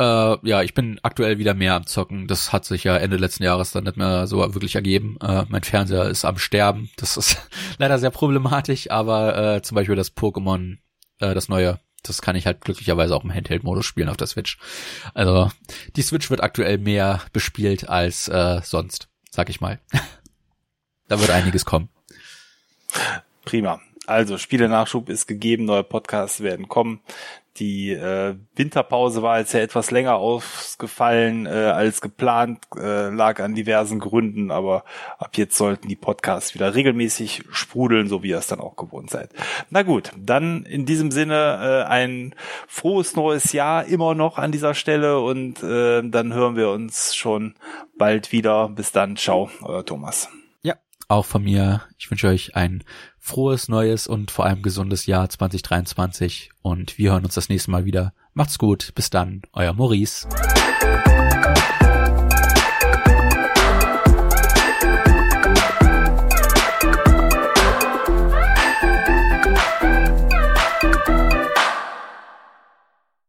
Äh, 0.02 0.38
ja, 0.42 0.62
ich 0.62 0.74
bin 0.74 0.98
aktuell 1.02 1.38
wieder 1.38 1.54
mehr 1.54 1.74
am 1.74 1.86
Zocken. 1.86 2.26
Das 2.26 2.52
hat 2.52 2.64
sich 2.64 2.82
ja 2.82 2.96
Ende 2.96 3.18
letzten 3.18 3.44
Jahres 3.44 3.70
dann 3.70 3.84
nicht 3.84 3.96
mehr 3.96 4.26
so 4.26 4.38
wirklich 4.52 4.74
ergeben. 4.74 5.16
Äh, 5.20 5.44
mein 5.48 5.62
Fernseher 5.62 6.08
ist 6.08 6.24
am 6.24 6.38
Sterben. 6.38 6.90
Das 6.96 7.16
ist 7.16 7.36
leider 7.78 7.98
sehr 8.00 8.10
problematisch, 8.10 8.90
aber 8.90 9.56
äh, 9.56 9.62
zum 9.62 9.76
Beispiel 9.76 9.94
das 9.94 10.16
Pokémon, 10.16 10.78
äh, 11.20 11.34
das 11.34 11.48
neue, 11.48 11.78
das 12.02 12.20
kann 12.20 12.34
ich 12.34 12.46
halt 12.46 12.62
glücklicherweise 12.62 13.14
auch 13.14 13.22
im 13.22 13.32
Handheld-Modus 13.32 13.86
spielen 13.86 14.08
auf 14.08 14.16
der 14.16 14.26
Switch. 14.26 14.58
Also 15.14 15.52
die 15.94 16.02
Switch 16.02 16.30
wird 16.30 16.42
aktuell 16.42 16.78
mehr 16.78 17.20
bespielt 17.32 17.88
als 17.88 18.26
äh, 18.26 18.60
sonst. 18.64 19.08
sag 19.30 19.50
ich 19.50 19.60
mal. 19.60 19.78
da 21.08 21.20
wird 21.20 21.30
einiges 21.30 21.64
kommen. 21.64 21.90
Prima. 23.44 23.80
Also 24.06 24.36
Spiele-Nachschub 24.36 25.08
ist 25.08 25.28
gegeben, 25.28 25.64
neue 25.64 25.84
Podcasts 25.84 26.40
werden 26.40 26.68
kommen. 26.68 27.00
Die 27.58 27.90
äh, 27.90 28.34
Winterpause 28.56 29.22
war 29.22 29.38
jetzt 29.38 29.52
ja 29.52 29.60
etwas 29.60 29.90
länger 29.90 30.16
ausgefallen 30.16 31.44
äh, 31.44 31.50
als 31.50 32.00
geplant, 32.00 32.60
äh, 32.76 33.10
lag 33.10 33.40
an 33.40 33.54
diversen 33.54 33.98
Gründen, 33.98 34.50
aber 34.50 34.84
ab 35.18 35.36
jetzt 35.36 35.58
sollten 35.58 35.88
die 35.88 35.96
Podcasts 35.96 36.54
wieder 36.54 36.74
regelmäßig 36.74 37.44
sprudeln, 37.50 38.08
so 38.08 38.22
wie 38.22 38.30
ihr 38.30 38.38
es 38.38 38.46
dann 38.46 38.60
auch 38.60 38.76
gewohnt 38.76 39.10
seid. 39.10 39.30
Na 39.68 39.82
gut, 39.82 40.12
dann 40.16 40.64
in 40.64 40.86
diesem 40.86 41.10
Sinne 41.10 41.84
äh, 41.84 41.90
ein 41.90 42.34
frohes 42.66 43.16
neues 43.16 43.52
Jahr 43.52 43.84
immer 43.84 44.14
noch 44.14 44.38
an 44.38 44.50
dieser 44.50 44.72
Stelle 44.72 45.20
und 45.20 45.62
äh, 45.62 46.02
dann 46.02 46.32
hören 46.32 46.56
wir 46.56 46.70
uns 46.70 47.14
schon 47.14 47.54
bald 47.98 48.32
wieder. 48.32 48.70
Bis 48.70 48.92
dann, 48.92 49.16
ciao, 49.16 49.50
euer 49.62 49.84
Thomas. 49.84 50.28
Auch 51.12 51.26
von 51.26 51.42
mir. 51.42 51.82
Ich 51.98 52.10
wünsche 52.10 52.28
euch 52.28 52.56
ein 52.56 52.84
frohes 53.18 53.68
neues 53.68 54.06
und 54.06 54.30
vor 54.30 54.46
allem 54.46 54.62
gesundes 54.62 55.04
Jahr 55.04 55.28
2023 55.28 56.48
und 56.62 56.96
wir 56.96 57.12
hören 57.12 57.26
uns 57.26 57.34
das 57.34 57.50
nächste 57.50 57.70
Mal 57.70 57.84
wieder. 57.84 58.14
Macht's 58.32 58.56
gut, 58.56 58.92
bis 58.94 59.10
dann, 59.10 59.42
euer 59.52 59.74
Maurice. 59.74 60.26